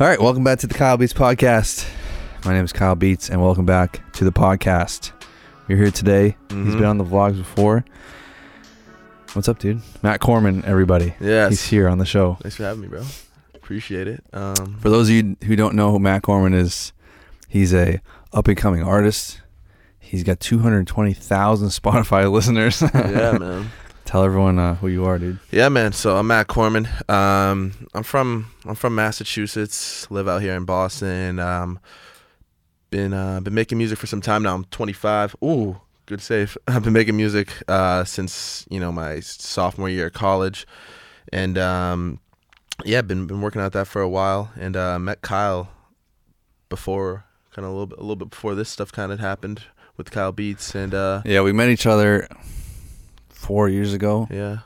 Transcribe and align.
All 0.00 0.06
right, 0.06 0.20
welcome 0.22 0.44
back 0.44 0.60
to 0.60 0.68
the 0.68 0.74
Kyle 0.74 0.96
Beats 0.96 1.12
podcast. 1.12 1.84
My 2.44 2.54
name 2.54 2.64
is 2.64 2.72
Kyle 2.72 2.94
Beats, 2.94 3.28
and 3.30 3.42
welcome 3.42 3.66
back 3.66 4.00
to 4.12 4.24
the 4.24 4.30
podcast. 4.30 5.10
You're 5.66 5.76
here 5.76 5.90
today. 5.90 6.36
He's 6.50 6.56
Mhm. 6.56 6.72
been 6.76 6.84
on 6.84 6.98
the 6.98 7.04
vlogs 7.04 7.36
before. 7.36 7.84
What's 9.32 9.48
up, 9.48 9.58
dude? 9.58 9.80
Matt 10.00 10.20
Corman, 10.20 10.62
everybody. 10.64 11.14
Yes. 11.18 11.50
He's 11.50 11.64
here 11.64 11.88
on 11.88 11.98
the 11.98 12.04
show. 12.06 12.38
Thanks 12.42 12.56
for 12.56 12.62
having 12.62 12.82
me, 12.82 12.86
bro. 12.86 13.02
Appreciate 13.56 14.06
it. 14.06 14.22
Um, 14.32 14.76
For 14.80 14.88
those 14.88 15.08
of 15.08 15.16
you 15.16 15.36
who 15.44 15.56
don't 15.56 15.74
know 15.74 15.90
who 15.90 15.98
Matt 15.98 16.22
Corman 16.22 16.54
is, 16.54 16.92
he's 17.48 17.74
a 17.74 18.00
up 18.32 18.46
and 18.46 18.56
coming 18.56 18.84
artist. 18.84 19.40
He's 19.98 20.22
got 20.22 20.38
220,000 20.38 21.68
Spotify 21.70 22.30
listeners. 22.30 22.80
yeah, 22.94 23.36
man. 23.36 23.70
Tell 24.08 24.24
everyone 24.24 24.58
uh, 24.58 24.74
who 24.76 24.88
you 24.88 25.04
are, 25.04 25.18
dude. 25.18 25.38
Yeah, 25.50 25.68
man. 25.68 25.92
So 25.92 26.16
I'm 26.16 26.28
Matt 26.28 26.46
Corman. 26.46 26.88
Um, 27.10 27.74
I'm 27.92 28.02
from 28.02 28.46
I'm 28.64 28.74
from 28.74 28.94
Massachusetts. 28.94 30.10
Live 30.10 30.26
out 30.26 30.40
here 30.40 30.54
in 30.54 30.64
Boston. 30.64 31.38
Um, 31.38 31.78
been 32.88 33.12
uh, 33.12 33.40
been 33.40 33.52
making 33.52 33.76
music 33.76 33.98
for 33.98 34.06
some 34.06 34.22
time 34.22 34.44
now. 34.44 34.54
I'm 34.54 34.64
25. 34.64 35.36
Ooh, 35.44 35.82
good 36.06 36.22
save. 36.22 36.56
I've 36.66 36.84
been 36.84 36.94
making 36.94 37.18
music 37.18 37.52
uh, 37.68 38.02
since 38.04 38.64
you 38.70 38.80
know 38.80 38.90
my 38.90 39.20
sophomore 39.20 39.90
year 39.90 40.06
of 40.06 40.14
college, 40.14 40.66
and 41.30 41.58
um, 41.58 42.18
yeah, 42.86 43.02
been 43.02 43.26
been 43.26 43.42
working 43.42 43.60
at 43.60 43.74
that 43.74 43.88
for 43.88 44.00
a 44.00 44.08
while. 44.08 44.50
And 44.58 44.74
uh, 44.74 44.98
met 44.98 45.20
Kyle 45.20 45.68
before, 46.70 47.26
kind 47.50 47.66
of 47.66 47.72
a 47.72 47.74
little 47.74 47.86
bit 47.86 47.98
a 47.98 48.00
little 48.00 48.16
bit 48.16 48.30
before 48.30 48.54
this 48.54 48.70
stuff 48.70 48.90
kind 48.90 49.12
of 49.12 49.20
happened 49.20 49.64
with 49.98 50.10
Kyle 50.10 50.32
Beats, 50.32 50.74
and 50.74 50.94
uh, 50.94 51.20
Yeah, 51.26 51.42
we 51.42 51.52
met 51.52 51.68
each 51.68 51.84
other 51.84 52.26
four 53.38 53.68
years 53.68 53.94
ago. 53.94 54.26
yeah. 54.30 54.58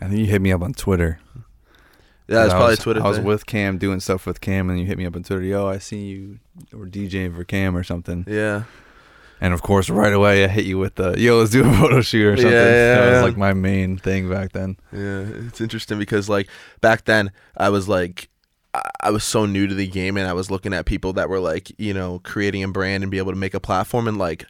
I 0.00 0.08
think 0.08 0.20
you 0.20 0.26
hit 0.26 0.42
me 0.42 0.52
up 0.52 0.62
on 0.62 0.74
Twitter. 0.74 1.20
Yeah, 2.28 2.44
it's 2.44 2.52
probably 2.52 2.72
was, 2.72 2.78
Twitter. 2.80 3.02
I 3.02 3.08
was 3.08 3.18
thing. 3.18 3.26
with 3.26 3.46
Cam 3.46 3.78
doing 3.78 4.00
stuff 4.00 4.26
with 4.26 4.40
Cam, 4.40 4.68
and 4.68 4.78
you 4.78 4.84
hit 4.84 4.98
me 4.98 5.06
up 5.06 5.14
on 5.16 5.22
Twitter. 5.22 5.42
Yo, 5.42 5.66
I 5.66 5.78
see 5.78 6.04
you 6.06 6.38
were 6.72 6.86
DJing 6.86 7.34
for 7.34 7.44
Cam 7.44 7.76
or 7.76 7.82
something. 7.84 8.24
Yeah, 8.28 8.64
And 9.40 9.54
of 9.54 9.62
course, 9.62 9.88
right 9.88 10.12
away, 10.12 10.44
I 10.44 10.48
hit 10.48 10.64
you 10.66 10.76
with 10.76 10.96
the 10.96 11.18
yo, 11.18 11.38
let's 11.38 11.50
do 11.50 11.64
a 11.64 11.72
photo 11.78 12.00
shoot 12.00 12.26
or 12.26 12.36
something. 12.36 12.52
yeah, 12.52 12.94
that 12.94 13.06
was 13.06 13.16
yeah. 13.16 13.22
like 13.22 13.36
my 13.36 13.54
main 13.54 13.96
thing 13.96 14.28
back 14.28 14.52
then. 14.52 14.76
yeah. 14.92 15.24
It's 15.46 15.60
interesting 15.60 15.98
because 15.98 16.28
like 16.28 16.48
back 16.80 17.04
then 17.04 17.30
I 17.56 17.68
was 17.70 17.88
like 17.88 18.28
I 19.00 19.10
was 19.10 19.24
so 19.24 19.46
new 19.46 19.66
to 19.66 19.74
the 19.74 19.86
game 19.86 20.16
and 20.16 20.26
I 20.26 20.32
was 20.32 20.50
looking 20.50 20.74
at 20.74 20.84
people 20.84 21.12
that 21.14 21.28
were 21.28 21.40
like 21.40 21.72
you 21.78 21.94
know 21.94 22.20
creating 22.24 22.62
a 22.64 22.68
brand 22.68 23.02
and 23.04 23.10
be 23.10 23.18
able 23.18 23.32
to 23.32 23.38
make 23.38 23.54
a 23.54 23.60
platform 23.60 24.08
and 24.08 24.18
like 24.18 24.46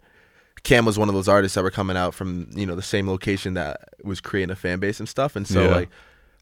Cam 0.66 0.84
was 0.84 0.98
one 0.98 1.08
of 1.08 1.14
those 1.14 1.28
artists 1.28 1.54
that 1.54 1.62
were 1.62 1.70
coming 1.70 1.96
out 1.96 2.12
from 2.12 2.48
you 2.54 2.66
know 2.66 2.74
the 2.74 2.82
same 2.82 3.08
location 3.08 3.54
that 3.54 3.88
was 4.02 4.20
creating 4.20 4.50
a 4.50 4.56
fan 4.56 4.78
base 4.80 4.98
and 5.00 5.08
stuff 5.08 5.36
and 5.36 5.46
so 5.46 5.62
Yeah. 5.64 5.74
like 5.76 5.88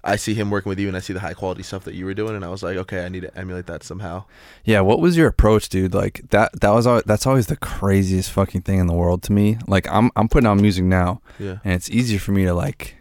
I 0.07 0.17
see 0.17 0.35
him 0.35 0.51
working 0.51 0.69
with 0.71 0.79
you 0.79 0.89
and 0.89 0.97
I 0.97 1.01
see 1.01 1.13
the 1.15 1.21
high 1.21 1.33
quality 1.35 1.63
stuff 1.63 1.85
that 1.85 1.95
you 1.95 2.05
were 2.05 2.13
doing 2.15 2.35
and 2.37 2.45
I 2.45 2.49
was 2.49 2.63
like 2.63 2.77
okay 2.85 3.05
I 3.05 3.09
need 3.09 3.21
to 3.23 3.39
emulate 3.39 3.67
that 3.67 3.83
somehow. 3.83 4.25
Yeah, 4.65 4.81
what 4.81 4.99
was 5.01 5.17
your 5.17 5.29
approach, 5.29 5.69
dude? 5.69 5.93
Like 5.95 6.23
that 6.31 6.59
that 6.63 6.71
was 6.71 6.87
al- 6.87 7.03
that's 7.07 7.27
always 7.27 7.47
the 7.49 7.57
craziest 7.57 8.31
fucking 8.31 8.63
thing 8.63 8.79
in 8.81 8.87
the 8.87 8.95
world 8.95 9.23
to 9.25 9.33
me. 9.33 9.59
Like 9.67 9.87
I'm 9.91 10.11
I'm 10.17 10.29
putting 10.29 10.47
out 10.47 10.55
music 10.59 10.85
now, 10.85 11.21
Yeah. 11.39 11.59
and 11.65 11.75
it's 11.75 11.91
easier 11.91 12.19
for 12.19 12.33
me 12.33 12.45
to 12.45 12.55
like 12.55 12.97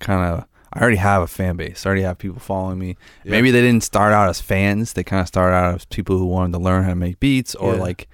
kind 0.00 0.22
of 0.32 0.44
I 0.72 0.80
already 0.80 0.96
have 0.98 1.22
a 1.22 1.26
fan 1.26 1.56
base. 1.56 1.84
I 1.84 1.88
already 1.88 2.02
have 2.02 2.18
people 2.18 2.38
following 2.40 2.78
me. 2.78 2.96
Yeah. 3.24 3.30
Maybe 3.32 3.50
they 3.50 3.60
didn't 3.62 3.84
start 3.84 4.12
out 4.12 4.28
as 4.28 4.40
fans. 4.40 4.92
They 4.92 5.02
kind 5.02 5.22
of 5.22 5.26
started 5.28 5.56
out 5.56 5.74
as 5.76 5.84
people 5.86 6.18
who 6.18 6.26
wanted 6.26 6.52
to 6.52 6.58
learn 6.62 6.82
how 6.84 6.90
to 6.90 6.94
make 6.96 7.18
beats 7.20 7.54
or 7.54 7.74
Yeah. 7.74 7.80
like 7.80 8.08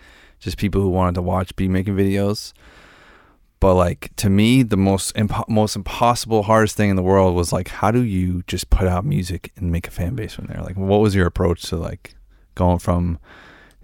just 0.44 0.58
people 0.58 0.80
who 0.80 0.90
wanted 0.90 1.14
to 1.14 1.22
watch 1.22 1.56
beat 1.56 1.68
making 1.68 1.96
videos. 1.96 2.52
But 3.60 3.74
like 3.74 4.14
to 4.16 4.28
me, 4.28 4.62
the 4.62 4.76
most 4.76 5.14
impo- 5.14 5.48
most 5.48 5.74
impossible, 5.74 6.42
hardest 6.42 6.76
thing 6.76 6.90
in 6.90 6.96
the 6.96 7.02
world 7.02 7.34
was 7.34 7.52
like, 7.52 7.68
how 7.68 7.90
do 7.90 8.02
you 8.02 8.42
just 8.46 8.68
put 8.68 8.86
out 8.86 9.04
music 9.04 9.52
and 9.56 9.72
make 9.72 9.88
a 9.88 9.90
fan 9.90 10.14
base 10.14 10.34
from 10.34 10.46
there? 10.46 10.62
Like, 10.62 10.76
what 10.76 11.00
was 11.00 11.14
your 11.14 11.26
approach 11.26 11.62
to 11.70 11.76
like 11.76 12.14
going 12.54 12.78
from 12.78 13.18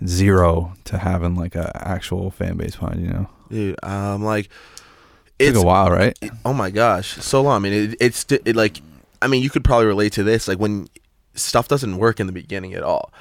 zero 0.06 0.74
to 0.84 0.98
having 0.98 1.34
like 1.34 1.54
a 1.54 1.72
actual 1.74 2.30
fan 2.30 2.58
base 2.58 2.76
behind 2.76 3.00
you? 3.00 3.08
Know, 3.08 3.30
Dude, 3.48 3.82
um 3.82 4.22
like 4.22 4.50
it 5.38 5.52
took 5.52 5.62
a 5.62 5.66
while, 5.66 5.90
right? 5.90 6.16
Oh 6.44 6.52
my 6.52 6.68
gosh, 6.68 7.14
so 7.14 7.40
long. 7.40 7.56
I 7.56 7.58
mean, 7.58 7.72
it, 7.72 7.96
it's 8.00 8.26
it, 8.30 8.54
like, 8.54 8.82
I 9.22 9.28
mean, 9.28 9.42
you 9.42 9.48
could 9.48 9.64
probably 9.64 9.86
relate 9.86 10.12
to 10.12 10.22
this. 10.22 10.46
Like 10.46 10.58
when 10.58 10.88
stuff 11.34 11.68
doesn't 11.68 11.96
work 11.96 12.20
in 12.20 12.26
the 12.26 12.32
beginning 12.32 12.74
at 12.74 12.82
all. 12.82 13.12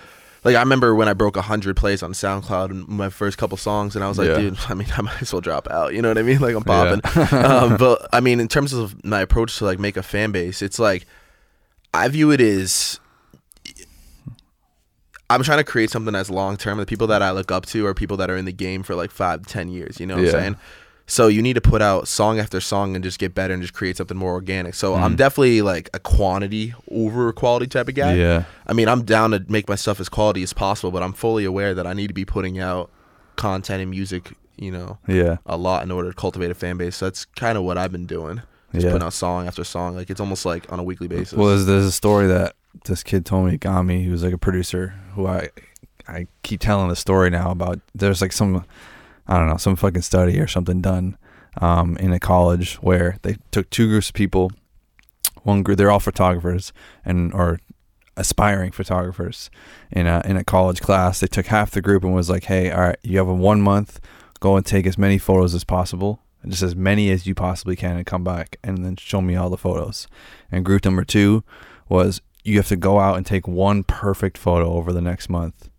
Like 0.44 0.56
I 0.56 0.60
remember 0.62 0.96
when 0.96 1.08
I 1.10 1.14
broke 1.14 1.36
hundred 1.38 1.76
plays 1.76 2.02
on 2.02 2.14
SoundCloud 2.14 2.72
in 2.72 2.86
my 2.88 3.10
first 3.10 3.38
couple 3.38 3.58
songs, 3.58 3.96
and 3.96 4.04
I 4.06 4.08
was 4.08 4.18
like, 4.18 4.30
Yeah. 4.30 4.38
dude, 4.38 4.58
I 4.70 4.74
mean, 4.74 4.88
I 4.98 5.02
might 5.02 5.22
as 5.22 5.34
well 5.34 5.42
drop 5.42 5.70
out. 5.70 5.94
You 5.94 6.02
know 6.02 6.08
what 6.10 6.18
I 6.18 6.22
mean? 6.24 6.40
Like 6.42 6.56
I'm 6.56 6.64
Yeah. 6.66 7.00
popping. 7.02 7.46
um, 7.46 7.78
but 7.78 8.08
I 8.14 8.20
mean, 8.22 8.40
in 8.40 8.48
terms 8.48 8.72
of 8.74 9.04
my 9.04 9.20
approach 9.22 9.58
to 9.58 9.66
like 9.66 9.80
make 9.80 9.98
a 9.98 10.04
fan 10.04 10.32
base, 10.32 10.62
it's 10.62 10.80
like 10.80 11.06
I 11.94 12.08
view 12.08 12.32
it 12.32 12.40
as 12.42 13.00
I'm 15.32 15.44
trying 15.44 15.60
to 15.60 15.64
create 15.64 15.92
something 15.92 16.14
that's 16.14 16.30
long 16.30 16.58
term. 16.58 16.78
The 16.80 16.86
people 16.88 17.08
that 17.08 17.22
I 17.22 17.32
look 17.32 17.52
up 17.52 17.66
to 17.68 17.86
are 17.86 17.94
people 17.94 18.18
that 18.18 18.32
are 18.32 18.38
in 18.38 18.46
the 18.46 18.52
game 18.52 18.82
for 18.82 18.96
like 18.96 19.12
five, 19.12 19.46
ten 19.46 19.70
years. 19.70 20.00
You 20.00 20.08
know 20.08 20.16
what 20.16 20.24
Yeah. 20.26 20.30
I'm 20.32 20.40
saying? 20.40 20.56
So 21.10 21.28
you 21.28 21.42
need 21.42 21.54
to 21.54 21.62
put 21.62 21.82
out 21.82 22.08
song 22.08 22.40
after 22.40 22.62
song 22.62 22.94
and 22.96 23.04
just 23.04 23.18
get 23.18 23.34
better 23.34 23.52
and 23.54 23.64
just 23.64 23.74
create 23.74 23.98
something 23.98 24.16
more 24.16 24.34
organic. 24.34 24.76
So 24.76 24.94
I'm 24.94 25.14
Mhm. 25.16 25.18
definitely 25.18 25.62
like 25.64 25.90
a 25.94 26.00
quantity 26.00 26.74
over 26.92 27.34
quality 27.34 27.66
type 27.66 27.88
of 27.88 27.96
guy. 27.96 28.14
Yeah, 28.14 28.44
I 28.68 28.74
mean, 28.74 28.88
I'm 28.88 29.04
down 29.04 29.32
to 29.32 29.44
make 29.50 29.68
my 29.68 29.76
stuff 29.76 30.00
as 30.00 30.08
quality 30.08 30.44
as 30.44 30.54
possible, 30.54 30.92
but 30.92 31.02
I'm 31.02 31.14
fully 31.14 31.46
aware 31.46 31.74
that 31.74 31.88
I 31.88 31.94
need 31.94 32.08
to 32.10 32.14
be 32.14 32.26
putting 32.26 32.60
out 32.60 32.92
content 33.38 33.82
and 33.82 33.90
music, 33.90 34.34
you 34.58 34.72
know, 34.72 35.00
yeah, 35.08 35.38
a 35.48 35.58
lot 35.58 35.82
in 35.84 35.90
order 35.92 36.10
to 36.10 36.16
cultivate 36.16 36.52
a 36.52 36.56
fan 36.56 36.78
base. 36.78 36.98
So 36.98 37.06
that's 37.08 37.26
kind 37.26 37.58
of 37.58 37.64
what 37.64 37.78
I've 37.78 37.92
been 37.92 38.06
doing. 38.06 38.42
Just 38.72 38.86
yeah. 38.86 38.92
putting 38.92 39.06
out 39.08 39.14
song 39.14 39.48
after 39.48 39.64
song. 39.64 39.96
Like 39.96 40.12
it's 40.12 40.20
almost 40.20 40.46
like 40.46 40.72
on 40.72 40.78
a 40.80 40.84
weekly 40.84 41.08
basis. 41.08 41.34
Well, 41.34 41.48
there's, 41.48 41.66
there's 41.66 41.86
a 41.86 41.92
story 41.92 42.28
that 42.28 42.54
this 42.86 43.02
kid 43.02 43.26
told 43.26 43.48
me, 43.48 43.58
me. 43.84 44.04
He 44.04 44.10
was 44.10 44.24
like 44.24 44.34
a 44.34 44.38
producer 44.38 44.94
who 45.16 45.26
I 45.26 45.50
I 46.08 46.28
keep 46.44 46.60
telling 46.62 46.90
the 46.90 46.96
story 46.96 47.32
now 47.32 47.50
about. 47.50 47.80
There's 47.96 48.22
like 48.22 48.32
some 48.32 48.64
I 49.30 49.38
don't 49.38 49.48
know 49.48 49.58
some 49.58 49.76
fucking 49.76 50.02
study 50.02 50.40
or 50.40 50.48
something 50.48 50.82
done 50.82 51.16
um, 51.62 51.96
in 51.98 52.12
a 52.12 52.20
college 52.20 52.76
where 52.76 53.18
they 53.22 53.38
took 53.52 53.70
two 53.70 53.88
groups 53.88 54.10
of 54.10 54.16
people. 54.16 54.52
One 55.44 55.62
group, 55.62 55.78
they're 55.78 55.92
all 55.92 56.00
photographers 56.00 56.74
and 57.06 57.32
or 57.34 57.60
aspiring 58.18 58.72
photographers 58.72 59.50
in 59.92 60.08
a 60.08 60.22
in 60.26 60.36
a 60.36 60.44
college 60.44 60.82
class. 60.82 61.20
They 61.20 61.28
took 61.28 61.46
half 61.46 61.72
the 61.72 61.82
group 61.82 62.04
and 62.04 62.14
was 62.14 62.30
like, 62.30 62.46
"Hey, 62.46 62.72
all 62.72 62.82
right, 62.82 62.98
you 63.04 63.20
have 63.20 63.28
a 63.28 63.34
one 63.34 63.62
month. 63.62 64.00
Go 64.40 64.58
and 64.58 64.66
take 64.66 64.88
as 64.88 64.98
many 64.98 65.18
photos 65.20 65.54
as 65.54 65.64
possible, 65.64 66.22
just 66.48 66.64
as 66.64 66.76
many 66.76 67.12
as 67.12 67.28
you 67.28 67.36
possibly 67.36 67.76
can, 67.76 67.98
and 67.98 68.06
come 68.06 68.24
back 68.24 68.58
and 68.64 68.84
then 68.84 68.96
show 68.98 69.22
me 69.22 69.36
all 69.36 69.50
the 69.50 69.58
photos." 69.58 70.08
And 70.52 70.66
group 70.66 70.86
number 70.86 71.06
two 71.06 71.44
was 71.88 72.20
you 72.44 72.58
have 72.58 72.68
to 72.70 72.76
go 72.76 73.00
out 73.00 73.18
and 73.18 73.26
take 73.26 73.48
one 73.48 73.84
perfect 73.84 74.38
photo 74.38 74.74
over 74.74 74.92
the 74.92 75.02
next 75.02 75.30
month. 75.30 75.70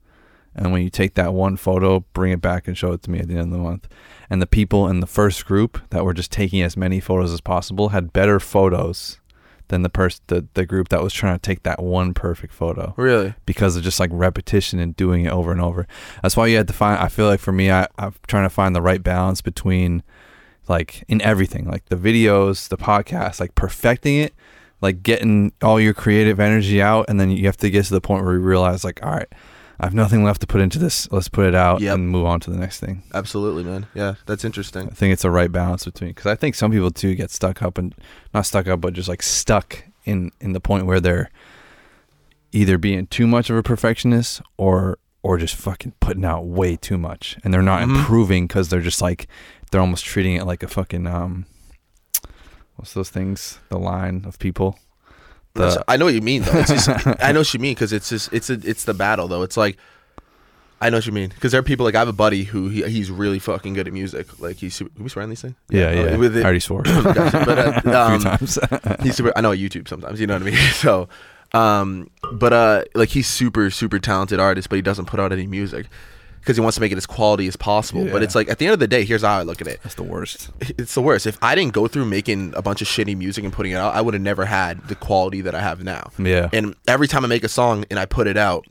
And 0.55 0.73
when 0.73 0.83
you 0.83 0.91
take 0.91 1.15
that 1.15 1.33
one 1.33 1.57
photo, 1.57 2.01
bring 2.13 2.33
it 2.33 2.41
back 2.41 2.67
and 2.67 2.77
show 2.77 2.93
it 2.93 3.03
to 3.03 3.11
me 3.11 3.21
at 3.21 3.29
the 3.29 3.35
end 3.35 3.45
of 3.45 3.51
the 3.51 3.59
month. 3.59 3.89
And 4.29 4.43
the 4.43 4.47
people 4.47 4.89
in 4.89 5.01
the 5.01 5.07
first 5.07 5.47
group 5.47 5.81
that 5.91 6.05
were 6.05 6.15
just 6.15 6.33
taking 6.33 6.63
as 6.63 6.77
many 6.77 7.01
photos 7.01 7.33
as 7.33 7.41
possible 7.41 7.91
had 7.91 8.13
better 8.13 8.41
photos 8.41 9.21
than 9.71 9.83
the 9.83 9.89
person 9.89 10.23
the, 10.27 10.47
the 10.55 10.67
group 10.67 10.89
that 10.89 11.03
was 11.03 11.15
trying 11.15 11.35
to 11.35 11.41
take 11.41 11.63
that 11.63 11.81
one 11.83 12.13
perfect 12.13 12.53
photo 12.53 12.93
really? 12.97 13.35
because 13.47 13.77
of 13.77 13.85
just 13.85 14.01
like 14.01 14.11
repetition 14.13 14.79
and 14.79 14.97
doing 14.97 15.25
it 15.25 15.33
over 15.33 15.51
and 15.51 15.61
over. 15.61 15.87
That's 16.23 16.37
why 16.37 16.49
you 16.49 16.57
had 16.57 16.67
to 16.69 16.75
find. 16.75 17.01
I 17.01 17.09
feel 17.09 17.27
like 17.27 17.41
for 17.41 17.53
me, 17.53 17.71
I, 17.71 17.87
I'm 17.97 18.15
trying 18.27 18.45
to 18.45 18.51
find 18.51 18.75
the 18.75 18.83
right 18.83 19.03
balance 19.03 19.41
between 19.41 20.03
like 20.69 21.05
in 21.09 21.23
everything, 21.23 21.67
like 21.69 21.87
the 21.87 21.97
videos, 21.97 22.69
the 22.69 22.77
podcast, 22.77 23.41
like 23.41 23.55
perfecting 23.55 24.19
it, 24.19 24.35
like 24.81 25.03
getting 25.03 25.53
all 25.63 25.81
your 25.81 25.95
creative 25.95 26.41
energy 26.41 26.83
out, 26.83 27.07
and 27.09 27.21
then 27.21 27.31
you 27.31 27.47
have 27.47 27.57
to 27.59 27.71
get 27.71 27.85
to 27.87 27.95
the 27.95 28.01
point 28.01 28.25
where 28.25 28.35
you 28.35 28.41
realize 28.41 28.85
like, 28.85 29.05
all 29.05 29.13
right, 29.13 29.33
I 29.81 29.87
have 29.87 29.95
nothing 29.95 30.23
left 30.23 30.43
to 30.43 30.47
put 30.47 30.61
into 30.61 30.79
this. 30.79 31.11
Let's 31.11 31.29
put 31.29 31.47
it 31.47 31.55
out 31.55 31.81
Yep. 31.81 31.95
and 31.95 32.09
move 32.11 32.27
on 32.27 32.39
to 32.41 32.51
the 32.51 32.59
next 32.59 32.81
thing. 32.81 33.03
Absolutely, 33.15 33.65
man. 33.65 33.87
Yeah, 33.95 34.15
that's 34.27 34.45
interesting. 34.45 34.89
I 34.89 34.95
think 34.95 35.13
it's 35.15 35.25
a 35.25 35.31
right 35.31 35.51
balance 35.51 35.87
between 35.87 36.11
because 36.11 36.27
I 36.27 36.35
think 36.35 36.55
some 36.55 36.71
people 36.71 36.91
too 36.91 37.15
get 37.15 37.31
stuck 37.31 37.63
up 37.63 37.79
and 37.79 37.95
not 38.35 38.45
stuck 38.45 38.67
up, 38.69 38.81
but 38.83 38.93
just 38.93 39.09
like 39.09 39.23
stuck 39.23 39.85
in 40.05 40.33
in 40.41 40.53
the 40.53 40.61
point 40.61 40.85
where 40.87 41.01
they're 41.01 41.31
either 42.53 42.77
being 42.79 43.07
too 43.07 43.27
much 43.27 43.49
of 43.49 43.57
a 43.57 43.63
perfectionist 43.63 44.43
or 44.59 44.99
or 45.23 45.39
just 45.39 45.55
fucking 45.55 45.93
putting 46.01 46.25
out 46.25 46.47
way 46.47 46.77
too 46.77 46.97
much, 46.99 47.39
and 47.45 47.53
they're 47.53 47.63
not 47.63 47.81
Mhm. 47.83 47.97
improving 47.97 48.47
because 48.47 48.69
they're 48.69 48.81
just 48.81 49.01
like 49.03 49.29
they're 49.71 49.81
almost 49.81 50.05
treating 50.05 50.35
it 50.35 50.45
like 50.47 50.63
a 50.63 50.69
fucking 50.69 51.07
um 51.07 51.47
what's 52.77 52.93
those 52.95 53.11
things 53.11 53.59
the 53.69 53.79
line 53.79 54.25
of 54.27 54.39
people 54.39 54.79
the 55.55 55.85
I 55.89 55.97
know 55.97 56.05
what 56.07 56.15
you 56.15 56.21
mean 56.21 56.43
though. 56.43 56.59
It's 56.59 56.71
just, 56.71 56.89
I 57.21 57.33
know 57.33 57.41
what 57.41 57.55
you 57.55 57.61
mean 57.61 57.75
because 57.75 57.93
it's 57.93 58.09
just 58.09 58.33
it's 58.33 58.51
a, 58.51 58.55
it's 58.65 58.85
the 58.85 58.95
battle 58.95 59.29
though. 59.29 59.43
It's 59.43 59.57
like 59.57 59.77
I 60.81 60.89
know 60.89 60.97
what 60.97 61.07
you 61.07 61.13
mean 61.13 61.29
because 61.29 61.53
there 61.53 61.59
are 61.59 61.65
people 61.65 61.85
like 61.85 61.95
I 61.95 61.99
have 61.99 62.09
a 62.09 62.13
buddy 62.13 62.45
who 62.45 62.69
he, 62.69 62.83
he's 62.85 63.11
really 63.11 63.39
fucking 63.39 63.75
good 63.75 63.87
at 63.87 63.93
music. 63.93 64.41
Like 64.41 64.57
he's 64.57 64.75
super, 64.75 64.91
can 64.95 65.05
we 65.05 65.11
swear 65.11 65.23
on 65.25 65.29
these 65.29 65.43
things? 65.43 65.55
yeah 65.69 65.89
uh, 65.89 65.93
yeah 65.93 66.17
With 66.17 66.37
it, 66.37 66.41
I 66.41 66.45
already 66.45 66.61
swore 66.61 66.83
Gotcha. 66.85 67.43
But, 67.45 67.59
uh, 67.59 67.73
a 67.77 67.81
few 67.83 67.93
um, 67.93 68.21
times 68.21 68.59
he's 69.03 69.17
super. 69.17 69.33
I 69.37 69.43
know 69.43 69.51
YouTube 69.51 69.89
sometimes. 69.89 70.21
You 70.21 70.27
know 70.27 70.35
what 70.35 70.43
I 70.43 70.47
mean? 70.47 70.57
So, 70.73 71.09
um, 71.53 72.11
but 72.33 72.53
uh, 72.53 72.85
like 72.95 73.11
he's 73.11 73.27
super 73.27 73.71
super 73.71 73.99
talented 73.99 74.41
artist, 74.41 74.69
but 74.71 74.77
he 74.77 74.83
doesn't 74.83 75.07
put 75.07 75.21
out 75.21 75.33
any 75.33 75.47
music 75.47 75.87
because 76.41 76.57
he 76.57 76.61
wants 76.61 76.75
to 76.77 76.81
make 76.81 76.91
it 76.93 76.99
as 76.99 77.07
quality 77.07 77.47
as 77.47 77.57
possible. 77.57 78.07
But 78.11 78.23
it's 78.23 78.35
like 78.35 78.49
at 78.49 78.59
the 78.59 78.67
end 78.67 78.75
of 78.75 78.81
the 78.81 78.89
day, 78.89 79.05
here's 79.05 79.23
how 79.23 79.39
I 79.39 79.43
look 79.43 79.61
at 79.61 79.67
it. 79.67 79.81
that's 79.83 79.95
the 79.95 80.03
worst 80.03 80.51
It's 80.61 80.95
the 80.95 81.03
worst. 81.03 81.27
If 81.27 81.39
I 81.43 81.55
didn't 81.55 81.73
go 81.73 81.87
through 81.87 82.07
making 82.07 82.55
a 82.57 82.63
bunch 82.63 82.83
of 82.83 82.89
shitty 82.89 83.17
music 83.17 83.45
and 83.45 83.53
putting 83.53 83.73
it 83.73 83.77
out, 83.77 83.95
I 83.95 84.01
would 84.01 84.15
have 84.15 84.23
never 84.23 84.47
had 84.47 84.89
the 84.89 84.95
quality 84.95 85.41
that 85.43 85.55
I 85.55 85.61
have 85.61 85.85
now. 85.85 86.11
yeah 86.19 86.49
And 86.53 86.75
every 86.89 87.09
time 87.09 87.25
I 87.25 87.29
make 87.29 87.45
a 87.45 87.49
song 87.49 87.85
and 87.91 87.99
I 87.99 88.07
put 88.07 88.27
it 88.27 88.37
out, 88.37 88.67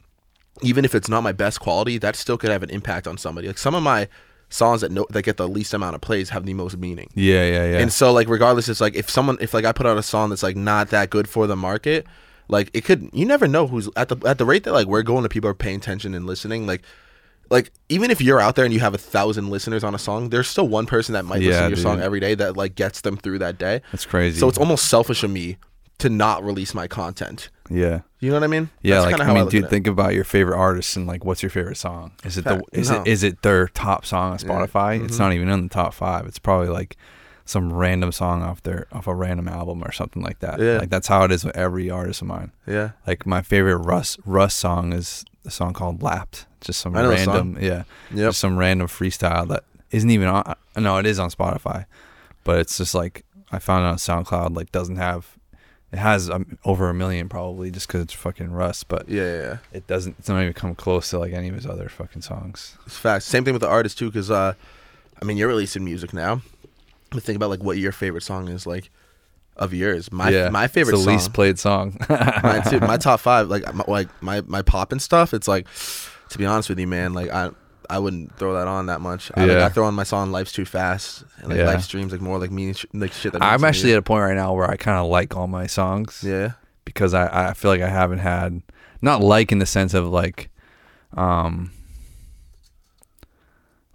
even 0.61 0.83
if 0.83 0.93
it's 0.93 1.07
not 1.07 1.21
my 1.21 1.31
best 1.31 1.59
quality, 1.59 1.97
that 1.99 2.15
still 2.15 2.37
could 2.37 2.49
have 2.49 2.63
an 2.63 2.69
impact 2.69 3.07
on 3.07 3.17
somebody. 3.17 3.47
Like 3.47 3.57
some 3.57 3.75
of 3.75 3.83
my 3.83 4.07
songs 4.49 4.81
that 4.81 4.91
no, 4.91 5.05
that 5.11 5.21
get 5.21 5.37
the 5.37 5.47
least 5.47 5.73
amount 5.73 5.95
of 5.95 6.01
plays 6.01 6.29
have 6.31 6.45
the 6.45 6.53
most 6.53 6.77
meaning. 6.77 7.09
Yeah, 7.13 7.45
yeah, 7.45 7.65
yeah. 7.65 7.77
And 7.79 7.93
so 7.93 8.11
like 8.11 8.27
regardless, 8.27 8.67
it's 8.67 8.81
like 8.81 8.95
if 8.95 9.09
someone 9.09 9.37
if 9.39 9.53
like 9.53 9.65
I 9.65 9.71
put 9.71 9.85
out 9.85 9.97
a 9.97 10.03
song 10.03 10.29
that's 10.29 10.43
like 10.43 10.55
not 10.55 10.89
that 10.89 11.09
good 11.09 11.29
for 11.29 11.47
the 11.47 11.55
market, 11.55 12.05
like 12.47 12.69
it 12.73 12.83
could 12.83 13.09
you 13.13 13.25
never 13.25 13.47
know 13.47 13.67
who's 13.67 13.89
at 13.95 14.09
the 14.09 14.17
at 14.27 14.37
the 14.37 14.45
rate 14.45 14.63
that 14.63 14.73
like 14.73 14.87
we're 14.87 15.03
going 15.03 15.23
to 15.23 15.29
people 15.29 15.49
are 15.49 15.53
paying 15.53 15.77
attention 15.77 16.13
and 16.13 16.25
listening, 16.25 16.65
like 16.65 16.81
like 17.49 17.71
even 17.89 18.11
if 18.11 18.21
you're 18.21 18.39
out 18.39 18.55
there 18.55 18.65
and 18.65 18.73
you 18.73 18.79
have 18.79 18.93
a 18.93 18.97
thousand 18.99 19.49
listeners 19.49 19.83
on 19.83 19.95
a 19.95 19.99
song, 19.99 20.29
there's 20.29 20.47
still 20.47 20.67
one 20.67 20.85
person 20.85 21.13
that 21.13 21.25
might 21.25 21.41
listen 21.41 21.63
to 21.63 21.69
your 21.69 21.77
song 21.77 21.99
every 22.01 22.19
day 22.19 22.35
that 22.35 22.55
like 22.57 22.75
gets 22.75 23.01
them 23.01 23.17
through 23.17 23.39
that 23.39 23.57
day. 23.57 23.81
That's 23.91 24.05
crazy. 24.05 24.39
So 24.39 24.47
it's 24.47 24.57
almost 24.57 24.85
selfish 24.89 25.23
of 25.23 25.31
me 25.31 25.57
to 25.99 26.09
not 26.09 26.43
release 26.45 26.73
my 26.73 26.87
content. 26.87 27.49
yeah. 27.69 28.01
You 28.21 28.29
know 28.31 28.35
what 28.35 28.43
I 28.43 28.47
mean? 28.47 28.69
Yeah, 28.81 29.01
That's 29.01 29.13
like 29.17 29.21
I 29.21 29.33
mean, 29.33 29.43
look 29.43 29.51
dude, 29.51 29.63
it. 29.65 29.69
think 29.69 29.87
about 29.87 30.13
your 30.13 30.25
favorite 30.25 30.57
artist 30.57 30.97
and 30.97 31.07
like, 31.07 31.23
what's 31.23 31.41
your 31.41 31.49
favorite 31.49 31.77
song? 31.77 32.11
Is 32.25 32.37
it 32.37 32.43
the 32.43 32.61
is 32.73 32.89
no. 32.91 33.01
it 33.01 33.07
is 33.07 33.23
it 33.23 33.41
their 33.43 33.67
top 33.69 34.05
song 34.05 34.31
on 34.33 34.37
Spotify? 34.39 35.01
It's 35.03 35.15
Mhm. 35.15 35.19
not 35.19 35.33
even 35.33 35.47
in 35.49 35.63
the 35.63 35.69
top 35.69 35.93
five. 35.93 36.25
It's 36.25 36.37
probably 36.39 36.67
like 36.67 36.97
some 37.45 37.71
random 37.71 38.11
song 38.11 38.43
off 38.43 38.61
their 38.61 38.87
off 38.91 39.07
a 39.07 39.15
random 39.15 39.47
album 39.47 39.81
or 39.83 39.91
something 39.93 40.21
like 40.21 40.39
that. 40.39 40.59
Yeah. 40.59 40.79
Like 40.79 40.89
that's 40.89 41.07
how 41.07 41.23
it 41.23 41.31
is 41.31 41.45
with 41.45 41.55
every 41.55 41.89
artist 41.89 42.21
of 42.21 42.27
mine. 42.27 42.51
yeah. 42.67 42.91
Like 43.07 43.25
my 43.25 43.41
favorite 43.41 43.77
Russ 43.77 44.17
Russ 44.25 44.53
song 44.53 44.91
is 44.93 45.23
a 45.45 45.49
song 45.49 45.71
called 45.73 46.03
"Lapped." 46.03 46.45
Just 46.61 46.79
some 46.81 46.95
I 46.95 47.01
know 47.01 47.09
the 47.09 47.15
random, 47.15 47.57
yeah, 47.61 47.83
Yep. 48.11 48.29
just 48.29 48.39
some 48.39 48.57
random 48.57 48.87
freestyle 48.87 49.47
that 49.49 49.63
isn't 49.91 50.09
even 50.09 50.27
on. 50.27 50.55
No, 50.77 50.97
it 50.97 51.05
is 51.05 51.19
on 51.19 51.29
Spotify, 51.29 51.85
but 52.43 52.59
it's 52.59 52.77
just 52.77 52.93
like 52.95 53.23
I 53.51 53.59
found 53.59 53.85
it 53.85 53.87
on 53.89 53.95
SoundCloud. 53.97 54.55
Like 54.55 54.71
doesn't 54.71 54.97
have. 54.97 55.37
It 55.91 55.97
has 55.97 56.29
um, 56.29 56.59
over 56.65 56.87
a 56.89 56.93
million 56.93 57.29
probably 57.29 57.71
just 57.71 57.87
because 57.87 58.01
it's 58.03 58.13
fucking 58.13 58.51
Russ, 58.51 58.83
but 58.83 59.09
Yeah, 59.09 59.23
yeah, 59.23 59.41
yeah. 59.41 59.57
it 59.73 59.87
doesn't. 59.87 60.17
It's 60.19 60.29
not 60.29 60.39
even 60.41 60.53
come 60.53 60.75
close 60.75 61.09
to 61.09 61.17
like 61.19 61.33
any 61.33 61.47
of 61.49 61.55
his 61.55 61.65
other 61.65 61.89
fucking 61.89 62.21
songs. 62.21 62.77
It's 62.85 62.95
facts. 62.97 63.25
Same 63.25 63.43
thing 63.43 63.53
with 63.53 63.61
the 63.61 63.67
artist 63.69 63.97
too, 63.97 64.05
because 64.07 64.29
uh, 64.29 64.53
I 65.19 65.25
mean, 65.25 65.37
you're 65.37 65.47
releasing 65.47 65.83
music 65.83 66.13
now. 66.13 66.41
But 67.09 67.23
think 67.23 67.37
about 67.37 67.49
like 67.49 67.63
what 67.63 67.77
your 67.79 67.91
favorite 67.91 68.21
song 68.21 68.49
is 68.49 68.67
like 68.67 68.91
of 69.57 69.73
yours. 69.73 70.11
My 70.11 70.29
yeah, 70.29 70.49
my 70.49 70.67
favorite 70.67 70.93
it's 70.93 71.01
the 71.01 71.05
song. 71.05 71.13
least 71.15 71.33
played 71.33 71.57
song. 71.57 71.97
mine 72.43 72.61
too. 72.69 72.79
My 72.81 72.97
top 73.01 73.19
five, 73.19 73.49
like 73.49 73.73
my, 73.73 73.83
like 73.87 74.09
my 74.21 74.41
my 74.41 74.61
pop 74.61 74.91
and 74.91 75.01
stuff. 75.01 75.33
It's 75.33 75.47
like, 75.47 75.65
to 76.29 76.37
be 76.37 76.45
honest 76.45 76.69
with 76.69 76.79
you, 76.79 76.87
man, 76.87 77.13
like 77.13 77.29
I 77.29 77.49
I 77.89 77.97
wouldn't 77.97 78.35
throw 78.37 78.53
that 78.53 78.67
on 78.67 78.85
that 78.85 79.01
much. 79.01 79.31
I, 79.35 79.41
like, 79.41 79.49
Yeah. 79.49 79.65
I 79.65 79.69
throw 79.69 79.85
on 79.85 79.95
my 79.95 80.03
song 80.03 80.31
"Life's 80.31 80.51
Too 80.51 80.65
Fast" 80.65 81.23
and 81.39 81.49
like 81.49 81.57
Yeah. 81.57 81.65
live 81.65 81.83
streams, 81.83 82.11
like 82.11 82.21
more 82.21 82.37
like 82.37 82.51
sh- 82.75 82.85
like 82.93 83.11
shit 83.13 83.33
that. 83.33 83.41
I'm 83.41 83.63
actually 83.63 83.89
me. 83.89 83.93
at 83.93 83.99
a 83.99 84.03
point 84.03 84.21
right 84.21 84.35
now 84.35 84.53
where 84.53 84.69
I 84.69 84.75
kind 84.77 84.97
of 84.99 85.07
like 85.07 85.35
all 85.35 85.47
my 85.47 85.65
songs 85.67 86.23
yeah, 86.23 86.51
because 86.85 87.13
I 87.13 87.49
I 87.49 87.53
feel 87.53 87.71
like 87.71 87.81
I 87.81 87.89
haven't 87.89 88.19
had 88.19 88.61
not 89.01 89.21
like 89.21 89.51
in 89.51 89.59
the 89.59 89.65
sense 89.65 89.93
of 89.93 90.07
like, 90.07 90.49
um. 91.17 91.71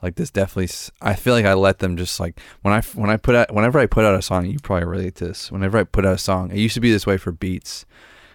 Like 0.02 0.16
this 0.16 0.30
definitely, 0.30 0.68
I 1.00 1.14
feel 1.14 1.32
like 1.32 1.46
I 1.46 1.54
let 1.54 1.78
them 1.78 1.96
just 1.96 2.20
like 2.20 2.38
when 2.60 2.74
I 2.74 2.82
when 2.94 3.08
I 3.08 3.16
put 3.16 3.34
out 3.34 3.54
whenever 3.54 3.78
I 3.78 3.86
put 3.86 4.04
out 4.04 4.14
a 4.14 4.20
song, 4.20 4.44
you 4.44 4.58
probably 4.58 4.84
relate 4.86 5.14
to 5.16 5.28
this. 5.28 5.50
Whenever 5.50 5.78
I 5.78 5.84
put 5.84 6.04
out 6.04 6.12
a 6.14 6.18
song, 6.18 6.50
it 6.50 6.58
used 6.58 6.74
to 6.74 6.80
be 6.80 6.92
this 6.92 7.06
way 7.06 7.16
for 7.16 7.32
beats. 7.32 7.86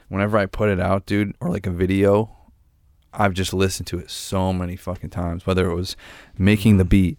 Whenever 0.07 0.39
I 0.39 0.47
put 0.47 0.69
it 0.69 0.79
out, 0.79 1.05
dude, 1.05 1.35
or 1.39 1.51
like 1.51 1.67
a 1.67 1.71
video, 1.71 2.35
I've 3.13 3.33
just 3.33 3.53
listened 3.53 3.87
to 3.87 3.99
it 3.99 4.09
so 4.09 4.53
many 4.53 4.75
fucking 4.75 5.09
times. 5.09 5.45
Whether 5.45 5.69
it 5.69 5.75
was 5.75 5.95
making 6.37 6.77
the 6.77 6.85
beat, 6.85 7.17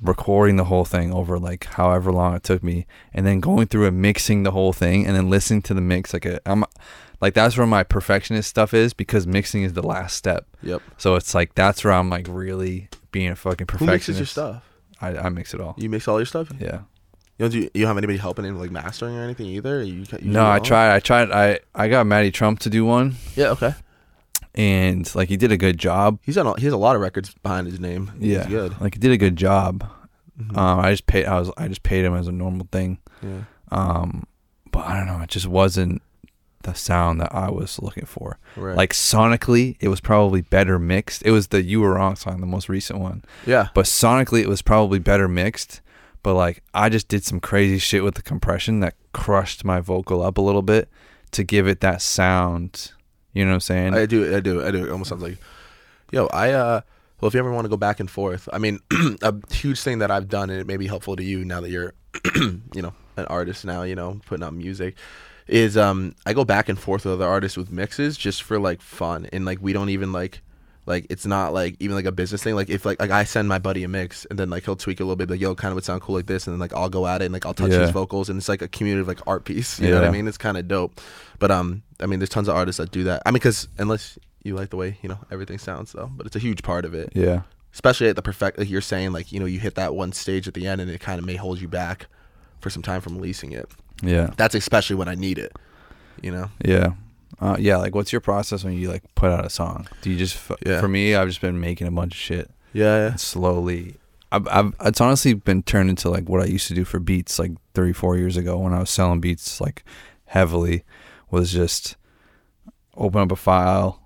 recording 0.00 0.56
the 0.56 0.64
whole 0.64 0.84
thing 0.84 1.12
over 1.12 1.38
like 1.38 1.64
however 1.64 2.12
long 2.12 2.34
it 2.36 2.42
took 2.42 2.62
me, 2.62 2.86
and 3.12 3.26
then 3.26 3.40
going 3.40 3.66
through 3.66 3.86
and 3.86 4.00
mixing 4.00 4.42
the 4.42 4.52
whole 4.52 4.72
thing, 4.72 5.06
and 5.06 5.16
then 5.16 5.30
listening 5.30 5.62
to 5.62 5.74
the 5.74 5.80
mix 5.80 6.12
like 6.12 6.26
a 6.26 6.40
I'm 6.46 6.64
like 7.20 7.34
that's 7.34 7.56
where 7.56 7.66
my 7.66 7.82
perfectionist 7.82 8.48
stuff 8.48 8.74
is 8.74 8.92
because 8.92 9.26
mixing 9.26 9.62
is 9.62 9.72
the 9.72 9.86
last 9.86 10.16
step. 10.16 10.46
yep. 10.62 10.82
So 10.98 11.14
it's 11.14 11.34
like 11.34 11.54
that's 11.54 11.84
where 11.84 11.92
I'm 11.92 12.10
like 12.10 12.26
really 12.28 12.88
being 13.10 13.30
a 13.30 13.36
fucking 13.36 13.66
perfectionist. 13.66 13.80
Who 13.80 14.12
mixes 14.12 14.18
your 14.18 14.26
stuff? 14.26 14.62
I, 15.00 15.16
I 15.16 15.28
mix 15.28 15.54
it 15.54 15.60
all. 15.60 15.74
You 15.76 15.88
mix 15.88 16.08
all 16.08 16.18
your 16.18 16.26
stuff. 16.26 16.50
Yeah. 16.58 16.80
You 17.38 17.48
don't 17.48 17.50
do. 17.50 17.58
You 17.58 17.70
don't 17.74 17.88
have 17.88 17.98
anybody 17.98 18.18
helping 18.18 18.44
in 18.44 18.58
like 18.58 18.70
mastering 18.70 19.16
or 19.16 19.24
anything 19.24 19.46
either. 19.46 19.82
You, 19.82 20.04
you 20.20 20.30
No, 20.30 20.48
I 20.48 20.60
tried. 20.60 20.94
I 20.94 21.00
tried. 21.00 21.32
I 21.32 21.58
I 21.74 21.88
got 21.88 22.06
Maddie 22.06 22.30
Trump 22.30 22.60
to 22.60 22.70
do 22.70 22.84
one, 22.84 23.16
Yeah. 23.34 23.48
Okay. 23.50 23.74
And 24.54 25.12
like 25.14 25.28
he 25.28 25.36
did 25.36 25.52
a 25.52 25.56
good 25.56 25.78
job. 25.78 26.18
He's 26.22 26.38
on. 26.38 26.46
a- 26.46 26.58
He 26.58 26.64
has 26.64 26.72
a 26.72 26.78
lot 26.78 26.94
of 26.96 27.02
records 27.02 27.34
behind 27.42 27.66
his 27.66 27.80
name. 27.80 28.12
Yeah, 28.18 28.46
good. 28.48 28.80
Like 28.80 28.94
he 28.94 29.00
did 29.00 29.10
a 29.12 29.16
good 29.18 29.36
job. 29.36 29.88
Mhm. 30.40 30.56
Um, 30.56 30.80
I 30.80 30.90
just 30.90 31.06
paid. 31.06 31.26
I 31.26 31.38
was. 31.38 31.50
I 31.56 31.68
just 31.68 31.82
paid 31.82 32.04
him 32.04 32.14
as 32.14 32.26
a 32.28 32.32
normal 32.32 32.66
thing. 32.72 32.98
yeah. 33.22 33.42
Um, 33.70 34.24
but 34.70 34.86
I 34.86 34.96
don't 34.96 35.06
know. 35.06 35.20
It 35.22 35.30
just 35.30 35.46
wasn't 35.46 36.02
the 36.62 36.74
sound 36.74 37.20
that 37.20 37.34
I 37.34 37.50
was 37.50 37.78
looking 37.80 38.06
for. 38.06 38.38
Right. 38.56 38.76
Like 38.76 38.92
sonically, 38.92 39.76
it 39.80 39.88
was 39.88 40.00
probably 40.00 40.40
better 40.40 40.78
mixed. 40.78 41.22
It 41.24 41.30
was 41.30 41.48
the 41.48 41.62
"You 41.62 41.80
Were 41.80 41.94
Wrong" 41.94 42.16
song, 42.16 42.40
the 42.40 42.46
most 42.46 42.68
recent 42.68 42.98
one. 42.98 43.22
yeah. 43.46 43.68
But 43.74 43.84
sonically, 43.86 44.40
it 44.42 44.48
was 44.48 44.62
probably 44.62 44.98
better 44.98 45.28
mixed. 45.28 45.80
But 46.22 46.34
like, 46.34 46.62
I 46.72 46.88
just 46.88 47.06
did 47.08 47.22
some 47.22 47.38
crazy 47.38 47.78
shit 47.78 48.02
with 48.02 48.14
the 48.14 48.22
compression 48.22 48.80
that 48.80 48.94
crushed 49.12 49.62
my 49.64 49.78
vocal 49.80 50.22
up 50.22 50.38
a 50.38 50.40
little 50.40 50.62
bit 50.62 50.88
to 51.32 51.44
give 51.44 51.68
it 51.68 51.80
that 51.80 52.00
sound. 52.00 52.92
You 53.34 53.44
know 53.44 53.50
what 53.50 53.54
I'm 53.54 53.60
saying? 53.60 53.94
I 53.94 54.06
do. 54.06 54.34
I 54.34 54.40
do. 54.40 54.64
I 54.64 54.70
do. 54.70 54.86
It 54.86 54.90
almost 54.90 55.10
sounds 55.10 55.22
like, 55.22 55.38
yo, 56.10 56.26
I 56.26 56.52
uh. 56.52 56.80
Well, 57.20 57.28
if 57.28 57.34
you 57.34 57.40
ever 57.40 57.52
want 57.52 57.64
to 57.64 57.70
go 57.70 57.76
back 57.76 58.00
and 58.00 58.10
forth, 58.10 58.48
I 58.52 58.58
mean, 58.58 58.80
a 59.22 59.34
huge 59.50 59.80
thing 59.80 60.00
that 60.00 60.10
I've 60.10 60.28
done, 60.28 60.50
and 60.50 60.60
it 60.60 60.66
may 60.66 60.76
be 60.76 60.86
helpful 60.86 61.16
to 61.16 61.22
you 61.22 61.44
now 61.44 61.60
that 61.60 61.70
you're, 61.70 61.94
you 62.34 62.82
know, 62.82 62.92
an 63.16 63.24
artist 63.26 63.64
now, 63.64 63.82
you 63.82 63.94
know, 63.94 64.20
putting 64.26 64.44
out 64.44 64.52
music, 64.52 64.96
is 65.46 65.76
um, 65.76 66.14
I 66.26 66.32
go 66.32 66.44
back 66.44 66.68
and 66.68 66.78
forth 66.78 67.04
with 67.04 67.14
other 67.14 67.26
artists 67.26 67.56
with 67.56 67.70
mixes 67.70 68.18
just 68.18 68.42
for 68.42 68.58
like 68.58 68.82
fun, 68.82 69.26
and 69.32 69.44
like 69.44 69.58
we 69.62 69.72
don't 69.72 69.88
even 69.90 70.12
like, 70.12 70.42
like 70.86 71.06
it's 71.10 71.24
not 71.26 71.52
like 71.54 71.76
even 71.80 71.96
like 71.96 72.04
a 72.04 72.12
business 72.12 72.42
thing. 72.42 72.54
Like 72.54 72.68
if 72.68 72.84
like 72.84 73.00
like 73.00 73.10
I 73.10 73.24
send 73.24 73.48
my 73.48 73.58
buddy 73.58 73.84
a 73.84 73.88
mix, 73.88 74.24
and 74.26 74.38
then 74.38 74.50
like 74.50 74.64
he'll 74.64 74.76
tweak 74.76 75.00
it 75.00 75.02
a 75.02 75.06
little 75.06 75.16
bit, 75.16 75.30
like 75.30 75.40
yo, 75.40 75.54
kind 75.54 75.72
of 75.72 75.76
would 75.76 75.84
sound 75.84 76.02
cool 76.02 76.14
like 76.14 76.26
this, 76.26 76.46
and 76.46 76.54
then 76.54 76.60
like 76.60 76.74
I'll 76.74 76.88
go 76.90 77.06
at 77.06 77.22
it, 77.22 77.26
and 77.26 77.32
like 77.32 77.46
I'll 77.46 77.54
touch 77.54 77.72
Yeah. 77.72 77.80
his 77.80 77.90
vocals, 77.90 78.28
and 78.28 78.36
it's 78.38 78.48
like 78.48 78.62
a 78.62 78.68
community 78.68 79.00
of 79.00 79.08
like 79.08 79.20
art 79.26 79.44
piece. 79.44 79.80
You 79.80 79.90
know 79.90 80.00
what 80.00 80.08
I 80.08 80.10
mean? 80.10 80.28
It's 80.28 80.38
kind 80.38 80.56
of 80.56 80.68
dope. 80.68 81.00
But 81.38 81.50
um, 81.50 81.82
I 82.00 82.06
mean, 82.06 82.18
there's 82.18 82.28
tons 82.28 82.48
of 82.48 82.56
artists 82.56 82.78
that 82.78 82.90
do 82.90 83.04
that. 83.04 83.22
I 83.26 83.30
mean, 83.30 83.34
because 83.34 83.68
unless 83.78 84.18
you 84.42 84.54
like 84.54 84.70
the 84.70 84.76
way 84.76 84.98
you 85.02 85.08
know 85.08 85.18
everything 85.30 85.58
sounds, 85.58 85.92
though, 85.92 86.10
but 86.14 86.26
it's 86.26 86.36
a 86.36 86.40
huge 86.40 86.62
part 86.62 86.84
of 86.84 86.92
it, 86.94 87.12
yeah. 87.14 87.42
especially 87.72 88.08
at 88.08 88.16
the 88.16 88.22
perfect. 88.22 88.58
Like 88.58 88.68
you're 88.68 88.80
saying, 88.82 89.12
like 89.12 89.32
you 89.32 89.40
know, 89.40 89.46
you 89.46 89.58
hit 89.60 89.74
that 89.76 89.94
one 89.94 90.12
stage 90.12 90.46
at 90.48 90.54
the 90.54 90.66
end, 90.66 90.80
and 90.80 90.90
it 90.90 91.00
kind 91.00 91.18
of 91.18 91.24
may 91.24 91.36
hold 91.36 91.60
you 91.60 91.68
back 91.68 92.06
for 92.60 92.68
some 92.70 92.82
time 92.82 93.00
from 93.00 93.16
releasing 93.16 93.52
it. 93.52 93.70
Yeah. 94.02 94.30
That's 94.36 94.54
especially 94.54 94.96
when 94.96 95.08
I 95.08 95.14
need 95.14 95.38
it. 95.38 95.52
You 96.22 96.30
know? 96.30 96.50
Yeah. 96.64 96.92
Uh, 97.40 97.56
yeah. 97.58 97.76
Like, 97.78 97.94
what's 97.94 98.12
your 98.12 98.20
process 98.20 98.64
when 98.64 98.74
you 98.74 98.88
like 98.90 99.02
put 99.14 99.30
out 99.30 99.44
a 99.44 99.50
song? 99.50 99.88
Do 100.02 100.10
you 100.10 100.16
just, 100.16 100.36
f- 100.36 100.56
Yeah. 100.64 100.80
for 100.80 100.88
me, 100.88 101.14
I've 101.14 101.28
just 101.28 101.40
been 101.40 101.60
making 101.60 101.86
a 101.86 101.90
bunch 101.90 102.14
of 102.14 102.18
shit 102.20 102.50
Yeah. 102.72 103.08
and 103.08 103.20
slowly. 103.20 103.96
I've, 104.32 104.48
I've, 104.48 104.74
it's 104.84 105.00
honestly 105.00 105.34
been 105.34 105.62
turned 105.62 105.90
into 105.90 106.10
like 106.10 106.28
what 106.28 106.42
I 106.42 106.46
used 106.46 106.66
to 106.68 106.74
do 106.74 106.84
for 106.84 106.98
beats 106.98 107.38
like 107.38 107.52
three, 107.74 107.92
four 107.92 108.16
years 108.16 108.36
ago 108.36 108.58
when 108.58 108.72
I 108.72 108.80
was 108.80 108.90
selling 108.90 109.20
beats 109.20 109.60
like 109.60 109.84
heavily 110.26 110.84
was 111.30 111.52
just 111.52 111.96
open 112.96 113.20
up 113.20 113.30
a 113.32 113.36
file, 113.36 114.00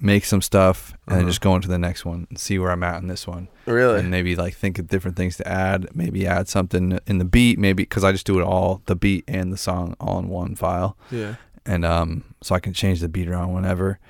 make 0.00 0.24
some 0.24 0.40
stuff, 0.42 0.92
and 1.06 1.18
Uh-huh. 1.20 1.28
just 1.28 1.40
go 1.40 1.54
into 1.56 1.68
the 1.68 1.78
next 1.78 2.04
one 2.04 2.26
and 2.30 2.38
see 2.38 2.58
where 2.58 2.70
I'm 2.70 2.82
at 2.84 3.00
in 3.02 3.08
this 3.08 3.26
one. 3.26 3.48
Really? 3.66 4.00
and 4.00 4.10
maybe 4.10 4.34
like 4.34 4.54
think 4.54 4.78
of 4.78 4.86
different 4.88 5.16
things 5.16 5.36
to 5.36 5.46
add. 5.46 5.88
Maybe 5.94 6.26
add 6.26 6.48
something 6.48 6.98
in 7.06 7.18
the 7.18 7.24
beat. 7.26 7.58
Maybe 7.58 7.82
because 7.82 8.02
I 8.02 8.12
just 8.12 8.24
do 8.26 8.38
it 8.40 8.42
all 8.42 8.80
the 8.86 8.96
beat 8.96 9.24
and 9.28 9.52
the 9.52 9.58
song 9.58 9.94
all 10.00 10.18
in 10.20 10.28
one 10.28 10.54
file, 10.54 10.96
yeah. 11.10 11.34
And 11.68 11.84
um, 11.84 12.24
so 12.42 12.54
I 12.54 12.60
can 12.60 12.72
change 12.72 13.00
the 13.00 13.08
beat 13.08 13.28
around 13.28 13.52
whenever. 13.52 14.00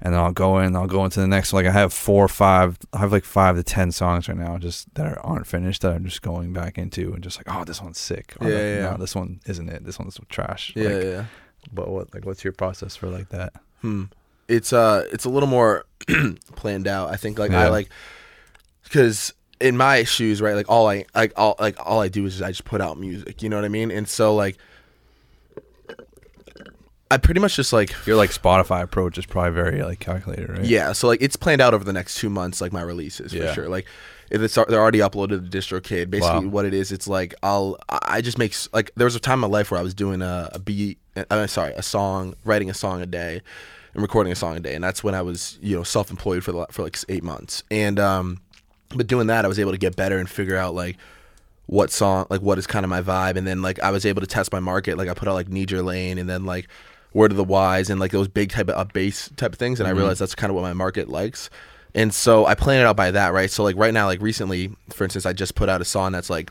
And 0.00 0.12
then 0.12 0.20
I'll 0.20 0.32
go 0.32 0.58
in. 0.58 0.76
I'll 0.76 0.86
go 0.86 1.04
into 1.04 1.20
the 1.20 1.26
next. 1.26 1.52
Like 1.52 1.66
I 1.66 1.70
have 1.70 1.92
four 1.92 2.24
or 2.24 2.28
five. 2.28 2.78
I 2.92 2.98
have 2.98 3.10
like 3.10 3.24
five 3.24 3.56
to 3.56 3.62
ten 3.62 3.90
songs 3.90 4.28
right 4.28 4.36
now, 4.36 4.58
just 4.58 4.94
that 4.94 5.18
aren't 5.22 5.46
finished. 5.46 5.82
That 5.82 5.92
I'm 5.92 6.04
just 6.04 6.22
going 6.22 6.52
back 6.52 6.78
into 6.78 7.12
and 7.14 7.22
just 7.22 7.38
like, 7.38 7.46
oh, 7.48 7.64
this 7.64 7.80
one's 7.80 7.98
sick. 7.98 8.34
Or 8.40 8.48
Yeah, 8.48 8.54
like, 8.54 8.62
yeah, 8.62 8.74
yeah. 8.74 8.90
No, 8.90 8.96
this 8.98 9.14
one 9.14 9.40
isn't 9.46 9.68
it. 9.68 9.84
This 9.84 9.98
one's 9.98 10.18
trash. 10.28 10.72
Yeah. 10.76 10.88
Like, 10.88 11.02
yeah. 11.04 11.24
But 11.72 11.88
what 11.88 12.14
like 12.14 12.26
what's 12.26 12.44
your 12.44 12.52
process 12.52 12.96
for 12.96 13.08
like 13.08 13.30
that? 13.30 13.54
Hmm. 13.80 14.04
It's 14.46 14.72
uh, 14.72 15.06
it's 15.10 15.24
a 15.24 15.30
little 15.30 15.48
more 15.48 15.84
planned 16.54 16.86
out. 16.86 17.10
I 17.10 17.16
think 17.16 17.38
like 17.38 17.52
I 17.52 17.68
like 17.68 17.88
because 18.82 19.32
in 19.60 19.76
my 19.76 20.04
shoes, 20.04 20.42
right? 20.42 20.54
Like 20.54 20.68
all 20.68 20.88
I 20.88 21.06
like 21.14 21.32
all 21.36 21.56
like 21.58 21.76
all 21.84 22.00
I 22.00 22.08
do 22.08 22.26
is 22.26 22.42
I 22.42 22.50
just 22.50 22.64
put 22.64 22.80
out 22.80 22.98
music. 22.98 23.42
You 23.42 23.48
know 23.48 23.56
what 23.56 23.64
I 23.64 23.68
mean? 23.68 23.90
And 23.90 24.06
so 24.08 24.34
like. 24.34 24.58
I 27.10 27.16
pretty 27.18 27.40
much 27.40 27.54
just 27.56 27.72
like 27.72 27.94
Your 28.06 28.16
like 28.16 28.30
Spotify 28.30 28.82
approach 28.82 29.18
is 29.18 29.26
probably 29.26 29.52
very 29.52 29.82
like 29.82 30.00
calculated, 30.00 30.48
right? 30.50 30.64
Yeah, 30.64 30.92
so 30.92 31.06
like 31.06 31.22
it's 31.22 31.36
planned 31.36 31.60
out 31.60 31.74
over 31.74 31.84
the 31.84 31.92
next 31.92 32.16
two 32.16 32.30
months, 32.30 32.60
like 32.60 32.72
my 32.72 32.82
releases 32.82 33.32
for 33.32 33.38
Yeah. 33.38 33.52
sure. 33.52 33.68
Like 33.68 33.86
if 34.30 34.40
it's 34.40 34.54
they're 34.54 34.80
already 34.80 34.98
uploaded 35.00 35.50
to 35.50 35.58
DistroKid. 35.58 36.10
Basically, 36.10 36.46
Wow. 36.46 36.50
what 36.50 36.64
it 36.64 36.74
is, 36.74 36.90
it's 36.90 37.06
like 37.06 37.34
I'll 37.42 37.76
I 37.88 38.20
just 38.20 38.38
make 38.38 38.52
s- 38.52 38.68
like 38.72 38.90
there 38.96 39.04
was 39.04 39.14
a 39.14 39.20
time 39.20 39.34
in 39.34 39.40
my 39.40 39.46
life 39.58 39.70
where 39.70 39.78
I 39.78 39.82
was 39.82 39.94
doing 39.94 40.22
a, 40.22 40.48
a 40.52 40.58
beat, 40.58 40.98
I'm 41.30 41.46
sorry, 41.46 41.72
a 41.74 41.82
song, 41.82 42.34
writing 42.44 42.70
a 42.70 42.74
song 42.74 43.00
a 43.02 43.06
day, 43.06 43.42
and 43.92 44.02
recording 44.02 44.32
a 44.32 44.36
song 44.36 44.56
a 44.56 44.60
day, 44.60 44.74
and 44.74 44.82
that's 44.82 45.04
when 45.04 45.14
I 45.14 45.22
was 45.22 45.58
you 45.62 45.76
know 45.76 45.82
self 45.84 46.10
employed 46.10 46.42
for 46.42 46.52
the, 46.52 46.66
for 46.70 46.82
like 46.82 46.96
eight 47.10 47.22
months, 47.22 47.62
and 47.70 48.00
um, 48.00 48.40
but 48.96 49.06
doing 49.06 49.26
that 49.28 49.44
I 49.44 49.48
was 49.48 49.58
able 49.58 49.72
to 49.72 49.78
get 49.78 49.94
better 49.94 50.18
and 50.18 50.28
figure 50.28 50.56
out 50.56 50.74
like 50.74 50.96
what 51.66 51.90
song 51.90 52.26
like 52.30 52.40
what 52.42 52.58
is 52.58 52.66
kind 52.66 52.84
of 52.84 52.90
my 52.90 53.00
vibe 53.02 53.36
and 53.36 53.46
then 53.46 53.62
like 53.62 53.78
I 53.80 53.90
was 53.90 54.04
able 54.04 54.20
to 54.20 54.26
test 54.26 54.52
my 54.52 54.60
market 54.60 54.98
like 54.98 55.08
I 55.08 55.14
put 55.14 55.28
out 55.28 55.34
like 55.34 55.48
Need 55.48 55.70
Your 55.70 55.82
Lane 55.82 56.18
and 56.18 56.28
then 56.28 56.44
like 56.44 56.68
Word 57.14 57.30
of 57.30 57.36
the 57.38 57.44
Wise 57.44 57.88
and 57.88 57.98
like 57.98 58.10
those 58.12 58.28
big 58.28 58.50
type 58.50 58.68
of 58.68 58.76
up 58.76 58.92
bass 58.92 59.30
type 59.36 59.52
of 59.54 59.58
things, 59.58 59.80
and 59.80 59.86
Mm-hmm. 59.86 59.96
I 59.96 59.98
realized 59.98 60.20
that's 60.20 60.34
kind 60.34 60.50
of 60.50 60.54
what 60.56 60.62
my 60.62 60.72
market 60.74 61.08
likes. 61.08 61.48
And 61.94 62.12
so 62.12 62.44
I 62.44 62.54
plan 62.56 62.80
it 62.80 62.84
out 62.84 62.96
by 62.96 63.12
that, 63.12 63.32
right? 63.32 63.48
So 63.50 63.62
like 63.62 63.76
right 63.76 63.94
now, 63.94 64.06
like 64.06 64.20
recently, 64.20 64.72
for 64.90 65.04
instance, 65.04 65.24
I 65.24 65.32
just 65.32 65.54
put 65.54 65.68
out 65.68 65.80
a 65.80 65.84
song 65.84 66.12
that's 66.12 66.28
like 66.28 66.50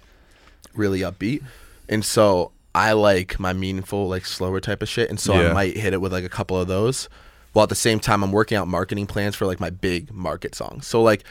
really 0.73 1.01
upbeat, 1.01 1.43
and 1.89 2.03
so 2.03 2.51
I 2.73 2.93
like 2.93 3.39
my 3.39 3.53
meaningful, 3.53 4.07
like 4.07 4.25
slower 4.25 4.59
type 4.59 4.81
of 4.81 4.89
shit, 4.89 5.09
and 5.09 5.19
so 5.19 5.33
Yeah. 5.39 5.49
I 5.49 5.53
might 5.53 5.77
hit 5.77 5.93
it 5.93 6.01
with 6.01 6.11
like 6.13 6.23
a 6.23 6.29
couple 6.29 6.59
of 6.59 6.67
those. 6.67 7.07
While 7.51 7.63
at 7.63 7.69
the 7.69 7.75
same 7.75 7.99
time, 7.99 8.23
I'm 8.23 8.31
working 8.31 8.57
out 8.57 8.67
marketing 8.67 9.05
plans 9.05 9.35
for 9.35 9.45
like 9.45 9.59
my 9.59 9.69
big 9.69 10.11
market 10.11 10.55
songs. 10.55 10.87
So 10.87 11.03
like 11.03 11.23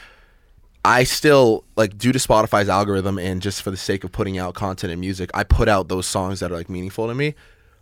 I 0.85 1.03
still 1.05 1.63
like 1.75 1.97
due 1.97 2.11
to 2.13 2.19
Spotify's 2.19 2.69
algorithm 2.69 3.17
and 3.17 3.41
just 3.41 3.61
for 3.61 3.71
the 3.71 3.77
sake 3.77 4.03
of 4.03 4.11
putting 4.11 4.37
out 4.37 4.53
content 4.53 4.91
and 4.91 5.01
music, 5.01 5.31
I 5.33 5.43
put 5.43 5.67
out 5.67 5.87
those 5.89 6.05
songs 6.05 6.39
that 6.39 6.51
are 6.51 6.55
like 6.55 6.69
meaningful 6.69 7.07
to 7.07 7.15
me 7.15 7.35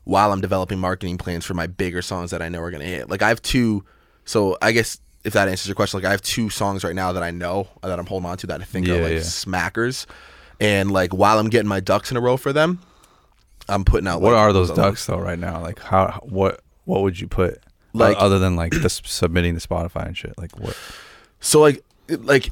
while 0.04 0.32
I'm 0.32 0.42
developing 0.42 0.80
marketing 0.80 1.18
plans 1.18 1.46
for 1.46 1.54
my 1.54 1.68
bigger 1.68 2.02
songs 2.02 2.32
that 2.32 2.42
I 2.42 2.50
know 2.50 2.62
are 2.62 2.72
gonna 2.72 2.86
hit. 2.86 3.10
Like 3.10 3.22
I 3.22 3.30
have 3.30 3.42
two 3.42 3.84
so 4.26 4.58
I 4.62 4.72
guess 4.72 5.00
if 5.24 5.34
that 5.34 5.48
answers 5.48 5.68
your 5.68 5.76
question, 5.76 6.00
like 6.00 6.08
I 6.08 6.12
have 6.12 6.22
two 6.22 6.50
songs 6.50 6.84
right 6.84 6.96
now 6.96 7.12
that 7.14 7.24
I 7.24 7.32
know 7.32 7.68
that 7.84 8.00
I'm 8.00 8.06
holding 8.06 8.30
on 8.30 8.38
to 8.38 8.48
that 8.48 8.62
I 8.62 8.64
think 8.64 8.88
are 8.88 9.02
like 9.02 9.12
yeah. 9.14 9.20
smackers. 9.20 10.06
And 10.60 10.92
like 10.92 11.14
while 11.14 11.38
I'm 11.40 11.50
getting 11.50 11.68
my 11.68 11.80
ducks 11.80 12.12
in 12.12 12.18
a 12.18 12.22
row 12.22 12.38
for 12.38 12.54
them, 12.54 12.80
I'm 13.70 13.84
putting 13.86 14.08
out 14.08 14.22
What 14.22 14.34
like, 14.34 14.40
are 14.40 14.54
those 14.54 14.72
ducks 14.72 15.06
though 15.06 15.20
right 15.20 15.40
now? 15.40 15.62
Like 15.62 15.80
how 15.80 16.20
what 16.24 16.62
what 16.86 17.02
would 17.04 17.20
you 17.20 17.28
put 17.28 17.62
Like- 17.94 18.16
like 18.16 18.24
other 18.24 18.40
than 18.40 18.56
like 18.56 18.72
this 18.72 19.02
submitting 19.06 19.58
to 19.58 19.68
Spotify 19.68 20.08
and 20.08 20.18
shit? 20.18 20.38
Like 20.38 20.58
what? 20.60 20.78
So 21.40 21.62
like 21.62 21.84
like 22.10 22.50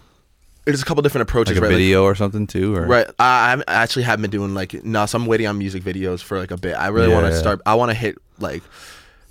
there's 0.65 0.81
a 0.81 0.85
couple 0.85 1.01
different 1.01 1.23
approaches, 1.29 1.55
Like 1.55 1.59
a 1.59 1.61
right? 1.61 1.67
Like, 1.69 1.77
video 1.77 2.03
or 2.03 2.15
something 2.15 2.45
too? 2.47 2.75
Or 2.75 2.85
Right. 2.85 3.07
I, 3.19 3.49
I'm- 3.49 3.63
actually 3.67 4.03
haven't 4.03 4.21
been 4.23 4.31
doing 4.31 4.53
like 4.53 4.83
no. 4.83 5.05
So 5.05 5.17
I'm 5.17 5.25
waiting 5.25 5.47
on 5.47 5.57
music 5.57 5.83
videos 5.83 6.21
for 6.21 6.37
like 6.39 6.51
a 6.51 6.57
bit. 6.57 6.73
I 6.75 6.87
really 6.87 7.11
want 7.13 7.25
to 7.25 7.31
Yeah. 7.31 7.39
start. 7.39 7.61
I 7.65 7.75
want 7.75 7.89
to 7.91 7.95
hit 7.95 8.17
like. 8.39 8.63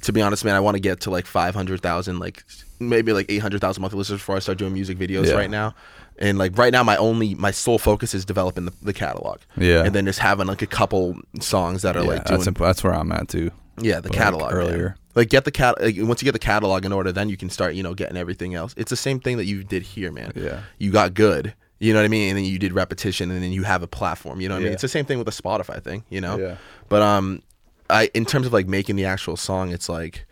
To 0.02 0.12
be 0.12 0.22
honest, 0.22 0.44
man, 0.44 0.54
I 0.54 0.60
want 0.60 0.76
to 0.76 0.80
get 0.80 1.00
to 1.00 1.10
like 1.10 1.26
500,000, 1.26 2.20
like 2.20 2.44
maybe 2.78 3.12
like 3.12 3.26
800,000 3.28 3.80
monthly 3.80 3.98
listeners 3.98 4.20
before 4.20 4.36
I 4.36 4.38
start 4.38 4.56
doing 4.56 4.72
music 4.72 4.96
videos 4.96 5.26
Yeah. 5.26 5.32
right 5.32 5.50
now. 5.50 5.74
And 6.20 6.38
like 6.38 6.56
right 6.56 6.72
now, 6.72 6.84
my 6.84 6.96
only 6.98 7.34
my 7.34 7.50
sole 7.50 7.78
focus 7.80 8.14
is 8.14 8.24
developing 8.24 8.64
the, 8.66 8.72
the 8.80 8.92
catalog. 8.92 9.38
Yeah. 9.56 9.82
And 9.84 9.92
then 9.92 10.04
just 10.06 10.20
having 10.20 10.46
like 10.46 10.62
a 10.62 10.68
couple 10.68 11.18
songs 11.40 11.82
that 11.82 11.96
are 11.96 12.02
Yeah, 12.04 12.08
like 12.10 12.24
doing 12.26 12.38
that's 12.38 12.46
imp- 12.46 12.58
that's 12.58 12.84
where 12.84 12.94
I'm 12.94 13.10
at 13.10 13.28
too. 13.28 13.50
Yeah 13.80 14.00
the 14.00 14.08
like, 14.08 14.18
catalog 14.18 14.52
man. 14.52 14.60
earlier. 14.60 14.96
Like 15.14 15.28
get 15.28 15.44
the 15.44 15.50
cat. 15.50 15.80
Like, 15.80 15.96
once 15.98 16.22
you 16.22 16.24
get 16.24 16.32
the 16.32 16.38
catalog 16.38 16.84
in 16.84 16.92
order, 16.92 17.12
then 17.12 17.28
you 17.28 17.36
can 17.36 17.50
start 17.50 17.74
you 17.74 17.82
know 17.82 17.94
getting 17.94 18.16
everything 18.16 18.54
else. 18.54 18.74
It's 18.76 18.90
the 18.90 18.96
same 18.96 19.20
thing 19.20 19.36
that 19.36 19.46
you 19.46 19.64
did 19.64 19.82
here, 19.82 20.12
man. 20.12 20.32
Yeah. 20.34 20.62
You 20.78 20.90
got 20.90 21.14
good. 21.14 21.54
You 21.80 21.92
know 21.92 22.00
what 22.00 22.06
I 22.06 22.08
mean? 22.08 22.30
And 22.30 22.38
then 22.38 22.44
you 22.44 22.58
did 22.58 22.72
repetition, 22.72 23.30
and 23.30 23.42
then 23.42 23.52
you 23.52 23.62
have 23.62 23.82
a 23.82 23.86
platform. 23.86 24.40
You 24.40 24.48
know 24.48 24.56
what 24.56 24.62
I 24.62 24.64
mean? 24.64 24.72
It's 24.72 24.82
the 24.82 24.88
same 24.88 25.04
thing 25.04 25.18
with 25.18 25.26
the 25.26 25.42
Spotify 25.42 25.82
thing. 25.82 26.04
You 26.08 26.20
know. 26.20 26.38
Yeah. 26.38 26.56
But 26.88 27.02
um, 27.02 27.42
I 27.88 28.10
in 28.14 28.24
terms 28.24 28.46
of 28.46 28.52
like 28.52 28.66
making 28.66 28.96
the 28.96 29.04
actual 29.04 29.36
song, 29.36 29.70
it's 29.70 29.88
like, 29.88 30.26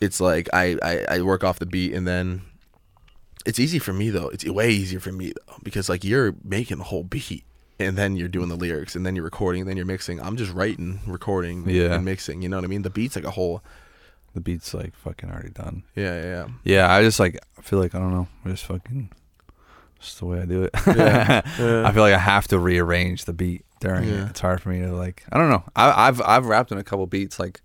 it's 0.00 0.20
like 0.20 0.48
I 0.52 0.78
I, 0.82 1.04
I 1.16 1.20
work 1.22 1.44
off 1.44 1.58
the 1.58 1.66
beat, 1.66 1.92
and 1.92 2.06
then 2.06 2.42
it's 3.44 3.58
easy 3.58 3.78
for 3.78 3.92
me 3.92 4.10
though. 4.10 4.28
It's 4.28 4.44
way 4.44 4.70
easier 4.70 5.00
for 5.00 5.12
me 5.12 5.32
though 5.32 5.54
because 5.62 5.88
like 5.88 6.04
you're 6.04 6.34
making 6.42 6.78
the 6.78 6.84
whole 6.84 7.04
beat. 7.04 7.44
And 7.78 7.96
then 7.98 8.16
you're 8.16 8.28
doing 8.28 8.48
the 8.48 8.56
lyrics, 8.56 8.96
and 8.96 9.04
then 9.04 9.14
you're 9.16 9.24
recording, 9.24 9.60
and 9.62 9.68
then 9.70 9.76
you're 9.76 9.84
mixing. 9.86 10.20
I'm 10.20 10.36
just 10.36 10.52
writing, 10.52 11.00
recording, 11.06 11.68
Yeah. 11.68 11.94
and 11.94 12.04
mixing. 12.04 12.40
You 12.40 12.48
know 12.48 12.56
what 12.56 12.64
I 12.64 12.68
mean? 12.68 12.82
The 12.82 12.90
beat's 12.90 13.16
like 13.16 13.24
a 13.26 13.30
whole 13.30 13.62
The 14.34 14.40
beat's 14.40 14.72
like 14.74 14.94
fucking 14.96 15.30
already 15.30 15.50
done. 15.50 15.82
yeah, 15.94 16.20
yeah, 16.20 16.24
yeah. 16.24 16.46
Yeah, 16.64 16.94
I 16.94 17.02
just 17.02 17.20
like 17.20 17.38
I 17.58 17.62
feel 17.62 17.78
like 17.78 17.94
I 17.94 17.98
don't 17.98 18.12
know. 18.12 18.28
I 18.44 18.48
just 18.50 18.64
fucking 18.64 19.10
just 20.00 20.18
the 20.18 20.26
way 20.26 20.40
I 20.40 20.44
do 20.46 20.62
it. 20.64 20.70
Yeah. 20.86 21.42
Yeah. 21.58 21.82
I 21.88 21.92
feel 21.92 22.02
like 22.02 22.14
I 22.14 22.18
have 22.18 22.48
to 22.48 22.58
rearrange 22.58 23.24
the 23.26 23.32
beat 23.32 23.64
during 23.80 24.04
Yeah. 24.08 24.24
it. 24.26 24.30
It's 24.30 24.40
hard 24.40 24.60
for 24.62 24.68
me 24.70 24.80
to 24.80 24.92
like. 24.94 25.24
I 25.32 25.38
don't 25.38 25.50
know. 25.50 25.64
I, 25.74 26.08
I've 26.08 26.20
I've 26.22 26.46
rapped 26.46 26.72
in 26.72 26.78
a 26.78 26.84
couple 26.84 27.06
beats. 27.06 27.38
Like 27.38 27.60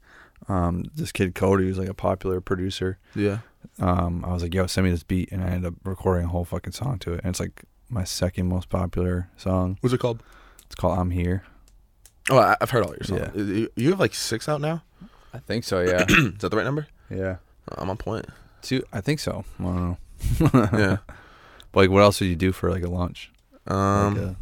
um, 0.49 0.85
this 0.95 1.11
kid 1.11 1.35
Cody, 1.35 1.65
who's 1.65 1.77
like 1.77 1.89
a 1.89 1.93
popular 1.93 2.41
producer. 2.41 2.97
Yeah. 3.15 3.39
Um, 3.79 4.23
I 4.25 4.33
was 4.33 4.41
like, 4.43 4.53
"Yo, 4.53 4.65
send 4.67 4.85
me 4.85 4.91
this 4.91 5.03
beat," 5.03 5.31
and 5.31 5.43
I 5.43 5.47
ended 5.47 5.65
up 5.73 5.73
recording 5.83 6.25
a 6.25 6.29
whole 6.29 6.45
fucking 6.45 6.73
song 6.73 6.99
to 6.99 7.13
it. 7.13 7.21
And 7.23 7.29
it's 7.31 7.39
like 7.39 7.63
my 7.91 8.03
second 8.03 8.47
most 8.47 8.69
popular 8.69 9.29
song. 9.37 9.77
What's 9.81 9.93
it 9.93 9.99
called? 9.99 10.23
It's 10.65 10.75
called 10.75 10.97
"I'm 10.97 11.11
Here." 11.11 11.43
Oh, 12.29 12.55
I've 12.61 12.69
heard 12.69 12.83
all 12.85 12.91
your 12.91 13.03
songs. 13.03 13.31
Yeah. 13.35 13.67
You- 13.75 13.89
have 13.91 13.99
like 13.99 14.13
six 14.15 14.47
out 14.47 14.61
now. 14.61 14.83
I 15.33 15.39
think 15.39 15.63
so. 15.63 15.81
Yeah. 15.81 16.05
Is 16.09 16.37
that 16.39 16.49
the 16.49 16.57
right 16.57 16.65
number? 16.65 16.87
yeah. 17.09 17.37
I'm 17.77 17.89
on 17.89 17.97
point. 17.97 18.25
Two. 18.61 18.83
I 18.91 19.01
think 19.01 19.19
so. 19.19 19.45
I 19.59 19.63
don't 19.63 19.75
know. 19.75 19.97
Yeah. 20.77 20.97
But 21.71 21.79
like, 21.81 21.89
what 21.89 22.01
else 22.01 22.19
did 22.19 22.25
you 22.25 22.35
do 22.35 22.51
for 22.51 22.69
like 22.71 22.83
a 22.83 22.89
launch? 22.89 23.31
Um, 23.67 24.15
like, 24.15 24.23
uh, 24.27 24.33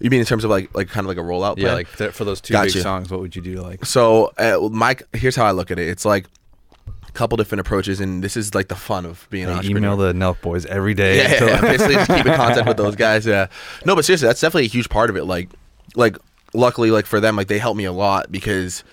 you 0.00 0.10
mean 0.10 0.20
in 0.20 0.26
terms 0.26 0.44
of 0.44 0.50
like 0.50 0.74
like 0.74 0.88
kind 0.88 1.04
of 1.04 1.08
like 1.08 1.16
a 1.18 1.20
rollout? 1.26 1.56
yeah, 1.56 1.64
plan? 1.64 1.74
like 1.74 1.96
th- 1.96 2.12
for 2.12 2.24
those 2.24 2.40
two 2.40 2.52
Gotcha. 2.52 2.74
big 2.74 2.82
songs, 2.82 3.10
what 3.10 3.20
would 3.20 3.34
you 3.34 3.42
do? 3.42 3.60
Like, 3.62 3.84
So, 3.86 4.32
uh, 4.38 4.68
Mike, 4.70 5.02
here's 5.14 5.34
how 5.36 5.46
I 5.46 5.50
look 5.52 5.70
at 5.70 5.78
it. 5.78 5.88
It's 5.88 6.04
like 6.04 6.26
a 6.26 6.28
couple 7.16 7.36
different 7.36 7.60
approaches, 7.60 7.98
and 8.00 8.22
this 8.22 8.36
is 8.36 8.54
like 8.54 8.68
the 8.68 8.76
fun 8.76 9.06
of 9.06 9.26
being 9.30 9.46
entrepreneur. 9.46 9.78
email 9.78 9.96
the 9.96 10.12
Nelk 10.12 10.40
boys 10.40 10.66
every 10.66 10.94
day. 10.94 11.16
yeah, 11.18 11.44
yeah, 11.46 11.60
basically 11.60 11.94
just 11.94 12.10
keep 12.10 12.26
in 12.26 12.34
contact 12.34 12.66
with 12.68 12.76
those 12.76 12.94
guys. 13.06 13.26
Yeah, 13.26 13.46
no, 13.84 13.94
but 13.94 14.04
seriously, 14.04 14.26
that's 14.28 14.40
definitely 14.40 14.66
a 14.66 14.68
huge 14.68 14.88
part 14.88 15.10
of 15.10 15.16
it. 15.16 15.24
Like, 15.24 15.48
like 15.94 16.16
luckily, 16.54 16.90
like 16.90 17.06
for 17.06 17.18
them, 17.20 17.36
like 17.36 17.48
they 17.48 17.58
helped 17.58 17.78
me 17.78 17.84
a 17.84 17.92
lot 17.92 18.30
because 18.30 18.84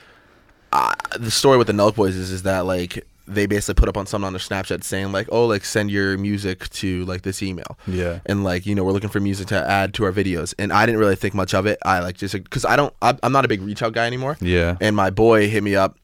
uh, 0.72 0.94
the 1.20 1.32
story 1.32 1.58
with 1.58 1.68
the 1.68 1.74
Nelk 1.74 1.96
Boys 1.96 2.16
is 2.16 2.32
is 2.32 2.44
that 2.44 2.66
like 2.66 3.06
they 3.26 3.46
basically 3.46 3.80
put 3.80 3.88
up 3.88 3.96
on 3.96 4.06
something 4.06 4.26
on 4.28 4.34
their 4.34 4.40
Snapchat 4.40 4.84
saying 4.84 5.12
like, 5.14 5.28
oh, 5.32 5.46
like 5.46 5.64
send 5.64 5.90
your 5.90 6.18
music 6.18 6.68
to 6.72 7.06
like 7.06 7.22
this 7.22 7.42
email. 7.42 7.78
yeah. 7.88 8.20
and 8.26 8.44
like 8.44 8.66
you 8.66 8.76
know 8.76 8.84
we're 8.84 8.92
looking 8.92 9.10
for 9.10 9.22
music 9.22 9.48
to 9.48 9.56
add 9.70 9.94
to 9.94 10.04
our 10.04 10.12
videos 10.12 10.54
and 10.60 10.74
i 10.74 10.86
didn't 10.86 11.00
really 11.00 11.16
think 11.16 11.34
much 11.34 11.54
of 11.54 11.66
it 11.66 11.78
i 11.86 12.00
like 12.00 12.18
just 12.18 12.34
because 12.34 12.66
i 12.66 12.76
don't 12.76 12.94
I, 13.02 13.18
i'm 13.24 13.32
not 13.32 13.46
a 13.46 13.48
big 13.48 13.62
reach 13.62 13.82
out 13.82 13.94
guy 13.94 14.06
anymore 14.08 14.36
Yeah. 14.42 14.76
and 14.82 14.94
my 14.94 15.10
boy 15.10 15.48
hit 15.48 15.64
me 15.64 15.74
up 15.78 15.98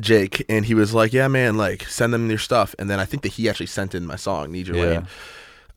jake 0.00 0.44
and 0.48 0.66
he 0.66 0.74
was 0.74 0.92
like 0.92 1.12
yeah 1.12 1.26
man 1.28 1.56
like 1.56 1.82
send 1.84 2.12
them 2.12 2.28
your 2.28 2.38
stuff 2.38 2.74
and 2.78 2.90
then 2.90 3.00
i 3.00 3.04
think 3.04 3.22
that 3.22 3.32
he 3.32 3.48
actually 3.48 3.66
sent 3.66 3.94
in 3.94 4.06
my 4.06 4.16
song 4.16 4.52
need 4.52 4.66
your 4.68 4.76
Yeah. 4.76 4.84
lane 4.84 5.06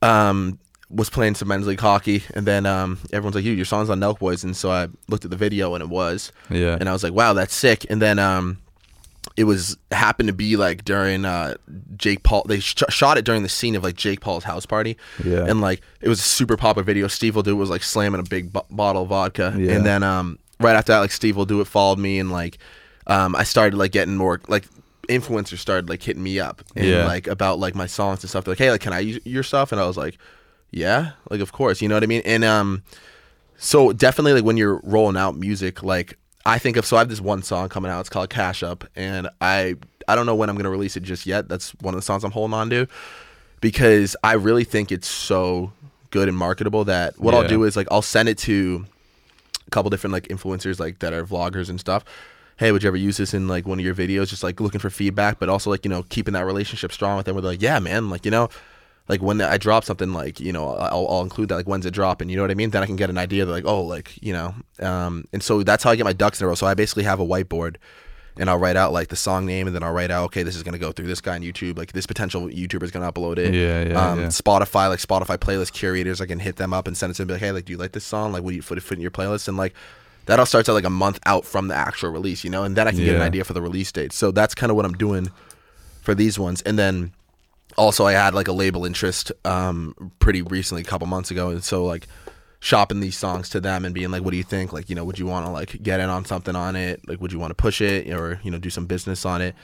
um 0.02 0.58
was 0.90 1.08
playing 1.08 1.34
some 1.36 1.48
men's 1.48 1.66
league 1.66 1.80
hockey 1.80 2.24
and 2.34 2.44
then 2.46 2.66
um 2.66 2.98
everyone's 3.12 3.34
like 3.36 3.44
you 3.44 3.52
your 3.52 3.64
song's 3.64 3.88
on 3.88 4.00
Nelk 4.00 4.18
boys 4.18 4.42
and 4.44 4.56
so 4.56 4.70
i 4.70 4.88
looked 5.08 5.24
at 5.24 5.30
the 5.30 5.36
video 5.36 5.74
and 5.74 5.82
it 5.82 5.88
was 5.88 6.32
Yeah. 6.50 6.76
and 6.78 6.88
I 6.88 6.92
was 6.92 7.02
like, 7.04 7.12
wow, 7.12 7.32
that's 7.32 7.54
sick. 7.54 7.86
And 7.88 8.02
then 8.02 8.18
um, 8.18 8.58
it 9.36 9.44
was 9.44 9.76
happened 9.92 10.26
to 10.28 10.32
be 10.32 10.56
like 10.56 10.84
during 10.84 11.24
uh, 11.24 11.54
Jake 11.96 12.22
Paul. 12.24 12.42
They 12.48 12.58
sh- 12.58 12.82
shot 12.88 13.18
it 13.18 13.24
during 13.24 13.42
the 13.44 13.48
scene 13.48 13.76
of 13.76 13.84
like 13.84 13.94
Jake 13.94 14.20
Paul's 14.20 14.42
house 14.44 14.66
party. 14.66 14.96
Yeah. 15.24 15.44
And 15.46 15.60
like 15.60 15.80
it 16.00 16.08
was 16.08 16.18
a 16.18 16.24
super 16.24 16.56
popular 16.56 16.82
video. 16.84 17.06
SteveWillDoIt 17.06 17.56
was 17.56 17.70
like 17.70 17.82
slamming 17.84 18.18
a 18.20 18.24
big 18.24 18.52
bo- 18.52 18.66
bottle 18.70 19.02
of 19.02 19.08
vodka. 19.10 19.54
Yeah. 19.56 19.72
And 19.74 19.86
then 19.86 20.02
um, 20.02 20.38
right 20.58 20.74
after 20.74 20.92
that, 20.92 20.98
like 20.98 21.10
SteveWillDoIt 21.10 21.66
followed 21.68 21.98
me 22.00 22.18
and 22.18 22.32
like 22.32 22.58
um, 23.10 23.34
I 23.36 23.44
started 23.44 23.76
like 23.76 23.92
getting 23.92 24.16
more 24.16 24.40
like 24.48 24.64
influencers 25.08 25.58
started 25.58 25.88
like 25.90 26.02
hitting 26.02 26.22
me 26.22 26.38
up 26.40 26.62
and 26.76 26.86
Yeah. 26.86 27.04
like 27.06 27.26
about 27.26 27.58
like 27.58 27.74
my 27.74 27.86
songs 27.86 28.22
and 28.22 28.30
stuff. 28.30 28.44
They're 28.44 28.52
like, 28.52 28.58
hey, 28.58 28.70
like 28.70 28.80
can 28.80 28.92
I 28.92 29.00
use 29.00 29.18
your 29.24 29.42
stuff? 29.42 29.72
And 29.72 29.80
I 29.80 29.86
was 29.86 29.96
like, 29.96 30.16
yeah, 30.70 31.12
like 31.28 31.40
of 31.40 31.52
course. 31.52 31.82
You 31.82 31.88
know 31.88 31.96
what 31.96 32.02
I 32.04 32.06
mean? 32.06 32.22
And 32.24 32.44
um. 32.44 32.82
So 33.62 33.92
definitely 33.92 34.32
like 34.32 34.44
when 34.44 34.56
you're 34.56 34.80
rolling 34.84 35.18
out 35.18 35.36
music, 35.36 35.82
like 35.82 36.16
I 36.46 36.58
think 36.58 36.78
of 36.78 36.86
so 36.86 36.96
I 36.96 37.00
have 37.00 37.10
this 37.10 37.20
one 37.20 37.42
song 37.42 37.68
coming 37.68 37.90
out. 37.90 38.00
It's 38.00 38.08
called 38.08 38.30
Cash 38.30 38.62
Up, 38.62 38.84
and 38.96 39.28
I 39.42 39.74
I 40.08 40.14
don't 40.14 40.24
know 40.24 40.34
when 40.34 40.48
I'm 40.48 40.56
gonna 40.56 40.70
release 40.70 40.96
it 40.96 41.02
just 41.02 41.26
yet. 41.26 41.46
That's 41.48 41.72
one 41.82 41.92
of 41.92 41.98
the 41.98 42.02
songs 42.02 42.24
I'm 42.24 42.30
holding 42.30 42.54
on 42.54 42.70
to 42.70 42.86
because 43.60 44.16
I 44.24 44.32
really 44.34 44.64
think 44.64 44.90
it's 44.90 45.08
so 45.08 45.72
good 46.10 46.26
and 46.28 46.36
marketable 46.36 46.84
that 46.86 47.18
what 47.20 47.34
I'll 47.34 47.46
do 47.46 47.64
is 47.64 47.76
like 47.76 47.86
I'll 47.90 48.00
send 48.00 48.28
it 48.30 48.38
to 48.38 48.86
a 49.66 49.70
couple 49.70 49.90
different 49.90 50.12
like 50.12 50.28
influencers 50.28 50.80
like 50.80 51.00
that 51.00 51.12
are 51.12 51.24
vloggers 51.26 51.68
and 51.68 51.78
stuff. 51.78 52.04
Hey, 52.60 52.72
would 52.72 52.82
you 52.82 52.88
ever 52.88 52.96
use 52.98 53.16
this 53.16 53.32
in 53.32 53.48
like 53.48 53.66
one 53.66 53.78
of 53.78 53.84
your 53.86 53.94
videos? 53.94 54.28
Just 54.28 54.42
like 54.42 54.60
looking 54.60 54.80
for 54.80 54.90
feedback, 54.90 55.38
but 55.38 55.48
also 55.48 55.70
like 55.70 55.82
you 55.82 55.88
know 55.88 56.02
keeping 56.02 56.34
that 56.34 56.44
relationship 56.44 56.92
strong 56.92 57.16
with 57.16 57.24
them. 57.24 57.34
Where 57.34 57.40
they're 57.40 57.52
like, 57.52 57.62
yeah, 57.62 57.78
man, 57.78 58.10
like 58.10 58.26
you 58.26 58.30
know, 58.30 58.50
like 59.08 59.22
when 59.22 59.40
I 59.40 59.56
drop 59.56 59.82
something, 59.82 60.12
like 60.12 60.40
you 60.40 60.52
know, 60.52 60.74
I'll, 60.74 61.08
I'll 61.08 61.22
include 61.22 61.48
that 61.48 61.56
like 61.56 61.66
when's 61.66 61.86
it 61.86 61.92
dropping. 61.92 62.28
You 62.28 62.36
know 62.36 62.42
what 62.42 62.50
I 62.50 62.54
mean? 62.54 62.68
Then 62.68 62.82
I 62.82 62.86
can 62.86 62.96
get 62.96 63.08
an 63.08 63.16
idea. 63.16 63.46
They're 63.46 63.54
like, 63.54 63.64
oh, 63.64 63.80
like 63.80 64.22
you 64.22 64.34
know, 64.34 64.54
um, 64.80 65.24
and 65.32 65.42
so 65.42 65.62
that's 65.62 65.82
how 65.82 65.90
I 65.90 65.96
get 65.96 66.04
my 66.04 66.12
ducks 66.12 66.38
in 66.38 66.44
a 66.44 66.48
row. 66.48 66.54
So 66.54 66.66
I 66.66 66.74
basically 66.74 67.04
have 67.04 67.18
a 67.18 67.24
whiteboard. 67.24 67.76
And 68.36 68.48
I'll 68.48 68.58
write 68.58 68.76
out 68.76 68.92
like 68.92 69.08
the 69.08 69.16
song 69.16 69.44
name, 69.44 69.66
and 69.66 69.74
then 69.74 69.82
I'll 69.82 69.92
write 69.92 70.10
out, 70.10 70.24
okay, 70.26 70.42
this 70.42 70.54
is 70.54 70.62
gonna 70.62 70.78
go 70.78 70.92
through 70.92 71.08
this 71.08 71.20
guy 71.20 71.34
on 71.34 71.40
YouTube. 71.40 71.76
Like 71.78 71.92
this 71.92 72.06
potential 72.06 72.42
YouTuber 72.42 72.84
is 72.84 72.90
gonna 72.90 73.10
upload 73.10 73.38
it. 73.38 73.54
Yeah, 73.54 73.84
yeah, 73.84 74.10
um, 74.10 74.20
yeah. 74.20 74.26
Spotify, 74.26 74.88
like 74.88 75.00
Spotify 75.00 75.36
playlist 75.36 75.72
curators, 75.72 76.20
I 76.20 76.26
can 76.26 76.38
hit 76.38 76.56
them 76.56 76.72
up 76.72 76.86
and 76.86 76.96
send 76.96 77.10
it 77.10 77.14
to 77.14 77.22
them. 77.22 77.28
Be 77.28 77.34
like, 77.34 77.40
hey, 77.40 77.52
like, 77.52 77.64
do 77.64 77.72
you 77.72 77.78
like 77.78 77.92
this 77.92 78.04
song? 78.04 78.32
Like, 78.32 78.42
would 78.42 78.54
you 78.54 78.62
put 78.62 78.78
it 78.78 78.82
fit 78.82 78.96
in 78.96 79.02
your 79.02 79.10
playlist? 79.10 79.48
And 79.48 79.56
like, 79.56 79.74
that 80.26 80.38
all 80.38 80.46
starts 80.46 80.68
at 80.68 80.72
like 80.72 80.84
a 80.84 80.90
month 80.90 81.18
out 81.26 81.44
from 81.44 81.68
the 81.68 81.74
actual 81.74 82.10
release, 82.10 82.44
you 82.44 82.50
know, 82.50 82.62
and 82.64 82.76
then 82.76 82.86
I 82.86 82.92
can 82.92 83.00
get 83.00 83.16
an 83.16 83.22
idea 83.22 83.44
for 83.44 83.52
the 83.52 83.62
release 83.62 83.90
date. 83.90 84.12
So 84.12 84.30
that's 84.30 84.54
kind 84.54 84.70
of 84.70 84.76
what 84.76 84.84
I'm 84.84 84.94
doing 84.94 85.30
for 86.02 86.14
these 86.14 86.38
ones. 86.38 86.62
And 86.62 86.78
then 86.78 87.12
also 87.76 88.06
I 88.06 88.12
had 88.12 88.34
like 88.34 88.48
a 88.48 88.52
label 88.52 88.84
interest 88.84 89.32
um 89.44 90.12
pretty 90.18 90.42
recently, 90.42 90.82
a 90.82 90.84
couple 90.84 91.06
months 91.06 91.30
ago, 91.30 91.50
and 91.50 91.62
so 91.64 91.84
like 91.84 92.06
shopping 92.60 93.00
these 93.00 93.16
songs 93.16 93.48
to 93.50 93.60
them 93.60 93.84
and 93.84 93.94
being 93.94 94.10
like, 94.10 94.22
what 94.22 94.32
do 94.32 94.36
you 94.36 94.42
think? 94.42 94.72
Like, 94.72 94.88
you 94.90 94.94
know, 94.94 95.04
would 95.04 95.18
you 95.18 95.26
want 95.26 95.46
to 95.46 95.50
like 95.50 95.82
get 95.82 95.98
in 95.98 96.10
on 96.10 96.24
something 96.24 96.54
on 96.54 96.76
it? 96.76 97.08
Like, 97.08 97.20
would 97.20 97.32
you 97.32 97.38
want 97.38 97.50
to 97.50 97.54
push 97.54 97.80
it 97.80 98.08
or 98.12 98.40
you 98.42 98.50
know 98.50 98.58
do 98.58 98.70
some 98.70 98.86
business 98.86 99.24
on 99.24 99.40
it? 99.40 99.54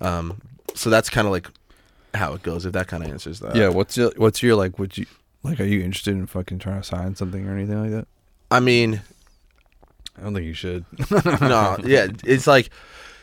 Um, 0.00 0.40
so 0.74 0.88
that's 0.90 1.10
kind 1.10 1.26
of 1.26 1.32
like 1.32 1.48
how 2.14 2.32
it 2.34 2.42
goes. 2.42 2.64
If 2.64 2.72
that 2.72 2.86
kind 2.88 3.02
of 3.02 3.10
answers 3.10 3.40
that. 3.40 3.56
yeah. 3.56 3.68
What's 3.68 3.96
your 3.96 4.12
What's 4.16 4.42
your 4.42 4.56
like? 4.56 4.78
Would 4.78 4.96
you 4.96 5.06
like? 5.42 5.60
Are 5.60 5.64
you 5.64 5.82
interested 5.82 6.14
in 6.14 6.26
fucking 6.26 6.60
trying 6.60 6.80
to 6.80 6.86
sign 6.86 7.14
something 7.16 7.46
or 7.46 7.52
anything 7.54 7.80
like 7.80 7.90
that? 7.90 8.06
I 8.50 8.60
mean, 8.60 9.02
I 10.18 10.22
don't 10.22 10.34
think 10.34 10.46
you 10.46 10.54
should. 10.54 10.84
no, 11.40 11.76
yeah, 11.84 12.08
it's 12.24 12.46
like 12.46 12.70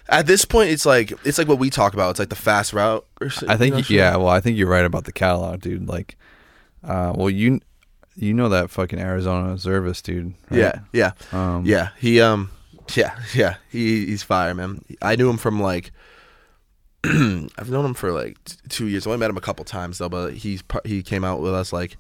At 0.10 0.28
this 0.28 0.46
point, 0.46 0.72
it's 0.72 0.86
like 0.86 1.14
it's 1.26 1.38
like 1.38 1.48
what 1.48 1.60
we 1.60 1.70
talk 1.70 1.94
about. 1.94 2.12
It's 2.12 2.20
like 2.20 2.30
the 2.30 2.36
fast 2.36 2.74
route. 2.74 3.06
I 3.48 3.58
think 3.58 3.90
you 3.90 3.98
know, 3.98 4.04
yeah. 4.04 4.16
Well, 4.18 4.28
I 4.30 4.40
think 4.42 4.58
you're 4.58 4.68
right 4.70 4.86
about 4.86 5.06
the 5.06 5.12
catalog, 5.14 5.62
dude. 5.62 5.88
Like, 5.88 6.18
uh, 6.84 7.14
well, 7.16 7.30
you 7.30 7.60
you 8.16 8.34
know 8.34 8.50
that 8.50 8.70
fucking 8.70 9.00
Arizona 9.00 9.54
Zervas 9.56 10.02
dude. 10.04 10.34
Right? 10.50 10.60
yeah, 10.60 10.80
yeah, 10.92 11.12
Um, 11.32 11.66
yeah. 11.66 11.90
He 11.98 12.20
um, 12.20 12.52
yeah, 12.94 13.18
yeah. 13.34 13.56
He 13.70 14.06
he's 14.08 14.24
fire, 14.24 14.54
man. 14.54 14.84
I 15.02 15.16
knew 15.16 15.30
him 15.30 15.38
from 15.38 15.62
like. 15.62 15.92
I've 17.04 17.72
known 17.72 17.84
him 17.86 17.94
for 17.96 18.12
like 18.12 18.44
t- 18.44 18.58
two 18.70 18.88
years. 18.88 19.08
I 19.08 19.10
only 19.10 19.20
met 19.20 19.32
him 19.32 19.38
a 19.38 19.42
couple 19.42 19.66
times 19.66 19.98
though, 19.98 20.10
but 20.10 20.34
he's 20.34 20.62
he 20.86 21.02
came 21.02 21.24
out 21.24 21.42
with 21.42 21.52
us 21.54 21.74
like 21.74 21.98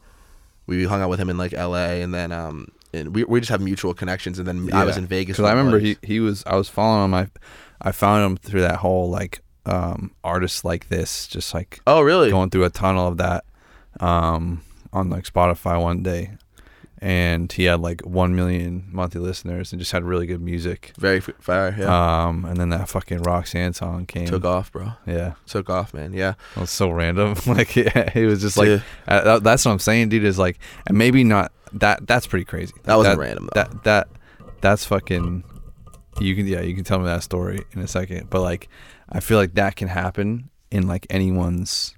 we 0.67 0.83
hung 0.85 1.01
out 1.01 1.09
with 1.09 1.19
him 1.19 1.29
in 1.31 1.39
like 1.39 1.53
L.A. 1.53 2.03
and 2.03 2.13
then 2.13 2.31
um 2.31 2.67
and 2.93 3.15
we 3.15 3.23
we 3.23 3.39
just 3.39 3.49
have 3.51 3.61
mutual 3.61 3.93
connections. 3.93 4.39
And 4.39 4.47
then 4.47 4.73
I 4.73 4.83
was 4.85 4.97
in 4.97 5.05
Vegas 5.07 5.37
because 5.37 5.49
I 5.49 5.51
remember 5.53 5.77
buddies. 5.79 5.97
he 6.01 6.13
he 6.15 6.19
was. 6.19 6.43
I 6.45 6.55
was 6.55 6.69
following 6.69 7.05
him. 7.05 7.13
I 7.13 7.27
I 7.81 7.91
found 7.91 8.23
him 8.25 8.37
through 8.37 8.61
that 8.61 8.77
whole 8.77 9.09
like 9.09 9.41
um 9.65 10.11
artists 10.23 10.63
like 10.65 10.89
this, 10.89 11.27
just 11.27 11.53
like 11.53 11.79
Oh 11.87 12.01
really? 12.01 12.29
going 12.29 12.49
through 12.49 12.63
a 12.65 12.69
tunnel 12.69 13.07
of 13.07 13.17
that 13.17 13.45
um 13.99 14.63
on 14.93 15.09
like 15.09 15.23
Spotify 15.23 15.81
one 15.81 16.03
day, 16.03 16.31
and 16.99 17.51
he 17.51 17.63
had 17.65 17.79
like 17.79 18.01
one 18.01 18.35
million 18.35 18.87
monthly 18.91 19.21
listeners 19.21 19.71
and 19.71 19.79
just 19.79 19.91
had 19.91 20.03
really 20.03 20.25
good 20.27 20.41
music. 20.41 20.91
Very 20.99 21.19
fire. 21.21 21.75
Yeah. 21.77 22.25
Um, 22.27 22.45
and 22.45 22.57
then 22.57 22.69
that 22.69 22.89
fucking 22.89 23.21
Roxanne 23.23 23.73
song 23.73 24.05
came. 24.05 24.25
Took 24.27 24.45
off, 24.45 24.71
bro. 24.71 24.93
Yeah, 25.07 25.33
Took 25.47 25.69
off, 25.69 25.93
man. 25.93 26.13
Yeah. 26.13 26.33
it 26.55 26.59
was 26.59 26.69
so 26.71 26.89
random. 26.91 27.35
like, 27.47 27.75
yeah, 27.77 28.09
he 28.11 28.25
was 28.25 28.41
just 28.41 28.57
like, 28.57 28.67
Yeah. 28.67 28.81
uh, 29.07 29.39
that's 29.39 29.65
what 29.65 29.71
I'm 29.71 29.79
saying, 29.79 30.09
dude. 30.09 30.23
Is 30.25 30.37
like, 30.37 30.59
and 30.87 30.97
maybe 30.97 31.23
not 31.23 31.51
that. 31.73 32.07
That's 32.07 32.27
pretty 32.27 32.45
crazy. 32.45 32.73
That 32.83 32.95
wasn't 32.95 33.19
random, 33.19 33.49
though. 33.53 33.61
That 33.63 33.83
that 33.83 34.07
that's 34.61 34.85
fucking. 34.85 35.43
You 36.19 36.35
can 36.35 36.45
yeah, 36.45 36.61
you 36.61 36.75
can 36.75 36.83
tell 36.83 36.99
me 36.99 37.05
that 37.05 37.23
story 37.23 37.63
in 37.71 37.81
a 37.81 37.87
second, 37.87 38.29
but 38.29 38.41
like, 38.41 38.67
I 39.09 39.21
feel 39.21 39.37
like 39.37 39.53
that 39.55 39.75
can 39.77 39.87
happen 39.87 40.49
in 40.69 40.87
like 40.87 41.07
anyone's 41.09 41.95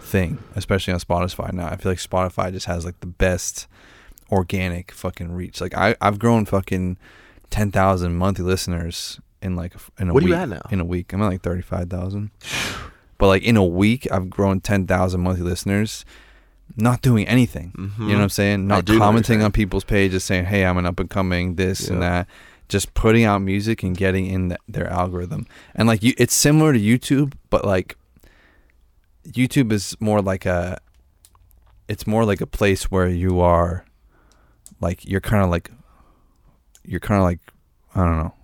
thing, 0.00 0.38
especially 0.56 0.94
on 0.94 1.00
Spotify 1.00 1.52
now. 1.52 1.66
I 1.66 1.76
feel 1.76 1.92
like 1.92 1.98
Spotify 1.98 2.50
just 2.52 2.66
has 2.66 2.84
like 2.84 2.98
the 3.00 3.06
best 3.06 3.66
organic 4.30 4.90
fucking 4.92 5.32
reach. 5.32 5.60
Like 5.60 5.74
I 5.76 5.94
I've 6.00 6.18
grown 6.18 6.46
fucking 6.46 6.96
ten 7.50 7.70
thousand 7.70 8.16
monthly 8.16 8.44
listeners 8.44 9.20
in 9.42 9.56
like 9.56 9.74
in 10.00 10.08
a 10.08 10.14
What 10.14 10.22
are 10.22 10.26
week. 10.26 10.30
you 10.34 10.40
at 10.40 10.48
now? 10.48 10.62
In 10.70 10.80
a 10.80 10.84
week, 10.84 11.12
I'm 11.12 11.20
at 11.22 11.26
like 11.26 11.42
thirty 11.42 11.62
five 11.62 11.90
thousand. 11.90 12.30
But 13.18 13.26
like 13.28 13.42
in 13.42 13.56
a 13.56 13.64
week, 13.64 14.10
I've 14.10 14.30
grown 14.30 14.60
ten 14.60 14.86
thousand 14.86 15.20
monthly 15.20 15.44
listeners, 15.44 16.04
not 16.76 17.02
doing 17.02 17.26
anything. 17.28 17.72
You 17.76 17.82
know 17.82 17.88
mm-hmm. 17.88 18.08
what 18.08 18.20
I'm 18.20 18.28
saying? 18.28 18.66
Not 18.66 18.84
do 18.84 18.92
know 18.92 18.98
what 18.98 19.00
you're 19.00 19.06
commenting 19.06 19.42
on 19.42 19.52
people's 19.52 19.84
pages, 19.84 20.24
saying, 20.24 20.46
"Hey, 20.46 20.64
I'm 20.64 20.78
an 20.78 20.86
up 20.86 21.00
and 21.00 21.10
coming 21.10 21.56
this 21.56 21.88
and 21.88 22.02
that." 22.02 22.26
Just 22.68 22.94
putting 22.94 23.24
out 23.24 23.42
music 23.42 23.82
and 23.82 23.94
getting 23.94 24.26
in 24.26 24.48
th- 24.50 24.60
their 24.66 24.88
algorithm, 24.88 25.46
and 25.74 25.86
like 25.86 26.02
you, 26.02 26.14
it's 26.16 26.34
similar 26.34 26.72
to 26.72 26.80
YouTube, 26.80 27.34
but 27.50 27.66
like 27.66 27.96
YouTube 29.26 29.72
is 29.72 29.94
more 30.00 30.22
like 30.22 30.46
a 30.46 30.78
it's 31.88 32.06
more 32.06 32.24
like 32.24 32.40
a 32.40 32.46
place 32.46 32.84
where 32.84 33.08
you 33.08 33.40
are 33.40 33.84
like 34.80 35.04
you're 35.04 35.20
kind 35.20 35.42
of 35.42 35.50
like 35.50 35.70
you're 36.84 37.00
kind 37.00 37.18
of 37.18 37.24
like 37.24 37.40
I 37.94 38.04
don't 38.04 38.18
know. 38.18 38.34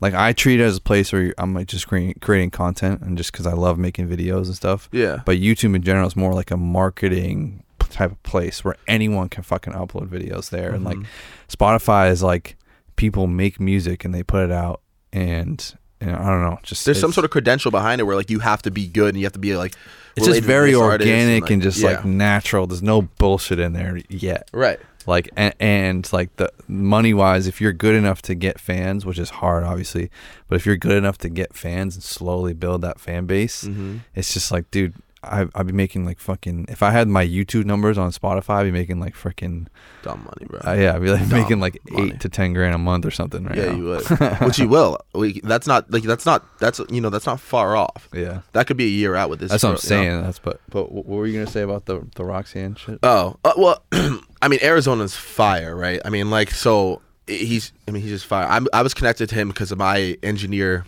Like 0.00 0.14
I 0.14 0.32
treat 0.32 0.60
it 0.60 0.64
as 0.64 0.76
a 0.76 0.80
place 0.80 1.12
where 1.12 1.34
I'm 1.38 1.54
like 1.54 1.66
just 1.66 1.88
creating 1.88 2.14
creating 2.20 2.50
content 2.50 3.00
and 3.02 3.16
just 3.18 3.32
cuz 3.32 3.46
I 3.46 3.52
love 3.52 3.78
making 3.78 4.08
videos 4.08 4.46
and 4.46 4.54
stuff. 4.54 4.88
Yeah. 4.92 5.22
But 5.24 5.38
YouTube 5.38 5.74
in 5.74 5.82
general 5.82 6.06
is 6.06 6.14
more 6.16 6.32
like 6.34 6.50
a 6.50 6.56
marketing 6.56 7.64
type 7.90 8.12
of 8.12 8.22
place 8.22 8.64
where 8.64 8.76
anyone 8.86 9.28
can 9.28 9.42
fucking 9.42 9.72
upload 9.72 10.08
videos 10.08 10.50
there 10.50 10.70
and 10.72 10.84
like 10.84 10.98
Mhm. 10.98 11.06
Spotify 11.48 12.10
is 12.10 12.22
like 12.22 12.56
people 12.96 13.26
make 13.26 13.58
music 13.58 14.04
and 14.04 14.14
they 14.14 14.22
put 14.22 14.44
it 14.44 14.52
out 14.52 14.82
and, 15.12 15.74
and 16.00 16.10
I 16.14 16.26
don't 16.30 16.42
know, 16.42 16.58
just 16.62 16.84
There's 16.84 17.00
some 17.00 17.12
sort 17.12 17.24
of 17.24 17.30
credential 17.30 17.70
behind 17.70 18.00
it 18.00 18.04
where 18.04 18.14
like 18.14 18.30
you 18.30 18.40
have 18.40 18.60
to 18.62 18.70
be 18.70 18.86
good 18.86 19.08
and 19.10 19.18
you 19.18 19.24
have 19.24 19.32
to 19.32 19.38
be 19.38 19.56
like 19.56 19.74
it's 20.16 20.26
just 20.26 20.42
very 20.42 20.74
organic 20.74 21.48
and, 21.50 21.60
like- 21.60 21.62
just 21.62 21.78
yeah. 21.78 21.90
like 21.92 22.04
natural. 22.04 22.66
There's 22.66 22.82
no 22.82 23.02
bullshit 23.02 23.58
in 23.58 23.72
there 23.72 24.00
yet. 24.08 24.48
right. 24.52 24.80
Like 25.08 25.30
and, 25.36 25.54
and 25.58 26.12
like 26.12 26.36
the 26.36 26.52
money 26.68 27.14
wise, 27.14 27.46
if 27.46 27.60
you're 27.62 27.72
good 27.72 27.94
enough 27.94 28.20
to 28.22 28.34
get 28.34 28.60
fans, 28.60 29.06
which 29.06 29.18
is 29.18 29.30
hard 29.30 29.64
obviously, 29.64 30.10
but 30.48 30.56
if 30.56 30.66
you're 30.66 30.76
good 30.76 30.98
enough 30.98 31.16
to 31.18 31.28
get 31.30 31.54
fans 31.54 31.94
and 31.96 32.02
slowly 32.04 32.52
build 32.52 32.82
that 32.82 33.00
fan 33.00 33.24
base, 33.26 33.64
Mm-hmm. 33.64 33.98
it's 34.14 34.32
just 34.34 34.52
like, 34.52 34.70
dude, 34.70 34.94
I 35.22 35.46
I'd 35.54 35.66
be 35.66 35.72
making 35.72 36.04
like 36.04 36.18
fucking. 36.20 36.66
If 36.68 36.82
I 36.82 36.90
had 36.90 37.08
my 37.08 37.26
YouTube 37.26 37.64
numbers 37.64 37.98
on 37.98 38.10
Spotify, 38.12 38.56
I'd 38.56 38.64
be 38.64 38.70
making 38.70 39.00
like 39.00 39.14
freaking. 39.14 39.66
Dumb 40.02 40.20
money, 40.24 40.46
bro. 40.48 40.60
Uh, 40.64 40.74
yeah, 40.74 40.94
I'd 40.94 41.02
be 41.02 41.10
like 41.10 41.28
Dumb 41.28 41.40
making 41.40 41.60
like 41.60 41.78
money. 41.90 42.10
eight 42.12 42.20
to 42.20 42.28
ten 42.28 42.52
grand 42.52 42.74
a 42.74 42.78
month 42.78 43.04
or 43.04 43.10
something 43.10 43.44
right 43.44 43.56
yeah, 43.56 43.66
now. 43.66 43.76
you 43.76 43.84
would. 43.84 44.06
Which 44.42 44.58
you 44.58 44.68
will. 44.68 44.98
We, 45.14 45.40
that's 45.40 45.66
not 45.66 45.90
like 45.90 46.04
that's 46.04 46.24
not 46.24 46.44
that's 46.58 46.80
you 46.90 47.00
know 47.00 47.10
that's 47.10 47.26
not 47.26 47.40
far 47.40 47.76
off. 47.76 48.08
Yeah, 48.12 48.42
That 48.52 48.66
could 48.66 48.76
be 48.76 48.84
a 48.84 48.88
year 48.88 49.16
out 49.16 49.28
with 49.30 49.40
this. 49.40 49.50
that's 49.50 49.62
what 49.64 49.70
I'm 49.70 49.74
girl, 49.76 49.98
you 49.98 50.04
know? 50.08 50.10
saying. 50.12 50.22
That's 50.24 50.38
but 50.38 50.60
but 50.70 50.92
what 50.92 51.06
were 51.06 51.26
you 51.26 51.32
gonna 51.38 51.50
say 51.50 51.62
about 51.62 51.86
the 51.86 52.06
the 52.14 52.24
Roxanne 52.24 52.76
shit? 52.76 52.98
Oh 53.02 53.36
uh, 53.44 53.52
well, 53.56 53.82
I 54.40 54.48
mean 54.48 54.60
Arizona's 54.62 55.16
fire, 55.16 55.74
right? 55.74 56.00
I 56.04 56.10
mean 56.10 56.30
like 56.30 56.50
so 56.50 57.02
he's 57.26 57.72
I 57.86 57.90
mean 57.90 58.02
he's 58.02 58.12
just 58.12 58.26
fire. 58.26 58.46
I'm, 58.46 58.66
I 58.72 58.82
was 58.82 58.94
connected 58.94 59.28
to 59.30 59.34
him 59.34 59.48
because 59.48 59.74
my 59.74 60.16
engineer 60.22 60.84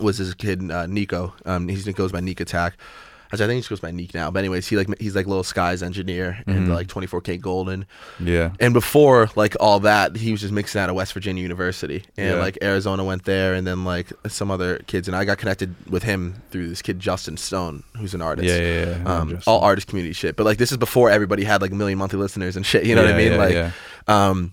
was 0.00 0.18
this 0.18 0.34
kid 0.34 0.70
uh, 0.70 0.86
Nico. 0.86 1.34
Um, 1.44 1.68
he 1.68 1.92
goes 1.92 2.12
by 2.12 2.20
Nick 2.20 2.40
Attack. 2.40 2.74
Actually, 3.34 3.44
I 3.44 3.48
think 3.48 3.56
he 3.56 3.60
just 3.60 3.70
goes 3.70 3.80
by 3.80 3.90
Nick 3.90 4.14
now. 4.14 4.30
But 4.30 4.38
anyways, 4.40 4.66
he 4.66 4.76
like 4.76 4.88
he's 5.00 5.14
like 5.14 5.26
Lil 5.26 5.42
Skies 5.42 5.82
engineer 5.82 6.38
and 6.46 6.68
Mhm. 6.68 6.74
like 6.74 6.86
24kGoldn. 6.88 7.84
Yeah, 8.20 8.50
And 8.60 8.72
before 8.72 9.30
like 9.36 9.56
all 9.60 9.80
that, 9.80 10.16
he 10.16 10.32
was 10.32 10.40
just 10.40 10.52
mixing 10.52 10.80
out 10.80 10.88
of 10.88 10.96
West 10.96 11.12
Virginia 11.12 11.42
University, 11.42 12.04
and 12.16 12.36
Yeah. 12.36 12.42
like 12.42 12.58
Arizona 12.62 13.04
went 13.04 13.24
there, 13.24 13.54
and 13.54 13.66
then 13.66 13.84
like 13.84 14.12
some 14.28 14.50
other 14.50 14.78
kids, 14.86 15.08
and 15.08 15.16
I 15.16 15.24
got 15.24 15.38
connected 15.38 15.74
with 15.90 16.02
him 16.04 16.36
through 16.50 16.68
this 16.68 16.80
kid 16.82 17.00
Justin 17.00 17.36
Stone, 17.36 17.82
who's 17.98 18.14
an 18.14 18.22
artist. 18.22 18.48
yeah, 18.48 18.56
yeah, 18.58 18.96
yeah. 19.04 19.12
Um, 19.18 19.38
all 19.46 19.60
artist 19.60 19.86
community 19.88 20.12
shit, 20.14 20.36
but 20.36 20.44
like 20.44 20.58
this 20.58 20.70
is 20.72 20.78
before 20.78 21.10
everybody 21.10 21.44
had 21.44 21.60
like 21.60 21.72
a 21.72 21.74
million 21.74 21.98
monthly 21.98 22.18
listeners 22.18 22.56
and 22.56 22.64
shit. 22.64 22.84
You 22.84 22.94
know 22.94 23.02
what 23.02 23.12
I 23.12 23.16
mean? 23.16 23.32
yeah, 23.32 23.38
like, 23.38 23.54
yeah. 23.54 23.70
um, 24.08 24.52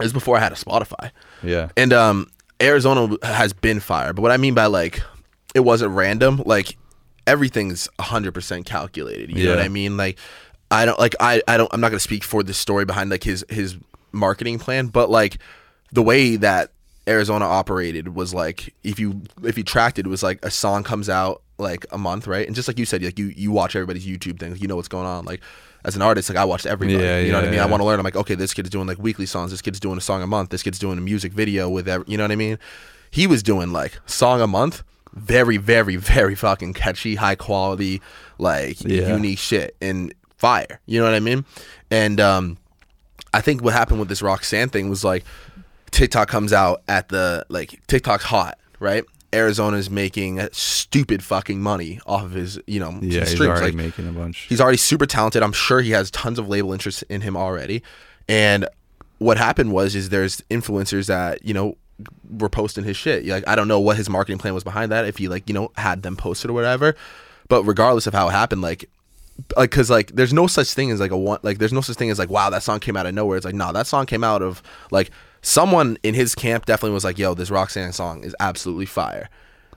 it 0.00 0.04
was 0.04 0.12
before 0.12 0.36
I 0.36 0.40
had 0.40 0.52
a 0.52 0.56
Spotify, 0.56 1.10
yeah, 1.42 1.68
and 1.76 1.92
um, 1.92 2.30
Arizona 2.60 3.16
has 3.22 3.52
been 3.52 3.80
fire. 3.80 4.12
But 4.12 4.22
what 4.22 4.30
I 4.30 4.36
mean 4.38 4.54
by 4.54 4.66
like, 4.66 5.02
it 5.54 5.60
wasn't 5.60 5.92
random. 5.92 6.42
Like 6.44 6.76
everything's 7.26 7.88
hundred 8.00 8.32
percent 8.32 8.66
calculated. 8.66 9.30
You 9.30 9.46
know 9.46 9.56
what 9.56 9.64
I 9.64 9.68
mean? 9.68 9.96
Like, 9.96 10.18
I 10.70 10.84
don't 10.84 10.98
like 10.98 11.14
I 11.20 11.42
I 11.48 11.56
don't 11.56 11.72
I'm 11.72 11.80
not 11.80 11.90
gonna 11.90 12.00
speak 12.00 12.24
for 12.24 12.42
the 12.42 12.54
story 12.54 12.84
behind 12.84 13.10
like 13.10 13.24
his 13.24 13.44
his 13.48 13.76
marketing 14.12 14.58
plan, 14.58 14.88
but 14.88 15.10
like 15.10 15.38
the 15.92 16.02
way 16.02 16.36
that 16.36 16.70
Arizona 17.06 17.44
operated 17.44 18.14
was 18.14 18.32
like 18.32 18.74
if 18.82 18.98
you 18.98 19.22
if 19.42 19.58
you 19.58 19.64
tracked 19.64 19.98
it, 19.98 20.06
it 20.06 20.08
was 20.08 20.22
like 20.22 20.44
a 20.44 20.50
song 20.50 20.82
comes 20.82 21.08
out 21.08 21.42
like 21.58 21.86
a 21.92 21.98
month, 21.98 22.26
right? 22.26 22.46
And 22.46 22.56
just 22.56 22.68
like 22.68 22.78
you 22.78 22.84
said, 22.84 23.02
like 23.02 23.18
you 23.18 23.26
you 23.36 23.52
watch 23.52 23.76
everybody's 23.76 24.06
YouTube 24.06 24.38
things, 24.38 24.60
you 24.60 24.68
know 24.68 24.76
what's 24.76 24.88
going 24.88 25.06
on. 25.06 25.24
Like 25.24 25.40
as 25.84 25.96
an 25.96 26.02
artist, 26.02 26.28
like 26.28 26.38
I 26.38 26.44
watched 26.44 26.66
everybody. 26.66 27.02
Yeah, 27.02 27.20
you 27.20 27.30
know 27.30 27.38
what 27.38 27.44
I 27.44 27.46
yeah, 27.46 27.50
mean? 27.52 27.60
I 27.60 27.66
want 27.66 27.80
to 27.80 27.84
learn. 27.84 27.98
I'm 27.98 28.04
like, 28.04 28.16
okay, 28.16 28.34
this 28.34 28.54
kid's 28.54 28.70
doing 28.70 28.86
like 28.86 28.98
weekly 28.98 29.26
songs. 29.26 29.50
This 29.50 29.60
kid's 29.62 29.78
doing 29.78 29.98
a 29.98 30.00
song 30.00 30.22
a 30.22 30.26
month. 30.26 30.50
This 30.50 30.62
kid's 30.62 30.78
doing 30.78 30.98
a 30.98 31.02
music 31.02 31.32
video 31.32 31.68
with 31.68 31.88
every, 31.88 32.06
you 32.08 32.16
know 32.16 32.24
what 32.24 32.32
I 32.32 32.36
mean? 32.36 32.58
He 33.10 33.26
was 33.26 33.42
doing 33.42 33.72
like 33.72 34.00
song 34.06 34.40
a 34.40 34.46
month, 34.46 34.82
very, 35.14 35.56
very, 35.56 35.96
very 35.96 36.34
fucking 36.34 36.74
catchy, 36.74 37.14
high 37.14 37.34
quality, 37.36 38.00
like 38.38 38.80
Yeah. 38.82 39.14
unique 39.14 39.38
shit 39.38 39.76
and 39.80 40.12
fire. 40.36 40.80
You 40.86 41.00
know 41.00 41.06
what 41.06 41.14
I 41.14 41.20
mean? 41.20 41.44
And 41.90 42.20
um, 42.20 42.58
I 43.32 43.40
think 43.40 43.62
what 43.62 43.72
happened 43.72 44.00
with 44.00 44.08
this 44.08 44.22
Roxanne 44.22 44.68
thing 44.68 44.90
was 44.90 45.04
like 45.04 45.24
TikTok 45.90 46.28
comes 46.28 46.52
out 46.52 46.82
at 46.88 47.08
the 47.08 47.46
like 47.48 47.80
TikTok's 47.86 48.24
hot, 48.24 48.58
right? 48.80 49.04
Arizona's 49.32 49.90
making 49.90 50.40
stupid 50.52 51.22
fucking 51.24 51.60
money 51.60 52.00
off 52.06 52.22
of 52.24 52.32
his, 52.32 52.58
you 52.66 52.78
know, 52.78 52.90
yeah. 53.02 53.20
He's 53.20 53.30
streams. 53.32 53.48
already 53.50 53.66
Like 53.66 53.74
making 53.74 54.06
a 54.08 54.12
bunch. 54.12 54.46
he's 54.48 54.60
already 54.60 54.78
super 54.78 55.06
talented. 55.06 55.42
I'm 55.42 55.52
sure 55.52 55.80
he 55.80 55.90
has 55.90 56.10
tons 56.12 56.38
of 56.38 56.48
label 56.48 56.72
interest 56.72 57.02
in 57.08 57.20
him 57.20 57.36
already. 57.36 57.82
And 58.28 58.66
what 59.18 59.36
happened 59.36 59.72
was 59.72 59.94
is 59.96 60.10
there's 60.10 60.40
influencers 60.50 61.06
that, 61.08 61.44
you 61.44 61.52
know, 61.54 61.76
were 62.30 62.48
posting 62.48 62.84
his 62.84 62.96
shit. 62.96 63.26
Like 63.26 63.46
I 63.46 63.54
don't 63.54 63.68
know 63.68 63.80
what 63.80 63.96
his 63.96 64.08
marketing 64.08 64.38
plan 64.38 64.54
was 64.54 64.64
behind 64.64 64.92
that 64.92 65.04
if 65.04 65.18
he 65.18 65.28
like, 65.28 65.48
you 65.48 65.54
know, 65.54 65.70
had 65.76 66.02
them 66.02 66.16
posted 66.16 66.50
or 66.50 66.54
whatever. 66.54 66.94
But 67.48 67.64
regardless 67.64 68.06
of 68.06 68.14
how 68.14 68.28
it 68.28 68.32
happened, 68.32 68.62
like 68.62 68.88
like 69.56 69.70
cuz 69.70 69.90
like 69.90 70.12
there's 70.12 70.32
no 70.32 70.46
such 70.46 70.72
thing 70.74 70.90
as 70.90 71.00
like 71.00 71.10
a 71.10 71.16
one 71.16 71.40
like 71.42 71.58
there's 71.58 71.72
no 71.72 71.80
such 71.80 71.96
thing 71.96 72.10
as 72.10 72.18
like 72.18 72.30
wow 72.30 72.50
that 72.50 72.62
song 72.62 72.80
came 72.80 72.96
out 72.96 73.06
of 73.06 73.14
nowhere. 73.14 73.36
It's 73.36 73.46
like 73.46 73.54
nah, 73.54 73.72
that 73.72 73.86
song 73.86 74.06
came 74.06 74.24
out 74.24 74.42
of 74.42 74.62
like 74.90 75.10
someone 75.42 75.98
in 76.02 76.14
his 76.14 76.34
camp 76.34 76.66
definitely 76.66 76.94
was 76.94 77.04
like, 77.04 77.18
"Yo, 77.18 77.34
this 77.34 77.50
Roxanne 77.50 77.92
song 77.92 78.24
is 78.24 78.34
absolutely 78.40 78.86
fire." 78.86 79.28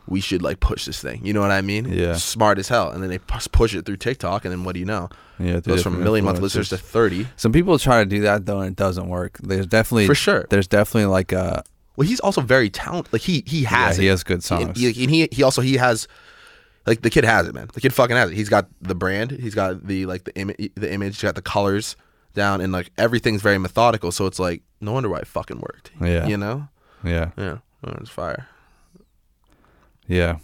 We 0.08 0.22
should 0.22 0.42
like 0.42 0.62
push 0.62 0.86
this 0.86 1.02
thing. 1.02 1.26
You 1.26 1.34
know 1.34 1.42
what 1.42 1.52
I 1.52 1.62
mean? 1.62 1.92
Yeah. 1.92 2.16
Smart 2.16 2.60
as 2.60 2.70
hell. 2.70 2.92
And 2.92 3.04
then 3.04 3.10
they 3.10 3.18
pu- 3.18 3.50
push 3.52 3.76
it 3.76 3.86
through 3.86 3.98
TikTok, 3.98 4.46
and 4.46 4.54
then 4.54 4.64
what 4.64 4.74
do 4.74 4.80
you 4.80 4.86
know? 4.86 5.10
yeah, 5.40 5.60
through 5.60 5.76
goes 5.76 5.84
from 5.84 5.96
a 5.96 6.00
million 6.00 6.26
monthly 6.26 6.44
listeners 6.44 6.70
to 6.70 6.78
30 6.78 7.28
Some 7.36 7.52
people 7.52 7.78
try 7.78 8.04
to 8.04 8.10
do 8.10 8.22
that 8.22 8.46
though, 8.46 8.60
and 8.60 8.72
it 8.72 8.76
doesn't 8.76 9.08
work. 9.08 9.38
There's 9.44 9.68
definitely 9.68 10.08
for 10.08 10.16
sure 10.16 10.46
There's 10.50 10.68
definitely 10.68 11.08
like 11.08 11.32
a 11.32 11.64
well 11.98 12.08
he's 12.08 12.22
also 12.22 12.40
very 12.40 12.70
talented 12.70 13.12
like 13.12 13.22
he 13.24 13.44
he 13.46 13.64
has 13.66 13.98
yeah, 13.98 14.02
he 14.04 14.08
has 14.08 14.24
good 14.24 14.42
songs. 14.44 14.80
he, 14.80 14.88
and 15.04 15.12
he 15.12 15.28
he 15.32 15.44
also 15.44 15.62
he 15.62 15.76
has 15.76 16.08
like 16.86 17.02
the 17.02 17.10
kid 17.10 17.26
has 17.26 17.46
it 17.48 17.54
man 17.54 17.68
the 17.74 17.82
kid 17.82 17.94
fucking 17.94 18.16
has 18.16 18.32
it 18.32 18.36
he's 18.36 18.48
got 18.48 18.68
the 18.82 18.96
brand 18.96 19.32
he's 19.32 19.54
got 19.56 19.86
the 19.86 20.06
like 20.06 20.24
the 20.24 20.34
image 20.38 20.72
the 20.76 20.90
image 20.92 21.16
he's 21.16 21.24
got 21.24 21.36
the 21.36 21.42
colors 21.42 21.98
down 22.34 22.62
and 22.62 22.72
like 22.72 22.92
everything's 22.98 23.42
very 23.42 23.58
methodical 23.58 24.12
so 24.14 24.26
it's 24.26 24.40
like 24.40 24.62
no 24.80 24.94
wonder 24.94 25.10
why 25.10 25.18
it 25.20 25.28
fucking 25.28 25.60
worked 25.60 25.92
Yeah. 26.00 26.26
you 26.28 26.38
know 26.38 26.70
yeah. 27.04 27.32
yeah 27.38 27.58
oh, 27.84 27.92
it's 28.00 28.10
fire 28.10 28.48
Yeah. 30.08 30.38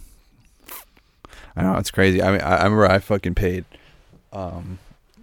I 1.56 1.62
know 1.62 1.76
it's 1.76 1.90
crazy. 1.92 2.20
I 2.22 2.32
mean, 2.32 2.40
I, 2.40 2.56
I 2.56 2.64
remember 2.64 2.86
I 2.86 2.98
fucking 2.98 3.34
paid 3.36 3.64
um 4.32 4.78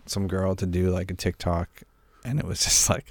some 0.06 0.28
girl 0.28 0.56
to 0.56 0.66
do 0.66 0.90
like 0.90 1.12
a 1.12 1.14
TikTok, 1.14 1.68
and 2.24 2.40
it 2.40 2.46
was 2.46 2.60
just 2.64 2.90
like, 2.90 3.06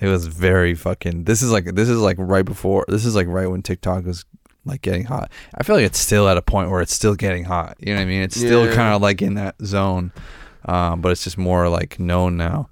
it 0.00 0.08
was 0.08 0.26
very 0.26 0.74
fucking. 0.74 1.24
This 1.24 1.42
is 1.42 1.50
like 1.52 1.64
this 1.74 1.88
is 1.88 1.98
like 2.00 2.16
right 2.18 2.44
before. 2.44 2.84
This 2.88 3.04
is 3.04 3.14
like 3.14 3.26
right 3.28 3.46
when 3.46 3.62
TikTok 3.62 4.04
was 4.04 4.24
like 4.64 4.82
getting 4.82 5.04
hot. 5.04 5.30
I 5.54 5.62
feel 5.64 5.76
like 5.76 5.84
it's 5.84 5.98
still 5.98 6.28
at 6.28 6.36
a 6.36 6.42
point 6.42 6.70
where 6.70 6.80
it's 6.80 6.94
still 6.94 7.14
getting 7.14 7.44
hot. 7.44 7.76
You 7.80 7.94
know 7.94 7.96
what 7.96 8.02
I 8.02 8.06
mean? 8.06 8.22
It's 8.22 8.36
still 8.36 8.66
Yeah. 8.66 8.74
kind 8.74 8.94
of 8.94 9.02
like 9.02 9.20
in 9.22 9.34
that 9.34 9.56
zone, 9.64 10.12
um, 10.66 11.00
but 11.00 11.10
it's 11.12 11.24
just 11.24 11.36
more 11.38 11.68
like 11.68 11.98
known 11.98 12.36
now. 12.36 12.68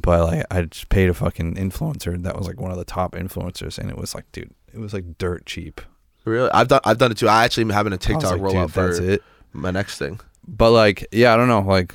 But 0.00 0.24
like, 0.26 0.46
I 0.50 0.62
just 0.62 0.88
paid 0.88 1.08
a 1.10 1.14
fucking 1.14 1.54
influencer 1.56 2.22
that 2.22 2.36
was 2.36 2.46
like 2.46 2.60
one 2.60 2.70
of 2.70 2.76
the 2.76 2.84
top 2.84 3.12
influencers, 3.14 3.78
and 3.78 3.90
it 3.90 3.96
was 3.96 4.14
like, 4.14 4.30
dude, 4.32 4.52
it 4.72 4.78
was 4.78 4.92
like 4.92 5.18
dirt 5.18 5.44
cheap. 5.46 5.80
Really? 6.24 6.50
I've 6.52 6.68
done 6.68 6.80
I've 6.84 6.98
done 6.98 7.10
it 7.10 7.18
too. 7.18 7.28
I 7.28 7.44
actually 7.44 7.62
am 7.64 7.70
having 7.70 7.92
a 7.92 7.96
I 7.96 7.98
was 7.98 8.06
TikTok 8.06 8.32
like, 8.32 8.40
rollout 8.40 8.62
dude, 8.66 8.72
for 8.72 8.86
that's 8.88 8.98
it. 9.00 9.22
my 9.52 9.70
next 9.70 9.98
thing. 9.98 10.20
But 10.46 10.70
like, 10.70 11.06
yeah, 11.12 11.34
I 11.34 11.36
don't 11.36 11.48
know. 11.48 11.60
Like, 11.60 11.94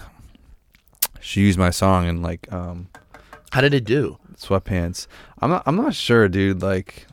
she 1.19 1.41
used 1.41 1.57
my 1.59 1.69
song 1.69 2.07
and 2.07 2.21
like 2.23 2.51
um 2.51 2.87
How 3.51 3.61
did 3.61 3.73
it 3.73 3.83
do? 3.85 4.17
Sweatpants. 4.37 5.07
I'm 5.41 5.49
not. 5.49 5.63
I'm 5.65 5.75
not 5.75 5.93
sure, 5.93 6.27
dude. 6.29 6.61
Like, 6.61 7.07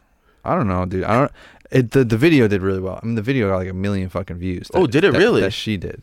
I 0.45 0.55
don't 0.55 0.69
know, 0.69 0.85
dude. 0.87 1.05
I 1.05 1.19
don't. 1.21 1.33
It 1.71 1.91
the 1.91 2.05
the 2.05 2.17
video 2.17 2.47
did 2.49 2.63
really 2.63 2.81
well. 2.81 3.01
I 3.03 3.07
mean, 3.07 3.15
the 3.15 3.23
video 3.23 3.49
got 3.51 3.57
like 3.57 3.69
a 3.69 3.73
million 3.75 4.09
fucking 4.09 4.37
views. 4.37 4.71
Oh, 4.75 4.87
did 4.87 5.05
it 5.05 5.13
that- 5.13 5.19
really? 5.19 5.41
That 5.41 5.53
she 5.53 5.77
did. 5.77 6.03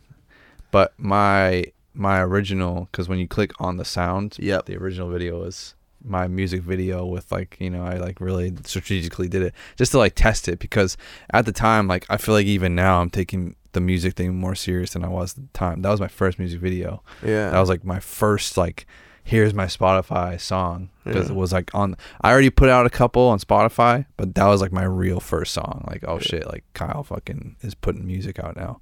But 0.70 0.92
my 0.98 1.66
my 1.94 2.20
original, 2.20 2.88
because 2.90 3.08
when 3.08 3.18
you 3.18 3.28
click 3.28 3.52
on 3.60 3.76
the 3.76 3.84
sound, 3.84 4.36
yeah, 4.38 4.60
the 4.64 4.76
original 4.76 5.08
video 5.10 5.40
was 5.40 5.74
my 6.04 6.26
music 6.26 6.62
video 6.62 7.06
with 7.06 7.30
like 7.30 7.56
you 7.60 7.70
know 7.70 7.84
I 7.84 7.94
like 7.96 8.20
really 8.20 8.52
strategically 8.64 9.28
did 9.28 9.40
it 9.42 9.54
just 9.76 9.92
to 9.92 9.98
like 9.98 10.16
test 10.16 10.48
it 10.48 10.58
because 10.58 10.96
at 11.30 11.46
the 11.46 11.52
time 11.52 11.86
like 11.86 12.04
I 12.10 12.16
feel 12.16 12.34
like 12.34 12.46
even 12.46 12.74
now 12.74 13.00
I'm 13.00 13.08
taking 13.08 13.54
the 13.70 13.80
music 13.80 14.14
thing 14.16 14.34
more 14.34 14.56
serious 14.56 14.94
than 14.94 15.04
I 15.04 15.08
was 15.08 15.38
at 15.38 15.44
the 15.44 15.58
time. 15.58 15.82
That 15.82 15.90
was 15.90 16.00
my 16.00 16.08
first 16.08 16.40
music 16.40 16.60
video. 16.60 17.04
Yeah. 17.24 17.50
That 17.50 17.60
was 17.60 17.68
like 17.68 17.84
my 17.84 18.00
first 18.00 18.56
like 18.56 18.84
here's 19.24 19.54
my 19.54 19.66
Spotify 19.66 20.40
song 20.40 20.90
because 21.04 21.26
Yeah. 21.28 21.32
it 21.34 21.36
was 21.38 21.52
like 21.52 21.72
on 21.74 21.96
I 22.20 22.30
already 22.32 22.50
put 22.50 22.68
out 22.68 22.86
a 22.86 22.90
couple 22.90 23.22
on 23.28 23.38
Spotify, 23.38 24.06
but 24.16 24.34
that 24.34 24.46
was 24.46 24.60
like 24.60 24.72
my 24.72 24.84
real 24.84 25.20
first 25.20 25.54
song. 25.54 25.84
Like 25.88 26.04
oh 26.06 26.14
Yeah. 26.14 26.20
shit, 26.20 26.46
like 26.46 26.64
Kyle 26.74 27.04
fucking 27.04 27.56
is 27.62 27.74
putting 27.74 28.06
music 28.06 28.38
out 28.38 28.56
now. 28.56 28.80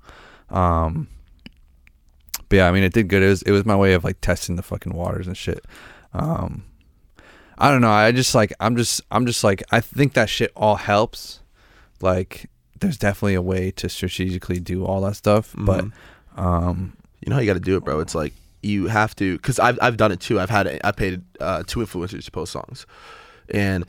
Um 0.48 1.08
but 2.48 2.56
yeah, 2.56 2.68
I 2.68 2.72
mean 2.72 2.82
it 2.82 2.92
did 2.92 3.08
good. 3.08 3.22
It 3.22 3.28
was 3.28 3.42
it 3.42 3.52
was 3.52 3.64
my 3.64 3.76
way 3.76 3.92
of 3.92 4.02
like 4.04 4.20
testing 4.20 4.56
the 4.56 4.62
fucking 4.62 4.94
waters 4.94 5.26
and 5.26 5.36
shit. 5.36 5.64
Um 6.12 6.64
I 7.58 7.70
don't 7.70 7.82
know. 7.82 7.90
I 7.90 8.10
just 8.12 8.34
like 8.34 8.52
I'm 8.60 8.76
just 8.76 9.02
I'm 9.10 9.26
just 9.26 9.44
like 9.44 9.62
I 9.70 9.80
think 9.80 10.14
that 10.14 10.28
shit 10.30 10.50
all 10.56 10.76
helps. 10.76 11.40
Like 12.00 12.48
there's 12.80 12.96
definitely 12.96 13.34
a 13.34 13.42
way 13.42 13.70
to 13.72 13.88
strategically 13.90 14.58
do 14.58 14.86
all 14.86 15.02
that 15.02 15.16
stuff, 15.16 15.54
but 15.56 15.84
Mhm. 15.84 15.92
um 16.38 16.96
you 17.20 17.28
know 17.28 17.36
how 17.36 17.40
you 17.42 17.46
got 17.46 17.52
to 17.54 17.60
do 17.60 17.76
it, 17.76 17.84
bro. 17.84 18.00
It's 18.00 18.14
like 18.14 18.32
you 18.62 18.86
have 18.86 19.14
to 19.16 19.36
because 19.36 19.58
I've 19.58 19.78
I've 19.80 19.96
done 19.96 20.12
it 20.12 20.20
too. 20.20 20.38
I've 20.40 20.50
had 20.50 20.80
I 20.84 20.92
paid 20.92 21.22
uh, 21.40 21.62
two 21.66 21.80
influencers 21.80 22.24
to 22.24 22.30
post 22.30 22.52
songs, 22.52 22.86
and 23.48 23.84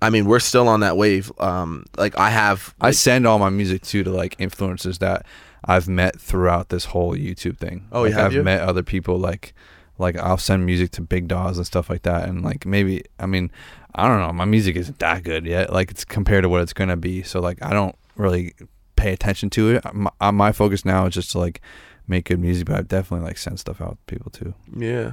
I 0.00 0.10
mean 0.10 0.26
we're 0.26 0.40
still 0.40 0.68
on 0.68 0.80
that 0.80 0.96
wave. 0.96 1.32
Um, 1.38 1.84
like 1.96 2.16
I 2.18 2.30
have, 2.30 2.74
I 2.80 2.92
send 2.92 3.26
all 3.26 3.38
my 3.38 3.50
music 3.50 3.82
too 3.82 4.04
to 4.04 4.10
like 4.10 4.36
influencers 4.38 4.98
that 4.98 5.26
I've 5.64 5.88
met 5.88 6.20
throughout 6.20 6.68
this 6.68 6.86
whole 6.86 7.14
YouTube 7.14 7.58
thing. 7.58 7.86
Oh, 7.92 8.02
like, 8.02 8.12
have 8.14 8.26
I've 8.26 8.32
you? 8.32 8.42
met 8.42 8.60
other 8.60 8.82
people 8.82 9.18
like 9.18 9.54
like 9.98 10.16
I'll 10.16 10.38
send 10.38 10.66
music 10.66 10.90
to 10.92 11.02
Big 11.02 11.28
Dogs 11.28 11.58
and 11.58 11.66
stuff 11.66 11.90
like 11.90 12.02
that, 12.02 12.28
and 12.28 12.42
like 12.42 12.66
maybe 12.66 13.04
I 13.18 13.26
mean 13.26 13.50
I 13.94 14.08
don't 14.08 14.20
know, 14.20 14.32
my 14.32 14.46
music 14.46 14.76
isn't 14.76 14.98
that 15.00 15.22
good 15.22 15.46
yet, 15.46 15.72
like 15.72 15.90
it's 15.90 16.04
compared 16.04 16.42
to 16.44 16.48
what 16.48 16.62
it's 16.62 16.72
gonna 16.72 16.96
be. 16.96 17.22
So 17.22 17.40
like 17.40 17.58
I 17.62 17.72
don't 17.72 17.96
really 18.16 18.54
pay 18.96 19.12
attention 19.12 19.50
to 19.50 19.70
it. 19.70 19.94
My, 19.94 20.10
uh, 20.20 20.32
my 20.32 20.52
focus 20.52 20.84
now 20.84 21.06
is 21.06 21.14
just 21.14 21.32
to 21.32 21.38
like 21.38 21.60
make 22.06 22.26
good 22.26 22.40
music, 22.40 22.66
but 22.66 22.76
I 22.76 22.82
definitely 22.82 23.26
like 23.26 23.38
send 23.38 23.60
stuff 23.60 23.80
out 23.80 23.98
to 24.06 24.14
people 24.14 24.30
too. 24.30 24.54
Yeah, 24.76 25.12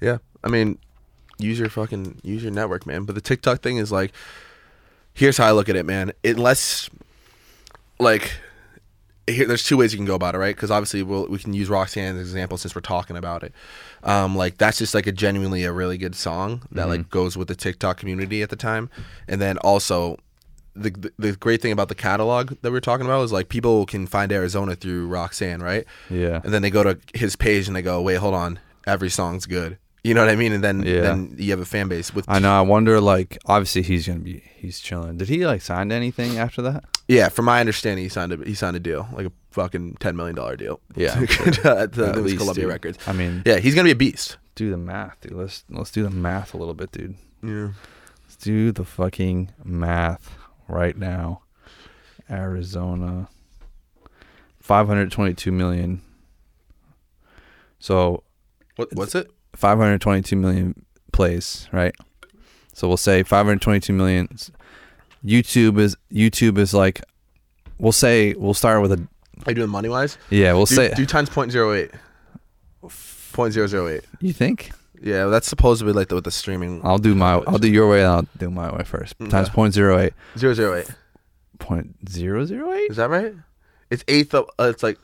yeah. 0.00 0.18
I 0.42 0.48
mean, 0.48 0.78
use 1.38 1.58
your 1.58 1.68
fucking 1.68 2.20
use 2.22 2.42
your 2.42 2.52
network, 2.52 2.86
man. 2.86 3.04
But 3.04 3.14
the 3.14 3.20
TikTok 3.20 3.60
thing 3.60 3.76
is 3.76 3.92
like, 3.92 4.12
here's 5.14 5.36
how 5.36 5.46
I 5.46 5.52
look 5.52 5.68
at 5.68 5.76
it, 5.76 5.86
man. 5.86 6.12
Unless, 6.24 6.90
like, 7.98 8.32
here, 9.26 9.46
there's 9.46 9.62
two 9.62 9.76
ways 9.76 9.92
you 9.92 9.98
can 9.98 10.06
go 10.06 10.14
about 10.14 10.34
it, 10.34 10.38
right? 10.38 10.54
Because 10.54 10.70
obviously, 10.70 11.02
we'll, 11.02 11.26
we 11.26 11.38
can 11.38 11.52
use 11.52 11.68
Roxanne 11.68 12.16
as 12.16 12.16
an 12.16 12.20
example 12.20 12.58
since 12.58 12.74
we're 12.74 12.80
talking 12.80 13.16
about 13.16 13.42
it. 13.42 13.52
Um, 14.02 14.34
like 14.36 14.58
that's 14.58 14.78
just 14.78 14.94
like 14.94 15.06
a 15.06 15.12
genuinely 15.12 15.64
a 15.64 15.72
really 15.72 15.98
good 15.98 16.14
song 16.14 16.62
that 16.72 16.88
like 16.88 17.10
goes 17.10 17.36
with 17.36 17.48
the 17.48 17.54
TikTok 17.54 17.98
community 17.98 18.42
at 18.42 18.50
the 18.50 18.56
time, 18.56 18.90
and 19.28 19.40
then 19.40 19.58
also. 19.58 20.18
The, 20.80 20.90
the, 20.90 21.12
the 21.18 21.32
great 21.36 21.60
thing 21.62 21.72
about 21.72 21.88
the 21.88 21.94
catalog 21.94 22.54
that 22.62 22.70
we 22.70 22.76
are 22.78 22.80
talking 22.80 23.06
about 23.06 23.22
is 23.22 23.32
like 23.32 23.48
people 23.48 23.86
can 23.86 24.06
find 24.06 24.32
Arizona 24.32 24.74
through 24.74 25.06
Roxanne, 25.08 25.62
right? 25.62 25.84
Yeah. 26.08 26.40
and 26.42 26.52
then 26.54 26.62
they 26.62 26.70
go 26.70 26.82
to 26.82 26.98
his 27.14 27.36
page 27.36 27.66
and 27.66 27.76
they 27.76 27.82
go, 27.82 28.00
"Wait, 28.02 28.16
hold 28.16 28.34
on, 28.34 28.58
every 28.86 29.10
song's 29.10 29.46
good." 29.46 29.78
You 30.02 30.14
know 30.14 30.22
what 30.24 30.30
I 30.30 30.36
mean? 30.36 30.52
And 30.52 30.64
then 30.64 30.82
Yeah. 30.82 31.02
then 31.02 31.34
you 31.38 31.50
have 31.50 31.60
a 31.60 31.66
fan 31.66 31.88
base 31.88 32.14
with 32.14 32.24
I 32.26 32.38
know. 32.38 32.50
I 32.52 32.62
wonder, 32.62 32.98
like, 33.02 33.36
obviously 33.44 33.82
he's 33.82 34.06
gonna 34.06 34.20
be, 34.20 34.42
he's 34.56 34.80
chilling. 34.80 35.18
Did 35.18 35.28
he 35.28 35.46
like 35.46 35.60
sign 35.60 35.92
anything 35.92 36.38
after 36.38 36.62
that? 36.62 36.84
yeah. 37.06 37.28
From 37.28 37.44
my 37.44 37.60
understanding, 37.60 38.02
he 38.04 38.08
signed 38.08 38.32
a 38.32 38.38
he 38.44 38.54
signed 38.54 38.76
a 38.76 38.80
deal, 38.80 39.06
like 39.12 39.26
a 39.26 39.32
fucking 39.50 39.96
ten 40.00 40.16
million 40.16 40.34
dollar 40.36 40.56
deal. 40.56 40.80
Yeah, 40.96 41.14
to, 41.26 41.70
uh, 41.70 41.86
to, 41.88 42.06
At 42.08 42.14
to 42.14 42.20
least, 42.22 42.38
Columbia 42.38 42.64
dude. 42.64 42.72
Records. 42.72 42.98
I 43.06 43.12
mean, 43.12 43.42
Yeah, 43.44 43.58
he's 43.58 43.74
gonna 43.74 43.84
be 43.88 43.90
a 43.90 43.96
beast. 43.96 44.38
do 44.54 44.70
the 44.70 44.78
math, 44.78 45.20
dude. 45.20 45.32
Let's 45.32 45.64
let's 45.68 45.90
do 45.90 46.02
the 46.02 46.08
math 46.10 46.54
a 46.54 46.56
little 46.56 46.72
bit, 46.74 46.92
dude. 46.92 47.16
Yeah. 47.42 47.72
Let's 48.24 48.36
do 48.36 48.72
the 48.72 48.84
fucking 48.84 49.50
math 49.64 50.34
right 50.70 50.96
now. 50.96 51.42
Arizona, 52.30 53.28
five 54.60 54.86
hundred 54.86 55.10
twenty-two 55.10 55.50
million. 55.52 56.00
So 57.78 58.22
What 58.76 58.88
what's 58.94 59.14
it? 59.14 59.30
five 59.56 59.78
hundred 59.78 60.00
twenty-two 60.00 60.36
million 60.36 60.84
plays, 61.12 61.68
right? 61.72 61.94
So 62.72 62.86
we'll 62.88 62.96
say 62.96 63.22
five 63.22 63.46
hundred 63.46 63.62
twenty-two 63.62 63.92
million. 63.92 64.28
YouTube 65.24 65.78
is 65.78 65.96
YouTube 66.12 66.56
is 66.58 66.72
like, 66.72 67.02
we'll 67.78 67.92
say 67.92 68.34
we'll 68.34 68.54
start 68.54 68.80
with 68.80 68.92
a 68.92 68.96
Are 69.46 69.50
you 69.50 69.54
doing 69.56 69.70
money 69.70 69.88
wise? 69.88 70.16
yeah. 70.30 70.52
We'll 70.52 70.66
Do, 70.66 70.74
say 70.76 70.94
do 70.94 71.04
times 71.06 71.28
point 71.30 71.50
zero 71.52 71.72
eight. 71.74 71.90
Point 73.32 73.52
zero 73.52 73.66
zero 73.66 73.88
eight. 73.88 74.04
you 74.20 74.32
think 74.32 74.70
Yeah, 75.02 75.26
that's 75.26 75.48
supposed 75.48 75.80
to 75.80 75.86
be 75.86 75.92
like 75.92 76.08
the 76.08 76.16
with 76.16 76.24
the 76.24 76.30
streaming. 76.30 76.80
I'll 76.84 76.98
do 76.98 77.14
my 77.14 77.34
I'll 77.46 77.58
do 77.58 77.70
your 77.70 77.88
way 77.88 78.00
and 78.02 78.08
I'll 78.10 78.26
do 78.38 78.50
my 78.50 78.74
way 78.74 78.84
first. 78.84 79.18
Times 79.18 79.48
Okay. 79.48 79.54
point 79.54 79.72
zero 79.74 79.98
eight. 79.98 80.12
Zero 80.36 80.52
zero 80.54 80.74
eight. 80.76 80.90
Point 81.58 81.96
zero 82.08 82.44
zero 82.44 82.72
eight. 82.72 82.90
Is 82.90 82.96
that 82.96 83.08
right? 83.10 83.34
It's 83.90 84.04
eighth 84.08 84.34
of. 84.34 84.50
Uh, 84.58 84.64
it's 84.64 84.82
like. 84.82 84.98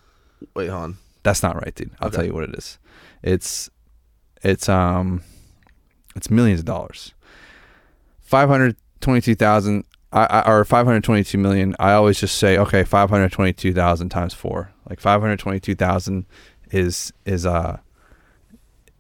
Wait, 0.55 0.69
hold 0.69 0.83
on. 0.83 0.97
That's 1.23 1.43
not 1.43 1.57
right, 1.57 1.75
dude. 1.75 1.91
I'll 2.01 2.09
Okay. 2.09 2.17
tell 2.17 2.27
you 2.27 2.35
what 2.35 2.45
it 2.45 2.55
is. 2.55 2.79
It's 3.23 3.71
it's 4.43 4.69
um 4.69 5.23
it's 6.15 6.31
millions 6.31 6.61
of 6.61 6.67
dollars. 6.67 7.15
Five 8.21 8.49
hundred 8.49 8.77
twenty 9.01 9.21
two 9.21 9.35
thousand 9.35 9.85
I, 10.13 10.27
I 10.27 10.51
or 10.53 10.65
five 10.65 10.87
hundred 10.87 11.05
twenty 11.05 11.25
two 11.25 11.39
million. 11.39 11.75
I 11.81 11.93
always 11.93 12.21
just 12.21 12.37
say 12.37 12.59
okay, 12.59 12.85
five 12.85 13.09
hundred 13.11 13.33
twenty 13.33 13.53
two 13.53 13.73
thousand 13.73 14.11
times 14.11 14.35
four. 14.35 14.73
Like 14.89 15.01
five 15.01 15.21
hundred 15.21 15.39
twenty 15.39 15.59
two 15.61 15.75
thousand 15.75 16.27
is 16.71 17.13
is 17.25 17.47
uh 17.47 17.79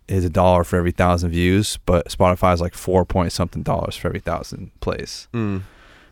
is 0.09 0.25
a 0.25 0.31
dollar 0.31 0.64
for 0.64 0.77
every 0.77 0.92
thousand 0.92 1.31
views, 1.31 1.79
but 1.87 2.09
Spotify 2.09 2.55
is 2.55 2.61
like 2.61 2.75
four 2.75 3.05
point 3.05 3.33
something 3.33 3.62
dollars 3.62 3.97
for 3.97 4.09
every 4.09 4.21
thousand 4.21 4.71
plays. 4.81 5.29
Mm. 5.33 5.62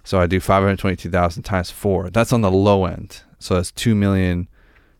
So 0.02 0.20
I 0.20 0.26
do 0.26 0.38
522,000 0.40 1.42
times 1.44 1.70
four. 1.70 2.10
That's 2.10 2.32
on 2.32 2.42
the 2.42 2.50
low 2.50 2.84
end. 2.84 3.22
So 3.38 3.54
that's 3.54 3.70
two 3.70 3.94
million, 3.94 4.48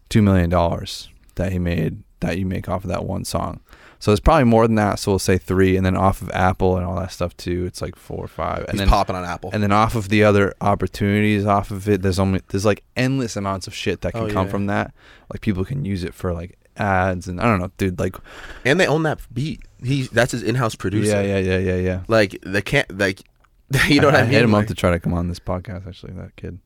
two 0.08 0.22
million 0.22 0.48
dollars 0.48 1.08
that 1.34 1.52
he 1.52 1.58
made 1.58 2.02
that 2.20 2.38
you 2.38 2.46
make 2.46 2.68
off 2.68 2.84
of 2.84 2.88
that 2.90 3.04
one 3.04 3.24
song. 3.24 3.60
So 3.98 4.12
it's 4.12 4.20
probably 4.20 4.44
more 4.44 4.66
than 4.66 4.76
that. 4.76 4.98
So 4.98 5.12
we'll 5.12 5.18
say 5.18 5.36
three, 5.38 5.76
and 5.76 5.84
then 5.84 5.96
off 5.96 6.20
of 6.22 6.30
Apple 6.30 6.76
and 6.76 6.84
all 6.86 6.96
that 6.96 7.10
stuff 7.12 7.36
too, 7.36 7.64
it's 7.66 7.80
like 7.82 7.96
four 7.96 8.24
or 8.24 8.28
five, 8.28 8.60
and 8.60 8.72
He's 8.72 8.78
then 8.80 8.88
popping 8.88 9.16
on 9.16 9.24
Apple. 9.24 9.50
and 9.52 9.62
then 9.62 9.72
off 9.72 9.94
of 9.94 10.08
the 10.08 10.24
other 10.24 10.54
opportunities 10.60 11.44
off 11.46 11.70
of 11.70 11.88
it, 11.88 12.02
there's 12.02 12.18
only 12.18 12.40
there's 12.48 12.64
like 12.64 12.82
endless 12.96 13.36
amounts 13.36 13.66
of 13.66 13.74
shit 13.74 14.02
that 14.02 14.12
can 14.12 14.24
Oh, 14.24 14.30
come 14.30 14.46
yeah. 14.46 14.50
from 14.50 14.66
that. 14.66 14.94
Like 15.32 15.40
people 15.40 15.64
can 15.64 15.84
use 15.84 16.04
it 16.04 16.14
for 16.14 16.32
like 16.32 16.58
ads 16.76 17.28
and 17.28 17.40
I 17.40 17.44
don't 17.44 17.60
know, 17.60 17.70
dude. 17.78 17.98
Like 17.98 18.16
and 18.64 18.78
they 18.80 18.86
own 18.86 19.02
that 19.04 19.20
beat. 19.32 19.60
He 19.82 20.02
that's 20.04 20.32
his 20.32 20.42
in-house 20.42 20.74
producer. 20.74 21.22
yeah, 21.22 21.38
yeah, 21.38 21.38
yeah, 21.38 21.58
yeah, 21.58 21.76
yeah. 21.76 22.00
Like 22.08 22.38
they 22.44 22.62
can't 22.62 22.98
like 22.98 23.20
you 23.88 24.00
know 24.00 24.08
what 24.08 24.16
I, 24.16 24.22
mean? 24.22 24.30
hit 24.32 24.42
him 24.42 24.52
Like, 24.52 24.62
up 24.64 24.68
to 24.68 24.74
try 24.74 24.90
to 24.90 25.00
come 25.00 25.14
on 25.14 25.28
this 25.28 25.40
podcast. 25.40 25.86
Actually, 25.86 26.12
that 26.14 26.36
kid. 26.36 26.58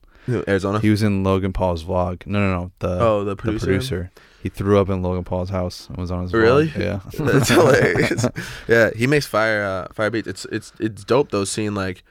Arizona. 0.47 0.79
He 0.81 0.91
was 0.91 1.03
in 1.03 1.23
Logan 1.25 1.55
Paul's 1.55 1.85
vlog. 1.85 2.27
No, 2.27 2.39
no, 2.39 2.53
no. 2.61 2.71
The 2.81 3.01
oh, 3.01 3.19
the 3.25 3.31
the 3.31 3.37
producer. 3.37 3.67
producer. 3.67 4.11
He 4.43 4.51
threw 4.51 4.79
up 4.79 4.89
in 4.91 5.03
Logan 5.03 5.25
Paul's 5.25 5.49
house 5.49 5.89
and 5.89 5.97
was 5.97 6.11
on 6.11 6.23
his 6.23 6.33
vlog. 6.33 6.43
Really? 6.43 6.73
Yeah. 6.77 7.01
That's 7.19 7.49
hilarious. 7.49 8.27
yeah, 8.69 8.91
he 8.95 9.07
makes 9.07 9.27
fire 9.27 9.63
uh, 9.65 9.93
fire 9.93 10.11
beats. 10.11 10.29
It's 10.29 10.45
it's 10.47 10.73
it's 10.79 11.05
dope 11.05 11.31
though 11.31 11.45
seeing 11.45 11.75
like 11.75 12.03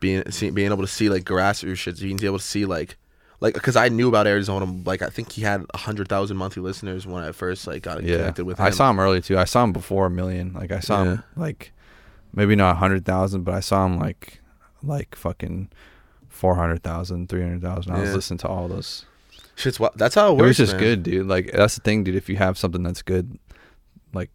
being 0.00 0.30
see, 0.30 0.50
being 0.50 0.70
able 0.70 0.82
to 0.82 0.88
see 0.88 1.08
like 1.08 1.24
grassroots 1.24 1.76
shit. 1.78 1.98
Being 1.98 2.22
able 2.22 2.38
to 2.38 2.44
see 2.44 2.66
like 2.66 2.96
like 3.44 3.52
because 3.52 3.76
I 3.76 3.90
knew 3.90 4.08
about 4.08 4.26
Arizona. 4.26 4.64
Like 4.86 5.02
I 5.02 5.08
think 5.08 5.32
he 5.32 5.42
had 5.42 5.66
a 5.74 5.76
hundred 5.76 6.08
thousand 6.08 6.38
monthly 6.38 6.62
listeners 6.62 7.06
when 7.06 7.22
I 7.22 7.32
first 7.32 7.66
like 7.66 7.82
got 7.82 8.02
yeah. 8.02 8.16
connected 8.16 8.46
with 8.46 8.58
him. 8.58 8.64
I 8.64 8.70
saw 8.70 8.88
him 8.90 8.98
early 8.98 9.20
too. 9.20 9.36
I 9.36 9.44
saw 9.44 9.64
him 9.64 9.72
before 9.74 10.06
a 10.06 10.10
million. 10.10 10.54
Like 10.54 10.72
I 10.72 10.80
saw 10.80 11.04
him 11.04 11.22
like 11.36 11.72
maybe 12.32 12.56
not 12.56 12.72
a 12.72 12.78
hundred 12.78 13.04
thousand, 13.04 13.42
but 13.42 13.52
I 13.52 13.60
saw 13.60 13.84
him 13.84 13.98
like 13.98 14.40
like 14.82 15.14
fucking 15.14 15.68
400,000, 16.30 17.28
300,000. 17.28 17.92
I 17.92 18.00
was 18.00 18.14
listening 18.14 18.38
to 18.38 18.48
all 18.48 18.66
those. 18.66 19.04
Shit's 19.56 19.78
what. 19.78 19.96
That's 19.98 20.14
how 20.14 20.28
it 20.28 20.32
It 20.32 20.36
works. 20.36 20.46
was 20.46 20.56
just 20.56 20.72
man. 20.72 20.80
good, 20.80 21.02
dude. 21.02 21.26
Like 21.26 21.52
that's 21.52 21.74
the 21.74 21.82
thing, 21.82 22.02
dude. 22.02 22.14
If 22.14 22.30
you 22.30 22.36
have 22.36 22.56
something 22.56 22.82
that's 22.82 23.02
good, 23.02 23.38
like 24.14 24.30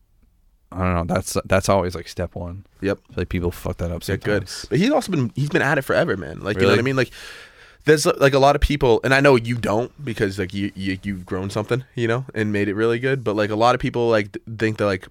I 0.72 0.78
don't 0.78 1.08
know, 1.08 1.15
that's 1.15 1.36
that's 1.45 1.67
always 1.67 1.95
like 1.95 2.08
step 2.08 2.36
one. 2.36 2.67
Yep. 2.82 3.00
Like 3.15 3.30
people 3.30 3.50
fuck 3.50 3.78
that 3.78 3.91
up. 3.91 4.08
Yeah, 4.08 4.17
good. 4.17 4.48
But 4.69 4.78
he's 4.78 4.91
also 4.91 5.12
been 5.12 5.32
he's 5.34 5.50
been 5.50 5.63
at 5.63 5.80
it 5.80 5.82
forever, 5.82 6.15
man. 6.15 6.41
Like 6.41 6.58
you 6.58 6.62
know 6.62 6.69
what 6.69 6.80
I 6.80 6.84
mean? 6.84 6.95
Like 6.95 7.12
there's 7.85 8.05
like 8.05 8.33
a 8.33 8.39
lot 8.39 8.55
of 8.55 8.61
people, 8.61 8.99
and 9.03 9.13
I 9.13 9.19
know 9.19 9.35
you 9.35 9.55
don't 9.55 9.91
because 10.03 10.37
like 10.37 10.53
you, 10.53 10.71
you 10.75 10.99
you've 11.03 11.25
grown 11.25 11.49
something, 11.49 11.83
you 11.95 12.07
know, 12.07 12.25
and 12.33 12.51
made 12.51 12.67
it 12.67 12.75
really 12.75 12.99
good. 12.99 13.23
But 13.23 13.35
like 13.35 13.49
a 13.49 13.55
lot 13.55 13.75
of 13.75 13.81
people 13.81 14.09
like 14.09 14.37
think 14.57 14.77
that 14.77 14.85
like 14.85 15.07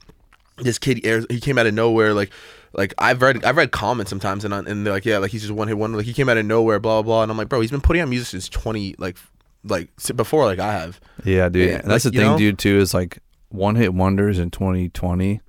this 0.59 0.79
kid 0.79 0.99
he 1.31 1.41
came 1.41 1.59
out 1.59 1.67
of 1.67 1.75
nowhere. 1.75 2.15
Like 2.15 2.31
like 2.73 2.95
I've 2.99 3.23
read 3.23 3.45
I've 3.45 3.57
read 3.57 3.73
comments 3.73 4.11
sometimes, 4.11 4.45
and 4.45 4.53
on- 4.53 4.67
and 4.67 4.87
they're 4.87 4.93
like 4.93 5.05
yeah, 5.05 5.19
like 5.19 5.31
he's 5.31 5.43
just 5.43 5.55
one 5.55 5.69
hit 5.69 5.79
wonder. 5.79 5.97
Like 5.97 6.07
he 6.07 6.13
came 6.13 6.29
out 6.29 6.37
of 6.37 6.47
nowhere, 6.47 6.79
blah 6.79 7.03
blah 7.03 7.15
blah. 7.15 7.23
And 7.23 7.31
I'm 7.31 7.39
like, 7.39 7.49
bro, 7.49 7.61
he's 7.61 7.71
been 7.71 7.81
putting 7.81 8.03
out 8.03 8.09
music 8.09 8.29
since 8.29 8.49
twenty 8.49 8.95
like 8.99 9.17
like 9.65 9.89
before 10.15 10.45
like 10.45 10.59
I 10.59 10.73
have. 10.73 11.01
Yeah, 11.25 11.49
dude. 11.49 11.71
And 11.71 11.91
that's 11.91 12.05
like, 12.05 12.13
the 12.13 12.19
thing, 12.19 12.29
know? 12.29 12.39
dude. 12.39 12.59
Too 12.59 12.79
is 12.79 12.95
like 12.95 13.19
one 13.49 13.77
hit 13.77 13.95
wonders 13.95 14.39
in 14.39 14.51
2020. 14.51 15.41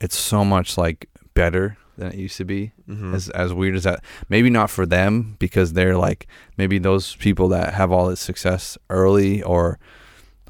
It's 0.00 0.16
so 0.16 0.44
much 0.44 0.76
like 0.76 1.08
better 1.34 1.76
than 1.96 2.08
it 2.08 2.14
used 2.16 2.36
to 2.38 2.44
be. 2.44 2.72
Mhm. 2.88 3.14
As 3.14 3.28
as 3.30 3.52
weird 3.52 3.74
as 3.76 3.84
that, 3.84 4.02
maybe 4.28 4.50
not 4.50 4.70
for 4.70 4.86
them 4.86 5.36
because 5.38 5.72
they're 5.72 5.96
like 5.96 6.26
maybe 6.56 6.78
those 6.78 7.16
people 7.16 7.48
that 7.48 7.74
have 7.74 7.90
all 7.92 8.08
this 8.08 8.20
success 8.20 8.76
early 8.90 9.42
or 9.42 9.78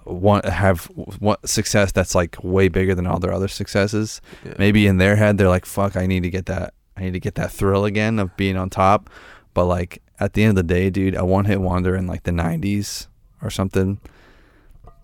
want 0.04 0.44
have 0.44 0.84
what 1.18 1.48
success 1.48 1.90
that's 1.92 2.14
like 2.14 2.36
way 2.42 2.68
bigger 2.68 2.94
than 2.94 3.06
all 3.06 3.18
their 3.18 3.32
other 3.32 3.48
successes. 3.48 4.20
Yeah. 4.44 4.54
Maybe 4.58 4.86
in 4.86 4.98
their 4.98 5.16
head 5.16 5.38
they're 5.38 5.48
like, 5.48 5.64
"Fuck, 5.66 5.96
I 5.96 6.06
need 6.06 6.22
to 6.24 6.30
get 6.30 6.46
that. 6.46 6.74
I 6.96 7.02
need 7.02 7.14
to 7.14 7.20
get 7.20 7.34
that 7.36 7.50
thrill 7.50 7.84
again 7.84 8.18
of 8.18 8.36
being 8.36 8.56
on 8.56 8.70
top." 8.70 9.08
But 9.54 9.64
like 9.66 10.02
at 10.20 10.34
the 10.34 10.42
end 10.42 10.50
of 10.50 10.56
the 10.56 10.74
day, 10.74 10.90
dude, 10.90 11.14
a 11.14 11.24
one 11.24 11.46
hit 11.46 11.60
wonder 11.60 11.96
in 11.96 12.06
like 12.06 12.24
the 12.24 12.32
'90s 12.32 13.08
or 13.42 13.50
something 13.50 13.98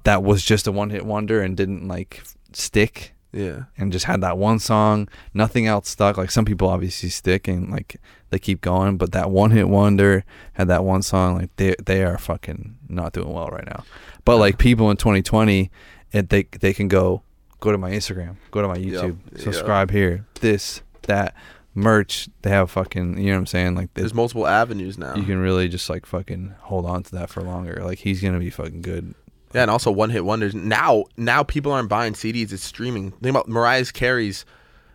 that 0.04 0.22
was 0.22 0.42
just 0.42 0.66
a 0.66 0.72
one 0.72 0.90
hit 0.90 1.04
wonder 1.04 1.42
and 1.42 1.56
didn't 1.56 1.86
like 1.88 2.22
stick 2.52 3.14
Yeah. 3.32 3.64
and 3.78 3.92
just 3.92 4.06
had 4.06 4.20
that 4.22 4.38
one 4.38 4.58
song, 4.58 5.08
nothing 5.34 5.66
else 5.66 5.88
stuck. 5.88 6.16
Like 6.16 6.30
some 6.30 6.44
people 6.44 6.68
obviously 6.68 7.08
stick 7.10 7.46
and 7.48 7.70
like 7.70 7.96
they 8.30 8.38
keep 8.38 8.60
going, 8.60 8.96
but 8.96 9.12
that 9.12 9.30
one 9.30 9.50
hit 9.52 9.68
wonder 9.68 10.24
had 10.54 10.68
that 10.68 10.84
one 10.84 11.02
song. 11.02 11.36
Like 11.36 11.54
they 11.56 11.74
they 11.84 12.02
are 12.04 12.18
fucking 12.18 12.76
not 12.88 13.12
doing 13.12 13.32
well 13.32 13.48
right 13.48 13.66
now. 13.66 13.84
But 14.24 14.38
like 14.38 14.58
people 14.58 14.90
in 14.90 14.96
2020, 14.96 15.70
it, 16.12 16.28
they 16.28 16.42
they 16.60 16.72
can 16.72 16.88
go 16.88 17.22
go 17.60 17.72
to 17.72 17.78
my 17.78 17.90
Instagram, 17.90 18.36
go 18.50 18.62
to 18.62 18.68
my 18.68 18.76
YouTube, 18.78 19.18
subscribe 19.38 19.90
here, 19.90 20.26
this 20.40 20.82
that 21.02 21.34
merch. 21.74 22.28
They 22.42 22.50
have 22.50 22.70
fucking 22.70 23.18
you 23.18 23.26
know 23.26 23.32
what 23.32 23.38
I'm 23.38 23.46
saying. 23.46 23.74
Like 23.76 23.94
There's 23.94 24.14
multiple 24.14 24.46
avenues 24.46 24.98
now. 24.98 25.14
you 25.14 25.22
can 25.24 25.38
really 25.38 25.68
just 25.68 25.88
like 25.88 26.04
fucking 26.06 26.54
hold 26.60 26.86
on 26.86 27.02
to 27.04 27.12
that 27.12 27.30
for 27.30 27.42
longer. 27.42 27.80
Like 27.84 27.98
he's 27.98 28.20
gonna 28.20 28.38
be 28.38 28.50
fucking 28.50 28.82
good. 28.82 29.14
Yeah, 29.52 29.62
and 29.62 29.70
also 29.70 29.90
one 29.90 30.10
hit 30.10 30.24
wonders. 30.24 30.54
Now, 30.54 31.04
now 31.16 31.42
people 31.42 31.72
aren't 31.72 31.88
buying 31.88 32.12
CDs; 32.14 32.52
it's 32.52 32.62
streaming. 32.64 33.10
Think 33.12 33.30
about 33.34 33.48
Mariah 33.48 33.84
Carey's 33.86 34.44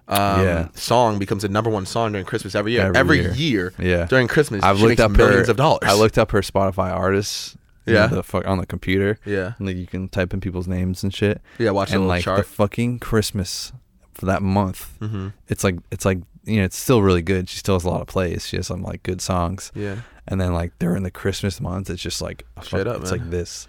um, 0.08 0.18
Yeah. 0.46 0.68
song 0.76 1.20
becomes 1.20 1.44
a 1.44 1.50
number 1.50 1.70
one 1.70 1.86
song 1.86 2.12
during 2.14 2.26
Christmas 2.26 2.56
every 2.56 2.74
year. 2.74 2.84
Every 2.94 3.00
Every, 3.00 3.22
year. 3.22 3.34
year. 3.34 3.74
Yeah. 3.80 4.06
during 4.06 4.28
Christmas, 4.28 4.64
I've 4.64 4.80
looked 4.80 5.00
up 5.00 5.12
millions 5.12 5.48
her, 5.48 5.52
of 5.52 5.58
dollars. 5.58 5.82
I 5.84 5.94
looked 5.94 6.18
up 6.18 6.32
her 6.32 6.42
Spotify 6.42 6.92
artists. 6.94 7.58
Yeah. 7.88 8.08
the 8.08 8.24
fuck 8.24 8.48
on 8.48 8.58
the 8.58 8.66
computer. 8.66 9.20
Yeah, 9.26 9.54
And, 9.60 9.68
like 9.68 9.78
you 9.78 9.86
can 9.86 10.10
type 10.10 10.34
in 10.34 10.42
people's 10.42 10.68
names 10.68 11.04
and 11.04 11.14
shit. 11.14 11.40
yeah. 11.60 11.70
Watch 11.70 11.90
the 11.90 11.96
and 11.98 12.08
little 12.08 12.34
like 12.34 12.38
the 12.38 12.44
fucking 12.44 12.98
Christmas 13.00 13.74
for 14.16 14.26
that 14.28 14.42
month, 14.42 14.98
mm-hmm. 15.02 15.28
it's 15.50 15.64
like 15.64 15.76
it's 15.92 16.06
like 16.06 16.20
you 16.46 16.58
know 16.60 16.64
it's 16.64 16.78
still 16.78 17.02
really 17.04 17.22
good. 17.22 17.50
She 17.50 17.58
still 17.58 17.76
has 17.76 17.84
a 17.84 17.90
lot 17.90 18.02
of 18.02 18.08
plays. 18.08 18.48
She 18.48 18.56
has 18.56 18.68
some 18.68 18.82
like 18.82 19.04
good 19.04 19.22
songs. 19.22 19.72
Yeah, 19.76 19.98
And 20.28 20.40
then 20.42 20.54
like 20.54 20.72
during 20.80 21.04
the 21.04 21.12
Christmas 21.12 21.60
month, 21.62 21.90
it's 21.90 22.02
just 22.02 22.22
like 22.22 22.46
fuck- 22.62 22.88
up, 22.88 23.02
It's 23.02 23.12
man. 23.12 23.20
like 23.22 23.30
this. 23.30 23.68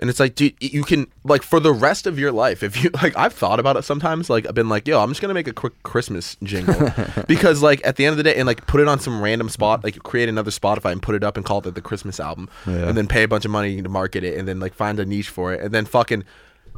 And 0.00 0.08
it's 0.08 0.18
like, 0.18 0.34
dude, 0.34 0.54
you 0.60 0.82
can 0.82 1.06
like 1.24 1.42
for 1.42 1.60
the 1.60 1.72
rest 1.72 2.06
of 2.06 2.18
your 2.18 2.32
life. 2.32 2.62
If 2.62 2.82
you 2.82 2.88
like, 3.02 3.16
I've 3.16 3.34
thought 3.34 3.60
about 3.60 3.76
it 3.76 3.82
sometimes. 3.82 4.30
Like, 4.30 4.46
I've 4.48 4.54
been 4.54 4.70
like, 4.70 4.88
yo, 4.88 4.98
I'm 4.98 5.10
just 5.10 5.20
gonna 5.20 5.34
make 5.34 5.46
a 5.46 5.52
quick 5.52 5.80
Christmas 5.82 6.38
jingle 6.42 6.90
because, 7.28 7.62
like, 7.62 7.86
at 7.86 7.96
the 7.96 8.06
end 8.06 8.12
of 8.12 8.16
the 8.16 8.22
day, 8.22 8.34
and 8.34 8.46
like 8.46 8.66
put 8.66 8.80
it 8.80 8.88
on 8.88 8.98
some 8.98 9.20
random 9.22 9.50
spot, 9.50 9.84
like 9.84 10.02
create 10.02 10.30
another 10.30 10.50
Spotify 10.50 10.90
and 10.90 11.02
put 11.02 11.14
it 11.14 11.22
up 11.22 11.36
and 11.36 11.44
call 11.44 11.58
it 11.58 11.74
the 11.74 11.82
Christmas 11.82 12.18
album. 12.18 12.48
Yeah. 12.66 12.88
and 12.88 12.96
then 12.96 13.06
pay 13.06 13.22
a 13.22 13.28
bunch 13.28 13.44
of 13.44 13.50
money 13.50 13.82
to 13.82 13.88
market 13.88 14.24
it 14.24 14.38
and 14.38 14.48
then 14.48 14.58
like 14.58 14.74
find 14.74 14.98
a 14.98 15.04
niche 15.04 15.28
for 15.28 15.52
it 15.52 15.60
and 15.60 15.72
then 15.72 15.84
fucking 15.84 16.24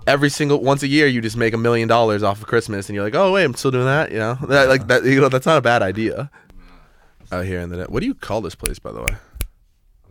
every 0.07 0.29
single 0.29 0.61
once 0.61 0.83
a 0.83 0.89
year 0.89 1.07
you 1.07 1.21
just 1.21 1.37
make 1.37 1.55
a 1.55 1.59
million 1.59 1.89
dollars 1.89 2.23
off 2.23 2.41
of 2.41 2.47
Christmas 2.47 2.89
and 2.89 2.97
you're 2.97 3.05
like, 3.05 3.15
oh 3.15 3.33
wait, 3.33 3.45
I'm 3.45 3.55
still 3.55 3.71
doing 3.71 3.85
that, 3.85 4.11
you 4.11 4.19
know, 4.19 4.35
that, 4.49 4.69
like 4.69 4.89
that, 4.89 5.05
you 5.05 5.21
know, 5.21 5.29
that's 5.29 5.47
not 5.47 5.59
a 5.59 5.63
bad 5.63 5.83
idea. 5.83 6.31
Out 7.31 7.45
here 7.47 7.61
in 7.61 7.71
the 7.71 7.77
net. 7.77 7.91
What 7.91 8.01
do 8.01 8.07
you 8.07 8.15
call 8.15 8.41
this 8.41 8.55
place, 8.55 8.79
by 8.79 8.93
the 8.93 9.01
way? 9.01 9.15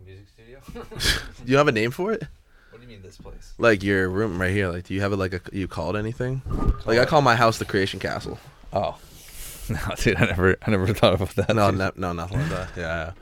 A 0.00 0.04
music 0.04 0.26
studio. 0.28 0.60
Do 0.72 1.20
you 1.52 1.56
have 1.58 1.68
a 1.68 1.72
name 1.72 1.90
for 1.90 2.12
it? 2.12 2.22
what 2.70 2.80
do 2.80 2.82
you 2.82 2.88
mean 2.88 3.01
this 3.16 3.20
place? 3.22 3.52
Like 3.58 3.82
your 3.82 4.08
room 4.08 4.40
right 4.40 4.50
here. 4.52 4.68
Like, 4.68 4.84
do 4.84 4.94
you 4.94 5.00
have 5.02 5.12
it 5.12 5.16
like 5.16 5.32
a 5.34 5.40
you 5.52 5.68
call 5.68 5.94
it 5.94 5.98
anything? 5.98 6.42
Like 6.86 6.98
I 6.98 7.04
call 7.04 7.22
my 7.22 7.36
house 7.36 7.58
the 7.58 7.64
Creation 7.64 8.00
Castle. 8.00 8.38
Oh. 8.72 8.98
No, 9.68 9.78
dude, 9.96 10.16
I 10.16 10.26
never, 10.26 10.56
I 10.66 10.70
never 10.72 10.92
thought 10.92 11.14
about 11.14 11.36
that. 11.36 11.54
No, 11.54 11.70
dude. 11.70 11.78
no, 11.78 11.92
no, 11.96 12.12
nothing 12.12 12.40
like 12.40 12.50
that. 12.50 12.68
Yeah, 12.76 12.82
yeah. 12.82 13.12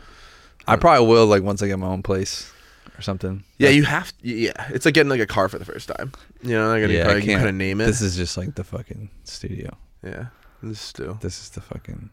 I 0.66 0.76
probably 0.76 1.06
will 1.06 1.26
like 1.26 1.42
once 1.42 1.62
I 1.62 1.66
get 1.66 1.78
my 1.78 1.86
own 1.86 2.02
place 2.02 2.50
or 2.96 3.02
something. 3.02 3.44
Yeah, 3.58 3.68
you 3.68 3.84
have. 3.84 4.10
Yeah, 4.22 4.52
it's 4.70 4.86
like 4.86 4.94
getting 4.94 5.10
like 5.10 5.20
a 5.20 5.26
car 5.26 5.50
for 5.50 5.58
the 5.58 5.66
first 5.66 5.88
time. 5.88 6.12
You 6.42 6.54
know, 6.54 6.68
like 6.68 6.88
Yeah, 6.90 7.10
I 7.10 7.20
can't- 7.20 7.40
couldn't 7.40 7.58
name 7.58 7.82
it. 7.82 7.86
This 7.86 8.00
is 8.00 8.16
just 8.16 8.38
like 8.38 8.54
the 8.54 8.64
fucking 8.64 9.10
studio. 9.24 9.76
yeah, 10.02 10.28
this 10.62 10.82
is 10.82 10.92
too. 10.94 11.18
This 11.20 11.38
is 11.42 11.50
the 11.50 11.60
fucking. 11.60 12.08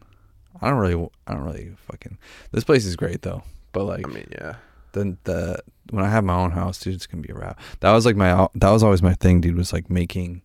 I 0.60 0.68
don't 0.68 0.78
really. 0.78 1.08
I 1.26 1.32
don't 1.32 1.44
really 1.44 1.72
fucking. 1.90 2.18
This 2.52 2.64
place 2.64 2.84
is 2.84 2.96
great 2.96 3.22
though, 3.22 3.42
but 3.72 3.84
like 3.84 4.06
I 4.06 4.10
mean, 4.10 4.28
yeah. 4.30 4.56
The 4.98 5.16
the 5.24 5.62
when 5.90 6.04
I 6.04 6.10
have 6.10 6.24
my 6.24 6.34
own 6.34 6.50
house, 6.50 6.78
dude, 6.80 6.94
it's 6.94 7.06
gonna 7.06 7.22
be 7.22 7.32
a 7.32 7.34
wrap. 7.34 7.58
That 7.80 7.92
was 7.92 8.04
like 8.06 8.16
my. 8.16 8.48
That 8.54 8.70
was 8.70 8.82
always 8.82 9.02
my 9.02 9.14
thing, 9.14 9.40
dude. 9.40 9.56
Was 9.56 9.72
like 9.72 9.88
making, 9.90 10.42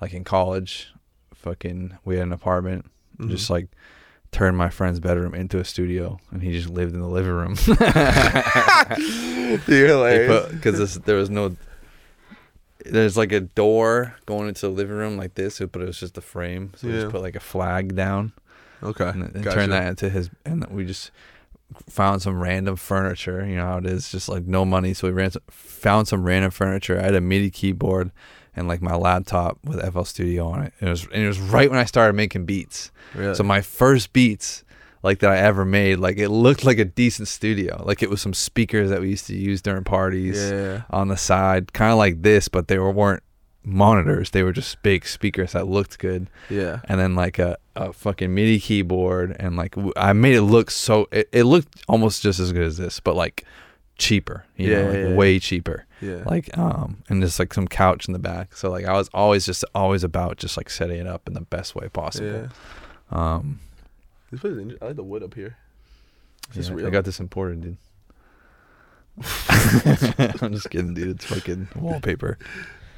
like 0.00 0.12
in 0.14 0.24
college, 0.24 0.92
fucking. 1.34 1.98
We 2.04 2.16
had 2.16 2.26
an 2.28 2.32
apartment, 2.32 2.86
Mhm. 3.18 3.30
just 3.30 3.50
like 3.50 3.68
turned 4.30 4.56
my 4.58 4.68
friend's 4.70 5.00
bedroom 5.00 5.34
into 5.34 5.58
a 5.58 5.64
studio, 5.64 6.18
and 6.30 6.42
he 6.42 6.52
just 6.52 6.68
lived 6.68 6.94
in 6.94 7.00
the 7.00 7.08
living 7.08 7.32
room. 7.32 7.56
You're 9.66 10.46
because 10.50 10.94
there 11.00 11.16
was 11.16 11.30
no. 11.30 11.56
There's 12.84 13.16
like 13.16 13.32
a 13.32 13.40
door 13.40 14.14
going 14.26 14.48
into 14.48 14.62
the 14.62 14.70
living 14.72 14.96
room 14.96 15.16
like 15.16 15.34
this, 15.34 15.58
but 15.58 15.82
it 15.82 15.86
was 15.86 15.98
just 15.98 16.16
a 16.16 16.20
frame. 16.20 16.72
So 16.76 16.86
we 16.86 16.92
just 16.94 17.10
put 17.10 17.22
like 17.22 17.34
a 17.36 17.40
flag 17.40 17.94
down 17.96 18.32
Okay. 18.82 19.08
and, 19.08 19.24
and 19.34 19.42
gotcha. 19.44 19.56
turned 19.56 19.72
that 19.72 19.86
into 19.88 20.08
his. 20.08 20.30
And 20.46 20.64
we 20.68 20.84
just 20.86 21.10
found 21.88 22.22
some 22.22 22.40
random 22.40 22.76
furniture. 22.76 23.46
You 23.46 23.56
know 23.56 23.66
how 23.66 23.78
it 23.78 23.86
is, 23.86 24.10
just 24.10 24.28
like 24.28 24.46
no 24.46 24.64
money. 24.64 24.94
So 24.94 25.08
we 25.08 25.12
ran, 25.12 25.30
found 25.50 26.08
some 26.08 26.24
random 26.24 26.50
furniture. 26.50 26.98
I 26.98 27.02
had 27.02 27.14
a 27.14 27.20
MIDI 27.20 27.50
keyboard 27.50 28.10
and 28.56 28.68
like 28.68 28.82
my 28.82 28.96
laptop 28.96 29.58
with 29.64 29.80
FL 29.92 30.02
Studio 30.02 30.48
on 30.48 30.62
it. 30.62 30.72
It 30.80 30.88
was 30.88 31.04
and 31.04 31.22
it 31.22 31.28
was 31.28 31.40
right 31.40 31.70
when 31.70 31.78
I 31.78 31.84
started 31.84 32.14
making 32.14 32.44
beats. 32.44 32.90
Really? 33.14 33.34
So 33.34 33.44
my 33.44 33.60
first 33.60 34.12
beats 34.12 34.64
like 35.02 35.20
that 35.20 35.30
I 35.30 35.38
ever 35.38 35.64
made, 35.64 35.98
like 35.98 36.18
it 36.18 36.28
looked 36.28 36.64
like 36.64 36.78
a 36.78 36.84
decent 36.84 37.28
studio. 37.28 37.82
Like 37.84 38.02
it 38.02 38.10
was 38.10 38.20
some 38.20 38.34
speakers 38.34 38.90
that 38.90 39.00
we 39.00 39.10
used 39.10 39.26
to 39.28 39.36
use 39.36 39.62
during 39.62 39.84
parties 39.84 40.50
yeah. 40.50 40.82
on 40.90 41.08
the 41.08 41.16
side, 41.16 41.72
kind 41.72 41.92
of 41.92 41.98
like 41.98 42.22
this, 42.22 42.48
but 42.48 42.68
they 42.68 42.78
were, 42.78 42.90
weren't 42.90 43.22
monitors. 43.64 44.30
They 44.30 44.42
were 44.42 44.52
just 44.52 44.82
big 44.82 45.06
speakers 45.06 45.52
that 45.52 45.68
looked 45.68 45.98
good. 45.98 46.28
Yeah. 46.50 46.80
And 46.88 46.98
then 46.98 47.14
like 47.14 47.38
a, 47.38 47.58
a 47.78 47.92
fucking 47.92 48.34
MIDI 48.34 48.58
keyboard, 48.60 49.36
and 49.38 49.56
like 49.56 49.74
I 49.96 50.12
made 50.12 50.34
it 50.34 50.42
look 50.42 50.70
so 50.70 51.08
it, 51.12 51.28
it 51.32 51.44
looked 51.44 51.82
almost 51.88 52.22
just 52.22 52.40
as 52.40 52.52
good 52.52 52.62
as 52.64 52.76
this, 52.76 53.00
but 53.00 53.14
like 53.16 53.44
cheaper. 53.96 54.44
You 54.56 54.70
know, 54.70 54.78
Yeah, 54.80 54.86
like 54.86 54.94
yeah, 54.96 55.08
yeah. 55.08 55.14
way 55.14 55.38
cheaper. 55.38 55.86
Yeah. 56.00 56.22
Like 56.26 56.56
um, 56.58 57.02
and 57.08 57.22
just 57.22 57.38
like 57.38 57.52
some 57.54 57.66
couch 57.68 58.06
in 58.06 58.12
the 58.12 58.18
back. 58.18 58.54
So 58.56 58.70
like 58.70 58.84
I 58.84 58.92
was 58.92 59.08
always 59.14 59.44
just 59.46 59.64
always 59.74 60.04
about 60.04 60.36
just 60.36 60.56
like 60.56 60.70
setting 60.70 60.98
it 61.00 61.06
up 61.06 61.26
in 61.26 61.34
the 61.34 61.40
best 61.40 61.74
way 61.74 61.88
possible. 61.88 62.28
yeah. 62.30 62.48
Um, 63.10 63.60
This 64.30 64.40
place 64.40 64.52
is 64.54 64.76
I 64.82 64.86
like 64.86 64.96
the 64.96 65.02
wood 65.02 65.22
up 65.22 65.34
here. 65.34 65.56
Is 66.50 66.56
this 66.56 66.68
yeah, 66.68 66.74
real? 66.76 66.86
I 66.86 66.90
got 66.90 67.04
this 67.04 67.20
imported, 67.20 67.60
dude. 67.62 67.76
I'm 69.48 70.52
just 70.52 70.70
kidding, 70.70 70.94
dude. 70.94 71.16
It's 71.16 71.24
fucking 71.24 71.68
wallpaper. 71.76 72.38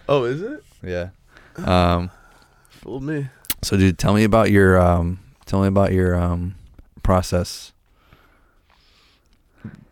Oh, 0.09 0.25
is 0.25 0.43
it? 0.43 0.62
Yeah. 0.83 1.11
Um. 1.57 2.11
Fooled 2.69 3.03
me. 3.03 3.29
So, 3.62 3.77
dude, 3.77 3.99
tell 3.99 4.14
me 4.14 4.25
about 4.25 4.51
your 4.51 4.81
um. 4.81 5.20
Tell 5.46 5.61
me 5.62 5.68
about 5.68 5.92
your 5.92 6.14
um 6.14 6.55
process. 7.03 7.73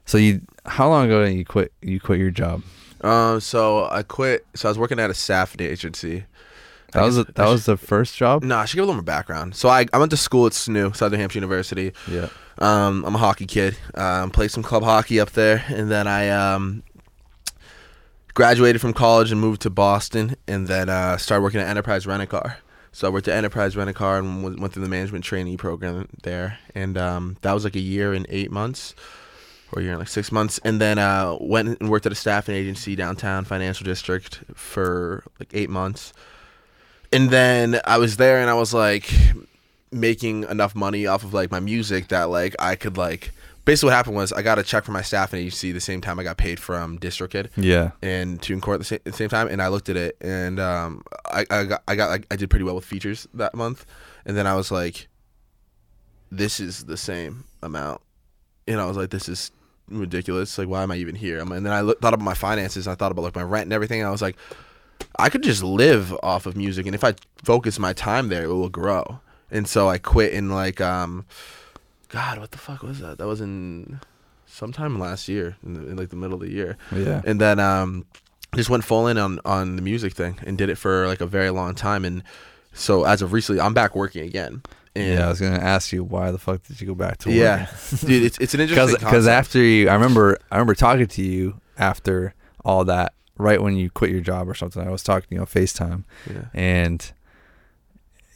So 0.07 0.16
you, 0.16 0.40
how 0.64 0.88
long 0.88 1.07
ago 1.07 1.24
did 1.24 1.35
you 1.35 1.44
quit? 1.44 1.72
You 1.83 2.00
quit 2.00 2.18
your 2.18 2.31
job. 2.31 2.62
Um. 3.02 3.40
So 3.40 3.87
I 3.90 4.02
quit. 4.02 4.46
So 4.54 4.68
I 4.68 4.70
was 4.70 4.78
working 4.78 4.98
at 4.98 5.11
a 5.11 5.14
staffing 5.14 5.61
agency. 5.66 6.24
That 6.92 7.02
was 7.02 7.18
a, 7.18 7.24
that 7.24 7.48
was 7.48 7.66
the 7.66 7.76
first 7.76 8.16
job. 8.16 8.42
Nah, 8.42 8.61
I 8.61 8.64
should 8.64 8.76
give 8.76 8.85
a 8.85 8.87
little 8.87 8.94
more 8.94 9.02
background. 9.02 9.54
So 9.54 9.68
I, 9.68 9.85
I 9.92 9.98
went 9.98 10.11
to 10.12 10.16
school 10.16 10.46
at 10.46 10.52
SNU, 10.52 10.96
Southern 10.96 11.20
Hampshire 11.20 11.37
University. 11.37 11.92
Yeah. 12.11 12.31
Um, 12.59 13.04
I'm 13.04 13.14
a 13.14 13.18
hockey 13.18 13.46
kid. 13.46 13.76
Um, 13.94 14.31
played 14.31 14.50
some 14.50 14.62
club 14.62 14.83
hockey 14.83 15.20
up 15.20 15.33
there, 15.33 15.64
and 15.68 15.90
then 15.90 16.09
I 16.09 16.31
um, 16.31 16.83
graduated 18.33 18.81
from 18.81 18.94
college 18.94 19.31
and 19.31 19.38
moved 19.38 19.61
to 19.62 19.70
Boston, 19.70 20.35
and 20.46 20.66
then 20.66 20.88
uh, 20.88 21.18
started 21.18 21.42
working 21.42 21.61
at 21.61 21.68
Enterprise 21.68 22.07
Rent 22.07 22.22
a 22.22 22.26
Car. 22.26 22.57
So 22.98 23.06
I 23.06 23.11
worked 23.12 23.28
at 23.28 23.37
Enterprise 23.37 23.76
Rent 23.76 23.88
a 23.88 23.92
Car 23.92 24.18
and 24.18 24.42
went 24.42 24.72
through 24.72 24.82
the 24.82 24.88
management 24.88 25.24
trainee 25.24 25.56
program 25.56 26.08
there, 26.24 26.58
and 26.74 26.98
um, 26.98 27.37
that 27.42 27.52
was 27.52 27.62
like 27.62 27.76
a 27.76 27.80
year 27.80 28.12
and 28.12 28.26
eight 28.28 28.50
months, 28.50 28.96
or 29.70 29.78
a 29.78 29.82
year 29.84 29.92
and 29.92 30.00
like 30.00 30.08
six 30.08 30.32
months, 30.32 30.58
and 30.64 30.80
then 30.80 30.98
uh, 30.98 31.37
went 31.40 31.78
and 31.78 31.90
worked 31.90 32.06
at 32.06 32.11
a 32.11 32.16
staffing 32.16 32.56
agency 32.56 32.96
downtown 32.96 33.44
Financial 33.44 33.84
District 33.84 34.40
for 34.52 35.22
like 35.38 35.48
eight 35.52 35.70
months, 35.70 36.12
and 37.12 37.30
then 37.30 37.80
I 37.84 37.98
was 37.98 38.16
there 38.16 38.40
and 38.40 38.50
I 38.50 38.54
was 38.54 38.74
like 38.74 39.08
making 39.92 40.42
enough 40.42 40.74
money 40.74 41.06
off 41.06 41.22
of 41.22 41.32
like 41.32 41.52
my 41.52 41.61
music 41.61 42.08
that 42.08 42.30
like 42.30 42.56
I 42.58 42.74
could 42.74 42.96
like 42.96 43.30
basically 43.68 43.88
what 43.88 43.96
happened 43.96 44.16
was 44.16 44.33
I 44.33 44.40
got 44.40 44.59
a 44.59 44.62
check 44.62 44.85
from 44.85 44.94
my 44.94 45.02
staffing 45.02 45.40
agency 45.40 45.72
the 45.72 45.81
same 45.81 46.00
time 46.00 46.18
I 46.18 46.22
got 46.24 46.38
paid 46.38 46.59
from 46.59 46.98
DistroKid 46.98 47.50
Yeah. 47.57 47.90
and 48.00 48.40
TuneCore 48.40 48.72
at 48.74 48.78
the 48.81 48.85
same, 48.85 48.96
at 49.04 49.04
the 49.04 49.12
same 49.12 49.28
time, 49.28 49.46
and 49.48 49.61
I 49.61 49.68
looked 49.68 49.90
at 49.90 49.96
it, 49.96 50.16
and 50.22 50.59
um, 50.59 51.02
I, 51.26 51.44
I 51.50 51.64
got 51.64 51.83
I 51.87 51.94
got 51.94 52.09
like 52.09 52.26
I 52.31 52.37
did 52.37 52.48
pretty 52.48 52.64
well 52.64 52.74
with 52.76 52.87
features 52.87 53.28
that 53.35 53.54
month, 53.54 53.85
and 54.24 54.35
then 54.37 54.46
I 54.46 54.54
was 54.54 54.70
like, 54.70 55.09
this 56.33 56.61
is 56.61 56.85
the 56.85 56.96
same 56.96 57.44
amount, 57.62 58.00
and 58.66 58.81
I 58.81 58.87
was 58.87 58.96
like, 58.96 59.11
this 59.11 59.28
is 59.28 59.50
ridiculous. 59.90 60.57
Like, 60.59 60.68
why 60.68 60.83
am 60.83 60.90
I 60.90 60.96
even 60.96 61.14
here? 61.14 61.38
And 61.38 61.50
then 61.50 61.66
I 61.68 61.81
thought 61.83 62.14
about 62.14 62.20
my 62.20 62.35
finances. 62.35 62.88
I 62.88 62.94
thought 62.94 63.12
about 63.12 63.22
like 63.22 63.37
my 63.37 63.42
rent 63.42 63.64
and 63.64 63.72
everything. 63.72 64.00
And 64.00 64.09
I 64.09 64.11
was 64.11 64.22
like, 64.22 64.37
I 65.18 65.28
could 65.28 65.42
just 65.42 65.62
live 65.62 66.14
off 66.22 66.46
of 66.46 66.57
music, 66.57 66.87
and 66.87 66.94
if 66.94 67.04
I 67.04 67.14
focus 67.44 67.78
my 67.78 67.92
time 67.92 68.28
there, 68.28 68.44
it 68.44 68.48
will 68.48 68.70
grow. 68.70 69.20
And 69.50 69.68
so 69.68 69.88
I 69.88 69.98
quit 69.98 70.33
in 70.33 70.48
like 70.50 70.81
um, 70.81 71.24
God, 72.09 72.38
what 72.38 72.51
the 72.53 72.59
fuck 72.59 72.83
was 72.83 73.01
that? 73.01 73.18
That 73.18 73.27
was 73.27 73.40
in 73.40 74.01
sometime 74.47 74.99
last 74.99 75.29
year, 75.29 75.57
in, 75.64 75.75
the, 75.75 75.88
in 75.90 75.97
like 75.97 76.09
the 76.09 76.16
middle 76.16 76.35
of 76.35 76.40
the 76.40 76.51
year 76.51 76.77
Yeah. 76.90 77.21
and 77.27 77.38
then 77.40 77.61
um 77.61 78.07
just 78.57 78.71
went 78.71 78.83
full 78.83 79.07
in 79.07 79.18
on 79.18 79.40
on 79.44 79.77
the 79.77 79.83
music 79.83 80.14
thing 80.14 80.38
and 80.47 80.57
did 80.57 80.71
it 80.71 80.77
for 80.77 81.07
like 81.07 81.21
a 81.21 81.27
very 81.27 81.51
long 81.51 81.75
time 81.75 82.05
and 82.07 82.23
so 82.73 83.05
as 83.05 83.21
of 83.21 83.35
recently 83.35 83.61
i'm 83.61 83.75
back 83.75 83.94
working 83.94 84.25
again 84.27 84.62
and 84.97 85.18
yeah, 85.18 85.27
I 85.27 85.29
was 85.29 85.38
gonna 85.38 85.59
ask 85.59 85.92
you 85.92 86.03
why 86.03 86.31
the 86.31 86.38
fuck 86.38 86.62
did 86.66 86.81
you 86.81 86.87
go 86.87 86.94
back 86.94 87.18
to 87.18 87.29
work? 87.29 87.37
yeah 87.37 87.66
dude 88.01 88.23
it's, 88.23 88.38
it's 88.38 88.55
an 88.55 88.61
interesting 88.61 88.97
because 88.99 89.29
after 89.29 89.59
you, 89.62 89.90
I 89.90 89.92
remember 89.94 90.38
I 90.51 90.57
remember 90.57 90.75
talking 90.75 91.07
to 91.07 91.23
you 91.23 91.61
after 91.77 92.35
all 92.64 92.85
that, 92.87 93.12
right 93.37 93.62
when 93.62 93.77
you 93.77 93.90
quit 93.90 94.11
your 94.11 94.21
job 94.21 94.49
or 94.49 94.55
something. 94.55 94.83
I 94.87 94.90
was 94.90 95.03
talking 95.03 95.29
to 95.29 95.35
you 95.37 95.40
on 95.42 95.47
Facetime, 95.47 96.05
yeah. 96.29 96.47
and 96.55 97.12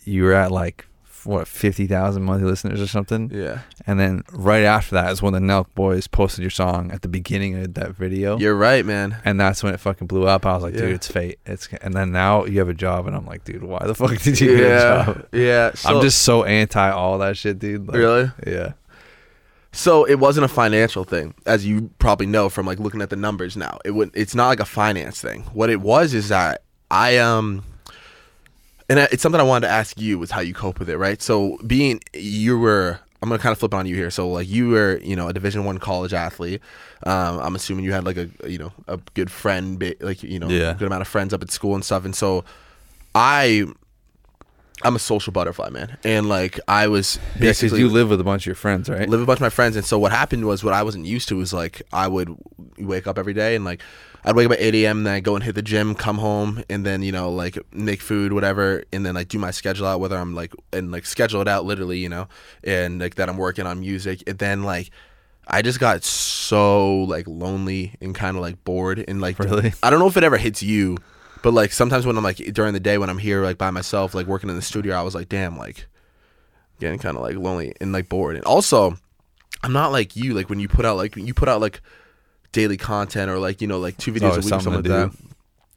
you 0.05 0.23
were 0.25 0.33
at 0.35 0.53
like 0.53 0.87
what 1.25 1.47
fifty 1.49 1.87
thousand 1.87 2.23
monthly 2.25 2.49
listeners 2.49 2.81
or 2.81 2.87
something. 2.87 3.31
yeah 3.33 3.61
And 3.87 3.99
then 4.01 4.23
right 4.33 4.65
after 4.65 4.95
that 4.97 5.13
is 5.13 5.23
when 5.23 5.33
the 5.33 5.39
Nelk 5.41 5.67
Boys 5.75 6.07
posted 6.07 6.43
your 6.43 6.51
song 6.51 6.91
at 6.91 7.03
the 7.03 7.09
beginning 7.09 7.57
of 7.57 7.75
that 7.75 7.93
video. 7.97 8.39
you're 8.39 8.55
right 8.57 8.85
man 8.85 9.17
and 9.25 9.39
that's 9.41 9.63
when 9.63 9.73
it 9.75 9.81
fucking 9.81 10.07
blew 10.07 10.27
up. 10.27 10.45
I 10.47 10.55
was 10.55 10.63
like, 10.63 10.75
dude, 10.75 10.91
it's 10.95 11.07
fate. 11.09 11.39
It's 11.47 11.69
and 11.83 11.95
then 11.95 12.13
now 12.13 12.45
you 12.45 12.59
have 12.59 12.69
a 12.69 12.75
job, 12.75 13.07
and 13.07 13.15
I'm 13.17 13.27
like, 13.27 13.45
dude, 13.45 13.63
why 13.63 13.85
the 13.87 13.95
fuck 13.95 14.17
did 14.19 14.41
you 14.41 14.57
get 14.57 14.65
a 14.65 14.69
yeah 14.69 15.05
job? 15.07 15.27
yeah 15.33 15.73
so, 15.75 15.89
I'm 15.97 16.03
just 16.03 16.23
so 16.23 16.45
anti 16.45 16.91
all 16.91 17.19
that 17.19 17.37
shit, 17.37 17.59
dude. 17.59 17.87
Like, 17.89 17.97
really 17.97 18.31
Yeah. 18.47 18.73
so 19.73 20.05
it 20.05 20.17
wasn't 20.17 20.45
a 20.45 20.49
financial 20.49 21.05
thing 21.05 21.35
as 21.47 21.65
you 21.67 21.91
probably 21.99 22.27
know 22.27 22.49
from 22.49 22.67
like 22.67 22.79
looking 22.79 23.01
at 23.01 23.11
the 23.11 23.17
numbers 23.17 23.57
now 23.57 23.79
it 23.85 23.93
would 23.93 24.11
it's 24.15 24.35
not 24.35 24.49
like 24.49 24.61
a 24.61 24.65
finance 24.67 25.21
thing 25.21 25.43
what 25.55 25.71
it 25.71 25.81
was 25.81 26.13
is 26.13 26.29
that 26.29 26.63
i 26.91 27.17
um 27.17 27.65
and 28.88 28.99
it's 28.99 29.23
something 29.23 29.40
I 29.40 29.45
wanted 29.45 29.66
to 29.68 29.73
ask 29.73 29.99
you 30.01 30.18
was 30.18 30.31
how 30.31 30.40
you 30.40 30.55
cope 30.55 30.79
with 30.79 30.88
it, 30.90 30.99
right? 30.99 31.21
So 31.23 31.59
being 31.66 32.01
you 32.14 32.59
were, 32.59 32.99
I'm 33.23 33.29
gonna 33.29 33.38
kind 33.42 33.53
of 33.53 33.59
flip 33.59 33.75
on 33.75 33.87
you 33.87 33.95
here. 33.95 34.11
So 34.11 34.29
like 34.29 34.49
you 34.49 34.68
were, 34.71 34.99
you 35.03 35.14
know, 35.16 35.29
a 35.29 35.33
Division 35.33 35.64
One 35.64 35.79
college 35.79 36.12
athlete. 36.12 36.61
Um, 37.05 37.38
I'm 37.40 37.55
assuming 37.57 37.85
you 37.85 37.92
had 37.92 38.05
like 38.05 38.16
a, 38.16 38.29
you 38.47 38.59
know, 38.59 38.73
a 38.88 38.99
good 39.14 39.31
friend, 39.31 39.83
like 40.01 40.23
you 40.23 40.38
know, 40.38 40.49
Yeah. 40.49 40.75
good 40.75 40.87
amount 40.87 41.03
of 41.03 41.09
friends 41.09 41.33
up 41.33 41.42
at 41.42 41.51
school 41.51 41.75
and 41.75 41.85
stuff. 41.85 42.05
And 42.05 42.14
so 42.14 42.45
I, 43.14 43.64
I'm 44.83 44.97
a 44.97 44.99
social 44.99 45.33
butterfly, 45.33 45.69
man, 45.69 45.97
and 46.03 46.29
like 46.29 46.59
I 46.67 46.89
was 46.89 47.19
Yeah, 47.35 47.51
because 47.53 47.79
you 47.79 47.89
live 47.89 48.09
with 48.11 48.21
a 48.21 48.25
bunch 48.25 48.43
of 48.43 48.47
your 48.47 48.55
friends, 48.57 48.89
right? 48.89 49.09
live 49.09 49.21
with 49.21 49.23
a 49.23 49.27
bunch 49.27 49.39
of 49.39 49.43
my 49.43 49.51
friends 49.51 49.77
and 49.77 49.85
so 49.85 49.99
what 49.99 50.11
happened 50.13 50.45
was 50.47 50.65
what 50.65 50.75
i 50.75 50.83
wasn't 50.83 51.05
used 51.07 51.29
to 51.29 51.37
was 51.37 51.53
like 51.53 51.83
i 51.93 52.09
would 52.09 52.35
wake 52.79 53.07
up 53.07 53.19
every 53.19 53.35
day 53.35 53.55
and 53.55 53.65
like 53.65 53.81
i'd 54.25 54.35
wake 54.35 54.47
up 54.47 54.53
at 54.53 54.61
8 54.61 54.75
a.m 54.77 54.99
and 54.99 55.07
then 55.07 55.15
i'd 55.15 55.25
go 55.25 55.35
and 55.37 55.45
hit 55.45 55.55
the 55.55 55.63
gym 55.63 55.95
come 55.95 56.19
home 56.19 56.65
and 56.69 56.85
then 56.85 57.03
you 57.03 57.13
know 57.13 57.31
like 57.31 57.59
make 57.73 58.01
food 58.01 58.33
whatever 58.33 58.83
and 58.93 59.05
then 59.07 59.15
like 59.15 59.29
do 59.29 59.39
my 59.39 59.51
schedule 59.53 59.87
out 59.87 60.01
whether 60.01 60.17
i'm 60.17 60.35
like 60.35 60.53
and 60.73 60.91
like 60.91 61.07
schedule 61.07 61.41
it 61.41 61.49
out 61.49 61.65
literally 61.65 61.99
you 61.99 62.09
know 62.09 62.27
and 62.65 62.99
like 62.99 63.15
that 63.17 63.29
i'm 63.29 63.37
working 63.37 63.67
on 63.67 63.79
music 63.81 64.23
and 64.27 64.39
then 64.39 64.63
like 64.65 64.91
i 65.47 65.61
just 65.63 65.79
got 65.79 66.03
so 66.03 67.03
like 67.05 67.27
lonely 67.29 67.95
and 68.01 68.15
kind 68.15 68.37
of 68.37 68.43
like 68.43 68.63
bored 68.65 69.05
and 69.07 69.21
like 69.21 69.39
Really? 69.47 69.73
i 69.83 69.91
don't 69.91 69.99
know 70.01 70.09
if 70.09 70.17
it 70.17 70.25
ever 70.25 70.39
hits 70.39 70.63
you 70.63 70.97
but 71.43 71.53
like 71.53 71.73
sometimes 71.73 72.07
when 72.07 72.17
i'm 72.17 72.25
like 72.25 72.37
during 72.53 72.73
the 72.73 72.81
day 72.81 72.99
when 72.99 73.11
i'm 73.11 73.19
here 73.19 73.43
like 73.43 73.59
by 73.59 73.71
myself 73.71 74.15
like 74.15 74.27
working 74.27 74.51
in 74.51 74.57
the 74.57 74.63
studio 74.63 74.95
i 74.95 75.03
was 75.03 75.15
like 75.15 75.29
damn 75.29 75.57
like 75.57 75.87
getting 76.83 76.99
kind 76.99 77.17
of 77.17 77.23
like 77.23 77.37
lonely 77.37 77.75
and 77.81 77.93
like 77.93 78.09
bored. 78.09 78.37
And 78.37 78.45
also, 78.45 78.97
I'm 79.63 79.73
not 79.73 79.93
like 79.93 80.17
you. 80.17 80.35
Like 80.35 80.51
when 80.51 80.61
you 80.61 80.69
put 80.69 80.85
out 80.85 80.97
like 80.97 81.17
you 81.17 81.33
put 81.33 81.49
out 81.49 81.61
like 81.61 81.81
daily 82.51 82.77
content 82.77 83.31
or 83.31 83.39
like 83.39 83.63
you 83.63 83.67
know 83.67 83.79
like 83.79 83.97
two 83.97 84.13
videos 84.13 84.33
a 84.33 84.37
week 84.37 84.39
or 84.39 84.43
something 84.43 84.73
something 84.73 84.93
like 84.93 85.11
that. 85.11 85.17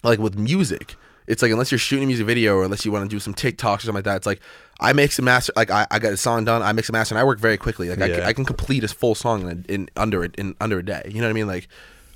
Like 0.03 0.19
with 0.19 0.37
music, 0.37 0.95
it's 1.27 1.41
like 1.41 1.51
unless 1.51 1.71
you're 1.71 1.79
shooting 1.79 2.03
a 2.03 2.07
music 2.07 2.25
video 2.25 2.55
or 2.55 2.63
unless 2.63 2.85
you 2.85 2.91
want 2.91 3.09
to 3.09 3.15
do 3.15 3.19
some 3.19 3.33
TikToks 3.33 3.77
or 3.77 3.79
something 3.81 3.95
like 3.95 4.03
that, 4.05 4.17
it's 4.17 4.25
like 4.25 4.41
I 4.79 4.93
make 4.93 5.11
some 5.11 5.25
master. 5.25 5.53
Like 5.55 5.71
I, 5.71 5.87
I 5.89 5.99
got 5.99 6.11
a 6.11 6.17
song 6.17 6.43
done. 6.43 6.61
I 6.61 6.73
make 6.73 6.89
a 6.89 6.91
master 6.91 7.15
and 7.15 7.19
I 7.19 7.23
work 7.23 7.39
very 7.39 7.57
quickly. 7.57 7.89
Like 7.89 8.01
I, 8.01 8.09
can, 8.09 8.23
I 8.23 8.33
can 8.33 8.45
complete 8.45 8.83
a 8.83 8.87
full 8.87 9.15
song 9.15 9.49
in, 9.49 9.65
in 9.69 9.89
under 9.95 10.23
it 10.23 10.35
in 10.35 10.55
under 10.59 10.79
a 10.79 10.85
day. 10.85 11.03
You 11.07 11.21
know 11.21 11.27
what 11.27 11.31
I 11.31 11.33
mean? 11.33 11.47
Like 11.47 11.67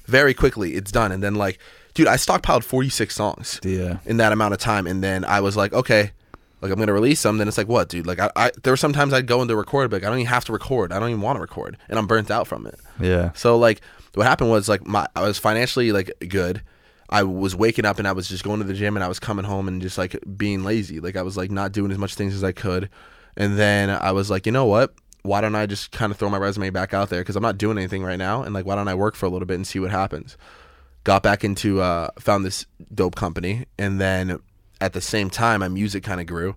very 0.06 0.34
quickly, 0.34 0.74
it's 0.74 0.92
done. 0.92 1.12
And 1.12 1.22
then 1.22 1.36
like, 1.36 1.60
dude, 1.94 2.08
I 2.08 2.16
stockpiled 2.16 2.64
46 2.64 3.14
songs 3.16 3.60
Yeah. 3.64 3.98
in 4.06 4.18
that 4.18 4.32
amount 4.32 4.54
of 4.54 4.60
time 4.60 4.88
and 4.88 5.04
then 5.04 5.26
i 5.26 5.40
was 5.42 5.56
like 5.58 5.74
okay 5.74 6.12
like 6.62 6.72
i'm 6.72 6.78
gonna 6.80 6.92
release 6.94 7.24
them. 7.24 7.38
Then 7.38 7.48
it's 7.48 7.58
like 7.58 7.70
what 7.70 7.88
dude? 7.90 8.06
Like 8.06 8.20
i, 8.20 8.30
I 8.36 8.52
there 8.64 8.74
were 8.74 8.78
sometimes 8.78 9.14
i'd 9.14 9.28
go 9.28 9.42
into 9.42 9.56
record 9.56 9.90
but 9.90 9.98
like, 9.98 10.04
i 10.04 10.10
don't 10.10 10.20
even 10.20 10.28
have 10.30 10.46
to 10.46 10.52
record. 10.54 10.92
I 10.92 11.00
don't 11.00 11.10
even 11.10 11.22
want 11.22 11.38
to 11.38 11.42
record 11.42 11.78
and 11.88 11.98
i'm 11.98 12.06
burnt 12.08 12.30
out 12.30 12.48
from 12.48 12.66
it. 12.68 12.80
Yeah. 13.00 13.32
so 13.34 13.58
like 13.58 13.82
what 14.16 14.26
happened 14.28 14.50
was 14.50 14.68
like 14.68 14.86
my 14.86 15.08
i 15.16 15.22
was 15.22 15.38
financially 15.40 15.92
like 15.92 16.12
good. 16.28 16.62
I 17.10 17.24
was 17.24 17.56
waking 17.56 17.86
up 17.86 17.98
and 17.98 18.08
i 18.08 18.12
was 18.12 18.28
just 18.28 18.44
going 18.44 18.60
to 18.60 18.66
the 18.66 18.74
gym 18.74 18.96
and 18.98 19.04
i 19.04 19.08
was 19.08 19.20
coming 19.20 19.46
home 19.46 19.68
and 19.68 19.82
just 19.82 19.98
like 19.98 20.18
being 20.38 20.64
lazy. 20.64 21.00
Like 21.00 21.16
i 21.16 21.22
was 21.22 21.38
like 21.38 21.50
not 21.52 21.72
doing 21.72 21.92
as 21.92 21.98
much 21.98 22.16
things 22.16 22.36
as 22.36 22.44
i 22.44 22.52
could. 22.52 22.90
And 23.38 23.58
then 23.58 23.90
i 23.90 24.12
was 24.12 24.30
like 24.30 24.46
you 24.46 24.52
know 24.52 24.66
what? 24.66 24.94
Why 25.22 25.40
don't 25.42 25.56
i 25.56 25.66
just 25.66 25.92
kind 25.92 26.12
of 26.12 26.18
throw 26.18 26.30
my 26.30 26.38
resume 26.38 26.70
back 26.72 26.94
out 26.94 27.10
there? 27.10 27.22
Because 27.22 27.36
i'm 27.38 27.44
not 27.44 27.58
doing 27.58 27.78
anything 27.78 28.04
right 28.04 28.18
now 28.20 28.44
and 28.44 28.54
like 28.54 28.66
why 28.66 28.76
don't 28.76 28.88
i 28.90 28.96
work 28.96 29.16
for 29.16 29.26
a 29.26 29.30
little 29.30 29.46
bit 29.46 29.56
and 29.56 29.66
see 29.68 29.80
what 29.80 29.92
happens 29.92 30.36
got 31.04 31.24
back 31.24 31.44
into 31.44 31.82
uh 31.82 32.10
found 32.20 32.46
this 32.46 32.66
dope 32.94 33.16
company 33.16 33.66
and 33.78 34.00
then 34.00 34.40
at 34.82 34.94
the 34.94 35.02
same 35.02 35.30
time 35.30 35.62
my 35.62 35.68
music 35.68 36.04
kind 36.04 36.20
of 36.22 36.28
grew 36.28 36.56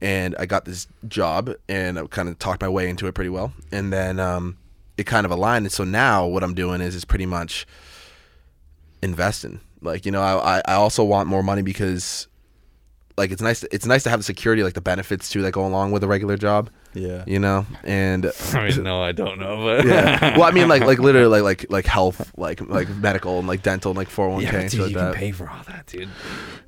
and 0.00 0.34
i 0.38 0.46
got 0.46 0.64
this 0.64 0.86
job 1.06 1.50
and 1.68 1.98
i 1.98 2.06
kind 2.06 2.28
of 2.28 2.38
talked 2.38 2.60
my 2.60 2.68
way 2.68 2.88
into 2.88 3.06
it 3.06 3.14
pretty 3.14 3.30
well 3.30 3.52
and 3.70 3.92
then 3.92 4.18
um 4.18 4.56
it 4.96 5.04
kind 5.04 5.26
of 5.26 5.32
aligned 5.32 5.64
and 5.64 5.72
so 5.72 5.84
now 5.84 6.26
what 6.26 6.42
i'm 6.42 6.54
doing 6.54 6.80
is 6.80 6.94
is 6.94 7.04
pretty 7.04 7.26
much 7.26 7.66
investing. 9.04 9.60
Like 9.80 10.06
you 10.06 10.10
know 10.10 10.22
i 10.22 10.56
i 10.56 10.62
I 10.66 10.74
also 10.74 11.04
want 11.04 11.28
more 11.28 11.42
money 11.42 11.62
because 11.62 12.26
like 13.16 13.30
it's 13.30 13.42
nice 13.42 13.62
it's 13.64 13.86
nice 13.86 14.02
to 14.02 14.10
have 14.10 14.18
the 14.20 14.24
security 14.24 14.62
like 14.62 14.74
the 14.74 14.80
benefits 14.80 15.28
too 15.28 15.42
that 15.42 15.52
go 15.52 15.64
along 15.66 15.92
with 15.92 16.02
a 16.02 16.08
regular 16.08 16.36
job 16.36 16.68
Yeah. 16.94 17.22
you 17.26 17.38
know 17.38 17.64
and 17.84 18.26
I 18.52 18.68
mean, 18.70 18.82
no, 18.82 19.02
I 19.02 19.12
don't 19.12 19.38
know, 19.38 19.62
but 19.64 19.86
yeah 19.86 20.36
well 20.38 20.44
i 20.48 20.50
mean 20.50 20.68
like 20.68 20.82
like 20.84 20.98
literally 20.98 21.28
like 21.40 21.42
like 21.42 21.70
like 21.70 21.86
health 21.86 22.32
like 22.36 22.60
like 22.68 22.88
medical 22.88 23.38
and 23.38 23.46
like 23.46 23.62
dental 23.62 23.90
and 23.92 23.98
like 23.98 24.08
401k 24.08 24.42
yeah, 24.42 24.54
and 24.56 24.62
dude, 24.62 24.70
shit 24.72 24.80
like 24.80 24.90
you 24.90 24.96
that 24.98 25.12
can 25.12 25.20
pay 25.20 25.30
for 25.32 25.48
all 25.48 25.62
that, 25.68 25.86
dude. 25.86 26.08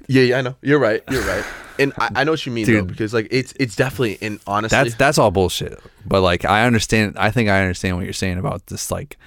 Yeah, 0.08 0.22
yeah, 0.22 0.38
I 0.38 0.40
know. 0.42 0.54
You're 0.62 0.78
right. 0.78 1.02
You're 1.10 1.24
right. 1.26 1.44
And 1.80 1.92
I, 1.98 2.10
I 2.14 2.24
know 2.24 2.30
what 2.30 2.46
you 2.46 2.52
mean 2.52 2.64
though, 2.64 2.72
Dude. 2.74 2.86
because 2.86 3.12
like 3.12 3.26
it's 3.32 3.52
it's 3.58 3.74
definitely 3.74 4.18
and 4.22 4.38
honestly 4.46 4.76
That's 4.76 4.94
that's 4.94 5.18
all 5.18 5.32
bullshit. 5.32 5.76
But 6.06 6.20
like, 6.20 6.44
I 6.44 6.64
understand. 6.64 7.16
I 7.18 7.32
think 7.32 7.48
I 7.48 7.60
understand 7.62 7.96
what 7.96 8.04
you're 8.04 8.12
saying 8.12 8.38
about 8.38 8.64
this. 8.68 8.92
Like, 8.92 9.18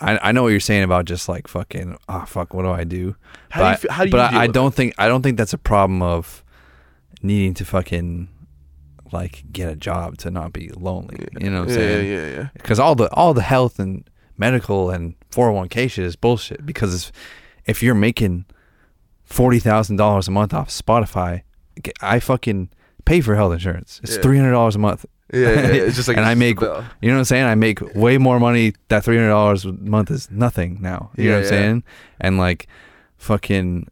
I 0.00 0.18
I 0.28 0.32
know 0.32 0.42
what 0.42 0.48
you're 0.48 0.60
saying 0.60 0.82
about 0.82 1.04
just 1.04 1.28
like 1.28 1.48
fucking. 1.48 1.96
Oh 2.08 2.24
fuck, 2.26 2.54
what 2.54 2.62
do 2.62 2.70
I 2.70 2.84
do? 2.84 3.16
How 3.50 3.62
do 3.62 3.70
you 3.70 3.88
but 3.88 3.90
how 3.90 4.02
do 4.04 4.08
you 4.08 4.12
but 4.12 4.34
I, 4.34 4.42
I 4.42 4.46
don't 4.46 4.74
think 4.74 4.94
I 4.98 5.08
don't 5.08 5.22
think 5.22 5.38
that's 5.38 5.52
a 5.52 5.58
problem 5.58 6.02
of 6.02 6.44
needing 7.22 7.54
to 7.54 7.64
fucking 7.64 8.28
like 9.12 9.44
get 9.52 9.70
a 9.70 9.76
job 9.76 10.18
to 10.18 10.30
not 10.30 10.52
be 10.52 10.68
lonely. 10.70 11.26
You 11.40 11.50
know 11.50 11.60
what 11.60 11.62
I'm 11.64 11.68
yeah, 11.70 11.74
saying? 11.74 12.06
Yeah, 12.06 12.26
yeah, 12.26 12.32
yeah. 12.34 12.48
because 12.54 12.78
all 12.78 12.94
the 12.94 13.10
all 13.14 13.32
the 13.32 13.42
health 13.42 13.78
and 13.78 14.08
medical 14.36 14.90
and 14.90 15.14
401k 15.30 15.90
shit 15.90 16.04
is 16.04 16.16
bullshit 16.16 16.66
because 16.66 17.12
if, 17.66 17.82
you're 17.82 17.94
making 17.94 18.44
$40,000 19.30 20.28
a 20.28 20.30
month 20.30 20.52
off 20.52 20.68
Spotify 20.68 21.42
I 22.00 22.18
fucking 22.18 22.70
pay 23.04 23.20
for 23.20 23.36
health 23.36 23.52
insurance 23.52 24.00
it's 24.02 24.16
Yeah. 24.16 24.22
$300 24.22 24.74
a 24.74 24.78
month 24.78 25.06
Yeah, 25.34 25.50
yeah. 25.72 25.82
It's 25.86 25.96
just 25.96 26.08
like 26.08 26.16
and 26.16 26.26
I 26.26 26.34
make 26.34 26.60
you 26.60 26.66
know 26.68 26.84
what 27.00 27.12
I'm 27.18 27.24
saying 27.24 27.44
I 27.44 27.54
make 27.54 27.80
way 27.94 28.18
more 28.18 28.38
money 28.40 28.72
that 28.88 29.04
$300 29.04 29.64
a 29.64 29.72
month 29.90 30.10
is 30.10 30.30
nothing 30.30 30.78
now 30.80 31.10
you 31.16 31.24
know 31.24 31.30
Yeah, 31.30 31.36
what 31.36 31.38
I'm 31.38 31.42
yeah. 31.44 31.48
saying 31.50 31.84
and 32.20 32.38
like 32.38 32.66
fucking 33.18 33.88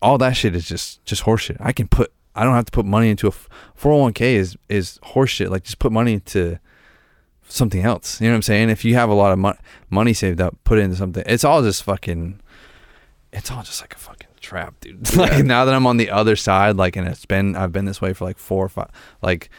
all 0.00 0.18
that 0.18 0.32
shit 0.36 0.54
is 0.56 0.66
just 0.66 1.04
just 1.04 1.24
horseshit 1.24 1.56
I 1.60 1.72
can 1.72 1.88
put 1.88 2.12
I 2.34 2.44
don't 2.44 2.54
have 2.54 2.64
to 2.66 2.72
put 2.72 2.84
money 2.86 3.10
into 3.10 3.26
a 3.28 3.32
401k 3.80 4.20
is 4.20 4.56
is 4.68 4.98
horseshit 5.04 5.50
like 5.50 5.64
just 5.64 5.78
put 5.78 5.92
money 5.92 6.14
into 6.14 6.58
something 7.48 7.82
else. 7.82 8.18
You 8.20 8.28
know 8.28 8.32
what 8.32 8.36
I'm 8.36 8.42
saying? 8.42 8.70
If 8.70 8.82
you 8.84 8.94
have 8.94 9.10
a 9.10 9.14
lot 9.14 9.32
of 9.32 9.38
mo- 9.38 9.58
money 9.90 10.14
saved 10.14 10.40
up, 10.40 10.56
put 10.64 10.78
it 10.78 10.82
into 10.82 10.96
something. 10.96 11.22
It's 11.26 11.44
all 11.44 11.62
just 11.62 11.82
fucking. 11.82 12.40
It's 13.30 13.50
all 13.50 13.62
just 13.62 13.82
like 13.82 13.94
a 13.94 13.98
fucking 13.98 14.28
trap, 14.40 14.74
dude. 14.80 15.14
like 15.16 15.44
now 15.44 15.66
that 15.66 15.74
I'm 15.74 15.86
on 15.86 15.98
the 15.98 16.08
other 16.10 16.34
side, 16.36 16.76
like, 16.76 16.96
and 16.96 17.06
it's 17.06 17.26
been 17.26 17.54
I've 17.54 17.70
been 17.72 17.84
this 17.84 18.00
way 18.00 18.14
for 18.14 18.24
like 18.24 18.38
four 18.38 18.64
or 18.64 18.68
five, 18.70 18.88
like 19.20 19.50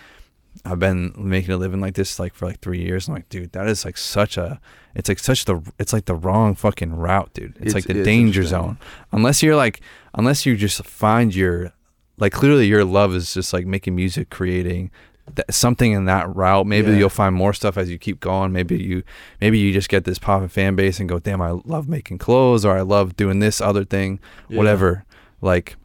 I've 0.65 0.79
been 0.79 1.13
making 1.17 1.51
a 1.51 1.57
living 1.57 1.81
like 1.81 1.95
this 1.95 2.19
like 2.19 2.33
for 2.33 2.45
like 2.47 2.59
three 2.59 2.81
years. 2.81 3.07
I'm 3.07 3.15
like, 3.15 3.27
dude, 3.29 3.51
that 3.53 3.67
is 3.67 3.83
like 3.85 3.97
such 3.97 4.37
a, 4.37 4.59
it's 4.95 5.09
like 5.09 5.19
such 5.19 5.45
the, 5.45 5.61
it's 5.79 5.91
like 5.93 6.05
the 6.05 6.15
wrong 6.15 6.55
fucking 6.55 6.93
route, 6.95 7.33
dude. 7.33 7.51
It's, 7.57 7.59
It's- 7.59 7.73
like 7.75 7.85
the 7.85 7.99
it's 7.99 8.05
danger 8.05 8.43
zone. 8.43 8.77
Unless 9.11 9.41
you're 9.43 9.55
like, 9.55 9.81
unless 10.13 10.45
you 10.45 10.55
just 10.55 10.83
find 10.85 11.33
your, 11.35 11.73
like 12.17 12.31
clearly 12.31 12.67
your 12.67 12.85
love 12.85 13.13
is 13.15 13.33
just 13.33 13.51
like 13.53 13.65
making 13.65 13.95
music, 13.95 14.29
creating 14.29 14.91
th- 15.35 15.45
something 15.49 15.91
in 15.91 16.05
that 16.05 16.33
route. 16.33 16.67
Maybe 16.67 16.91
Yeah. 16.91 16.97
you'll 16.99 17.09
find 17.09 17.33
more 17.35 17.53
stuff 17.53 17.75
as 17.77 17.89
you 17.89 17.97
keep 17.97 18.19
going. 18.19 18.51
Maybe 18.53 18.77
you, 18.77 19.03
maybe 19.41 19.57
you 19.57 19.73
just 19.73 19.89
get 19.89 20.03
this 20.05 20.19
popping 20.19 20.47
fan 20.49 20.75
base 20.75 20.99
and 20.99 21.09
go, 21.09 21.17
damn, 21.19 21.41
I 21.41 21.49
love 21.65 21.89
making 21.89 22.19
clothes 22.19 22.63
or 22.63 22.77
I 22.77 22.81
love 22.81 23.15
doing 23.17 23.39
this 23.39 23.59
other 23.59 23.83
thing, 23.83 24.19
Yeah. 24.47 24.57
whatever. 24.59 25.03
Like, 25.41 25.75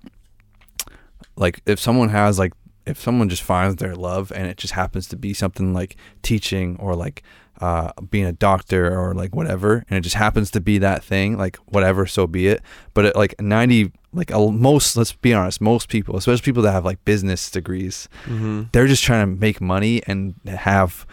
like 1.36 1.60
if 1.66 1.78
someone 1.80 2.08
has 2.10 2.38
like 2.38 2.52
if 2.88 3.00
someone 3.00 3.28
just 3.28 3.42
finds 3.42 3.76
their 3.76 3.94
love 3.94 4.32
and 4.34 4.46
it 4.46 4.56
just 4.56 4.72
happens 4.74 5.06
to 5.08 5.16
be 5.16 5.34
something 5.34 5.72
like 5.74 5.96
teaching 6.22 6.76
or 6.80 6.94
like 6.94 7.22
uh, 7.60 7.90
being 8.10 8.24
a 8.24 8.32
doctor 8.32 8.96
or 8.96 9.14
like 9.14 9.34
whatever 9.34 9.84
and 9.90 9.98
it 9.98 10.02
just 10.02 10.14
happens 10.14 10.50
to 10.52 10.60
be 10.60 10.78
that 10.78 11.02
thing 11.02 11.36
like 11.36 11.56
whatever 11.66 12.06
so 12.06 12.26
be 12.26 12.46
it. 12.48 12.62
But 12.94 13.06
it, 13.06 13.16
like 13.16 13.34
90 13.40 13.90
like 14.12 14.30
a, 14.30 14.38
most 14.50 14.96
let's 14.96 15.12
be 15.12 15.34
honest 15.34 15.60
most 15.60 15.88
people 15.88 16.16
especially 16.16 16.42
people 16.42 16.62
that 16.62 16.72
have 16.72 16.84
like 16.84 17.04
business 17.04 17.50
degrees 17.50 18.08
Mm-hmm. 18.26 18.62
they're 18.72 18.86
just 18.86 19.02
trying 19.04 19.22
to 19.28 19.40
make 19.40 19.60
money 19.60 20.02
and 20.06 20.34
have 20.46 21.04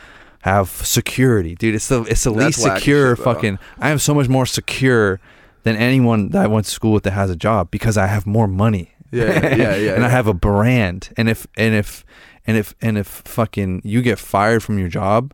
have 0.41 0.69
security. 0.69 1.55
Dude 1.55 1.75
it's 1.75 1.87
the 1.87 2.03
it's 2.03 2.23
the 2.23 2.31
That's 2.31 2.57
least 2.57 2.61
secure 2.77 3.15
fucking 3.15 3.59
i 3.79 3.89
am 3.89 3.99
so 3.99 4.13
much 4.13 4.29
more 4.29 4.45
secure 4.45 5.19
than 5.63 5.75
anyone 5.75 6.29
that 6.29 6.43
i 6.43 6.47
went 6.47 6.65
to 6.67 6.71
school 6.71 6.93
with 6.93 7.03
that 7.03 7.11
has 7.11 7.29
a 7.31 7.35
job 7.35 7.71
because 7.71 7.97
i 7.97 8.05
have 8.05 8.25
more 8.27 8.47
money 8.47 8.91
Yeah, 9.15 9.55
yeah, 9.55 9.75
yeah. 9.75 9.91
and 9.95 10.03
I 10.05 10.09
have 10.09 10.27
a 10.27 10.33
brand. 10.33 11.09
And 11.17 11.29
if 11.29 11.47
and 11.57 11.73
if 11.75 12.03
and 12.47 12.57
if 12.57 12.73
and 12.81 12.97
if 12.97 13.07
fucking 13.07 13.81
you 13.83 14.01
get 14.01 14.19
fired 14.19 14.61
from 14.63 14.77
your 14.79 14.87
job, 14.89 15.33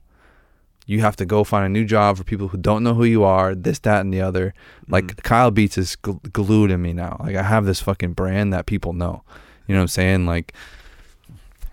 you 0.85 1.01
have 1.01 1.15
to 1.17 1.25
go 1.25 1.43
find 1.43 1.65
a 1.65 1.69
new 1.69 1.85
job 1.85 2.17
for 2.17 2.23
people 2.23 2.49
who 2.49 2.57
don't 2.57 2.83
know 2.83 2.93
who 2.93 3.03
you 3.05 3.23
are. 3.23 3.55
This, 3.55 3.79
that, 3.79 4.01
and 4.01 4.13
the 4.13 4.21
other. 4.21 4.53
Like 4.87 5.05
Mhm. 5.15 5.23
Kyle 5.23 5.51
Beats 5.51 5.77
is 5.77 5.95
gl- 6.03 6.21
glued 6.33 6.71
in 6.71 6.81
me 6.81 6.93
now. 6.93 7.17
Like 7.19 7.35
I 7.35 7.43
have 7.43 7.65
this 7.65 7.79
fucking 7.81 8.13
brand 8.13 8.51
that 8.53 8.65
people 8.65 8.93
know. 8.93 9.23
You 9.67 9.75
know 9.75 9.79
what 9.81 9.83
I'm 9.83 9.87
saying? 9.89 10.25
Like 10.25 10.53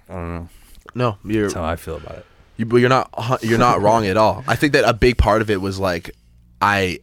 I 0.09 0.15
don't 0.15 0.35
know. 0.35 0.49
no, 0.95 1.19
you're 1.25 1.43
That's 1.45 1.55
how 1.55 1.65
I 1.65 1.77
feel 1.77 1.97
about 1.97 2.19
it. 2.19 2.27
You, 2.57 2.67
but 2.67 2.77
you're 2.79 2.89
not 2.91 3.11
you're 3.43 3.59
not 3.59 3.81
wrong 3.83 4.07
at 4.07 4.17
all. 4.17 4.43
I 4.49 4.57
think 4.57 4.73
that 4.73 4.85
a 4.89 4.93
big 4.93 5.17
part 5.19 5.43
of 5.43 5.51
it 5.51 5.61
was 5.61 5.79
like 5.79 6.11
I 6.61 6.99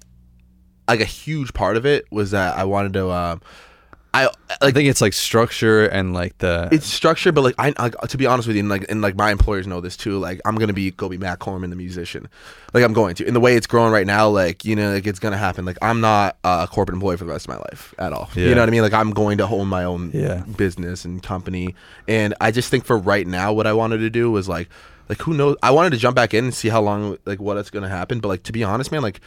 like 0.88 1.00
a 1.02 1.06
huge 1.06 1.54
part 1.54 1.78
of 1.78 1.86
it 1.86 2.06
was 2.12 2.32
that 2.32 2.58
I 2.58 2.64
wanted 2.66 2.94
to 2.94 3.10
um 3.12 3.42
I 3.42 3.75
I 4.16 4.30
like 4.62 4.74
think 4.74 4.88
it's 4.88 5.02
like 5.02 5.12
structure 5.12 5.86
and 5.88 6.14
like 6.14 6.38
the 6.38 6.70
it's 6.72 6.86
structure, 6.88 7.34
but 7.34 7.42
like 7.42 7.56
I, 7.58 7.74
I 7.78 7.90
to 8.08 8.18
be 8.18 8.26
honest 8.26 8.48
with 8.48 8.56
you, 8.56 8.62
and 8.62 8.70
like 8.70 8.86
and 8.90 9.02
like 9.02 9.16
my 9.18 9.30
employers 9.30 9.68
know 9.68 9.82
this 9.82 9.98
too. 9.98 10.18
Like 10.20 10.40
I'm 10.46 10.56
gonna 10.56 10.72
be 10.72 10.92
go 10.92 11.10
be 11.10 11.18
Matt 11.18 11.40
Corman, 11.40 11.70
the 11.70 11.76
musician. 11.76 12.30
Like 12.74 12.84
I'm 12.86 12.94
going 12.94 13.16
to. 13.16 13.28
In 13.28 13.34
the 13.34 13.42
way 13.42 13.58
it's 13.58 13.68
growing 13.68 13.92
right 13.92 14.08
now, 14.08 14.30
like 14.30 14.64
you 14.64 14.76
know, 14.76 14.94
like 14.94 15.06
it's 15.06 15.20
gonna 15.20 15.36
happen. 15.38 15.66
Like 15.66 15.78
I'm 15.82 16.00
not 16.00 16.38
a 16.46 16.66
corporate 16.72 16.94
employee 16.96 17.18
for 17.18 17.26
the 17.26 17.32
rest 17.32 17.46
of 17.46 17.50
my 17.50 17.58
life 17.58 17.94
at 18.00 18.14
all. 18.14 18.30
Yeah. 18.36 18.48
You 18.48 18.56
know 18.56 18.62
what 18.62 18.70
I 18.70 18.72
mean? 18.72 18.84
Like 18.84 18.94
I'm 18.94 19.12
going 19.12 19.38
to 19.40 19.48
own 19.48 19.68
my 19.68 19.84
own 19.84 20.12
Yeah. 20.14 20.44
business 20.56 21.04
and 21.04 21.22
company. 21.22 21.76
And 22.08 22.34
I 22.40 22.52
just 22.52 22.70
think 22.70 22.86
for 22.86 22.98
right 22.98 23.28
now, 23.28 23.52
what 23.52 23.68
I 23.68 23.74
wanted 23.74 23.98
to 23.98 24.10
do 24.10 24.32
was 24.32 24.48
like, 24.48 24.70
like 25.10 25.22
who 25.24 25.34
knows? 25.34 25.58
I 25.62 25.72
wanted 25.72 25.90
to 25.90 25.98
jump 25.98 26.16
back 26.16 26.34
in 26.34 26.46
and 26.46 26.54
see 26.54 26.70
how 26.70 26.82
long, 26.82 27.18
like 27.26 27.42
what 27.42 27.58
it's 27.58 27.70
gonna 27.70 27.90
happen. 27.90 28.22
But 28.22 28.30
like 28.30 28.44
to 28.44 28.54
be 28.54 28.64
honest, 28.64 28.94
man, 28.94 29.02
like 29.02 29.20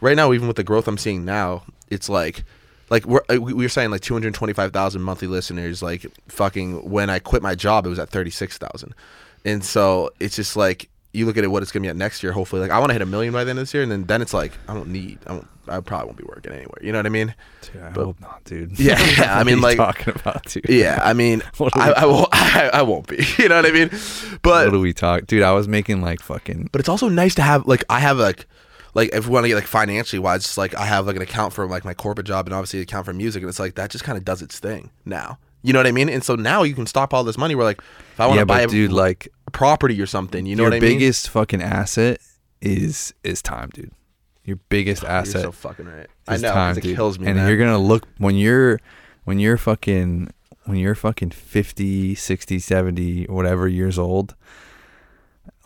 right 0.00 0.16
now, 0.16 0.32
even 0.32 0.48
with 0.48 0.56
the 0.56 0.64
growth 0.64 0.88
I'm 0.88 0.98
seeing 0.98 1.24
now, 1.24 1.62
it's 1.90 2.08
like. 2.08 2.42
Like 2.92 3.06
we're, 3.06 3.22
uh, 3.30 3.40
we 3.40 3.54
we 3.54 3.64
were 3.64 3.68
saying, 3.70 3.90
like 3.90 4.02
two 4.02 4.12
hundred 4.14 4.34
twenty-five 4.34 4.72
thousand 4.72 5.02
monthly 5.02 5.26
listeners. 5.28 5.82
Like 5.82 6.06
fucking, 6.28 6.88
when 6.90 7.08
I 7.10 7.18
quit 7.18 7.42
my 7.42 7.54
job, 7.54 7.86
it 7.86 7.88
was 7.88 7.98
at 7.98 8.10
thirty-six 8.10 8.58
thousand, 8.58 8.94
and 9.46 9.64
so 9.64 10.10
it's 10.20 10.36
just 10.36 10.56
like 10.56 10.90
you 11.14 11.24
look 11.26 11.36
at 11.36 11.44
it, 11.44 11.48
what 11.48 11.62
it's 11.62 11.72
gonna 11.72 11.82
be 11.82 11.88
at 11.88 11.96
next 11.96 12.22
year. 12.22 12.32
Hopefully, 12.32 12.60
like 12.62 12.70
I 12.70 12.78
want 12.78 12.90
to 12.90 12.94
hit 12.94 13.02
a 13.02 13.06
million 13.06 13.32
by 13.32 13.44
the 13.44 13.50
end 13.50 13.58
of 13.58 13.62
this 13.62 13.72
year, 13.74 13.82
and 13.82 13.90
then 13.90 14.04
then 14.04 14.20
it's 14.22 14.34
like 14.34 14.52
I 14.68 14.74
don't 14.74 14.88
need, 14.88 15.18
I 15.26 15.30
don't, 15.32 15.46
I 15.68 15.80
probably 15.80 16.06
won't 16.06 16.18
be 16.18 16.24
working 16.24 16.52
anywhere. 16.52 16.78
You 16.82 16.92
know 16.92 16.98
what 16.98 17.06
I 17.06 17.10
mean? 17.10 17.34
Dude, 17.62 17.82
I 17.82 17.90
but- 17.92 18.04
hope 18.04 18.20
not, 18.20 18.44
dude. 18.44 18.78
Yeah, 18.78 18.98
yeah, 19.18 19.34
I 19.34 19.38
What 19.38 19.46
mean, 19.46 19.54
are 19.54 19.56
you 19.56 19.62
like- 19.62 19.76
talking 19.78 20.14
about, 20.14 20.44
dude. 20.44 20.68
Yeah, 20.68 20.98
I 21.02 21.14
mean, 21.14 21.42
I, 21.74 21.92
I 21.92 22.04
won't, 22.06 22.28
I, 22.32 22.70
I 22.74 22.82
won't 22.82 23.06
be. 23.06 23.24
You 23.38 23.48
know 23.48 23.56
what 23.56 23.66
I 23.66 23.70
mean? 23.72 23.88
But 24.42 24.66
what 24.66 24.72
do 24.72 24.80
we 24.80 24.92
talk, 24.92 25.26
dude? 25.26 25.42
I 25.42 25.52
was 25.52 25.66
making 25.68 26.02
like 26.02 26.20
fucking 26.20 26.68
but 26.72 26.80
it's 26.80 26.88
also 26.90 27.08
nice 27.08 27.34
to 27.36 27.42
have 27.42 27.66
like 27.66 27.84
I 27.88 28.00
have 28.00 28.18
like 28.18 28.46
like 28.94 29.10
if 29.12 29.26
we 29.26 29.32
want 29.32 29.44
to 29.44 29.48
get 29.48 29.54
like 29.54 29.66
financially 29.66 30.20
wise, 30.20 30.44
it's 30.44 30.58
like 30.58 30.74
I 30.74 30.84
have 30.86 31.06
like 31.06 31.16
an 31.16 31.22
account 31.22 31.52
for 31.52 31.66
like 31.66 31.84
my 31.84 31.94
corporate 31.94 32.26
job 32.26 32.46
and 32.46 32.54
obviously 32.54 32.80
an 32.80 32.84
account 32.84 33.06
for 33.06 33.12
music, 33.12 33.42
and 33.42 33.48
it's 33.48 33.58
like 33.58 33.74
that 33.76 33.90
just 33.90 34.04
kind 34.04 34.18
of 34.18 34.24
does 34.24 34.42
its 34.42 34.58
thing 34.58 34.90
now. 35.04 35.38
You 35.62 35.72
know 35.72 35.78
what 35.78 35.86
I 35.86 35.92
mean? 35.92 36.08
And 36.08 36.24
so 36.24 36.34
now 36.34 36.64
you 36.64 36.74
can 36.74 36.86
stop 36.86 37.14
all 37.14 37.24
this 37.24 37.38
money. 37.38 37.54
Where 37.54 37.64
like 37.64 37.78
if 37.78 38.20
I 38.20 38.26
want 38.26 38.36
to 38.36 38.40
yeah, 38.40 38.44
buy 38.44 38.66
but 38.66 38.70
dude, 38.70 38.90
a 38.90 38.94
like 38.94 39.28
property 39.52 40.00
or 40.00 40.06
something, 40.06 40.44
you 40.44 40.56
know 40.56 40.64
what 40.64 40.74
I 40.74 40.80
mean? 40.80 40.90
Your 40.90 40.98
biggest 40.98 41.30
fucking 41.30 41.62
asset 41.62 42.20
is 42.60 43.14
is 43.24 43.40
time, 43.40 43.70
dude. 43.72 43.92
Your 44.44 44.56
biggest 44.68 45.04
oh, 45.04 45.08
asset. 45.08 45.34
You're 45.34 45.40
asset 45.40 45.54
so 45.54 45.68
fucking 45.68 45.86
right. 45.86 46.06
I 46.26 46.36
know 46.36 46.52
time, 46.52 46.76
it 46.76 46.82
dude. 46.82 46.96
kills 46.96 47.18
me. 47.18 47.28
and 47.28 47.36
man. 47.36 47.48
you're 47.48 47.58
gonna 47.58 47.78
look 47.78 48.06
when 48.18 48.34
you're 48.34 48.80
when 49.24 49.38
you're 49.38 49.56
fucking 49.56 50.32
when 50.64 50.78
you're 50.78 50.94
fucking 50.94 51.30
50, 51.30 52.14
60, 52.14 52.58
70, 52.58 53.24
whatever 53.24 53.66
years 53.66 53.98
old, 53.98 54.36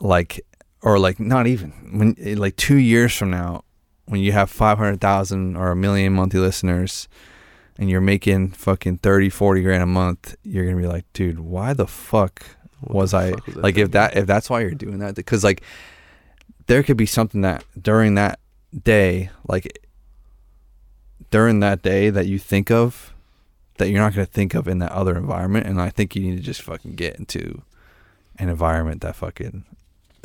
like 0.01 0.41
or 0.87 1.01
like 1.01 1.19
not 1.19 1.49
even 1.49 1.73
when 1.99 2.15
eh, 2.21 2.37
like 2.39 2.55
2 2.55 2.77
years 2.77 3.13
from 3.13 3.31
now 3.31 3.65
when 4.05 4.21
you 4.21 4.31
have 4.31 4.49
500,000 4.49 5.57
or 5.57 5.73
a 5.73 5.77
million 5.77 6.13
monthly 6.13 6.39
listeners 6.39 7.09
and 7.77 7.91
you're 7.91 8.01
making 8.01 8.53
fucking 8.53 8.99
30, 8.99 9.29
40 9.29 9.63
grand 9.63 9.83
a 9.83 9.87
month, 9.87 10.37
you're 10.45 10.65
going 10.65 10.77
to 10.77 10.81
be 10.83 10.87
like, 10.87 11.05
"Dude, 11.13 11.41
why 11.41 11.75
the 11.75 11.89
fuck 11.89 12.47
What 12.81 12.95
was 12.95 13.11
the 13.11 13.17
I 13.19 13.31
fuck 13.33 13.57
like 13.57 13.77
if 13.77 13.91
that 13.91 14.17
if 14.17 14.27
that's 14.27 14.49
why 14.49 14.61
you're 14.61 14.71
doing 14.71 15.01
that 15.01 15.17
because 15.17 15.43
like 15.43 15.61
there 16.69 16.85
could 16.85 16.97
be 16.97 17.07
something 17.07 17.41
that 17.41 17.65
during 17.81 18.15
that 18.15 18.39
day 18.85 19.31
like 19.49 19.81
during 21.33 21.59
that 21.61 21.83
day 21.83 22.11
that 22.11 22.27
you 22.27 22.39
think 22.39 22.71
of 22.71 23.13
that 23.79 23.91
you're 23.91 24.01
not 24.01 24.15
going 24.15 24.27
to 24.27 24.33
think 24.33 24.55
of 24.55 24.69
in 24.69 24.79
that 24.79 24.93
other 24.93 25.17
environment 25.17 25.67
and 25.67 25.81
I 25.81 25.91
think 25.91 26.15
you 26.15 26.23
need 26.23 26.37
to 26.37 26.43
just 26.43 26.63
fucking 26.63 26.95
get 26.95 27.17
into 27.17 27.63
an 28.39 28.49
environment 28.49 29.01
that 29.01 29.17
fucking 29.17 29.65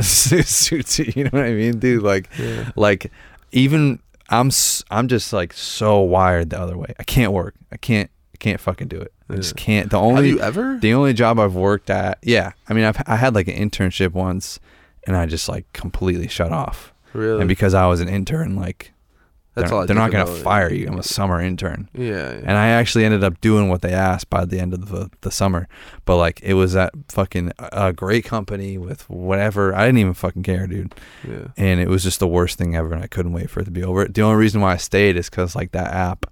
you 0.02 0.82
you 1.16 1.24
know 1.26 1.30
what 1.32 1.44
I 1.46 1.54
mean 1.54 1.80
dude 1.80 2.04
like 2.04 2.30
Yeah. 2.38 2.72
like 2.76 3.12
even 3.52 4.00
I'm 4.30 4.50
I'm 4.90 5.08
just 5.08 5.34
like 5.34 5.54
so 5.54 6.00
wired 6.02 6.50
the 6.52 6.60
other 6.60 6.78
way 6.78 6.94
I 7.00 7.04
can't 7.04 7.32
work 7.34 7.56
I 7.72 7.78
can't 7.78 8.10
I 8.34 8.38
can't 8.38 8.60
fucking 8.60 8.88
do 8.88 9.00
it 9.00 9.14
I 9.30 9.36
just 9.36 9.56
can't 9.56 9.90
the 9.90 9.98
Have 9.98 10.06
only 10.06 10.30
you 10.30 10.40
ever? 10.42 10.78
the 10.82 10.94
only 10.94 11.14
job 11.14 11.40
I've 11.40 11.56
worked 11.56 11.90
at, 11.90 12.18
yeah. 12.22 12.52
I 12.68 12.74
mean, 12.74 12.84
I've 12.84 13.02
I 13.08 13.16
had 13.16 13.34
like 13.34 13.48
an 13.48 13.56
internship 13.56 14.12
once, 14.12 14.60
and 15.08 15.16
I 15.16 15.26
just 15.26 15.48
like 15.48 15.72
completely 15.72 16.28
shut 16.28 16.52
off. 16.52 16.92
really? 17.14 17.40
And 17.40 17.48
because 17.48 17.74
I 17.74 17.88
was 17.88 18.02
an 18.02 18.10
intern, 18.10 18.58
like 18.58 18.92
That's 19.54 19.70
they're, 19.70 19.80
all 19.80 19.86
they're 19.86 19.96
not 19.96 20.12
gonna 20.12 20.26
fire 20.26 20.72
you. 20.72 20.88
I'm 20.88 20.98
a 20.98 21.04
summer 21.04 21.42
intern, 21.42 21.90
yeah. 21.94 22.06
yeah. 22.06 22.40
and 22.40 22.52
I 22.52 22.70
actually 22.70 23.04
ended 23.04 23.24
up 23.24 23.42
doing 23.42 23.68
what 23.68 23.82
they 23.82 23.92
asked 23.92 24.30
by 24.30 24.46
the 24.46 24.60
end 24.60 24.74
of 24.74 24.88
the 24.90 25.10
the 25.22 25.32
summer. 25.32 25.68
But 26.06 26.18
like, 26.18 26.40
it 26.42 26.54
was 26.54 26.72
that 26.74 26.94
fucking 27.10 27.52
a 27.60 27.92
great 27.92 28.24
company 28.24 28.78
with 28.78 29.10
whatever. 29.10 29.76
I 29.76 29.86
didn't 29.86 30.00
even 30.00 30.14
fucking 30.14 30.44
care, 30.44 30.68
dude. 30.68 30.96
yeah. 31.28 31.48
And 31.58 31.82
it 31.82 31.90
was 31.90 32.04
just 32.04 32.20
the 32.20 32.28
worst 32.28 32.58
thing 32.58 32.76
ever, 32.78 32.94
and 32.94 33.04
I 33.04 33.08
couldn't 33.08 33.34
wait 33.34 33.50
for 33.50 33.60
it 33.60 33.66
to 33.66 33.72
be 33.72 33.84
over. 33.84 34.06
The 34.06 34.22
only 34.22 34.38
reason 34.38 34.62
why 34.62 34.74
I 34.74 34.78
stayed 34.78 35.18
is 35.18 35.30
because 35.30 35.54
like 35.54 35.74
that 35.74 35.94
app 35.94 36.28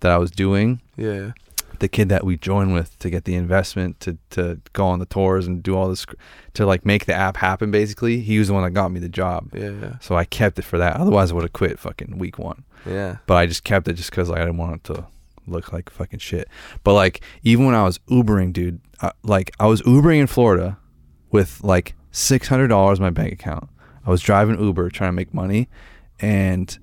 that 0.00 0.10
I 0.10 0.18
was 0.18 0.30
doing 0.30 0.80
Yeah. 0.96 1.32
The 1.80 1.88
kid 1.88 2.08
that 2.08 2.24
we 2.24 2.36
joined 2.36 2.72
with 2.74 2.98
to 2.98 3.10
get 3.10 3.24
the 3.24 3.34
investment 3.34 3.98
to 4.00 4.18
to 4.30 4.60
go 4.72 4.86
on 4.86 4.98
the 4.98 5.06
tours 5.06 5.46
and 5.46 5.62
do 5.62 5.76
all 5.76 5.88
this 5.88 6.04
to 6.54 6.64
like 6.66 6.84
make 6.86 7.06
the 7.06 7.14
app 7.14 7.36
happen 7.36 7.70
basically 7.70 8.20
he 8.20 8.38
was 8.38 8.48
the 8.48 8.54
one 8.54 8.62
that 8.64 8.70
got 8.70 8.90
me 8.90 9.00
the 9.00 9.08
job 9.08 9.50
Yeah. 9.54 9.70
Yeah. 9.70 9.98
so 10.00 10.14
i 10.16 10.24
kept 10.24 10.58
it 10.58 10.62
for 10.62 10.78
that 10.78 10.96
otherwise 10.96 11.30
i 11.30 11.34
would 11.34 11.42
have 11.44 11.52
quit 11.52 11.78
fucking 11.78 12.18
week 12.18 12.38
one 12.38 12.64
Yeah. 12.86 13.16
but 13.26 13.34
i 13.36 13.46
just 13.46 13.64
kept 13.64 13.88
it 13.88 13.94
just 13.94 14.10
because 14.10 14.28
like, 14.28 14.40
i 14.40 14.44
didn't 14.44 14.58
want 14.58 14.76
it 14.76 14.84
to 14.94 15.06
look 15.46 15.72
like 15.72 15.90
fucking 15.90 16.18
shit 16.18 16.48
but 16.84 16.94
like 16.94 17.20
even 17.42 17.66
when 17.66 17.74
i 17.74 17.84
was 17.84 17.98
ubering 18.10 18.52
dude 18.52 18.80
uh, 19.00 19.10
like 19.22 19.50
i 19.60 19.66
was 19.66 19.80
ubering 19.82 20.20
in 20.20 20.26
florida 20.26 20.76
with 21.30 21.62
like 21.62 21.94
$600 22.12 22.96
in 22.96 23.02
my 23.02 23.10
bank 23.10 23.32
account 23.32 23.68
i 24.04 24.10
was 24.10 24.20
driving 24.22 24.58
uber 24.60 24.88
trying 24.90 25.08
to 25.08 25.12
make 25.12 25.32
money 25.34 25.68
and 26.20 26.78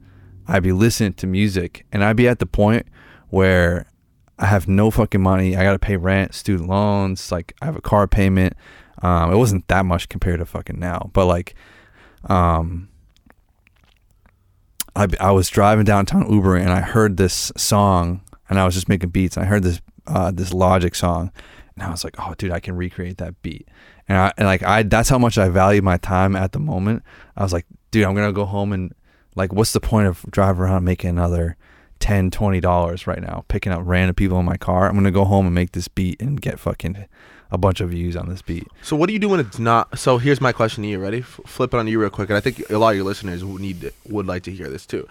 i'd 0.47 0.63
be 0.63 0.71
listening 0.71 1.13
to 1.13 1.25
music 1.27 1.85
and 1.91 2.03
i'd 2.03 2.15
be 2.15 2.27
at 2.27 2.39
the 2.39 2.45
point 2.45 2.85
where 3.29 3.85
I 4.39 4.47
have 4.47 4.67
no 4.67 4.91
fucking 4.91 5.21
money. 5.21 5.55
I 5.55 5.63
got 5.63 5.73
to 5.73 5.79
pay 5.79 5.95
rent, 5.95 6.33
student 6.33 6.67
loans. 6.69 7.31
Like 7.31 7.55
I 7.61 7.65
have 7.65 7.75
a 7.75 7.81
car 7.81 8.07
payment. 8.07 8.53
Um, 9.01 9.31
it 9.31 9.37
wasn't 9.37 9.67
that 9.67 9.85
much 9.85 10.09
compared 10.09 10.39
to 10.39 10.45
fucking 10.45 10.79
now, 10.79 11.09
but 11.13 11.25
like, 11.25 11.55
um, 12.25 12.89
I 14.95 15.07
I 15.19 15.31
was 15.31 15.49
driving 15.49 15.85
downtown 15.85 16.31
Uber 16.31 16.55
and 16.55 16.69
I 16.69 16.81
heard 16.81 17.17
this 17.17 17.51
song 17.57 18.21
and 18.49 18.59
I 18.59 18.65
was 18.65 18.73
just 18.73 18.89
making 18.89 19.09
beats. 19.09 19.35
And 19.35 19.45
I 19.45 19.49
heard 19.49 19.63
this 19.63 19.81
uh, 20.07 20.31
this 20.31 20.53
Logic 20.53 20.93
song 20.95 21.31
and 21.75 21.83
I 21.83 21.89
was 21.89 22.03
like, 22.03 22.15
oh 22.19 22.33
dude, 22.37 22.51
I 22.51 22.59
can 22.59 22.75
recreate 22.75 23.17
that 23.17 23.41
beat. 23.41 23.67
And 24.07 24.17
I 24.17 24.33
and 24.37 24.47
like 24.47 24.63
I 24.63 24.83
that's 24.83 25.09
how 25.09 25.17
much 25.17 25.37
I 25.37 25.49
value 25.49 25.81
my 25.81 25.97
time 25.97 26.35
at 26.35 26.51
the 26.51 26.59
moment. 26.59 27.03
I 27.35 27.43
was 27.43 27.53
like, 27.53 27.65
dude, 27.91 28.05
I'm 28.05 28.15
gonna 28.15 28.31
go 28.31 28.45
home 28.45 28.71
and 28.71 28.93
like, 29.35 29.51
what's 29.51 29.73
the 29.73 29.79
point 29.79 30.07
of 30.07 30.23
driving 30.29 30.61
around 30.61 30.83
making 30.83 31.09
another 31.09 31.57
10 31.99 32.31
20 32.31 32.59
dollars 32.59 33.07
right 33.07 33.21
now 33.21 33.45
picking 33.47 33.71
up 33.71 33.81
random 33.83 34.13
people 34.15 34.39
in 34.39 34.45
my 34.45 34.57
car 34.57 34.87
i'm 34.89 34.95
gonna 34.95 35.09
go 35.11 35.23
home 35.25 35.45
and 35.45 35.55
make 35.55 35.71
this 35.71 35.87
beat 35.87 36.21
and 36.21 36.41
get 36.41 36.59
fucking 36.59 37.05
a 37.51 37.57
bunch 37.57 37.79
of 37.79 37.91
views 37.91 38.15
on 38.15 38.27
this 38.27 38.41
beat 38.41 38.67
So 38.81 38.95
what 38.95 39.07
do 39.07 39.13
you 39.13 39.19
do 39.19 39.29
when 39.29 39.39
it's 39.39 39.59
not? 39.59 39.99
So 39.99 40.17
here's 40.17 40.41
my 40.41 40.51
question 40.51 40.81
to 40.83 40.89
you. 40.89 40.97
Ready? 40.97 41.19
F- 41.19 41.39
flip 41.45 41.71
it 41.73 41.77
on 41.77 41.87
you 41.87 41.99
real 42.01 42.09
quick, 42.09 42.29
and 42.29 42.35
I 42.35 42.39
think 42.39 42.67
a 42.71 42.79
lot 42.79 42.89
of 42.89 42.95
your 42.95 43.05
listeners 43.05 43.45
would 43.45 43.61
need 43.61 43.91
would 44.09 44.25
like 44.25 44.41
to 44.43 44.51
hear 44.51 44.69
this 44.69 44.87
too. 44.87 45.07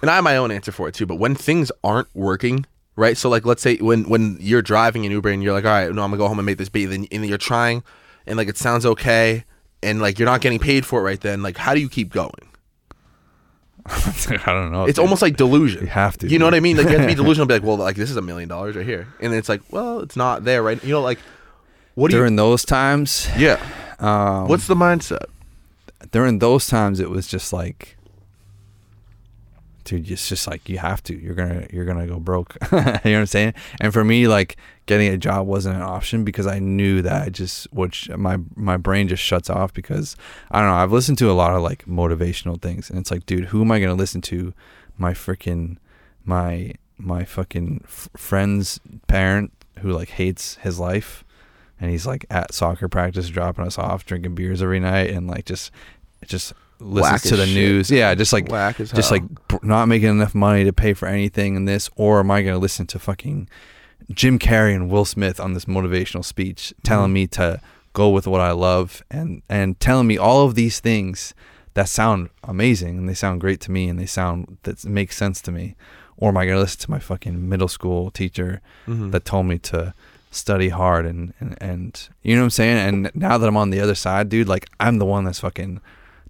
And 0.00 0.10
I 0.10 0.14
have 0.14 0.24
my 0.24 0.36
own 0.38 0.50
answer 0.50 0.72
for 0.72 0.88
it 0.88 0.94
too. 0.94 1.04
But 1.04 1.16
when 1.16 1.34
things 1.34 1.70
aren't 1.82 2.08
working, 2.14 2.64
right? 2.96 3.18
So 3.18 3.28
like, 3.28 3.44
let's 3.44 3.60
say 3.60 3.76
when 3.76 4.08
when 4.08 4.38
you're 4.40 4.62
driving 4.62 5.04
an 5.04 5.12
Uber 5.12 5.28
and 5.28 5.42
you're 5.42 5.52
like, 5.52 5.66
all 5.66 5.72
right, 5.72 5.92
no, 5.94 6.02
I'm 6.02 6.10
gonna 6.10 6.16
go 6.16 6.26
home 6.28 6.38
and 6.38 6.46
make 6.46 6.56
this 6.56 6.70
beat, 6.70 6.86
then 6.86 7.06
and 7.12 7.26
you're 7.26 7.36
trying, 7.36 7.82
and 8.26 8.38
like 8.38 8.48
it 8.48 8.56
sounds 8.56 8.86
okay, 8.86 9.44
and 9.82 10.00
like 10.00 10.18
you're 10.18 10.24
not 10.24 10.40
getting 10.40 10.58
paid 10.58 10.86
for 10.86 11.00
it 11.00 11.02
right 11.02 11.20
then. 11.20 11.42
Like, 11.42 11.58
how 11.58 11.74
do 11.74 11.80
you 11.80 11.90
keep 11.90 12.14
going? 12.14 12.48
i 14.46 14.52
don't 14.52 14.72
know 14.72 14.84
It's 14.84 14.96
dude. 14.96 15.02
almost 15.04 15.20
like 15.22 15.36
delusion. 15.36 15.82
you 15.82 15.86
have 15.88 16.16
to 16.18 16.28
You 16.28 16.38
know 16.38 16.46
dude. 16.46 16.52
what 16.52 16.56
I 16.56 16.60
mean? 16.60 16.76
Like 16.78 16.86
you 16.86 16.92
have 16.92 17.02
to 17.02 17.06
be 17.06 17.14
delusional. 17.22 17.46
Be 17.46 17.54
like, 17.54 17.62
well, 17.62 17.76
like 17.76 17.96
this 17.96 18.10
is 18.10 18.16
a 18.16 18.22
million 18.22 18.48
dollars 18.48 18.76
right 18.76 18.86
here, 18.86 19.06
and 19.20 19.34
it's 19.34 19.48
like, 19.48 19.60
well, 19.70 20.00
it's 20.00 20.16
not 20.16 20.44
there, 20.44 20.62
right? 20.62 20.82
You 20.82 20.90
know, 20.94 21.02
like, 21.02 21.18
what 21.94 22.10
do 22.10 22.16
you? 22.16 22.20
during 22.22 22.36
those 22.36 22.64
times 22.64 23.28
Yeah. 23.36 23.60
um 23.98 24.48
What's 24.48 24.66
the 24.66 24.74
mindset? 24.74 25.26
during 26.12 26.38
those 26.38 26.66
times 26.66 27.00
it 27.00 27.10
was 27.10 27.26
just 27.26 27.52
like 27.52 27.93
dude 29.84 30.10
it's 30.10 30.28
just 30.28 30.46
like 30.46 30.68
you 30.68 30.78
have 30.78 31.02
to 31.02 31.14
you're 31.14 31.34
gonna 31.34 31.66
you're 31.72 31.84
gonna 31.84 32.06
go 32.06 32.18
broke. 32.18 32.56
You 32.72 32.78
know 32.80 32.92
what 32.92 33.06
i'm 33.06 33.26
saying? 33.26 33.54
And 33.80 33.92
for 33.92 34.04
me 34.04 34.26
like 34.28 34.56
getting 34.86 35.08
a 35.08 35.16
job 35.16 35.46
wasn't 35.46 35.76
an 35.76 35.82
option 35.82 36.24
because 36.24 36.46
i 36.46 36.58
knew 36.58 37.00
that 37.02 37.22
i 37.22 37.28
just 37.28 37.72
which 37.72 38.10
my 38.10 38.38
my 38.54 38.76
brain 38.76 39.08
just 39.08 39.22
shuts 39.22 39.48
off 39.48 39.72
because 39.72 40.16
i 40.50 40.60
don't 40.60 40.68
know 40.68 40.74
i've 40.76 40.92
listened 40.92 41.16
to 41.18 41.30
a 41.30 41.32
lot 41.32 41.54
of 41.54 41.62
like 41.62 41.86
motivational 41.86 42.60
things 42.60 42.90
and 42.90 42.98
it's 42.98 43.10
like 43.10 43.24
dude 43.26 43.46
who 43.46 43.62
am 43.62 43.70
i 43.72 43.80
gonna 43.80 43.94
listen 43.94 44.20
to? 44.22 44.52
My 44.96 45.12
freaking 45.12 45.78
my 46.24 46.74
my 46.96 47.24
fucking 47.24 47.82
f- 47.84 48.08
friend's 48.16 48.80
parent 49.08 49.52
who 49.80 49.90
like 49.90 50.10
hates 50.10 50.54
his 50.56 50.78
life 50.78 51.24
and 51.80 51.90
he's 51.90 52.06
like 52.06 52.24
at 52.30 52.54
soccer 52.54 52.88
practice 52.88 53.28
dropping 53.28 53.66
us 53.66 53.78
off 53.78 54.06
drinking 54.06 54.34
beers 54.34 54.62
every 54.62 54.80
night 54.80 55.10
and 55.10 55.26
like 55.26 55.44
just 55.44 55.70
just 56.26 56.52
listens 56.80 57.22
to 57.22 57.36
the 57.36 57.46
shit. 57.46 57.54
news 57.54 57.90
yeah 57.90 58.14
just 58.14 58.32
like 58.32 58.48
just 58.76 58.92
hell. 58.92 59.02
like 59.10 59.62
not 59.62 59.86
making 59.86 60.08
enough 60.10 60.34
money 60.34 60.64
to 60.64 60.72
pay 60.72 60.92
for 60.92 61.06
anything 61.06 61.54
in 61.56 61.64
this 61.64 61.88
or 61.96 62.20
am 62.20 62.30
i 62.30 62.42
going 62.42 62.54
to 62.54 62.58
listen 62.58 62.86
to 62.86 62.98
fucking 62.98 63.48
jim 64.12 64.38
carrey 64.38 64.74
and 64.74 64.90
will 64.90 65.04
smith 65.04 65.38
on 65.40 65.54
this 65.54 65.64
motivational 65.66 66.24
speech 66.24 66.74
telling 66.82 67.10
Mhm. 67.10 67.14
me 67.14 67.26
to 67.28 67.60
go 67.92 68.08
with 68.10 68.26
what 68.26 68.40
i 68.40 68.50
love 68.50 69.02
and 69.10 69.42
and 69.48 69.78
telling 69.80 70.06
me 70.06 70.18
all 70.18 70.44
of 70.46 70.54
these 70.56 70.80
things 70.80 71.32
that 71.74 71.88
sound 71.88 72.28
amazing 72.42 72.98
and 72.98 73.08
they 73.08 73.14
sound 73.14 73.40
great 73.40 73.60
to 73.60 73.70
me 73.70 73.88
and 73.88 73.98
they 73.98 74.06
sound 74.06 74.58
that 74.64 74.84
make 74.84 75.12
sense 75.12 75.40
to 75.42 75.50
me 75.52 75.76
or 76.16 76.28
am 76.30 76.36
i 76.36 76.44
going 76.44 76.56
to 76.56 76.60
listen 76.60 76.80
to 76.80 76.90
my 76.90 76.98
fucking 76.98 77.48
middle 77.48 77.68
school 77.68 78.10
teacher 78.10 78.60
Mhm. 78.86 79.10
that 79.12 79.24
told 79.24 79.46
me 79.46 79.58
to 79.58 79.94
study 80.30 80.68
hard 80.70 81.06
and, 81.06 81.32
and 81.38 81.56
and 81.60 82.08
you 82.24 82.34
know 82.34 82.40
what 82.42 82.46
I'm 82.46 82.50
saying 82.50 82.76
and 82.76 83.10
now 83.14 83.38
that 83.38 83.46
I'm 83.46 83.56
on 83.56 83.70
the 83.70 83.78
other 83.80 83.94
side 83.94 84.28
dude 84.28 84.48
like 84.48 84.66
I'm 84.80 84.98
the 84.98 85.04
one 85.06 85.22
that's 85.24 85.38
fucking 85.38 85.80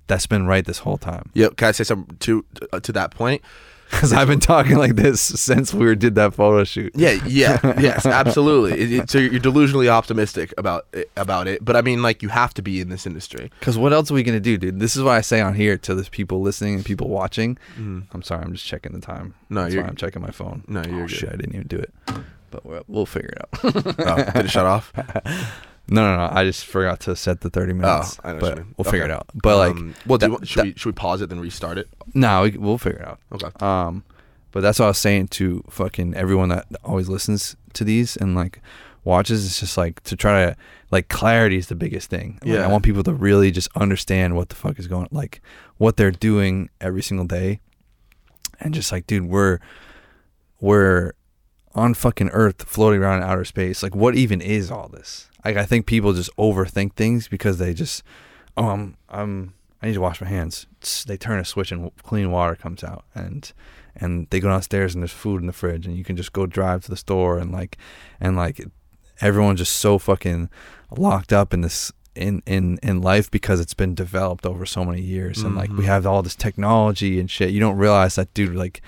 that's 0.06 0.26
been 0.26 0.46
right 0.46 0.64
this 0.64 0.78
whole 0.80 0.98
time 0.98 1.30
Yeah, 1.34 1.48
can 1.56 1.68
I 1.68 1.72
say 1.72 1.84
something 1.84 2.16
to 2.18 2.44
uh, 2.72 2.80
to 2.80 2.92
that 2.92 3.10
point? 3.12 3.42
because 3.90 4.12
I've 4.12 4.26
been 4.26 4.40
talking 4.40 4.76
like 4.76 4.96
this 4.96 5.20
since 5.20 5.72
we 5.72 5.94
did 5.94 6.14
that 6.16 6.34
photo 6.34 6.64
shoot 6.64 6.90
Yeah, 6.96 7.12
yeah, 7.26 7.60
yes, 7.80 8.04
absolutely. 8.06 8.72
It, 8.80 8.92
it- 8.92 9.10
so 9.10 9.18
you're 9.18 9.40
delusionally 9.40 9.88
optimistic 9.88 10.52
about 10.58 10.86
it, 10.92 11.10
about 11.16 11.46
it, 11.46 11.64
but 11.64 11.76
I 11.76 11.82
mean, 11.82 12.02
like, 12.02 12.20
you 12.22 12.28
have 12.30 12.52
to 12.54 12.62
be 12.62 12.80
in 12.80 12.88
this 12.88 13.06
industry. 13.06 13.50
because 13.60 13.78
what 13.78 13.92
else 13.92 14.10
are 14.10 14.14
we 14.14 14.22
gonna 14.24 14.40
do 14.40 14.56
dude 14.56 14.80
this 14.80 14.96
is 14.96 15.02
what 15.02 15.12
I 15.12 15.20
say 15.20 15.40
on 15.40 15.54
here 15.54 15.76
to 15.78 15.94
the 15.94 16.02
people 16.10 16.40
listening 16.40 16.74
and 16.76 16.84
people 16.84 17.08
watching 17.08 17.56
Mm. 17.78 18.06
I'm 18.12 18.22
sorry 18.22 18.42
I'm 18.42 18.52
just 18.54 18.66
checking 18.66 18.92
the 18.92 19.00
time 19.00 19.34
No, 19.48 19.62
that's 19.62 19.74
you're- 19.74 19.84
why 19.84 19.90
I'm 19.90 19.96
checking 19.96 20.22
my 20.22 20.30
phone 20.30 20.64
No, 20.66 20.82
you're 20.88 21.04
oh, 21.04 21.06
good. 21.06 21.10
shit 21.16 21.28
I 21.28 21.36
didn't 21.36 21.54
even 21.54 21.66
do 21.68 21.78
it 21.78 21.92
but 22.50 22.64
we'll, 22.66 22.84
we'll 22.88 23.06
figure 23.06 23.30
it 23.30 23.38
out 23.38 23.48
Oh, 24.28 24.32
did 24.32 24.46
it 24.46 24.50
shut 24.50 24.66
off? 24.66 24.92
no 25.88 26.02
no 26.02 26.16
no 26.16 26.28
I 26.32 26.44
just 26.44 26.64
forgot 26.64 27.00
to 27.00 27.14
set 27.16 27.40
the 27.42 27.50
30 27.50 27.72
minutes 27.74 28.18
I 28.24 28.32
know 28.34 28.40
but 28.40 28.58
we'll 28.76 28.84
figure 28.90 29.04
it 29.04 29.10
out 29.10 29.26
but 29.34 29.56
like 29.58 29.76
Um, 29.76 29.94
well, 30.06 30.18
do 30.18 30.26
you 30.26 30.30
that- 30.30 30.36
want, 30.38 30.48
should 30.48 30.58
that- 30.60 30.64
we 30.66 30.72
should 30.76 30.86
we 30.86 30.92
pause 30.92 31.20
it 31.22 31.28
then 31.28 31.40
restart 31.40 31.78
it? 31.78 31.88
no 32.14 32.42
we, 32.42 32.50
we'll 32.52 32.78
figure 32.78 33.00
it 33.00 33.06
out 33.08 33.20
Okay. 33.32 33.48
Um, 33.64 34.04
but 34.52 34.60
that's 34.60 34.78
what 34.78 34.84
I 34.86 34.88
was 34.88 34.98
saying 34.98 35.28
to 35.28 35.64
fucking 35.68 36.14
everyone 36.14 36.48
that 36.50 36.66
always 36.84 37.08
listens 37.08 37.56
to 37.72 37.82
these 37.84 38.16
and 38.16 38.34
like 38.36 38.60
watches. 39.02 39.44
It's 39.44 39.58
just 39.60 39.76
like 39.76 40.00
to 40.04 40.14
try 40.16 40.46
to 40.46 40.56
like 40.92 41.08
clarity 41.08 41.56
is 41.56 41.66
the 41.66 41.74
biggest 41.74 42.08
thing. 42.08 42.38
Like, 42.42 42.54
Yeah. 42.54 42.64
I 42.64 42.68
want 42.68 42.84
people 42.84 43.02
to 43.02 43.12
really 43.12 43.50
just 43.50 43.68
understand 43.74 44.36
what 44.36 44.48
the 44.50 44.54
fuck 44.54 44.78
is 44.78 44.86
going, 44.86 45.08
like 45.10 45.42
what 45.76 45.96
they're 45.96 46.12
doing 46.12 46.70
every 46.80 47.02
single 47.02 47.26
day, 47.26 47.58
and 48.60 48.72
just 48.72 48.92
like, 48.92 49.08
dude, 49.08 49.26
we're 49.26 49.58
we're 50.60 51.12
on 51.74 51.94
fucking 51.94 52.28
Earth, 52.30 52.62
floating 52.68 53.00
around 53.02 53.18
in 53.22 53.28
outer 53.28 53.44
space. 53.44 53.82
Like, 53.82 53.94
what 53.96 54.14
even 54.14 54.40
is 54.40 54.70
all 54.70 54.88
this? 54.88 55.28
Like, 55.44 55.56
I 55.56 55.64
think 55.64 55.86
people 55.86 56.12
just 56.12 56.34
overthink 56.36 56.94
things 56.94 57.28
because 57.28 57.58
they 57.58 57.74
just, 57.74 58.02
oh, 58.56 58.68
I'm, 58.68 58.96
I'm, 59.08 59.54
I 59.82 59.88
need 59.88 59.94
to 59.94 60.00
wash 60.00 60.20
my 60.20 60.28
hands. 60.28 60.66
They 61.06 61.16
turn 61.16 61.38
a 61.38 61.44
switch 61.44 61.72
and 61.72 61.90
clean 62.02 62.30
water 62.30 62.54
comes 62.54 62.82
out, 62.84 63.04
and 63.14 63.52
and 63.96 64.26
they 64.30 64.40
go 64.40 64.48
downstairs 64.48 64.94
and 64.94 65.02
there's 65.02 65.12
food 65.12 65.40
in 65.40 65.46
the 65.46 65.52
fridge, 65.52 65.86
and 65.86 65.96
you 65.96 66.02
can 66.04 66.16
just 66.16 66.32
go 66.32 66.46
drive 66.46 66.84
to 66.84 66.90
the 66.90 66.96
store 66.96 67.38
and 67.38 67.52
like, 67.52 67.76
and 68.20 68.36
like, 68.36 68.60
everyone's 69.20 69.58
just 69.60 69.76
so 69.76 69.98
fucking 69.98 70.48
locked 70.96 71.32
up 71.32 71.52
in 71.54 71.60
this 71.60 71.92
in 72.14 72.42
in 72.46 72.78
in 72.82 73.02
life 73.02 73.30
because 73.30 73.60
it's 73.60 73.74
been 73.74 73.94
developed 73.94 74.46
over 74.46 74.64
so 74.64 74.84
many 74.84 75.00
years, 75.02 75.42
and 75.42 75.54
like 75.56 75.70
we 75.70 75.84
Mhm. 75.84 75.86
have 75.86 76.06
all 76.06 76.22
this 76.22 76.34
technology 76.36 77.20
and 77.20 77.30
shit. 77.30 77.50
You 77.50 77.60
don't 77.60 77.76
realize 77.76 78.14
that, 78.14 78.32
dude. 78.34 78.54
Like 78.56 78.80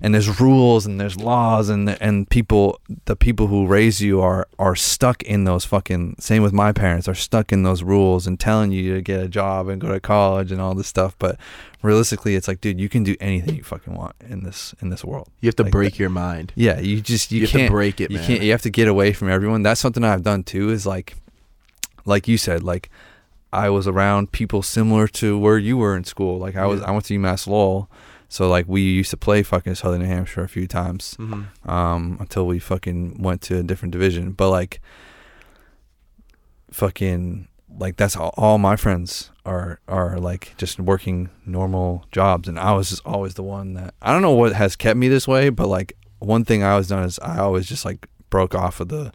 and 0.00 0.12
there's 0.14 0.40
rules 0.40 0.84
and 0.84 1.00
there's 1.00 1.16
laws 1.16 1.68
and 1.70 1.88
and 2.02 2.28
people 2.28 2.78
the 3.06 3.16
people 3.16 3.46
who 3.46 3.66
raise 3.66 4.00
you 4.02 4.20
are 4.20 4.46
are 4.58 4.76
stuck 4.76 5.22
in 5.22 5.44
those 5.44 5.64
fucking 5.64 6.14
same 6.18 6.42
with 6.42 6.52
my 6.52 6.70
parents 6.72 7.08
are 7.08 7.14
stuck 7.14 7.50
in 7.52 7.62
those 7.62 7.82
rules 7.82 8.26
and 8.26 8.38
telling 8.38 8.72
you 8.72 8.94
to 8.94 9.00
get 9.00 9.20
a 9.22 9.28
job 9.28 9.68
and 9.68 9.80
go 9.80 9.88
to 9.88 9.98
college 10.00 10.52
and 10.52 10.60
all 10.60 10.74
this 10.74 10.86
stuff 10.86 11.16
but 11.18 11.38
realistically 11.82 12.34
it's 12.34 12.46
like 12.46 12.60
dude 12.60 12.78
you 12.78 12.88
can 12.90 13.02
do 13.04 13.16
anything 13.20 13.56
you 13.56 13.62
fucking 13.62 13.94
want 13.94 14.14
in 14.28 14.42
this 14.42 14.74
in 14.82 14.90
this 14.90 15.02
world 15.04 15.28
You 15.40 15.46
have 15.48 15.56
to 15.56 15.62
Like 15.62 15.72
break 15.72 15.92
that- 15.94 15.98
your 16.00 16.10
mind. 16.10 16.52
yeah 16.56 16.78
you 16.78 17.00
just 17.00 17.32
you, 17.32 17.40
You, 17.42 17.48
can't 17.48 17.68
to 17.68 17.72
break 17.72 18.00
it, 18.00 18.10
you 18.10 18.18
man. 18.18 18.26
can't 18.26 18.42
you 18.42 18.50
have 18.52 18.62
to 18.62 18.70
get 18.70 18.88
away 18.88 19.12
from 19.14 19.30
everyone 19.30 19.62
that's 19.62 19.80
something 19.80 20.04
i've 20.04 20.22
done 20.22 20.42
too 20.42 20.70
is 20.70 20.84
like 20.86 21.14
like 22.04 22.28
you 22.28 22.36
said 22.36 22.62
like 22.62 22.90
i 23.52 23.70
was 23.70 23.86
around 23.88 24.32
people 24.32 24.62
similar 24.62 25.08
to 25.08 25.38
where 25.38 25.56
you 25.58 25.76
were 25.78 25.96
in 25.96 26.04
school 26.04 26.38
like 26.38 26.54
i 26.56 26.66
was 26.66 26.80
Yeah. 26.80 26.88
i 26.88 26.90
went 26.90 27.04
to 27.06 27.18
umass 27.18 27.46
lowell 27.46 27.88
so 28.28 28.48
like 28.48 28.66
we 28.68 28.80
used 28.82 29.10
to 29.10 29.16
play 29.16 29.42
fucking 29.42 29.74
southern 29.74 30.00
new 30.02 30.06
hampshire 30.06 30.42
a 30.42 30.48
few 30.48 30.66
times 30.66 31.14
hmm 31.18 31.42
um 31.64 32.16
until 32.20 32.46
we 32.46 32.58
fucking 32.58 33.22
went 33.22 33.40
to 33.42 33.58
a 33.58 33.62
different 33.62 33.92
division. 33.92 34.32
But 34.32 34.50
like 34.50 34.80
fucking 36.70 37.48
like 37.78 37.96
that's 37.96 38.16
all, 38.16 38.32
all 38.36 38.58
my 38.58 38.76
friends 38.76 39.30
are 39.44 39.80
are 39.88 40.18
like 40.18 40.54
just 40.56 40.80
working 40.80 41.28
normal 41.44 42.04
jobs. 42.12 42.48
And 42.48 42.58
i 42.58 42.72
was 42.72 42.90
just 42.90 43.02
always 43.04 43.34
the 43.34 43.42
one 43.42 43.74
that 43.74 43.94
i 44.02 44.12
don't 44.12 44.22
know 44.22 44.32
what 44.32 44.52
has 44.54 44.76
kept 44.76 44.96
me 44.96 45.08
this 45.08 45.28
way 45.28 45.50
but 45.50 45.68
like 45.68 45.96
one 46.18 46.44
thing 46.44 46.62
i 46.62 46.70
always 46.72 46.88
done 46.88 47.04
is 47.04 47.18
i 47.20 47.38
always 47.38 47.66
just 47.66 47.84
like 47.84 48.08
broke 48.30 48.54
off 48.54 48.80
of 48.80 48.88
the 48.88 49.12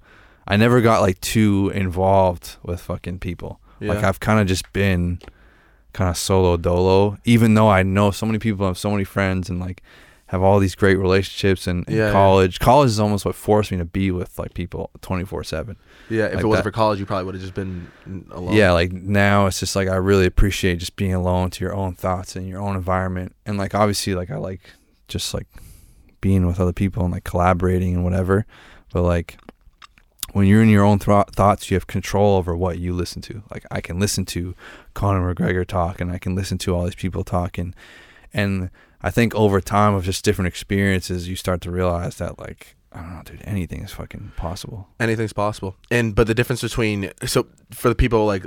i 0.48 0.56
never 0.56 0.80
got 0.82 1.02
like 1.02 1.20
too 1.22 1.72
involved 1.74 2.58
with 2.64 2.82
fucking 2.82 3.20
people. 3.20 3.60
Like 3.82 4.04
i've 4.04 4.20
kind 4.20 4.40
of 4.40 4.48
just 4.48 4.72
been 4.74 5.20
kind 5.94 6.10
of 6.10 6.18
solo 6.18 6.58
dolo 6.58 7.18
even 7.26 7.54
though 7.54 7.70
i 7.70 7.84
know 7.84 8.12
so 8.12 8.26
many 8.26 8.40
people 8.40 8.66
have 8.66 8.78
so 8.78 8.90
many 8.92 9.04
friends 9.04 9.50
and 9.50 9.60
like 9.60 9.82
have 10.28 10.42
all 10.42 10.60
these 10.60 10.76
great 10.76 10.98
relationships 10.98 11.68
in 11.68 11.84
Yeah, 11.90 12.06
yeah. 12.06 12.12
college. 12.14 12.58
College 12.60 12.88
is 12.92 13.02
almost 13.02 13.26
what 13.26 13.36
forced 13.36 13.70
me 13.70 13.78
to 13.80 13.84
be 13.84 14.12
with 14.12 14.40
like 14.40 14.54
people 14.54 14.90
24 15.02 15.44
7 15.44 15.76
Yeah, 16.10 16.28
if 16.28 16.36
like 16.36 16.44
it 16.46 16.48
wasn't 16.48 16.64
for 16.64 16.72
college, 16.72 17.00
you 17.02 17.06
probably 17.06 17.26
would 17.26 17.36
have 17.36 17.42
just 17.42 17.54
been 17.54 17.92
alone. 18.32 18.54
yeah 18.54 18.72
like 18.72 18.94
now 18.94 19.48
it's 19.48 19.60
just 19.60 19.76
like 19.76 19.90
i 19.90 19.96
really 19.98 20.26
appreciate 20.26 20.78
just 20.80 20.96
being 20.96 21.14
alone 21.14 21.50
to 21.50 21.66
your 21.66 21.74
own 21.76 21.96
thoughts 21.96 22.38
and 22.38 22.48
your 22.48 22.62
own 22.62 22.78
environment. 22.78 23.36
And 23.46 23.58
like 23.58 23.76
obviously 23.76 24.16
like 24.16 24.32
i 24.32 24.38
like 24.38 24.62
just 25.10 25.34
like 25.34 25.48
being 26.22 26.48
with 26.48 26.62
other 26.62 26.72
people 26.72 27.04
and 27.04 27.12
like 27.12 27.26
collaborating 27.26 27.96
and 27.96 28.04
whatever. 28.06 28.46
But 28.94 29.02
like 29.02 29.38
when 30.34 30.48
you're 30.48 30.62
in 30.62 30.70
your 30.70 30.84
own 30.84 31.00
thro- 31.00 31.24
thoughts 31.24 31.70
you 31.70 31.76
have 31.76 31.88
control 31.88 32.38
over 32.38 32.56
what 32.56 32.80
you 32.80 32.94
listen 32.94 33.22
to 33.22 33.44
like 33.52 33.66
i 33.72 33.82
can 33.82 34.00
listen 34.00 34.26
to 34.26 34.56
conor 34.94 35.34
mcgregor 35.34 35.66
talk 35.66 36.00
and 36.00 36.12
i 36.12 36.18
can 36.18 36.36
listen 36.36 36.58
to 36.58 36.76
all 36.76 36.84
these 36.86 36.96
people 36.96 37.24
talk 37.24 37.58
and 37.58 37.76
and 38.34 38.70
i 39.02 39.10
think 39.10 39.34
over 39.36 39.60
time 39.62 39.94
of 39.94 40.04
just 40.04 40.24
different 40.24 40.48
experiences 40.48 41.28
you 41.28 41.36
start 41.36 41.62
to 41.62 41.72
realize 41.72 42.18
that 42.18 42.40
like 42.40 42.76
i 42.92 43.02
don't 43.02 43.14
know 43.14 43.22
dude 43.24 43.42
anything 43.44 43.82
is 43.84 43.92
fucking 43.92 44.32
possible 44.36 44.88
anything's 45.00 45.34
possible. 45.34 45.76
And 45.90 46.16
but 46.16 46.28
the 46.28 46.36
difference 46.36 46.62
between 46.62 47.12
so 47.26 47.48
for 47.72 47.90
the 47.90 47.96
people 47.96 48.26
like 48.26 48.46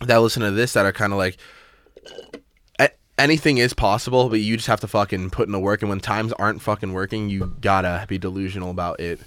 that 0.00 0.18
listen 0.18 0.42
to 0.42 0.50
this 0.50 0.72
that 0.72 0.86
are 0.86 0.92
kind 0.92 1.12
of 1.12 1.18
like 1.18 1.38
anything 3.20 3.58
is 3.58 3.74
possible, 3.74 4.28
but 4.30 4.40
you 4.40 4.56
just 4.56 4.66
have 4.66 4.80
to 4.80 4.88
fucking 4.88 5.30
put 5.30 5.46
in 5.46 5.52
the 5.52 5.60
work. 5.60 5.82
And 5.82 5.90
when 5.90 6.00
times 6.00 6.32
aren't 6.32 6.62
fucking 6.62 6.92
working, 6.92 7.28
you 7.28 7.54
gotta 7.60 8.06
be 8.08 8.18
delusional 8.18 8.70
about 8.70 8.98
it 8.98 9.20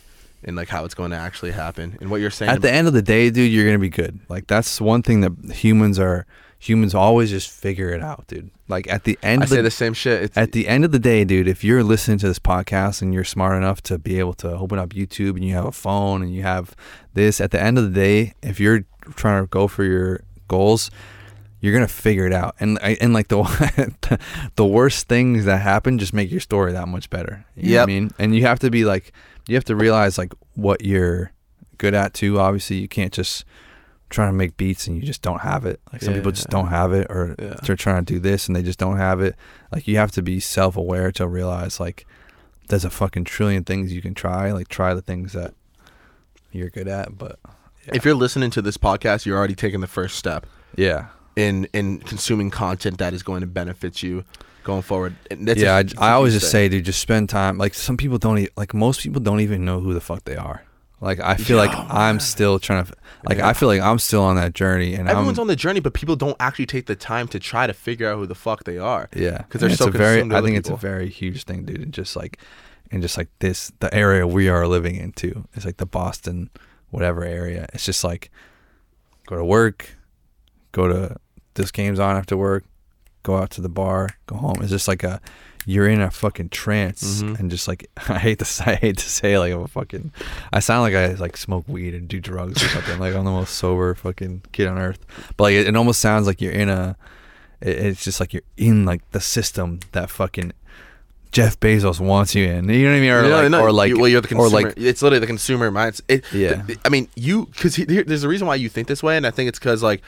and 0.45 0.55
like 0.55 0.69
how 0.69 0.85
it's 0.85 0.93
going 0.95 1.11
to 1.11 1.17
actually 1.17 1.51
happen 1.51 1.97
and 2.01 2.09
what 2.09 2.21
you're 2.21 2.31
saying 2.31 2.51
At 2.51 2.61
the 2.61 2.71
end 2.71 2.87
of 2.87 2.93
the 2.93 3.01
day, 3.01 3.29
dude, 3.29 3.51
you're 3.51 3.65
gonna 3.65 3.79
be 3.79 3.89
good. 3.89 4.19
Like 4.29 4.47
that's 4.47 4.79
one 4.81 5.01
thing 5.01 5.21
that 5.21 5.55
humans 5.55 5.99
are. 5.99 6.25
Humans 6.59 6.95
always 6.95 7.29
just 7.29 7.49
figure 7.51 7.89
it 7.89 8.01
out, 8.01 8.25
dude. 8.27 8.49
Like 8.69 8.87
at 8.89 9.03
the 9.03 9.19
end 9.21 9.41
I 9.41 9.43
of 9.43 9.49
the 9.49 9.55
say 9.57 9.61
the 9.61 9.69
same 9.71 9.93
shit. 9.93 10.21
It's, 10.23 10.37
at 10.37 10.53
the 10.53 10.69
end 10.69 10.85
of 10.85 10.93
the 10.93 10.99
day, 10.99 11.25
dude, 11.25 11.45
if 11.49 11.61
you're 11.61 11.83
listening 11.83 12.19
to 12.19 12.27
this 12.27 12.39
podcast 12.39 13.01
and 13.01 13.13
you're 13.13 13.25
smart 13.25 13.57
enough 13.57 13.83
to 13.83 13.97
be 13.99 14.17
able 14.17 14.33
to 14.35 14.49
open 14.51 14.79
up 14.79 14.91
YouTube 14.91 15.31
and 15.31 15.43
you 15.43 15.53
have 15.55 15.65
a 15.65 15.73
phone 15.73 16.21
and 16.21 16.33
you 16.33 16.43
have 16.43 16.73
this, 17.15 17.41
at 17.41 17.51
the 17.51 17.61
end 17.61 17.77
of 17.77 17.83
the 17.83 17.89
day, 17.89 18.33
if 18.41 18.61
you're 18.61 18.85
trying 19.15 19.43
to 19.43 19.47
go 19.49 19.67
for 19.67 19.83
your 19.83 20.21
goals, 20.47 20.89
you're 21.59 21.73
gonna 21.73 21.85
figure 21.85 22.25
it 22.25 22.33
out. 22.33 22.55
And 22.61 22.79
I- 22.81 22.97
and 23.01 23.13
like 23.13 23.27
the 23.27 23.43
the 24.55 24.65
worst 24.65 25.09
things 25.09 25.43
that 25.43 25.57
happen 25.57 25.99
just 25.99 26.13
make 26.13 26.31
your 26.31 26.39
story 26.39 26.71
that 26.71 26.87
much 26.87 27.09
better. 27.09 27.45
You 27.57 27.71
Yep. 27.73 27.83
I 27.83 27.85
mean, 27.87 28.11
and 28.19 28.33
you 28.33 28.43
have 28.43 28.59
to 28.59 28.71
be 28.71 28.85
like, 28.85 29.11
you 29.47 29.55
have 29.55 29.65
to 29.65 29.75
realize 29.75 30.17
like 30.17 30.33
what 30.55 30.83
you're 30.83 31.31
good 31.77 31.93
at 31.93 32.13
too. 32.13 32.39
Obviously, 32.39 32.77
you 32.77 32.87
can't 32.87 33.13
just 33.13 33.45
try 34.09 34.25
to 34.27 34.31
make 34.31 34.55
beats 34.57 34.85
and 34.87 34.95
you 34.95 35.01
just 35.03 35.21
don't 35.23 35.41
have 35.41 35.65
it. 35.65 35.79
Like 35.91 36.01
some 36.03 36.13
people 36.13 36.31
just 36.31 36.47
Yeah. 36.49 36.57
don't 36.59 36.67
have 36.67 36.93
it, 36.93 37.07
or 37.09 37.35
Yeah. 37.39 37.55
they're 37.63 37.75
trying 37.75 38.05
to 38.05 38.13
do 38.13 38.19
this 38.19 38.47
and 38.47 38.55
they 38.55 38.61
just 38.63 38.77
don't 38.79 38.97
have 38.97 39.19
it. 39.21 39.35
Like 39.71 39.87
you 39.87 39.97
have 39.97 40.11
to 40.11 40.21
be 40.21 40.39
self 40.39 40.77
aware 40.77 41.11
to 41.13 41.27
realize 41.27 41.79
like 41.79 42.05
there's 42.69 42.85
a 42.85 42.89
fucking 42.89 43.23
trillion 43.25 43.63
things 43.63 43.91
you 43.91 44.01
can 44.01 44.13
try. 44.13 44.51
Like 44.51 44.67
try 44.67 44.93
the 44.93 45.01
things 45.01 45.33
that 45.33 45.53
you're 46.51 46.69
good 46.69 46.87
at. 46.87 47.17
But 47.17 47.39
If 47.87 48.05
you're 48.05 48.13
listening 48.15 48.51
to 48.51 48.61
this 48.61 48.77
podcast, 48.77 49.25
you're 49.25 49.37
already 49.37 49.55
taking 49.55 49.81
the 49.81 49.87
first 49.87 50.15
step 50.17 50.45
yeah, 50.77 51.07
in 51.35 51.65
in 51.73 51.99
consuming 51.99 52.49
content 52.51 52.99
that 52.99 53.13
is 53.13 53.23
going 53.23 53.41
to 53.41 53.47
benefit 53.47 54.01
you 54.03 54.23
going 54.63 54.81
forward. 54.81 55.15
That's 55.29 55.59
yeah. 55.59 55.73
a- 55.73 55.77
I, 55.77 55.79
it's 55.81 55.93
a 55.93 56.01
I 56.01 56.11
always 56.11 56.33
just 56.33 56.51
say, 56.51 56.69
dude, 56.69 56.85
just 56.85 56.99
spend 56.99 57.29
time. 57.29 57.57
Like 57.57 57.73
some 57.73 57.97
people 57.97 58.17
don't 58.17 58.37
e- 58.39 58.49
like 58.57 58.73
most 58.73 59.01
people 59.01 59.21
don't 59.21 59.39
even 59.41 59.65
know 59.65 59.79
who 59.79 59.93
the 59.93 60.01
fuck 60.01 60.23
they 60.25 60.35
are. 60.35 60.63
Like 61.01 61.19
I 61.19 61.35
feel 61.35 61.57
like 61.57 61.71
Yeah. 61.71 61.85
I'm 61.89 62.19
still 62.21 62.59
trying 62.59 62.85
to 62.85 62.93
like 63.27 63.37
Yeah. 63.39 63.49
I 63.49 63.53
feel 63.53 63.67
like 63.67 63.81
I'm 63.81 63.99
still 63.99 64.23
on 64.23 64.37
that 64.37 64.53
journey 64.53 64.95
and 64.95 65.09
everyone's 65.09 65.37
I'm 65.37 65.43
on 65.43 65.47
the 65.47 65.55
journey, 65.55 65.81
but 65.81 65.93
people 65.93 66.15
don't 66.15 66.37
actually 66.39 66.65
take 66.65 66.85
the 66.85 66.95
time 66.95 67.27
to 67.29 67.39
try 67.39 67.67
to 67.67 67.73
figure 67.73 68.09
out 68.09 68.17
who 68.17 68.25
the 68.25 68.35
fuck 68.35 68.63
they 68.63 68.77
are. 68.77 69.09
Yeah, 69.13 69.39
because 69.39 69.59
they're 69.61 69.69
so 69.71 69.89
very 69.89 70.21
I 70.21 70.41
think 70.41 70.57
it's 70.57 70.69
a 70.69 70.77
very 70.77 71.09
huge 71.09 71.43
thing, 71.43 71.65
dude. 71.65 71.81
And 71.81 71.93
just 71.93 72.15
like 72.15 72.37
and 72.89 73.01
just 73.01 73.17
like 73.17 73.27
this 73.39 73.71
the 73.79 73.93
area 73.93 74.25
we 74.25 74.47
are 74.47 74.65
living 74.65 74.95
in 74.95 75.11
too. 75.11 75.45
It's 75.53 75.65
like 75.65 75.77
the 75.77 75.85
Boston 75.85 76.49
whatever 76.89 77.25
area. 77.25 77.67
It's 77.73 77.85
just 77.85 78.03
like 78.03 78.31
go 79.27 79.35
to 79.35 79.43
work, 79.43 79.89
go 80.71 80.87
to 80.87 81.17
this 81.55 81.71
game's 81.71 81.99
on 81.99 82.15
after 82.15 82.37
work, 82.37 82.63
go 83.23 83.37
out 83.37 83.49
to 83.51 83.61
the 83.61 83.69
bar, 83.69 84.09
go 84.27 84.35
home. 84.37 84.55
It's 84.61 84.69
just 84.69 84.87
like 84.87 85.03
a 85.03 85.19
you're 85.65 85.87
in 85.87 86.01
a 86.01 86.11
fucking 86.11 86.49
trance 86.49 87.21
Mhm. 87.23 87.39
and 87.39 87.49
just 87.49 87.67
like 87.69 87.89
I 88.09 88.19
hate 88.19 88.39
to 88.39 88.45
say, 88.45 88.65
I 88.73 88.75
hate 88.75 88.97
to 88.97 89.09
say 89.09 89.39
like 89.39 89.53
I'm 89.53 89.61
a 89.61 89.67
fucking 89.67 90.11
I 90.51 90.59
sound 90.59 90.81
like 90.81 90.93
I 90.93 91.13
like 91.13 91.37
smoke 91.37 91.65
weed 91.67 91.93
and 91.95 92.07
do 92.07 92.19
drugs 92.19 92.61
or 92.63 92.67
something 92.67 92.99
like 92.99 93.15
I'm 93.15 93.23
the 93.25 93.31
most 93.31 93.55
sober 93.55 93.95
fucking 93.95 94.43
kid 94.51 94.67
on 94.67 94.77
earth. 94.77 95.05
But 95.37 95.43
like 95.45 95.53
it, 95.53 95.67
it 95.67 95.75
almost 95.77 95.99
sounds 96.01 96.27
like 96.27 96.41
you're 96.41 96.51
in 96.51 96.69
a 96.69 96.97
it, 97.61 97.77
it's 97.77 98.03
just 98.03 98.19
like 98.19 98.33
you're 98.33 98.43
in 98.57 98.83
like 98.85 99.09
the 99.11 99.21
system 99.21 99.79
that 99.93 100.09
fucking 100.09 100.51
Jeff 101.31 101.59
Bezos 101.59 101.99
wants 101.99 102.35
you 102.35 102.45
in. 102.45 102.69
You 102.69 102.83
know 102.83 102.91
what 102.91 102.97
I 102.97 102.99
mean? 102.99 103.09
Or 103.09 103.21
know, 103.23 103.29
like, 103.41 103.49
no, 103.49 103.61
or 103.63 103.71
like, 103.71 103.89
you- 103.89 103.99
well, 103.99 104.07
you're 104.07 104.21
the 104.21 104.27
or 104.35 104.49
consumer. 104.49 104.67
like, 104.67 104.73
it's 104.77 105.01
literally 105.01 105.19
the 105.19 105.25
consumer 105.25 105.71
mindset. 105.71 106.01
It, 106.07 106.25
Yeah. 106.31 106.61
th- 106.61 106.77
I 106.85 106.89
mean, 106.89 107.07
you 107.15 107.47
because 107.47 107.75
there's 107.77 108.23
a 108.23 108.27
reason 108.27 108.45
why 108.45 108.53
you 108.55 108.69
think 108.69 108.87
this 108.87 109.01
way, 109.01 109.17
and 109.17 109.25
I 109.25 109.31
think 109.31 109.47
it's 109.49 109.57
because 109.57 109.81
like, 109.81 110.03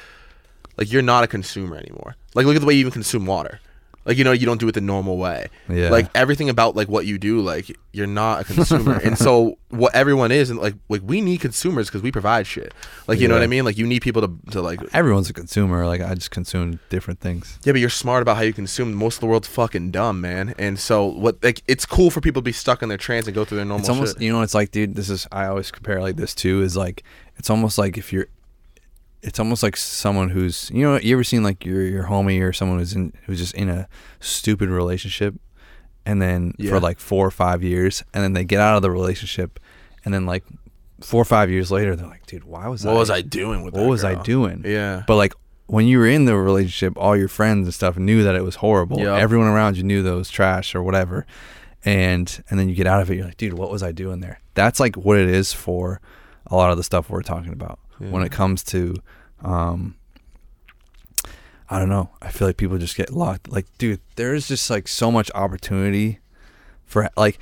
like 0.78 0.92
you're 0.92 1.02
not 1.02 1.24
a 1.24 1.28
consumer 1.28 1.76
anymore. 1.78 2.16
Like, 2.34 2.46
look 2.46 2.56
at 2.56 2.60
the 2.60 2.68
way 2.68 2.74
you 2.74 2.82
even 2.82 2.92
consume 2.92 3.26
water. 3.26 3.60
Like, 4.06 4.18
you 4.20 4.24
know, 4.24 4.34
you 4.34 4.46
don't 4.46 4.60
do 4.60 4.68
it 4.68 4.74
the 4.74 4.82
normal 4.82 5.18
way. 5.18 5.48
Yeah. 5.68 5.90
Like 5.90 6.12
everything 6.14 6.48
about 6.48 6.76
like 6.76 6.88
what 6.88 7.08
you 7.08 7.18
do, 7.18 7.42
like 7.42 7.76
you're 7.92 8.06
not 8.06 8.42
a 8.42 8.44
consumer, 8.44 9.02
and 9.04 9.18
so 9.18 9.58
what 9.70 9.96
everyone 9.96 10.32
is, 10.32 10.52
and 10.52 10.60
like 10.60 10.76
like 10.90 11.02
we 11.04 11.22
need 11.22 11.42
consumers 11.42 11.88
because 11.88 12.04
we 12.04 12.12
provide 12.12 12.46
shit. 12.46 12.72
Like 13.08 13.20
you 13.20 13.28
know 13.28 13.34
what 13.34 13.42
I 13.42 13.48
mean? 13.48 13.66
Like 13.66 13.80
you 13.80 13.88
need 13.88 14.04
people 14.04 14.22
to 14.22 14.52
to 14.52 14.62
like. 14.62 14.80
everyone's 14.94 15.32
a 15.32 15.34
consumer. 15.34 15.88
Like 15.88 16.02
I 16.02 16.14
just 16.14 16.30
consume 16.30 16.80
different 16.90 17.20
things. 17.20 17.58
Yeah, 17.64 17.72
but 17.72 17.82
you're 17.82 17.90
smart 17.90 18.22
about 18.22 18.38
how 18.38 18.44
you 18.44 18.54
consume. 18.54 18.94
Most 18.94 19.16
of 19.16 19.22
the 19.22 19.26
world's 19.28 19.48
fucking 19.48 19.90
dumb, 19.90 20.22
man. 20.22 20.54
And 20.60 20.78
so 20.78 21.06
what? 21.08 21.44
Like, 21.44 21.64
it's 21.68 21.88
cool 21.88 22.12
for 22.12 22.22
people 22.22 22.44
to 22.44 22.46
be 22.46 22.52
stuck 22.52 22.84
in 22.84 22.90
their 22.90 23.00
trance 23.00 23.26
and 23.26 23.34
go 23.34 23.44
through 23.44 23.56
their 23.56 23.66
normal 23.66 23.80
It's 23.80 23.90
almost 23.90 24.18
shit. 24.18 24.22
you 24.22 24.32
know 24.32 24.38
what 24.38 24.44
it's 24.44 24.54
like, 24.54 24.70
dude. 24.70 24.94
This 24.94 25.10
is 25.10 25.26
I 25.32 25.48
always 25.48 25.72
compare 25.72 26.00
like 26.00 26.16
this 26.18 26.36
too. 26.36 26.62
Is 26.62 26.78
like 26.78 27.04
it's 27.38 27.50
almost 27.50 27.80
like 27.80 27.98
if 27.98 28.14
you're, 28.14 28.28
it's 29.28 29.40
almost 29.40 29.64
like 29.64 29.76
someone 29.76 30.30
who's 30.30 30.70
you 30.74 30.84
know 30.84 30.98
you 31.00 31.16
ever 31.16 31.24
seen 31.24 31.44
like 31.44 31.66
your 31.66 31.82
your 31.82 32.04
homie 32.06 32.42
or 32.42 32.54
someone 32.54 32.80
who's 32.80 32.94
in 32.94 33.12
who's 33.26 33.40
just 33.40 33.54
in 33.56 33.70
a 33.70 33.88
stupid 34.20 34.70
relationship, 34.70 35.36
and 36.06 36.22
then 36.22 36.54
Yeah. 36.58 36.70
for 36.72 36.80
like 36.80 37.00
four 37.00 37.26
or 37.28 37.32
five 37.32 37.64
years, 37.64 38.04
and 38.14 38.24
then 38.24 38.34
they 38.34 38.46
get 38.46 38.60
out 38.62 38.76
of 38.78 38.82
the 38.82 38.92
relationship, 38.92 39.60
and 40.04 40.14
then 40.14 40.26
like 40.26 40.44
four 41.02 41.22
or 41.22 41.26
five 41.26 41.50
years 41.50 41.72
later, 41.72 41.96
they're 41.96 42.08
like, 42.08 42.26
dude, 42.26 42.44
why 42.46 42.68
was 42.68 42.86
What 42.86 42.96
I 42.96 42.98
was 42.98 43.10
I 43.10 43.22
doing 43.22 43.64
with 43.64 43.74
what 43.74 43.88
was 43.88 44.04
I 44.04 44.16
doing? 44.16 44.64
Yeah. 44.66 45.04
But 45.08 45.16
like 45.18 45.34
when 45.68 45.88
you 45.88 45.98
were 45.98 46.08
in 46.08 46.26
the 46.26 46.36
relationship, 46.38 46.94
all 46.96 47.18
your 47.18 47.28
friends 47.28 47.66
and 47.68 47.74
stuff 47.74 47.98
knew 47.98 48.24
that 48.24 48.36
it 48.36 48.44
was 48.44 48.56
horrible. 48.56 49.00
Yep. 49.00 49.20
Everyone 49.20 49.48
around 49.48 49.78
you 49.78 49.84
knew 49.84 50.04
that 50.04 50.12
it 50.12 50.16
was 50.16 50.30
trash 50.30 50.76
or 50.76 50.84
whatever. 50.84 51.26
And 51.84 52.44
and 52.50 52.60
then 52.60 52.70
you 52.70 52.76
get 52.76 52.88
out 52.88 53.02
of 53.02 53.10
it, 53.12 53.16
you're 53.18 53.26
like, 53.26 53.38
dude, 53.38 53.54
what 53.54 53.72
was 53.72 53.84
I 53.84 53.92
doing 53.92 54.20
there? 54.20 54.40
That's 54.54 54.80
like 54.80 54.96
what 54.96 55.18
it 55.18 55.28
is 55.28 55.54
for 55.54 56.00
a 56.48 56.56
lot 56.56 56.72
of 56.72 56.78
the 56.78 56.84
stuff 56.84 57.10
we're 57.10 57.22
talking 57.24 57.52
about. 57.54 57.80
When 57.98 58.24
it 58.24 58.32
comes 58.32 58.62
to 58.66 58.96
um 59.44 59.96
I 61.68 61.80
don't 61.80 61.90
know. 61.90 62.12
I 62.22 62.30
feel 62.30 62.48
like 62.48 62.58
people 62.58 62.78
just 62.78 62.96
get 62.96 63.10
locked. 63.12 63.52
Like, 63.52 63.66
dude, 63.80 64.00
there's 64.18 64.48
just 64.48 64.70
like 64.70 64.88
so 64.88 65.12
much 65.12 65.32
opportunity 65.34 66.20
for 66.86 67.10
like. 67.18 67.40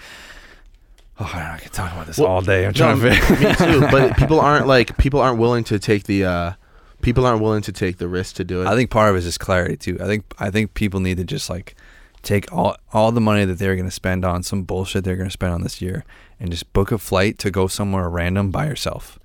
Oh, 1.19 1.29
I, 1.31 1.37
don't 1.39 1.47
know, 1.47 1.53
I 1.53 1.59
can 1.59 1.71
talk 1.71 1.91
about 1.91 2.07
this 2.07 2.17
Well, 2.17 2.27
all 2.27 2.41
day. 2.41 2.65
I'm 2.65 2.71
No, 2.75 2.95
trying 2.95 2.99
to. 2.99 3.09
me 3.09 3.15
figure- 3.17 3.49
me 3.49 3.55
too. 3.55 3.81
But 3.91 4.17
people 4.17 4.39
aren't 4.39 4.65
like 4.65 4.97
people 4.97 5.19
aren't 5.19 5.39
willing 5.39 5.63
to 5.65 5.77
take 5.77 6.05
the 6.05 6.23
uh 6.25 6.53
people 7.01 7.25
aren't 7.25 7.41
willing 7.41 7.61
to 7.63 7.71
take 7.73 7.97
the 7.97 8.07
risk 8.07 8.35
to 8.37 8.43
do 8.45 8.61
it. 8.61 8.67
I 8.67 8.75
think 8.75 8.89
part 8.89 9.09
of 9.09 9.15
it 9.15 9.19
is 9.19 9.25
just 9.25 9.39
clarity 9.41 9.75
too. 9.77 9.97
I 10.01 10.05
think 10.05 10.23
I 10.39 10.49
think 10.49 10.73
people 10.73 10.99
need 11.01 11.17
to 11.17 11.23
just 11.25 11.49
like 11.49 11.75
take 12.23 12.51
all 12.53 12.77
all 12.93 13.11
the 13.11 13.21
money 13.21 13.43
that 13.45 13.59
they're 13.59 13.75
going 13.75 13.85
to 13.87 13.91
spend 13.91 14.23
on 14.25 14.41
some 14.41 14.63
bullshit 14.63 15.03
they're 15.03 15.17
going 15.17 15.27
to 15.29 15.33
spend 15.33 15.53
on 15.53 15.61
this 15.63 15.81
year 15.81 16.05
and 16.39 16.49
just 16.49 16.71
book 16.73 16.91
a 16.93 16.97
flight 16.97 17.37
to 17.39 17.51
go 17.51 17.67
somewhere 17.67 18.07
random 18.09 18.49
by 18.51 18.65
yourself. 18.67 19.19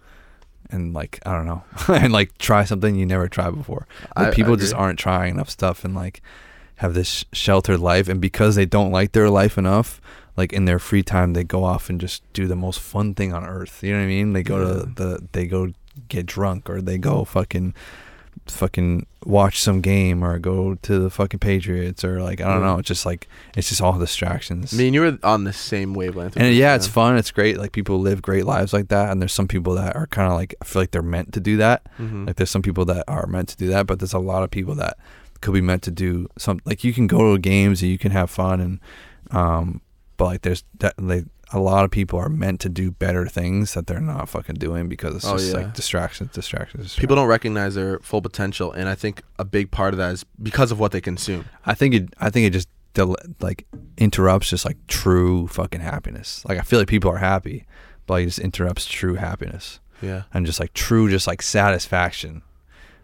And 0.70 0.92
like 0.92 1.18
I 1.24 1.32
don't 1.32 1.46
know, 1.46 1.62
and 1.94 2.12
like 2.12 2.36
try 2.38 2.64
something 2.64 2.94
you 2.94 3.06
never 3.06 3.28
tried 3.28 3.54
before. 3.56 3.86
I- 4.16 4.22
Like 4.24 4.32
I 4.32 4.34
people 4.36 4.56
just 4.56 4.74
aren't 4.74 4.98
trying 4.98 5.34
enough 5.34 5.50
stuff 5.50 5.84
and 5.84 5.94
like 5.94 6.20
have 6.76 6.94
this 6.94 7.24
sheltered 7.32 7.80
life, 7.80 8.08
and 8.08 8.20
because 8.20 8.54
they 8.54 8.66
don't 8.66 8.92
like 8.92 9.12
their 9.12 9.30
life 9.30 9.56
enough, 9.58 10.00
like 10.36 10.52
in 10.52 10.64
their 10.66 10.78
free 10.78 11.02
time 11.02 11.32
they 11.32 11.42
go 11.44 11.64
off 11.64 11.88
and 11.90 12.00
just 12.00 12.22
do 12.32 12.46
the 12.46 12.54
most 12.56 12.78
fun 12.80 13.14
thing 13.14 13.32
on 13.32 13.44
earth. 13.44 13.82
You 13.82 13.92
know 13.92 13.98
what 13.98 14.04
I 14.04 14.08
mean? 14.08 14.32
They 14.34 14.42
go 14.42 14.58
Yeah. 14.60 14.66
to 14.80 14.86
the 14.94 15.28
they 15.32 15.46
go 15.46 15.72
get 16.08 16.26
drunk 16.26 16.68
or 16.70 16.80
they 16.80 16.98
go 16.98 17.24
fucking 17.24 17.74
fucking 18.50 19.06
watch 19.24 19.60
some 19.60 19.80
game 19.80 20.22
or 20.24 20.38
go 20.38 20.74
to 20.76 20.98
the 20.98 21.10
fucking 21.10 21.40
Patriots 21.40 22.04
or 22.04 22.20
like 22.22 22.40
I 22.40 22.44
don't 22.52 22.60
Yeah. 22.62 22.66
know. 22.72 22.78
It's 22.78 22.88
just 22.88 23.04
like 23.06 23.28
it's 23.56 23.68
just 23.68 23.80
all 23.80 23.98
distractions. 23.98 24.72
I 24.72 24.76
mean, 24.76 24.94
you 24.94 25.00
were 25.02 25.18
on 25.22 25.44
the 25.44 25.52
same 25.52 25.94
wavelength. 25.94 26.36
and 26.36 26.54
yeah, 26.54 26.74
it's 26.74 26.86
fun. 26.86 27.16
It's 27.16 27.30
great. 27.30 27.58
Like 27.58 27.72
people 27.72 27.98
live 28.00 28.22
great 28.22 28.44
lives 28.46 28.72
like 28.72 28.88
that, 28.88 29.10
and 29.10 29.20
there's 29.20 29.32
some 29.34 29.48
people 29.48 29.74
that 29.74 29.94
are 29.96 30.06
kind 30.06 30.28
of 30.30 30.34
like 30.38 30.54
I 30.60 30.64
feel 30.64 30.82
like 30.82 30.90
they're 30.92 31.02
meant 31.02 31.32
to 31.34 31.40
do 31.40 31.56
that. 31.58 31.86
Mhm. 31.98 32.26
Like 32.26 32.36
there's 32.36 32.50
some 32.50 32.62
people 32.62 32.84
that 32.86 33.04
are 33.08 33.26
meant 33.26 33.48
to 33.50 33.56
do 33.56 33.68
that, 33.68 33.86
but 33.86 33.98
there's 33.98 34.12
a 34.14 34.18
lot 34.18 34.42
of 34.42 34.50
people 34.50 34.74
that 34.76 34.98
could 35.40 35.54
be 35.54 35.60
meant 35.60 35.82
to 35.84 35.90
do 35.90 36.28
some. 36.38 36.60
Like 36.64 36.82
you 36.84 36.92
can 36.92 37.06
go 37.06 37.34
to 37.34 37.38
games 37.40 37.82
and 37.82 37.90
you 37.90 37.98
can 37.98 38.12
have 38.12 38.30
fun, 38.30 38.60
and 38.60 38.80
um, 39.30 39.80
but 40.16 40.24
like 40.24 40.42
there's 40.42 40.64
that 40.78 40.94
like 41.00 41.24
a 41.52 41.58
lot 41.58 41.84
of 41.84 41.90
people 41.90 42.18
are 42.18 42.28
meant 42.28 42.60
to 42.60 42.68
do 42.68 42.90
better 42.90 43.26
things 43.26 43.74
that 43.74 43.86
they're 43.86 44.00
not 44.00 44.28
fucking 44.28 44.56
doing 44.56 44.88
because 44.88 45.16
it's 45.16 45.24
Oh, 45.24 45.36
just 45.38 45.48
yeah. 45.52 45.58
like 45.62 45.74
distractions, 45.74 46.30
distractions. 46.32 46.84
distractions. 46.84 47.00
People 47.00 47.16
don't 47.16 47.28
recognize 47.28 47.74
their 47.74 47.98
full 48.00 48.20
potential, 48.22 48.70
and 48.72 48.88
I 48.88 48.94
think 48.94 49.22
a 49.38 49.44
big 49.44 49.70
part 49.70 49.94
of 49.94 49.98
that 49.98 50.12
is 50.12 50.24
because 50.42 50.70
of 50.70 50.78
what 50.78 50.92
they 50.92 51.00
consume. 51.00 51.46
I 51.64 51.74
think 51.74 51.94
it. 51.94 52.08
I 52.18 52.28
think 52.30 52.46
it 52.46 52.50
just 52.50 52.68
del- 52.94 53.16
like 53.40 53.66
interrupts 53.96 54.50
just 54.50 54.64
like 54.64 54.76
true 54.88 55.46
fucking 55.48 55.80
happiness. 55.80 56.44
Like 56.48 56.58
I 56.58 56.62
feel 56.62 56.78
like 56.78 56.88
people 56.88 57.10
are 57.10 57.18
happy, 57.18 57.66
but 58.06 58.14
like, 58.14 58.22
it 58.24 58.26
just 58.26 58.38
interrupts 58.40 58.86
true 58.86 59.14
happiness 59.14 59.80
Yeah. 60.02 60.22
and 60.34 60.44
just 60.46 60.60
like 60.60 60.74
true, 60.74 61.08
just 61.08 61.26
like 61.26 61.40
satisfaction. 61.42 62.42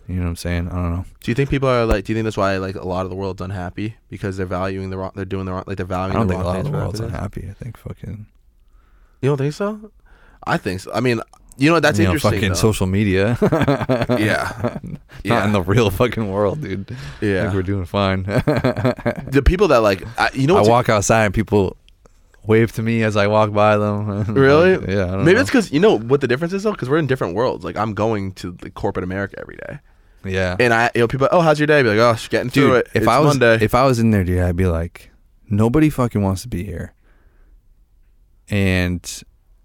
You 0.09 0.17
know 0.17 0.23
what 0.23 0.29
I'm 0.31 0.37
saying? 0.37 0.69
I 0.69 0.73
don't 0.75 0.93
know. 0.93 1.05
Do 1.23 1.31
you 1.31 1.35
think 1.35 1.49
people 1.51 1.69
are 1.69 1.87
like? 1.87 2.05
Do 2.05 2.13
you 2.13 2.17
think 2.17 2.25
that's 2.25 2.37
why 2.37 2.57
like 2.59 2.75
a 2.75 2.87
lot 2.87 3.05
of 3.07 3.11
the 3.11 3.17
world's 3.17 3.41
unhappy 3.41 3.97
because 4.11 4.37
they're 4.37 4.45
valuing 4.47 4.91
the 4.91 4.99
wrong? 4.99 5.13
They're 5.15 5.25
doing 5.25 5.47
the 5.47 5.53
wrong. 5.53 5.65
Like 5.67 5.77
they're 5.79 5.87
valuing. 5.87 6.17
I 6.17 6.19
don't 6.21 6.27
the 6.27 6.35
think 6.35 6.45
a 6.45 6.47
lot 6.47 6.59
of 6.59 6.65
the 6.65 6.71
world's 6.73 7.01
unhappy. 7.01 7.49
I 7.51 7.55
think 7.55 7.77
fucking 7.79 8.27
You 9.23 9.29
don't 9.31 9.39
think 9.39 9.55
so? 9.55 9.91
I 10.47 10.59
think 10.59 10.81
so. 10.81 10.93
I 10.93 11.01
mean, 11.01 11.21
you 11.57 11.69
know 11.71 11.75
what? 11.77 11.83
That's 11.83 11.99
you 11.99 12.05
know, 12.05 12.11
interesting. 12.13 12.33
fucking 12.41 12.49
though. 12.51 12.55
social 12.55 12.87
media. 12.87 13.39
Yeah. 14.19 14.79
Not 14.83 15.01
Yeah. 15.25 15.45
in 15.47 15.53
the 15.53 15.63
real 15.63 15.91
fucking 15.91 16.31
world, 16.31 16.61
dude. 16.61 16.95
Yeah. 17.23 17.39
I 17.39 17.43
think 17.45 17.55
we're 17.55 17.63
doing 17.63 17.87
fine. 17.87 18.23
the 18.25 19.43
people 19.45 19.69
that 19.69 19.79
like, 19.79 20.03
I, 20.19 20.31
you 20.35 20.47
know, 20.47 20.57
I 20.59 20.63
walk 20.69 20.89
outside 20.91 21.25
and 21.25 21.35
people 21.35 21.77
wave 22.47 22.73
to 22.73 22.83
me 22.83 23.03
as 23.03 23.17
I 23.17 23.27
walk 23.27 23.53
by 23.55 23.79
them. 23.79 24.25
Really? 24.35 24.77
Like, 24.77 24.89
yeah. 24.89 25.05
I 25.05 25.11
don't 25.13 25.25
Maybe 25.25 25.37
know. 25.37 25.41
it's 25.41 25.51
because 25.51 25.73
you 25.73 25.81
know 25.81 25.97
what 25.99 26.21
the 26.21 26.29
difference 26.29 26.53
is 26.53 26.65
though, 26.65 26.73
because 26.73 26.91
we're 26.91 26.99
in 26.99 27.07
different 27.07 27.35
worlds. 27.35 27.65
Like 27.65 27.77
I'm 27.77 27.95
going 27.95 28.33
to 28.35 28.57
like, 28.63 28.75
corporate 28.75 29.05
America 29.05 29.37
every 29.41 29.57
day, 29.57 29.79
yeah. 30.25 30.57
and 30.59 30.72
I, 30.75 30.91
you 30.95 31.01
know, 31.03 31.09
people, 31.09 31.29
oh, 31.31 31.41
how's 31.41 31.59
your 31.59 31.66
day? 31.66 31.83
Be 31.83 31.91
like, 31.91 31.99
oh, 31.99 32.14
sh- 32.16 32.29
getting 32.29 32.51
through 32.51 32.68
dude, 32.68 32.77
it. 32.77 32.87
if 32.95 33.03
It's 33.03 33.07
I 33.09 33.18
was 33.18 33.39
Monday. 33.39 33.64
if 33.64 33.75
I 33.75 33.85
was 33.85 33.99
in 33.99 34.11
there, 34.11 34.25
dude, 34.25 34.41
I'd 34.43 34.57
be 34.57 34.66
like, 34.66 35.11
nobody 35.49 35.91
fucking 35.91 36.22
wants 36.22 36.43
to 36.43 36.49
be 36.49 36.64
here. 36.64 36.93
And 38.49 39.22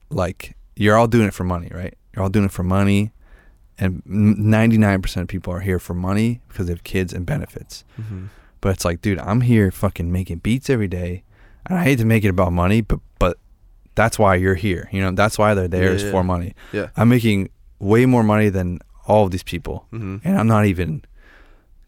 like 0.10 0.56
you're 0.76 0.96
all 0.96 1.08
doing 1.08 1.28
it 1.28 1.34
for 1.34 1.44
money, 1.44 1.70
right? 1.74 1.94
You're 2.14 2.24
all 2.24 2.30
doing 2.30 2.46
it 2.46 2.52
for 2.52 2.64
money, 2.64 3.12
and 3.78 4.02
ninety 4.06 4.78
nine 4.78 5.02
percent 5.02 5.24
of 5.24 5.28
people 5.28 5.54
are 5.54 5.60
here 5.60 5.80
for 5.80 5.94
money 5.94 6.42
because 6.48 6.68
they 6.68 6.74
have 6.74 6.84
kids 6.84 7.14
and 7.14 7.26
benefits. 7.26 7.84
Mm-hmm. 8.00 8.28
But 8.62 8.70
it's 8.70 8.86
like, 8.86 9.02
dude, 9.02 9.20
I'm 9.20 9.42
here 9.42 9.72
fucking 9.72 10.12
making 10.12 10.40
beats 10.40 10.70
every 10.70 10.88
day, 10.88 11.24
and 11.66 11.78
I 11.78 11.84
hate 11.84 11.98
to 12.00 12.06
make 12.06 12.24
it 12.24 12.30
about 12.30 12.54
money, 12.54 12.82
but 12.82 13.00
but 13.20 13.38
that's 13.96 14.18
why 14.18 14.36
you're 14.36 14.56
here. 14.56 14.88
You 14.94 15.02
know, 15.02 15.12
that's 15.12 15.38
why 15.38 15.54
they're 15.54 15.68
there 15.68 15.90
Yeah, 15.90 15.96
is 15.96 16.04
yeah. 16.04 16.12
for 16.12 16.24
money. 16.24 16.56
Yeah. 16.72 16.88
I'm 16.96 17.10
making 17.10 17.50
way 17.80 18.06
more 18.06 18.24
money 18.24 18.48
than 18.50 18.80
all 19.10 19.26
of 19.26 19.32
these 19.32 19.44
people, 19.54 19.86
Mm-hmm. 19.92 20.18
and 20.28 20.38
I'm 20.40 20.48
not 20.48 20.66
even 20.66 21.04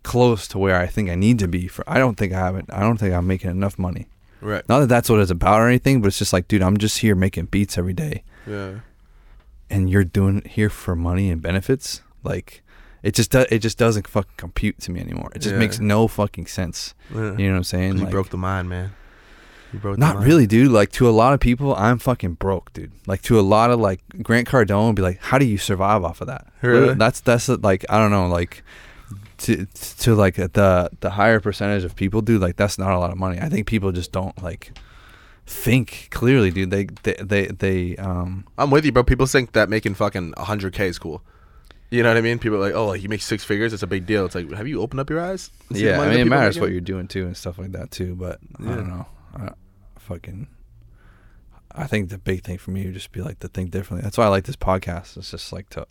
close 0.04 0.48
to 0.50 0.58
where 0.58 0.78
I 0.80 0.88
think 0.88 1.10
I 1.10 1.16
need 1.16 1.38
to 1.40 1.48
be. 1.48 1.68
For 1.68 1.84
I 1.88 1.98
don't 2.00 2.16
think 2.18 2.34
I 2.34 2.40
haven't. 2.40 2.70
I 2.74 2.80
don't 2.82 2.98
think 2.98 3.14
I'm 3.14 3.28
making 3.28 3.52
enough 3.52 3.78
money. 3.78 4.08
Right. 4.42 4.68
Not 4.68 4.80
that 4.80 4.90
that's 4.90 5.10
what 5.10 5.20
it's 5.20 5.30
about 5.32 5.62
or 5.62 5.68
anything, 5.68 6.02
but 6.02 6.08
it's 6.08 6.18
just 6.18 6.34
like, 6.34 6.48
dude, 6.48 6.64
I'm 6.64 6.78
just 6.78 6.98
here 7.00 7.16
making 7.16 7.46
beats 7.46 7.78
every 7.78 7.94
day, 7.94 8.24
Yeah. 8.48 8.80
and 9.70 9.90
you're 9.90 10.04
doing 10.04 10.38
it 10.40 10.48
here 10.58 10.70
for 10.70 10.96
money 10.96 11.30
and 11.30 11.42
benefits. 11.42 12.02
Like, 12.24 12.64
it 13.04 13.14
just 13.14 13.32
do, 13.32 13.46
it 13.52 13.60
just 13.60 13.78
doesn't 13.78 14.08
fucking 14.08 14.34
compute 14.38 14.80
to 14.82 14.92
me 14.92 15.00
anymore. 15.00 15.30
It 15.36 15.40
just 15.44 15.54
Yeah. 15.54 15.60
makes 15.60 15.80
no 15.80 16.08
fucking 16.08 16.48
sense. 16.48 16.96
yeah. 17.14 17.38
You 17.38 17.46
know 17.48 17.52
what 17.54 17.58
I'm 17.58 17.64
saying? 17.64 17.98
you 17.98 18.04
Like, 18.06 18.12
broke 18.12 18.30
the 18.30 18.38
mind, 18.38 18.68
man. 18.70 18.92
You 19.74 19.80
broke. 19.80 19.98
Not 19.98 20.18
really, 20.18 20.48
dude. 20.48 20.72
Like 20.72 20.92
to 20.94 21.08
a 21.08 21.12
lot 21.12 21.34
of 21.34 21.40
people, 21.40 21.76
I'm 21.76 21.98
fucking 21.98 22.34
broke, 22.34 22.74
dude. 22.74 22.92
Like 23.08 23.22
to 23.24 23.40
a 23.40 23.42
lot 23.42 23.72
of 23.72 23.80
like 23.80 24.02
Grant 24.22 24.48
Cardone 24.48 24.88
would 24.88 24.96
be 24.96 25.02
like, 25.02 25.20
"How 25.20 25.38
do 25.38 25.46
you 25.46 25.58
survive 25.58 26.04
off 26.04 26.22
of 26.22 26.28
that?" 26.28 26.48
Really? 26.62 26.94
That's 26.94 27.22
that's 27.22 27.48
like 27.48 27.86
I 27.90 27.98
don't 27.98 28.12
know, 28.12 28.28
like 28.28 28.64
to 29.40 29.66
to 29.66 30.16
like 30.16 30.36
the 30.36 30.90
the 31.00 31.10
higher 31.12 31.40
percentage 31.40 31.84
of 31.84 31.96
people, 31.96 32.22
dude. 32.22 32.42
Like 32.42 32.58
that's 32.58 32.78
not 32.78 32.92
a 32.92 33.00
lot 33.00 33.12
of 33.12 33.18
money. 33.18 33.40
I 33.40 33.50
think 33.50 33.68
people 33.68 33.92
just 33.92 34.12
don't 34.12 34.42
like 34.44 34.74
think 35.46 36.08
clearly, 36.12 36.52
dude. 36.52 36.72
They 36.72 36.86
they 37.04 37.14
they, 37.22 37.46
they 37.48 37.96
um 37.98 38.46
I'm 38.58 38.72
with 38.72 38.86
you, 38.86 38.92
bro. 38.92 39.04
People 39.04 39.26
think 39.26 39.54
that 39.54 39.70
making 39.70 39.96
fucking 39.96 40.34
100k 40.34 40.80
is 40.82 41.00
cool. 41.00 41.22
You 41.90 42.04
know 42.04 42.10
what 42.10 42.18
I 42.18 42.22
mean? 42.22 42.40
People 42.40 42.58
are 42.58 42.62
like, 42.62 42.74
oh, 42.74 42.88
like 42.88 43.04
you 43.04 43.10
make 43.10 43.22
six 43.22 43.44
figures, 43.44 43.74
it's 43.74 43.84
a 43.84 43.88
big 43.88 44.06
deal. 44.06 44.26
It's 44.26 44.34
like, 44.34 44.50
have 44.54 44.66
you 44.66 44.82
opened 44.82 45.02
up 45.02 45.10
your 45.10 45.20
eyes? 45.20 45.52
and 45.68 45.78
seen 45.78 45.88
the 45.88 45.92
yeah. 45.92 46.00
I 46.00 46.10
mean, 46.10 46.20
it 46.20 46.26
matters 46.26 46.58
what 46.58 46.72
you're 46.72 46.80
doing 46.80 47.08
too 47.08 47.26
and 47.26 47.36
stuff 47.36 47.58
like 47.60 47.74
that 47.74 47.92
too. 47.92 48.16
But 48.16 48.40
I 48.60 48.64
don't 48.64 48.88
know. 48.88 49.06
I, 49.36 49.50
fucking. 50.14 50.48
I 51.74 51.88
think 51.88 52.10
the 52.10 52.18
big 52.18 52.44
thing 52.44 52.58
for 52.58 52.72
me 52.72 52.86
would 52.86 52.94
just 52.94 53.12
be 53.14 53.22
like 53.22 53.40
to 53.40 53.48
think 53.48 53.72
differently. 53.72 54.04
That's 54.04 54.18
why 54.18 54.26
I 54.26 54.30
like 54.30 54.44
this 54.44 54.58
podcast. 54.58 55.16
It's 55.18 55.32
just 55.32 55.54
like 55.54 55.70
to 55.70 55.88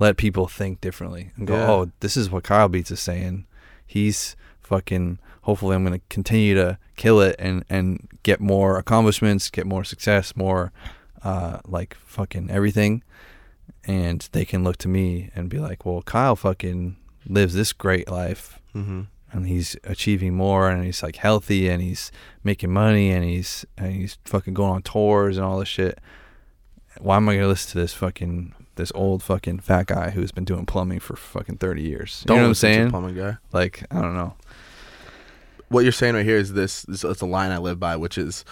let 0.00 0.16
people 0.16 0.48
think 0.48 0.80
differently 0.80 1.30
and 1.36 1.46
go, 1.46 1.54
Yeah. 1.56 1.70
oh, 1.70 1.92
this 2.00 2.16
is 2.16 2.28
what 2.30 2.42
Kyle 2.44 2.68
Beats 2.68 2.90
is 2.90 3.00
saying. 3.00 3.46
He's 3.86 4.34
fucking. 4.60 5.18
Hopefully, 5.42 5.74
I'm 5.76 5.84
gonna 5.84 6.00
continue 6.08 6.54
to 6.54 6.78
kill 6.96 7.20
it 7.20 7.36
and 7.38 7.64
and 7.68 8.08
get 8.22 8.40
more 8.40 8.78
accomplishments, 8.78 9.50
get 9.50 9.66
more 9.66 9.84
success, 9.84 10.34
more 10.36 10.72
uh 11.24 11.58
like 11.66 11.96
fucking 12.04 12.50
everything. 12.50 13.02
And 13.84 14.28
they 14.32 14.44
can 14.44 14.62
look 14.64 14.76
to 14.78 14.88
me 14.88 15.30
and 15.34 15.48
be 15.48 15.58
like, 15.58 15.84
well, 15.84 16.02
Kyle 16.02 16.36
fucking 16.36 16.96
lives 17.26 17.54
this 17.54 17.72
great 17.72 18.08
life 18.10 18.60
Mhm. 18.74 19.06
And 19.32 19.46
he's 19.46 19.76
achieving 19.84 20.34
more 20.34 20.68
and 20.68 20.84
he's 20.84 21.02
like 21.02 21.16
healthy 21.16 21.68
and 21.68 21.82
he's 21.82 22.12
making 22.44 22.72
money 22.72 23.10
and 23.10 23.24
he's 23.24 23.64
and 23.78 23.92
he's 23.92 24.18
fucking 24.24 24.54
going 24.54 24.70
on 24.70 24.82
tours 24.82 25.36
and 25.36 25.46
all 25.46 25.58
this 25.58 25.68
shit. 25.68 25.98
Why 27.00 27.16
am 27.16 27.28
I 27.28 27.34
gonna 27.34 27.48
listen 27.48 27.72
to 27.72 27.78
this 27.78 27.94
fucking 27.94 28.54
this 28.76 28.92
old 28.94 29.22
fucking 29.22 29.60
fat 29.60 29.86
guy 29.86 30.10
who's 30.10 30.32
been 30.32 30.44
doing 30.44 30.66
plumbing 30.66 31.00
for 31.00 31.16
fucking 31.16 31.56
thirty 31.58 31.82
years? 31.82 32.24
You 32.28 32.34
know 32.34 32.42
what 32.42 32.48
I'm 32.48 32.54
saying? 32.54 32.90
plumbing 32.90 33.16
guy. 33.16 33.38
Like 33.52 33.84
I 33.90 34.00
don't 34.00 34.14
know. 34.14 34.34
What 35.68 35.84
you're 35.84 35.92
saying 35.92 36.14
right 36.14 36.24
here 36.26 36.36
is 36.36 36.52
this. 36.52 36.82
this 36.82 37.02
it's 37.02 37.22
a 37.22 37.26
line 37.26 37.50
I 37.50 37.56
live 37.56 37.80
by, 37.80 37.96
which 37.96 38.18
is, 38.18 38.44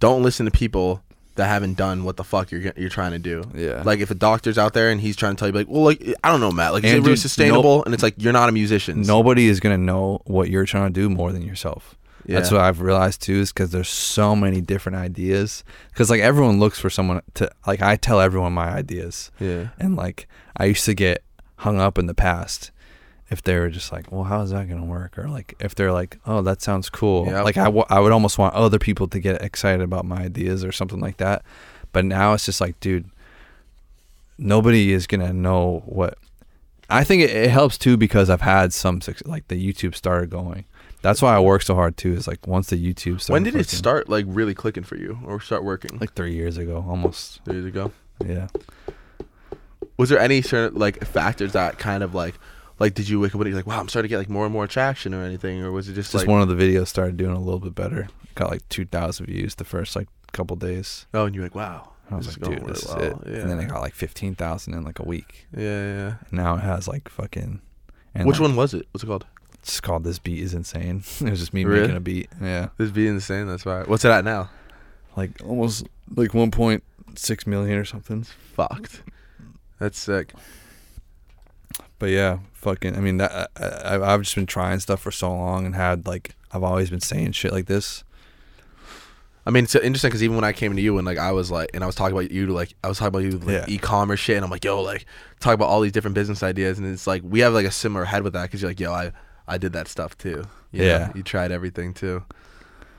don't 0.00 0.22
listen 0.22 0.44
to 0.44 0.52
people 0.52 1.02
that 1.36 1.46
haven't 1.46 1.74
done 1.74 2.04
what 2.04 2.16
the 2.16 2.24
fuck 2.24 2.50
you're 2.50 2.72
you're 2.76 2.90
trying 2.90 3.12
to 3.12 3.18
do. 3.18 3.44
Yeah. 3.54 3.82
Like 3.84 4.00
if 4.00 4.10
a 4.10 4.14
doctor's 4.14 4.58
out 4.58 4.74
there 4.74 4.90
and 4.90 5.00
he's 5.00 5.16
trying 5.16 5.36
to 5.36 5.38
tell 5.38 5.48
you 5.48 5.54
like, 5.54 5.68
well, 5.68 5.84
like 5.84 6.02
I 6.24 6.30
don't 6.30 6.40
know, 6.40 6.50
Matt. 6.50 6.72
Like 6.72 6.84
is 6.84 6.90
And 6.90 6.98
it 6.98 7.00
really 7.02 7.12
dude, 7.12 7.20
sustainable? 7.20 7.84
And 7.84 7.94
it's 7.94 8.02
like 8.02 8.14
you're 8.18 8.32
not 8.32 8.48
a 8.48 8.52
musician. 8.52 9.02
Nobody 9.02 9.48
is 9.48 9.60
gonna 9.60 9.78
know 9.78 10.20
what 10.24 10.50
you're 10.50 10.66
trying 10.66 10.92
to 10.92 11.00
do 11.00 11.08
more 11.08 11.32
than 11.32 11.42
yourself. 11.42 11.94
Yeah. 12.26 12.40
That's 12.40 12.50
what 12.50 12.60
I've 12.60 12.80
realized 12.80 13.22
too, 13.22 13.40
is 13.40 13.52
because 13.52 13.70
there's 13.70 13.88
so 13.88 14.34
many 14.34 14.60
different 14.60 14.96
ideas. 14.96 15.62
Because 15.90 16.10
like 16.10 16.20
everyone 16.20 16.58
looks 16.58 16.78
for 16.78 16.90
someone 16.90 17.22
to 17.34 17.50
like. 17.66 17.82
I 17.82 17.96
tell 17.96 18.20
everyone 18.20 18.52
my 18.52 18.68
ideas. 18.68 19.30
Yeah. 19.38 19.68
And 19.78 19.94
like 19.94 20.26
I 20.56 20.64
used 20.64 20.84
to 20.86 20.94
get 20.94 21.22
hung 21.58 21.78
up 21.78 21.98
in 21.98 22.06
the 22.06 22.14
past 22.14 22.70
if 23.28 23.42
they 23.42 23.58
were 23.58 23.70
just 23.70 23.90
like, 23.90 24.12
well, 24.12 24.24
how 24.24 24.42
is 24.42 24.50
that 24.50 24.68
going 24.68 24.80
to 24.80 24.86
work? 24.86 25.18
Or 25.18 25.28
like 25.28 25.54
if 25.58 25.74
they're 25.74 25.92
like, 25.92 26.18
oh, 26.26 26.42
that 26.42 26.62
sounds 26.62 26.88
cool. 26.88 27.26
Yep. 27.26 27.44
Like 27.44 27.56
I, 27.56 27.64
w- 27.64 27.84
I 27.88 27.98
would 27.98 28.12
almost 28.12 28.38
want 28.38 28.54
other 28.54 28.78
people 28.78 29.08
to 29.08 29.18
get 29.18 29.42
excited 29.42 29.82
about 29.82 30.04
my 30.04 30.22
ideas 30.22 30.64
or 30.64 30.72
something 30.72 31.00
like 31.00 31.16
that. 31.16 31.42
But 31.92 32.04
now 32.04 32.34
it's 32.34 32.46
just 32.46 32.60
like, 32.60 32.78
dude, 32.80 33.10
nobody 34.38 34.92
is 34.92 35.06
going 35.06 35.26
to 35.26 35.32
know 35.32 35.82
what. 35.86 36.18
I 36.88 37.02
think 37.02 37.22
it, 37.22 37.30
it 37.30 37.50
helps 37.50 37.78
too 37.78 37.96
because 37.96 38.30
I've 38.30 38.42
had 38.42 38.72
some 38.72 39.00
like 39.24 39.48
the 39.48 39.56
YouTube 39.56 39.96
started 39.96 40.30
going. 40.30 40.66
That's 41.02 41.20
why 41.20 41.34
I 41.34 41.40
work 41.40 41.62
so 41.62 41.74
hard 41.74 41.96
too. 41.96 42.12
Is 42.12 42.28
like 42.28 42.46
once 42.46 42.68
the 42.68 42.76
YouTube 42.76 43.20
started. 43.20 43.32
When 43.32 43.42
did 43.42 43.56
it 43.56 43.68
start 43.68 44.08
like 44.08 44.24
really 44.28 44.54
clicking 44.54 44.84
for 44.84 44.96
you 44.96 45.18
or 45.24 45.40
start 45.40 45.64
working? 45.64 45.98
Like 45.98 46.14
three 46.14 46.34
years 46.34 46.58
ago, 46.58 46.84
almost. 46.88 47.44
three 47.44 47.54
years 47.54 47.66
ago. 47.66 47.90
Yeah. 48.24 48.46
Was 49.98 50.10
there 50.10 50.18
any 50.18 50.42
certain 50.42 50.78
like 50.78 51.04
factors 51.04 51.52
that 51.52 51.78
kind 51.78 52.02
of 52.02 52.14
like 52.14 52.34
like 52.78 52.94
did 52.94 53.08
you 53.08 53.18
wake 53.20 53.34
up 53.34 53.40
and 53.40 53.48
you're 53.48 53.56
like 53.56 53.66
wow 53.66 53.80
I'm 53.80 53.88
starting 53.88 54.08
to 54.08 54.12
get 54.12 54.18
like 54.18 54.28
more 54.28 54.44
and 54.44 54.52
more 54.52 54.66
traction 54.66 55.14
or 55.14 55.22
anything 55.22 55.62
or 55.62 55.72
was 55.72 55.88
it 55.88 55.94
just, 55.94 56.12
Just 56.12 56.24
like 56.24 56.30
one 56.30 56.42
of 56.42 56.48
the 56.48 56.54
videos 56.54 56.88
started 56.88 57.16
doing 57.16 57.34
a 57.36 57.40
little 57.40 57.60
bit 57.60 57.74
better. 57.74 58.08
Got 58.34 58.50
like 58.50 58.68
two 58.68 58.84
thousand 58.86 59.26
views 59.26 59.54
the 59.54 59.64
first 59.64 59.96
like 59.96 60.08
couple 60.32 60.56
days. 60.56 61.06
oh 61.14 61.24
and 61.26 61.34
you're 61.34 61.44
like 61.44 61.54
wow 61.54 61.92
I 62.10 62.14
was 62.14 62.28
like, 62.28 62.36
dude, 62.36 62.60
really 62.60 62.72
this 62.72 62.84
is 62.84 62.94
well. 62.94 63.02
it. 63.02 63.16
Yeah. 63.26 63.38
And 63.38 63.50
then 63.50 63.58
it 63.58 63.68
got 63.68 63.80
like 63.80 63.94
fifteen 63.94 64.34
thousand 64.36 64.74
in 64.74 64.84
like 64.84 64.98
a 65.00 65.04
week. 65.04 65.46
yeah 65.56 65.62
yeah. 65.62 66.14
Now 66.30 66.56
it 66.56 66.60
has 66.60 66.86
like 66.86 67.08
fucking. 67.08 67.60
And 68.14 68.26
Which 68.28 68.38
like, 68.38 68.48
one 68.48 68.56
was 68.56 68.74
it? 68.74 68.86
What's 68.92 69.02
it 69.02 69.08
called? 69.08 69.26
It's 69.54 69.80
called 69.80 70.04
"This 70.04 70.20
Beat 70.20 70.38
Is 70.40 70.54
Insane." 70.54 71.02
it 71.20 71.30
was 71.30 71.40
just 71.40 71.52
me 71.52 71.64
Really? 71.64 71.80
making 71.80 71.96
a 71.96 72.00
beat. 72.00 72.28
Yeah, 72.40 72.68
This 72.78 72.90
being 72.92 73.14
insane. 73.14 73.46
That's 73.48 73.64
why. 73.64 73.82
What's 73.82 74.04
it 74.04 74.10
at 74.10 74.24
now? 74.24 74.48
like 75.16 75.32
almost 75.44 75.86
like 76.14 76.32
one 76.32 76.50
point 76.52 76.84
six 77.16 77.44
million 77.46 77.76
or 77.76 77.84
something. 77.84 78.20
It's 78.20 78.30
Fucked. 78.54 79.02
That's 79.80 79.98
sick. 79.98 80.32
But 81.98 82.10
yeah, 82.10 82.38
fucking. 82.52 82.96
I 82.96 83.00
mean, 83.00 83.16
that 83.18 83.50
I, 83.56 83.98
I've 84.12 84.22
just 84.22 84.34
been 84.34 84.46
trying 84.46 84.80
stuff 84.80 85.00
for 85.00 85.10
so 85.10 85.30
long 85.30 85.64
and 85.66 85.74
had 85.74 86.06
like 86.06 86.34
I've 86.52 86.62
always 86.62 86.90
been 86.90 87.00
saying 87.00 87.32
shit 87.32 87.52
like 87.52 87.66
this. 87.66 88.04
I 89.46 89.50
mean, 89.50 89.62
it's 89.64 89.74
interesting 89.76 90.08
because 90.08 90.24
even 90.24 90.34
when 90.34 90.44
I 90.44 90.52
came 90.52 90.74
to 90.74 90.82
you 90.82 90.98
and 90.98 91.06
like 91.06 91.18
I 91.18 91.30
was 91.30 91.50
like, 91.52 91.70
and 91.72 91.84
I 91.84 91.86
was 91.86 91.94
talking 91.94 92.16
about 92.16 92.32
you, 92.32 92.48
like 92.48 92.74
I 92.82 92.88
was 92.88 92.98
talking 92.98 93.08
about 93.08 93.18
you 93.20 93.38
like 93.38 93.68
Yeah. 93.68 93.74
e-commerce 93.74 94.18
shit, 94.20 94.36
and 94.36 94.44
I'm 94.44 94.50
like, 94.50 94.64
yo, 94.64 94.82
like 94.82 95.06
talk 95.40 95.54
about 95.54 95.68
all 95.68 95.80
these 95.80 95.92
different 95.92 96.14
business 96.16 96.42
ideas, 96.42 96.78
and 96.78 96.86
it's 96.86 97.06
like 97.06 97.22
we 97.24 97.40
have 97.40 97.54
like 97.54 97.66
a 97.66 97.70
similar 97.70 98.04
head 98.04 98.22
with 98.24 98.32
that 98.32 98.42
because 98.42 98.60
you're 98.60 98.70
like, 98.70 98.80
yo, 98.80 98.92
I 98.92 99.12
I 99.46 99.56
did 99.58 99.72
that 99.74 99.86
stuff 99.88 100.18
too. 100.18 100.44
You 100.72 100.80
know? 100.80 100.86
Yeah. 100.86 101.12
you 101.14 101.22
tried 101.22 101.52
everything 101.52 101.94
too. 101.94 102.24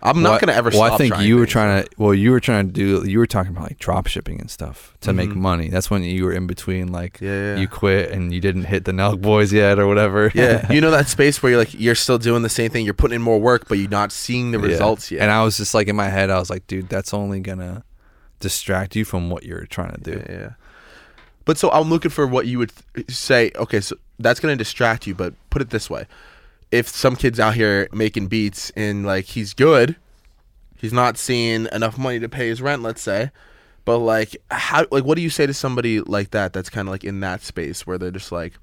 I'm 0.04 0.22
not 0.22 0.30
Well, 0.30 0.40
gonna 0.40 0.52
ever. 0.54 0.70
Stop. 0.72 0.82
Well, 0.82 0.94
I 0.94 0.98
think 0.98 1.20
you 1.22 1.36
were 1.38 1.42
things. 1.46 1.52
trying 1.54 1.84
to. 1.84 1.90
Well, 1.98 2.14
you 2.14 2.32
were 2.32 2.40
trying 2.40 2.68
to 2.68 2.72
do. 2.74 3.10
You 3.10 3.18
were 3.18 3.26
talking 3.26 3.52
about 3.52 3.64
like 3.64 3.80
drop 3.80 4.06
shipping 4.08 4.40
and 4.40 4.50
stuff 4.50 4.96
to 5.02 5.12
make 5.12 5.30
Mhm. 5.32 5.38
money. 5.38 5.70
That's 5.70 5.90
when 5.90 6.04
you 6.04 6.24
were 6.26 6.32
in 6.34 6.46
between. 6.46 6.92
Like 6.92 7.20
Yeah, 7.20 7.32
yeah. 7.32 7.56
you 7.58 7.68
quit 7.68 8.12
and 8.12 8.32
you 8.32 8.40
didn't 8.40 8.66
hit 8.66 8.86
the 8.86 8.92
Nelk 8.92 9.22
boys 9.22 9.52
yet 9.52 9.80
or 9.80 9.88
whatever. 9.88 10.32
yeah, 10.36 10.72
you 10.72 10.82
know 10.82 10.92
that 10.92 11.08
space 11.10 11.42
where 11.42 11.52
you're 11.52 11.60
like 11.60 11.74
you're 11.74 11.96
still 11.96 12.20
doing 12.20 12.44
the 12.44 12.50
same 12.50 12.70
thing, 12.70 12.86
you're 12.86 12.94
putting 12.94 13.16
in 13.16 13.22
more 13.24 13.40
work, 13.42 13.68
but 13.68 13.80
you're 13.80 13.90
not 13.90 14.12
seeing 14.12 14.52
the 14.52 14.60
Yeah. 14.60 14.66
results 14.68 15.10
yet. 15.12 15.22
And 15.24 15.32
I 15.32 15.44
was 15.44 15.58
just 15.58 15.74
like 15.74 15.88
in 15.88 15.96
my 15.96 16.10
head, 16.10 16.30
I 16.30 16.38
was 16.40 16.50
like, 16.52 16.68
dude, 16.68 16.90
that's 16.90 17.14
only 17.14 17.40
gonna 17.40 17.84
distract 18.40 18.96
you 18.96 19.04
from 19.04 19.32
what 19.32 19.44
you're 19.46 19.66
trying 19.66 19.94
to 19.96 20.02
do. 20.02 20.24
Yeah, 20.30 20.36
yeah. 20.40 20.50
But 21.46 21.58
so 21.58 21.72
I'm 21.72 21.90
looking 21.90 22.12
for 22.12 22.28
what 22.28 22.46
you 22.46 22.60
would 22.60 22.72
th- 22.94 23.10
say. 23.10 23.52
Okay, 23.56 23.80
so 23.82 23.96
that's 24.20 24.40
gonna 24.40 24.56
distract 24.56 25.08
you. 25.08 25.16
But 25.16 25.34
put 25.50 25.62
it 25.62 25.70
this 25.72 25.90
way: 25.90 26.06
if 26.72 26.88
some 26.88 27.16
kid's 27.16 27.40
out 27.40 27.56
here 27.56 27.88
making 27.92 28.28
beats 28.28 28.72
and 28.72 29.06
like 29.06 29.26
he's 29.26 29.54
good, 29.54 29.96
he's 30.78 30.94
not 30.94 31.18
seeing 31.18 31.68
enough 31.72 31.98
money 31.98 32.20
to 32.20 32.30
pay 32.30 32.48
his 32.48 32.62
rent. 32.62 32.82
Let's 32.82 33.02
say, 33.02 33.32
but 33.86 34.00
like 34.00 34.36
how 34.52 34.86
like 34.92 35.04
what 35.04 35.16
do 35.16 35.22
you 35.22 35.30
say 35.30 35.46
to 35.46 35.54
somebody 35.54 36.02
like 36.02 36.32
that? 36.32 36.54
That's 36.54 36.70
kind 36.70 36.88
of 36.88 36.92
like 36.92 37.04
in 37.04 37.20
that 37.22 37.42
space 37.42 37.86
where 37.88 37.98
they're 37.98 38.12
just 38.12 38.32
like. 38.32 38.54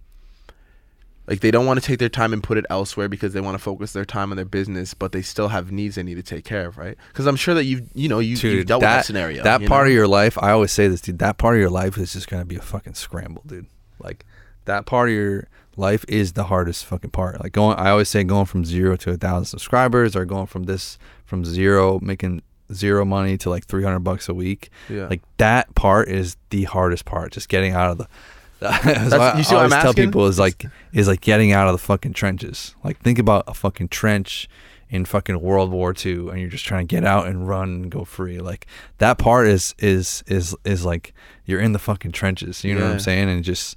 Like 1.27 1.41
they 1.41 1.51
don't 1.51 1.65
want 1.65 1.81
to 1.81 1.87
take 1.87 2.01
their 2.01 2.11
time 2.11 2.35
and 2.35 2.43
put 2.43 2.59
it 2.59 2.67
elsewhere 2.69 3.09
because 3.09 3.33
they 3.33 3.41
want 3.41 3.55
to 3.55 3.59
focus 3.59 3.95
their 3.95 4.05
time 4.05 4.31
on 4.31 4.37
their 4.37 4.45
business, 4.45 4.93
but 4.93 5.13
they 5.13 5.23
still 5.23 5.49
have 5.49 5.73
needs 5.73 5.95
they 5.95 6.03
need 6.03 6.17
to 6.17 6.23
take 6.23 6.45
care 6.45 6.67
of, 6.67 6.77
right? 6.77 6.99
Because 7.09 7.25
I'm 7.25 7.37
sure 7.37 7.55
that 7.55 7.65
you've 7.65 7.89
you 7.95 8.11
know 8.11 8.19
you 8.19 8.33
you've 8.33 8.41
Dude, 8.43 8.67
dealt 8.67 8.83
with 8.83 8.91
that 8.91 8.97
that 8.97 9.07
scenario. 9.07 9.43
That 9.43 9.65
part 9.65 9.87
know? 9.87 9.89
of 9.89 9.95
your 9.95 10.07
life, 10.07 10.37
I 10.43 10.51
always 10.51 10.71
say 10.71 10.87
this, 10.87 11.01
dude. 11.01 11.21
That 11.21 11.39
part 11.39 11.55
of 11.55 11.61
your 11.63 11.71
life 11.71 11.97
is 11.97 12.13
just 12.13 12.29
gonna 12.29 12.45
be 12.45 12.57
a 12.57 12.61
fucking 12.61 12.93
scramble, 12.93 13.43
dude. 13.47 13.69
Like 13.99 14.27
that 14.67 14.85
part 14.85 15.09
of 15.09 15.15
your 15.15 15.49
life 15.77 16.05
is 16.09 16.33
the 16.33 16.45
hardest 16.45 16.85
fucking 16.85 17.11
part. 17.11 17.41
Like 17.43 17.53
going, 17.53 17.77
I 17.79 17.91
always 17.91 18.09
say 18.09 18.25
going 18.25 18.47
from 18.47 18.65
zero 18.65 18.97
to 18.97 19.11
a 19.11 19.17
thousand 19.17 19.47
subscribers, 19.47 20.15
or 20.17 20.25
going 20.25 20.47
from 20.47 20.65
this 20.65 20.99
from 21.25 21.45
zero 21.45 21.99
making 22.01 22.43
zero 22.73 23.05
money 23.05 23.37
to 23.39 23.51
like 23.51 23.67
three 23.67 23.85
hundred 23.85 24.01
bucks 24.01 24.29
a 24.29 24.35
week. 24.35 24.71
yeah. 24.89 25.07
Like 25.07 25.23
that 25.39 25.75
part 25.75 26.09
is 26.09 26.37
the 26.51 26.65
hardest 26.65 27.05
part. 27.05 27.33
Just 27.33 27.49
getting 27.49 27.73
out 27.73 27.91
of 27.91 27.99
the. 27.99 28.09
That's 28.61 28.85
what 29.13 29.35
you 29.35 29.41
I 29.41 29.43
see 29.43 29.55
what 29.55 29.65
always 29.65 29.83
tell 29.83 29.95
people 29.95 30.27
is 30.27 30.39
like 30.39 30.65
is 30.93 31.07
like 31.07 31.21
getting 31.21 31.53
out 31.53 31.67
of 31.67 31.75
the 31.75 31.79
fucking 31.79 32.15
trenches. 32.15 32.75
Like 32.83 32.99
think 33.01 33.19
about 33.19 33.45
a 33.47 33.53
fucking 33.55 33.89
trench 33.89 34.49
in 34.89 35.05
fucking 35.05 35.41
World 35.41 35.71
War 35.71 35.93
II 35.93 36.29
and 36.29 36.41
you're 36.41 36.49
just 36.49 36.65
trying 36.65 36.87
to 36.87 36.95
get 36.95 37.05
out 37.05 37.27
and 37.27 37.49
run 37.49 37.69
and 37.69 37.91
go 37.91 38.05
free. 38.05 38.39
Like 38.39 38.67
that 38.99 39.19
part 39.19 39.49
is 39.49 39.75
is 39.79 40.23
is 40.27 40.57
is 40.65 40.85
like 40.85 41.13
you're 41.45 41.61
in 41.61 41.73
the 41.73 41.79
fucking 41.79 42.13
trenches. 42.13 42.65
You 42.65 42.75
know 42.75 42.85
what 42.85 42.93
I'm 42.93 43.01
saying? 43.01 43.29
And 43.29 43.45
just 43.45 43.77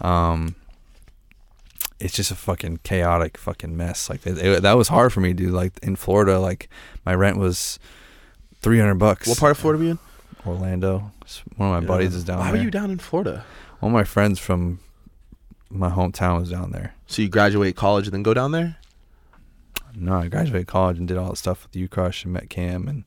um 0.00 0.54
it's 2.00 2.14
just 2.14 2.30
a 2.30 2.34
fucking 2.34 2.78
chaotic 2.84 3.36
fucking 3.36 3.76
mess. 3.76 4.08
Like 4.10 4.26
it, 4.26 4.38
it- 4.38 4.62
that 4.62 4.74
was 4.74 4.88
hard 4.88 5.12
for 5.12 5.20
me, 5.20 5.32
dude. 5.32 5.52
Like 5.52 5.78
in 5.82 5.96
Florida, 5.96 6.38
like 6.38 6.68
my 7.04 7.14
rent 7.14 7.36
was 7.38 7.78
300 8.62 8.94
bucks. 8.96 9.26
What 9.28 9.38
part 9.38 9.52
of 9.52 9.58
Florida 9.58 9.78
were 9.78 9.84
you 9.84 9.90
in? 9.92 9.98
Orlando. 10.46 11.10
One 11.56 11.74
of 11.74 11.82
my 11.82 11.86
buddies 11.86 12.14
is 12.14 12.24
down 12.24 12.38
Why 12.38 12.44
there. 12.52 12.58
were 12.58 12.64
you 12.64 12.70
down 12.70 12.90
in 12.90 12.98
Florida? 12.98 13.44
One 13.80 13.92
of 13.92 13.94
my 13.94 14.04
friends 14.04 14.38
from 14.38 14.80
my 15.70 15.90
hometown 15.90 16.40
was 16.40 16.50
down 16.50 16.70
there. 16.70 16.94
So 17.06 17.20
you 17.22 17.28
graduate 17.28 17.76
college 17.76 18.06
and 18.06 18.14
then 18.14 18.22
go 18.22 18.32
down 18.34 18.52
there? 18.52 18.76
No, 19.94 20.14
I 20.14 20.28
graduated 20.28 20.66
college 20.68 20.98
and 20.98 21.08
did 21.08 21.16
all 21.16 21.30
that 21.30 21.36
stuff 21.36 21.64
with 21.64 21.74
U 21.76 21.88
Crush 21.88 22.24
and 22.24 22.32
met 22.32 22.48
Cam 22.50 22.86
and 22.88 23.04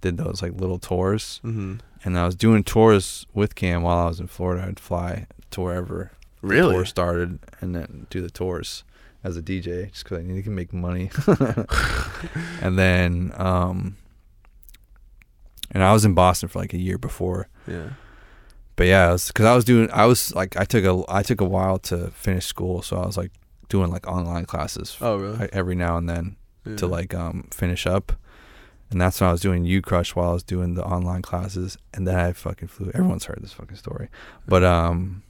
did 0.00 0.16
those 0.18 0.42
like 0.42 0.52
little 0.52 0.78
tours. 0.78 1.40
Mm-hmm. 1.44 1.76
And 2.04 2.18
I 2.18 2.26
was 2.26 2.34
doing 2.36 2.62
tours 2.62 3.26
with 3.32 3.54
Cam 3.54 3.82
while 3.82 3.98
I 3.98 4.08
was 4.08 4.20
in 4.20 4.26
Florida. 4.28 4.66
I'd 4.68 4.78
fly 4.78 5.26
to 5.52 5.60
wherever 5.60 6.12
the 6.20 6.25
Really? 6.48 6.74
tour 6.74 6.84
started 6.84 7.38
and 7.60 7.74
then 7.74 8.06
do 8.10 8.20
the 8.20 8.30
tours 8.30 8.84
as 9.24 9.36
a 9.36 9.42
DJ 9.42 9.90
just 9.90 10.04
because 10.04 10.18
I 10.18 10.22
need 10.22 10.44
to 10.44 10.50
make 10.50 10.72
money. 10.72 11.10
and 12.62 12.78
then, 12.78 13.32
um, 13.36 13.96
and 15.72 15.82
I 15.82 15.92
was 15.92 16.04
in 16.04 16.14
Boston 16.14 16.48
for 16.48 16.58
like 16.58 16.72
a 16.74 16.78
year 16.78 16.98
before. 16.98 17.48
Yeah. 17.66 17.90
But 18.76 18.86
yeah, 18.86 19.16
because 19.26 19.46
I 19.46 19.54
was 19.54 19.64
doing, 19.64 19.90
I 19.92 20.04
was 20.06 20.34
like, 20.34 20.56
I 20.56 20.64
took 20.64 20.84
a, 20.84 21.02
I 21.08 21.22
took 21.22 21.40
a 21.40 21.44
while 21.46 21.78
to 21.80 22.08
finish 22.10 22.46
school, 22.46 22.82
so 22.82 22.98
I 22.98 23.06
was 23.06 23.16
like 23.16 23.32
doing 23.68 23.90
like 23.90 24.06
online 24.06 24.44
classes 24.44 24.96
Oh, 25.00 25.16
really? 25.16 25.38
like, 25.38 25.50
every 25.52 25.74
now 25.74 25.96
and 25.96 26.08
then 26.08 26.36
Yeah. 26.64 26.76
to 26.76 26.86
like 26.86 27.14
um 27.14 27.48
finish 27.52 27.86
up. 27.86 28.12
And 28.90 29.00
that's 29.00 29.20
when 29.20 29.28
I 29.28 29.32
was 29.32 29.40
doing 29.40 29.64
U 29.64 29.82
Crush 29.82 30.14
while 30.14 30.30
I 30.30 30.32
was 30.34 30.44
doing 30.44 30.74
the 30.74 30.84
online 30.84 31.22
classes, 31.22 31.76
and 31.92 32.06
then 32.06 32.14
I 32.14 32.32
fucking 32.32 32.68
flew. 32.68 32.92
Everyone's 32.94 33.24
heard 33.24 33.40
this 33.42 33.52
fucking 33.52 33.76
story, 33.76 34.08
but 34.46 34.62
um, 34.62 35.24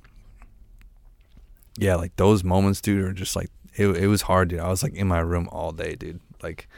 yeah, 1.79 1.95
like 1.97 2.17
those 2.17 2.43
moments, 2.45 2.81
dude, 2.81 3.03
are 3.05 3.13
just 3.13 3.37
like 3.37 3.51
it. 3.75 3.87
It 3.89 4.07
was 4.09 4.23
hard, 4.23 4.49
dude. 4.49 4.61
I 4.61 4.69
was 4.69 4.83
like 4.83 4.95
in 4.95 5.07
my 5.09 5.19
room 5.21 5.49
all 5.53 5.73
day, 5.73 5.95
dude. 5.95 6.21
Like, 6.43 6.69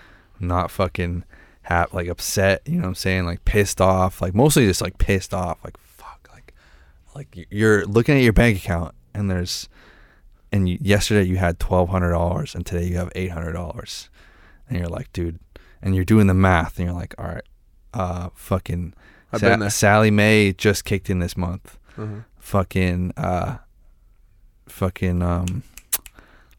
not 0.41 0.71
fucking 0.71 1.25
hap 1.63 1.93
like 1.93 2.09
upset. 2.09 2.63
You 2.67 2.77
know 2.77 2.83
what 2.83 2.89
I'm 2.89 2.95
saying? 2.95 3.25
Like 3.27 3.45
pissed 3.45 3.81
off. 3.81 4.21
Like 4.23 4.35
mostly 4.35 4.67
just 4.67 4.81
like 4.81 4.99
pissed 4.99 5.33
off. 5.35 5.59
Like 5.65 5.77
fuck. 5.79 6.29
Like, 6.33 6.55
like 7.15 7.47
you're 7.51 7.85
looking 7.87 8.17
at 8.17 8.23
your 8.23 8.33
bank 8.33 8.57
account 8.59 8.95
and 9.15 9.31
there's, 9.31 9.69
and 10.53 10.69
you, 10.69 10.79
yesterday 10.81 11.29
you 11.29 11.37
had 11.37 11.59
twelve 11.59 11.89
hundred 11.89 12.11
dollars 12.13 12.55
and 12.55 12.65
today 12.65 12.87
you 12.87 12.97
have 12.97 13.11
eight 13.15 13.31
hundred 13.33 13.53
dollars, 13.53 14.09
and 14.69 14.79
you're 14.79 14.89
like, 14.89 15.13
dude, 15.13 15.39
and 15.83 15.95
you're 15.95 16.05
doing 16.05 16.27
the 16.27 16.35
math 16.35 16.79
and 16.79 16.87
you're 16.89 16.97
like, 16.97 17.15
all 17.19 17.27
right, 17.27 17.45
uh, 17.95 18.29
fucking. 18.35 18.95
I've 19.33 19.41
Sa- 19.41 19.49
been 19.51 19.61
there. 19.61 19.71
Sallie 19.71 20.11
Mae 20.11 20.53
just 20.55 20.85
kicked 20.87 21.11
in 21.11 21.19
this 21.19 21.37
month 21.37 21.77
Mhm. 21.99 22.25
fucking 22.39 23.13
uh 23.19 23.59
fucking 24.71 25.23
um 25.23 25.63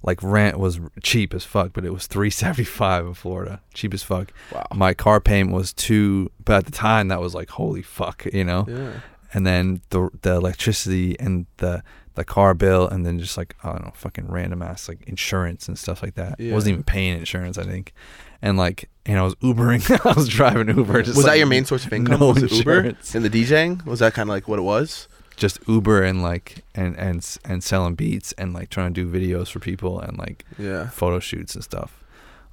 like 0.02 0.22
rent 0.24 0.58
was 0.58 0.80
cheap 1.04 1.34
as 1.34 1.44
fuck 1.44 1.74
but 1.74 1.84
it 1.86 1.92
was 1.92 2.08
375 2.08 3.06
in 3.08 3.14
florida 3.14 3.62
cheap 3.74 3.94
as 3.94 4.02
fuck 4.04 4.32
Wow. 4.54 4.66
my 4.74 4.94
car 4.94 5.20
payment 5.20 5.54
was 5.56 5.74
two 5.74 6.32
but 6.44 6.58
at 6.58 6.66
the 6.66 6.72
time 6.72 7.10
that 7.10 7.20
was 7.20 7.36
like 7.36 7.50
holy 7.50 7.82
fuck 7.82 8.26
you 8.32 8.44
know 8.46 8.66
Yeah. 8.68 8.92
and 9.34 9.46
then 9.46 9.82
the 9.90 10.10
the 10.22 10.36
electricity 10.36 11.20
and 11.20 11.48
the 11.58 11.84
the 12.16 12.24
car 12.26 12.54
bill 12.54 12.88
and 12.88 13.06
then 13.06 13.20
just 13.20 13.38
like 13.38 13.56
I 13.64 13.72
don't 13.72 13.86
know 13.86 13.92
fucking 13.94 14.28
random 14.28 14.62
ass 14.62 14.88
like 14.90 15.04
insurance 15.08 15.70
and 15.70 15.78
stuff 15.78 16.04
like 16.04 16.16
that. 16.16 16.38
Yeah. 16.38 16.52
I 16.52 16.54
Wasn't 16.56 16.74
even 16.74 16.84
paying 16.84 17.18
insurance 17.18 17.58
I 17.58 17.64
think, 17.64 17.94
and 18.42 18.58
like 18.58 18.90
and 19.06 19.18
I 19.18 19.22
was 19.22 19.36
Ubering. 19.36 19.90
I 20.06 20.14
was 20.20 20.28
driving 20.28 20.68
Uber. 20.76 21.04
Was 21.04 21.24
that 21.24 21.38
your 21.38 21.48
main 21.48 21.64
source 21.64 21.86
of 21.86 21.94
income? 22.00 22.20
no 22.20 22.34
was 22.34 22.44
it 22.44 22.52
Uber 22.52 22.78
insurance. 22.80 23.16
and 23.16 23.24
the 23.24 23.30
DJing? 23.30 23.86
Was 23.86 24.00
that 24.00 24.14
kind 24.16 24.28
of 24.30 24.34
like 24.34 24.50
what 24.50 24.60
it 24.60 24.64
was? 24.64 25.08
Just 25.40 25.60
Uber 25.68 26.04
and 26.04 26.22
like 26.22 26.64
and 26.76 26.96
and 26.98 27.26
and 27.46 27.64
selling 27.64 27.96
beats 27.96 28.32
and 28.34 28.54
like 28.54 28.70
trying 28.70 28.94
to 28.94 29.06
do 29.06 29.10
videos 29.12 29.50
for 29.50 29.60
people 29.60 30.00
and 30.00 30.18
like 30.18 30.46
Yeah. 30.58 30.90
photo 30.90 31.20
shoots 31.20 31.56
and 31.56 31.64
stuff. 31.64 32.04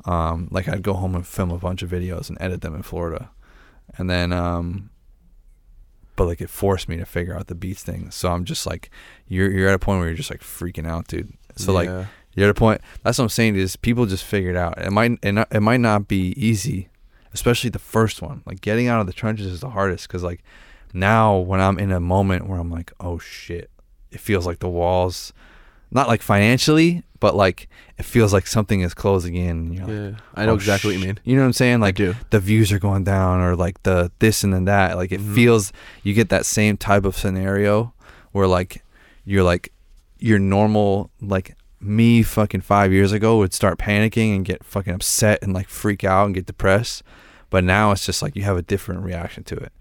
Um, 0.04 0.48
like 0.50 0.68
I'd 0.68 0.82
go 0.82 0.94
home 0.94 1.14
and 1.14 1.26
film 1.26 1.50
a 1.50 1.58
bunch 1.58 1.82
of 1.82 1.90
videos 1.90 2.28
and 2.28 2.38
edit 2.40 2.60
them 2.60 2.74
in 2.74 2.82
Florida, 2.82 3.30
and 3.98 4.08
then 4.08 4.32
um, 4.32 4.90
but 6.14 6.26
like 6.26 6.40
it 6.40 6.48
forced 6.48 6.88
me 6.88 6.96
to 6.96 7.04
figure 7.04 7.36
out 7.36 7.48
the 7.48 7.54
beats 7.54 7.82
thing. 7.82 8.10
So 8.10 8.30
I'm 8.30 8.44
just 8.44 8.66
like, 8.66 8.90
you're 9.28 9.50
you're 9.50 9.68
at 9.68 9.74
a 9.74 9.78
point 9.78 9.98
where 9.98 10.08
you're 10.08 10.16
just 10.16 10.30
like 10.30 10.40
freaking 10.40 10.86
out, 10.86 11.08
dude. 11.08 11.32
So 11.56 11.72
like 11.72 11.88
you're 12.34 12.46
at 12.46 12.50
a 12.50 12.54
point. 12.54 12.80
That's 13.02 13.18
what 13.18 13.24
I'm 13.24 13.28
saying 13.30 13.56
is 13.56 13.76
people 13.76 14.06
just 14.06 14.22
figure 14.24 14.50
it 14.50 14.56
out. 14.56 14.78
It 14.80 14.92
might 14.92 15.18
it, 15.22 15.32
not, 15.32 15.48
it 15.50 15.60
might 15.60 15.80
not 15.80 16.06
be 16.06 16.32
easy, 16.36 16.88
especially 17.34 17.70
the 17.70 17.78
first 17.80 18.22
one. 18.22 18.42
Like 18.46 18.60
getting 18.60 18.86
out 18.88 19.00
of 19.00 19.06
the 19.06 19.12
trenches 19.12 19.46
is 19.46 19.60
the 19.60 19.70
hardest 19.70 20.06
because 20.06 20.22
like 20.22 20.44
now 20.92 21.36
when 21.38 21.60
I'm 21.60 21.78
in 21.78 21.92
a 21.92 22.00
moment 22.00 22.46
where 22.48 22.58
I'm 22.58 22.70
like, 22.70 22.92
oh 23.00 23.18
shit, 23.18 23.70
it 24.10 24.20
feels 24.20 24.46
like 24.46 24.58
the 24.60 24.68
walls, 24.68 25.32
not 25.90 26.08
like 26.08 26.22
financially, 26.22 27.02
but 27.20 27.34
like 27.34 27.68
it 27.98 28.04
feels 28.04 28.32
like 28.32 28.46
something 28.46 28.80
is 28.80 28.92
closing 28.94 29.34
in. 29.34 29.72
You're 29.72 29.86
like, 29.86 29.94
yeah. 30.14 30.20
I 30.34 30.46
know 30.46 30.52
"Oh, 30.52 30.56
exactly 30.56 30.92
what 30.94 31.00
you 31.00 31.06
mean. 31.06 31.18
You 31.24 31.34
know 31.36 31.42
what 31.42 31.46
I'm 31.46 31.52
saying? 31.54 31.80
Like 31.80 31.96
the 31.96 32.40
views 32.40 32.72
are 32.72 32.78
going 32.78 33.04
down 33.04 33.40
or 33.40 33.56
like 33.56 33.82
the 33.84 34.10
this 34.18 34.44
and 34.44 34.52
then 34.52 34.64
that. 34.66 34.96
Like 34.96 35.12
it 35.12 35.20
Mhm. 35.20 35.34
feels 35.34 35.72
you 36.02 36.12
get 36.14 36.28
that 36.28 36.44
same 36.46 36.76
type 36.76 37.04
of 37.04 37.16
scenario 37.16 37.92
where 38.32 38.46
like 38.46 38.82
you're 39.24 39.42
like 39.44 39.72
your 40.18 40.38
normal 40.38 41.10
like 41.20 41.54
me 41.80 42.22
fucking 42.22 42.60
five 42.62 42.92
years 42.92 43.12
ago 43.12 43.38
would 43.38 43.52
start 43.54 43.78
panicking 43.78 44.34
and 44.34 44.44
get 44.44 44.64
fucking 44.64 44.92
upset 44.94 45.38
and 45.42 45.52
like 45.52 45.68
freak 45.68 46.04
out 46.04 46.26
and 46.26 46.34
get 46.34 46.46
depressed. 46.46 47.02
But 47.48 47.64
now 47.64 47.92
it's 47.92 48.04
just 48.04 48.22
like 48.22 48.34
you 48.36 48.42
have 48.42 48.56
a 48.56 48.62
different 48.62 49.02
reaction 49.02 49.44
to 49.44 49.56
it. 49.56 49.72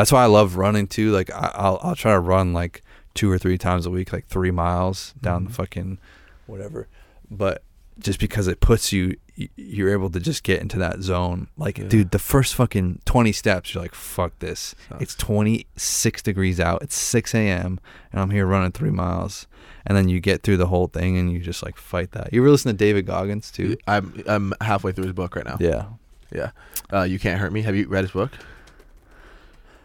That's 0.00 0.12
why 0.12 0.22
I 0.22 0.26
love 0.26 0.56
running 0.56 0.86
too. 0.86 1.10
Like 1.12 1.30
I, 1.32 1.52
I'll 1.54 1.78
I'll 1.82 1.94
try 1.96 2.12
to 2.12 2.20
run 2.20 2.52
like 2.52 2.82
two 3.14 3.30
or 3.30 3.38
three 3.38 3.58
times 3.58 3.86
a 3.86 3.90
week, 3.90 4.12
like 4.12 4.26
three 4.26 4.50
miles 4.50 5.14
down 5.20 5.44
the 5.44 5.50
Mhm. 5.50 5.54
fucking 5.54 5.98
whatever. 6.46 6.88
But 7.30 7.62
just 7.98 8.18
because 8.18 8.48
it 8.48 8.60
puts 8.60 8.92
you, 8.92 9.16
you're 9.56 9.90
able 9.92 10.08
to 10.10 10.20
just 10.20 10.42
get 10.42 10.60
into 10.62 10.78
that 10.78 11.02
zone. 11.02 11.48
Like, 11.58 11.76
Yeah. 11.78 11.88
dude, 11.88 12.10
the 12.12 12.18
first 12.18 12.54
fucking 12.54 13.00
20 13.04 13.30
steps, 13.32 13.74
you're 13.74 13.82
like, 13.82 13.94
fuck 13.94 14.38
this. 14.38 14.74
Sucks. 14.88 15.02
It's 15.02 15.14
26 15.16 16.22
degrees 16.22 16.58
out. 16.60 16.82
It's 16.82 16.96
6 16.96 17.34
a.m. 17.34 17.78
and 18.12 18.20
I'm 18.20 18.30
here 18.30 18.46
running 18.46 18.72
three 18.72 18.90
miles. 18.90 19.46
And 19.86 19.96
then 19.98 20.08
you 20.08 20.20
get 20.20 20.42
through 20.42 20.56
the 20.58 20.68
whole 20.68 20.86
thing 20.86 21.18
and 21.18 21.30
you 21.32 21.40
just 21.40 21.62
like 21.62 21.76
fight 21.76 22.12
that. 22.12 22.32
You 22.32 22.40
ever 22.42 22.50
listen 22.50 22.70
to 22.70 22.76
David 22.76 23.06
Goggins 23.06 23.50
too? 23.50 23.76
I'm 23.86 24.22
I'm 24.26 24.52
halfway 24.60 24.92
through 24.92 25.04
his 25.04 25.12
book 25.14 25.36
right 25.36 25.44
now. 25.46 25.56
Yeah. 25.60 25.84
Yeah. 26.32 26.50
Uh, 26.92 27.02
you 27.02 27.18
can't 27.18 27.40
hurt 27.40 27.52
me. 27.52 27.62
Have 27.62 27.74
you 27.76 27.86
read 27.88 28.04
his 28.04 28.12
book? 28.12 28.30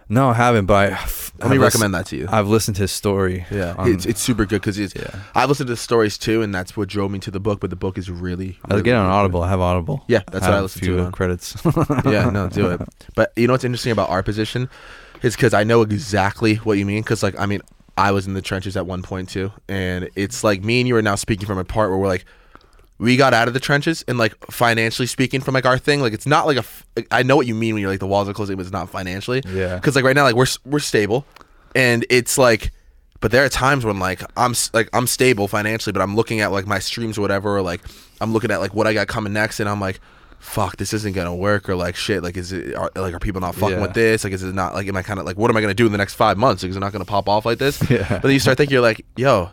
No, 0.07 0.29
I 0.29 0.33
haven't, 0.33 0.65
but 0.67 0.75
I, 0.75 0.93
f- 0.93 1.33
Let 1.39 1.49
me 1.49 1.55
I've 1.55 1.61
recommend 1.63 1.93
that 1.95 2.05
to 2.07 2.15
you. 2.15 2.27
I've 2.31 2.47
listened 2.47 2.75
to 2.77 2.83
his 2.83 2.91
story. 2.91 3.45
yeah, 3.49 3.73
on- 3.77 3.91
it's 3.91 4.05
it's 4.05 4.21
super 4.21 4.45
good 4.45 4.61
because 4.61 4.77
it's. 4.77 4.93
yeah. 4.95 5.19
I've 5.33 5.49
listened 5.49 5.67
to 5.67 5.73
the 5.73 5.77
stories 5.77 6.17
too, 6.17 6.41
and 6.43 6.53
that's 6.53 6.77
what 6.77 6.87
drove 6.89 7.09
me 7.11 7.19
to 7.19 7.31
the 7.31 7.39
book. 7.39 7.59
But 7.59 7.71
the 7.71 7.75
book 7.75 7.97
is 7.97 8.09
really. 8.11 8.59
I 8.65 8.73
really, 8.75 8.83
get 8.83 8.95
on 8.95 9.05
really 9.05 9.17
Audible. 9.17 9.41
I 9.43 9.49
have 9.49 9.59
Audible. 9.61 10.03
Yeah, 10.07 10.21
that's 10.31 10.45
what 10.45 10.53
I 10.53 10.61
listen 10.61 10.81
to 10.81 11.11
credits. 11.11 11.57
yeah, 12.05 12.29
no, 12.29 12.47
do 12.49 12.69
it. 12.71 12.81
But 13.15 13.31
you 13.35 13.47
know 13.47 13.53
what's 13.53 13.63
interesting 13.63 13.91
about 13.91 14.09
our 14.09 14.21
position 14.21 14.69
is 15.23 15.35
because 15.35 15.53
I 15.53 15.63
know 15.63 15.81
exactly 15.81 16.55
what 16.57 16.77
you 16.77 16.85
mean. 16.85 17.01
Because 17.01 17.23
like 17.23 17.39
I 17.39 17.45
mean, 17.47 17.61
I 17.97 18.11
was 18.11 18.27
in 18.27 18.33
the 18.35 18.41
trenches 18.41 18.77
at 18.77 18.85
one 18.85 19.01
point 19.01 19.29
too, 19.29 19.51
and 19.67 20.09
it's 20.15 20.43
like 20.43 20.63
me 20.63 20.81
and 20.81 20.87
you 20.87 20.95
are 20.97 21.01
now 21.01 21.15
speaking 21.15 21.47
from 21.47 21.57
a 21.57 21.65
part 21.65 21.89
where 21.89 21.97
we're 21.97 22.07
like. 22.07 22.25
We 22.97 23.17
got 23.17 23.33
out 23.33 23.47
of 23.49 23.53
the 23.53 23.59
trenches 23.59 24.03
and 24.07 24.17
like 24.17 24.33
financially 24.49 25.05
speaking 25.07 25.41
from 25.41 25.53
like 25.53 25.65
our 25.65 25.77
thing 25.77 25.99
like 26.01 26.13
it's 26.13 26.25
not 26.25 26.45
like 26.47 26.55
a 26.55 26.59
f- 26.59 26.85
I 27.11 27.23
know 27.23 27.35
what 27.35 27.45
you 27.45 27.53
mean 27.55 27.73
when 27.73 27.81
you're 27.81 27.91
like 27.91 27.99
the 27.99 28.07
walls 28.07 28.29
are 28.29 28.33
closing 28.33 28.55
but 28.55 28.61
it's 28.61 28.71
not 28.71 28.89
financially 28.89 29.41
Yeah. 29.47 29.75
because 29.75 29.95
like 29.95 30.05
right 30.05 30.15
now 30.15 30.23
like 30.23 30.35
we're 30.35 30.45
we're 30.65 30.79
stable 30.79 31.25
and 31.75 32.05
it's 32.09 32.37
like 32.37 32.71
but 33.19 33.31
there 33.31 33.43
are 33.43 33.49
times 33.49 33.83
when 33.85 33.99
like 33.99 34.21
i'm 34.37 34.53
like 34.73 34.87
i'm 34.93 35.07
stable 35.07 35.47
financially 35.49 35.91
but 35.91 36.01
i'm 36.01 36.15
looking 36.15 36.39
at 36.39 36.51
like 36.53 36.67
my 36.67 36.79
streams 36.79 37.17
or 37.17 37.21
whatever 37.21 37.57
or 37.57 37.61
like 37.61 37.81
i'm 38.21 38.31
looking 38.31 38.49
at 38.51 38.61
like 38.61 38.73
what 38.73 38.87
i 38.87 38.93
got 38.93 39.07
coming 39.07 39.33
next 39.33 39.59
and 39.59 39.67
i'm 39.67 39.81
like 39.81 39.99
fuck 40.39 40.77
this 40.77 40.93
isn't 40.93 41.13
gonna 41.13 41.35
work 41.35 41.67
or 41.67 41.75
like 41.75 41.95
shit 41.97 42.23
like 42.23 42.37
is 42.37 42.51
it 42.53 42.75
are, 42.75 42.89
like 42.95 43.13
are 43.13 43.19
people 43.19 43.41
not 43.41 43.55
fucking 43.55 43.75
Yeah. 43.77 43.81
with 43.81 43.93
this 43.93 44.23
like 44.23 44.31
is 44.31 44.41
it 44.43 44.53
not 44.55 44.73
like 44.73 44.87
am 44.87 44.95
i 44.95 45.01
kind 45.01 45.19
of 45.19 45.25
like 45.25 45.37
what 45.37 45.49
am 45.51 45.57
i 45.57 45.61
gonna 45.61 45.73
do 45.73 45.85
in 45.85 45.91
the 45.91 45.97
next 45.97 46.13
five 46.13 46.37
months 46.37 46.63
like, 46.63 46.69
is 46.69 46.77
it 46.77 46.81
not 46.81 46.93
gonna 46.93 47.03
pop 47.03 47.27
off 47.27 47.45
like 47.45 47.57
this 47.57 47.81
Yeah. 47.89 48.07
but 48.07 48.21
then 48.21 48.31
you 48.31 48.39
start 48.39 48.57
thinking 48.57 48.73
you're 48.73 48.81
like 48.81 49.03
yo 49.17 49.49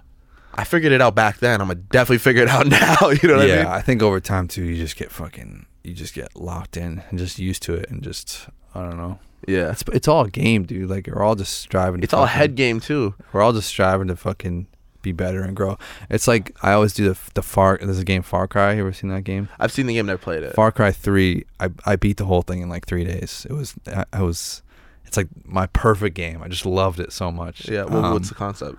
i 0.54 0.64
figured 0.64 0.92
it 0.92 1.00
out 1.00 1.14
back 1.14 1.38
then 1.38 1.60
i'm 1.60 1.68
gonna 1.68 1.80
definitely 1.80 2.18
figure 2.18 2.42
it 2.42 2.48
out 2.48 2.66
now 2.80 2.96
you 3.10 3.28
know 3.28 3.36
what 3.36 3.48
yeah, 3.48 3.54
i 3.54 3.56
mean 3.58 3.64
Yeah, 3.66 3.72
I 3.72 3.80
think 3.82 4.02
over 4.02 4.20
time 4.20 4.48
too, 4.48 4.64
you 4.64 4.76
just 4.76 4.96
get 4.96 5.10
fucking, 5.10 5.66
you 5.84 5.94
just 5.94 6.14
get 6.14 6.34
locked 6.36 6.76
in 6.76 7.02
and 7.10 7.18
just 7.18 7.38
used 7.38 7.62
to 7.64 7.74
it, 7.74 7.90
and 7.90 8.02
just 8.02 8.48
I 8.74 8.82
don't 8.82 8.96
know. 8.96 9.18
yeah 9.46 9.70
It's 9.72 9.82
it's 9.92 10.08
all 10.08 10.24
a 10.24 10.30
game, 10.30 10.64
dude. 10.64 10.88
Like 10.88 11.06
we're 11.06 11.22
all 11.22 11.34
just 11.34 11.58
striving. 11.60 12.00
To 12.00 12.04
it's 12.04 12.14
all 12.14 12.26
head 12.26 12.54
game 12.54 12.80
too 12.80 13.14
We're 13.32 13.42
all 13.42 13.52
just 13.52 13.68
striving 13.68 14.08
to 14.08 14.16
fucking 14.16 14.66
be 15.02 15.10
better 15.12 15.42
and 15.42 15.56
grow. 15.56 15.76
It's 16.08 16.28
like 16.28 16.54
I 16.62 16.72
always 16.72 16.94
do 16.94 17.08
the 17.12 17.18
the 17.34 17.42
Far. 17.42 17.78
There's 17.82 17.98
a 17.98 18.04
game 18.04 18.22
Far 18.22 18.46
Cry. 18.46 18.74
You 18.74 18.80
ever 18.82 18.92
seen 18.92 19.10
that 19.10 19.24
game? 19.24 19.48
i've 19.58 19.72
seen 19.72 19.86
the 19.86 19.94
game 19.94 20.06
never 20.06 20.18
played 20.18 20.42
it 20.44 20.54
Far 20.54 20.70
Cry 20.72 20.92
Three. 20.92 21.44
I 21.60 21.70
I 21.84 21.96
beat 21.96 22.16
the 22.18 22.26
whole 22.26 22.42
thing 22.42 22.62
in 22.62 22.68
like 22.68 22.86
three 22.86 23.04
days. 23.04 23.46
It 23.50 23.52
was 23.54 23.74
I, 23.88 24.04
I 24.12 24.22
was. 24.22 24.62
It's 25.04 25.16
like 25.18 25.28
my 25.44 25.66
perfect 25.66 26.14
game. 26.16 26.40
I 26.42 26.48
just 26.48 26.64
loved 26.64 26.98
it 27.00 27.12
so 27.12 27.30
much. 27.30 27.68
yeah 27.68 27.84
well, 27.84 28.04
Um, 28.06 28.12
what's 28.14 28.28
the 28.30 28.34
concept 28.34 28.76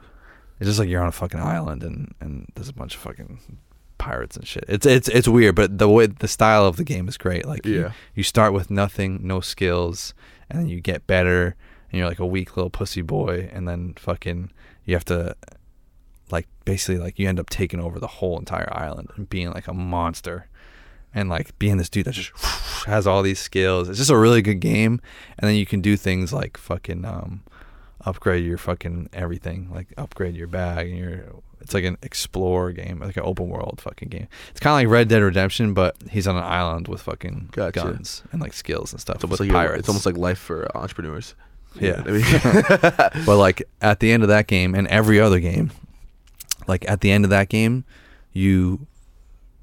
It's 0.60 0.68
just 0.70 0.80
like 0.80 0.89
you're 0.89 1.01
on 1.01 1.08
a 1.08 1.12
fucking 1.12 1.39
island 1.39 1.84
and 1.84 2.14
and 2.22 2.47
there's 2.56 2.70
a 2.70 2.74
bunch 2.74 2.95
of 2.95 3.01
fucking 3.01 3.39
pirates 3.97 4.36
and 4.38 4.47
shit. 4.47 4.66
It's 4.68 4.86
it's 4.86 5.08
it's 5.10 5.28
weird, 5.28 5.56
but 5.56 5.78
the 5.78 5.89
way 5.89 6.08
the 6.08 6.28
style 6.28 6.66
of 6.66 6.78
the 6.78 6.84
game 6.84 7.08
is 7.08 7.18
great. 7.18 7.45
Like 7.45 7.66
you, 7.66 7.82
Yeah. 7.82 7.91
you 8.16 8.24
start 8.24 8.54
with 8.54 8.70
nothing, 8.70 9.20
no 9.24 9.39
skills, 9.41 10.14
and 10.49 10.60
then 10.60 10.68
you 10.70 10.82
get 10.82 11.08
better, 11.08 11.56
and 11.91 11.99
you're 11.99 12.08
like 12.08 12.20
a 12.20 12.26
weak 12.26 12.56
little 12.58 12.70
pussy 12.70 13.01
boy, 13.01 13.49
and 13.54 13.68
then 13.68 13.93
fucking 13.97 14.51
you 14.86 14.93
have 14.95 15.06
to 15.06 15.36
like 16.32 16.47
basically 16.66 16.97
like 16.97 17.20
you 17.20 17.28
end 17.28 17.39
up 17.39 17.49
taking 17.49 17.80
over 17.80 17.99
the 17.99 18.08
whole 18.08 18.39
entire 18.39 18.70
island 18.74 19.10
and 19.16 19.30
being 19.30 19.51
like 19.51 19.68
a 19.68 19.74
monster 19.74 20.47
and 21.14 21.30
like 21.30 21.58
being 21.60 21.78
this 21.78 21.89
dude 21.89 22.06
that 22.06 22.14
just 22.14 22.32
has 22.88 23.06
all 23.06 23.22
these 23.22 23.39
skills. 23.39 23.88
It's 23.88 23.97
just 23.99 24.10
a 24.10 24.18
really 24.18 24.41
good 24.41 24.60
game, 24.60 24.99
and 25.38 25.49
then 25.49 25.56
you 25.56 25.66
can 25.66 25.82
do 25.82 25.95
things 25.97 26.34
like 26.34 26.58
fucking 26.58 27.06
um, 27.06 27.43
upgrade 28.06 28.45
your 28.45 28.58
fucking 28.58 29.10
everything, 29.14 29.70
like 29.74 29.93
upgrade 29.97 30.36
your 30.36 30.47
bag 30.47 30.89
and 30.89 30.97
your. 30.97 31.24
It's 31.62 31.74
like 31.74 31.86
an 31.86 31.97
explore 32.01 32.74
game, 32.74 32.99
like 32.99 33.16
an 33.16 33.24
open 33.24 33.47
world 33.47 33.80
fucking 33.82 34.10
game. 34.10 34.28
It's 34.49 34.60
kind 34.60 34.74
of 34.74 34.76
like 34.86 34.93
Red 34.93 35.08
Dead 35.08 35.22
Redemption, 35.22 35.74
but 35.74 35.95
he's 36.10 36.28
on 36.28 36.36
an 36.36 36.43
island 36.43 36.89
with 36.89 37.01
fucking 37.01 37.49
Gotcha. 37.54 37.80
guns 37.80 38.22
and 38.34 38.41
like 38.41 38.51
skills 38.51 38.91
and 38.91 38.99
stuff. 38.99 39.16
It's 39.16 39.24
almost 39.24 39.39
with 39.39 39.49
like 39.49 39.56
pirates. 39.56 39.80
it's 39.80 39.88
almost 39.88 40.06
like 40.06 40.18
life 40.18 40.38
for 40.38 40.66
uh, 40.66 40.82
entrepreneurs. 40.82 41.36
Yeah. 41.80 42.04
You 42.06 42.14
know 42.14 42.20
what 42.20 43.04
I 43.06 43.10
mean? 43.14 43.26
but 43.26 43.38
like 43.38 43.64
at 43.82 44.01
the 44.01 44.12
end 44.12 44.24
of 44.24 44.30
that 44.30 44.47
game 44.47 44.76
and 44.76 44.88
every 44.89 45.22
other 45.22 45.39
game, 45.39 45.72
like 46.68 46.88
at 46.89 46.99
the 46.99 47.12
end 47.12 47.24
of 47.24 47.30
that 47.30 47.47
game, 47.47 47.86
you 48.34 48.86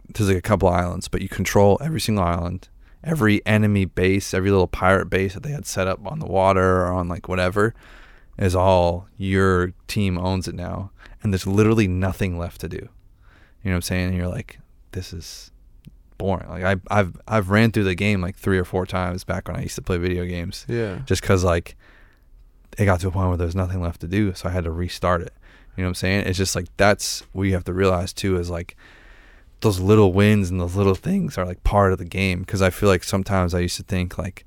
there's 0.09 0.28
like 0.28 0.38
a 0.38 0.43
couple 0.43 0.68
islands, 0.68 1.07
but 1.09 1.20
you 1.20 1.28
control 1.28 1.78
every 1.82 2.01
single 2.01 2.24
island, 2.24 2.68
every 3.05 3.45
enemy 3.47 3.84
base, 3.84 4.32
every 4.32 4.51
little 4.51 4.66
pirate 4.66 5.07
base 5.11 5.34
that 5.34 5.43
they 5.43 5.53
had 5.53 5.66
set 5.66 5.86
up 5.86 6.05
on 6.07 6.18
the 6.18 6.26
water 6.26 6.80
or 6.80 6.93
on 6.93 7.09
like 7.09 7.28
whatever 7.28 7.74
is 8.41 8.57
all 8.57 9.07
your 9.16 9.72
team 9.86 10.18
owns 10.18 10.49
it 10.49 10.55
now, 10.57 10.91
and 11.22 11.32
there's 11.32 11.47
literally 11.47 11.86
nothing 11.86 12.36
left 12.36 12.61
to 12.62 12.68
do. 12.68 12.76
You 13.62 13.70
know 13.70 13.72
what 13.72 13.76
I'm 13.76 13.82
saying? 13.82 14.09
And 14.09 14.16
you're 14.16 14.28
like, 14.28 14.59
this 14.91 15.12
is 15.12 15.53
boring. 16.18 16.49
Like 16.49 16.64
I, 16.64 16.76
I've 16.91 17.20
I've 17.28 17.51
ran 17.51 17.70
through 17.70 17.84
the 17.84 17.95
game 17.95 18.20
like 18.20 18.36
three 18.36 18.59
or 18.59 18.64
four 18.64 18.86
times 18.86 19.22
back 19.22 19.47
when 19.47 19.57
I 19.57 19.62
used 19.62 19.76
to 19.76 19.82
play 19.82 19.99
video 19.99 20.24
games 20.24 20.66
yeah. 20.68 21.01
just 21.07 21.22
because 21.22 21.45
like 21.45 21.76
it 22.78 22.84
got 22.84 23.01
to 23.01 23.09
a 23.09 23.11
point 23.11 23.28
where 23.28 23.36
there's 23.36 23.55
nothing 23.55 23.80
left 23.80 24.01
to 24.01 24.07
do 24.07 24.34
so 24.34 24.49
i 24.49 24.53
had 24.53 24.64
to 24.64 24.70
restart 24.70 25.20
it 25.20 25.32
you 25.76 25.82
know 25.82 25.88
what 25.88 25.91
i'm 25.91 25.95
saying 25.95 26.26
it's 26.26 26.38
just 26.38 26.57
like 26.57 26.66
that's 26.76 27.20
what 27.32 27.45
you 27.45 27.53
have 27.53 27.64
to 27.64 27.72
realize 27.72 28.12
too 28.12 28.36
is 28.36 28.51
like 28.51 28.76
those 29.61 29.80
little 29.80 30.12
wins 30.12 30.51
and 30.51 30.61
those 30.61 30.76
little 30.76 30.95
things 30.95 31.36
are 31.36 31.45
like 31.45 31.62
part 31.64 31.93
of 31.93 31.99
the 31.99 32.05
game 32.05 32.41
because 32.41 32.62
i 32.62 32.70
feel 32.70 32.88
like 32.88 33.05
sometimes 33.05 33.55
i 33.55 33.61
used 33.61 33.76
to 33.76 33.82
think 33.82 34.16
like 34.18 34.45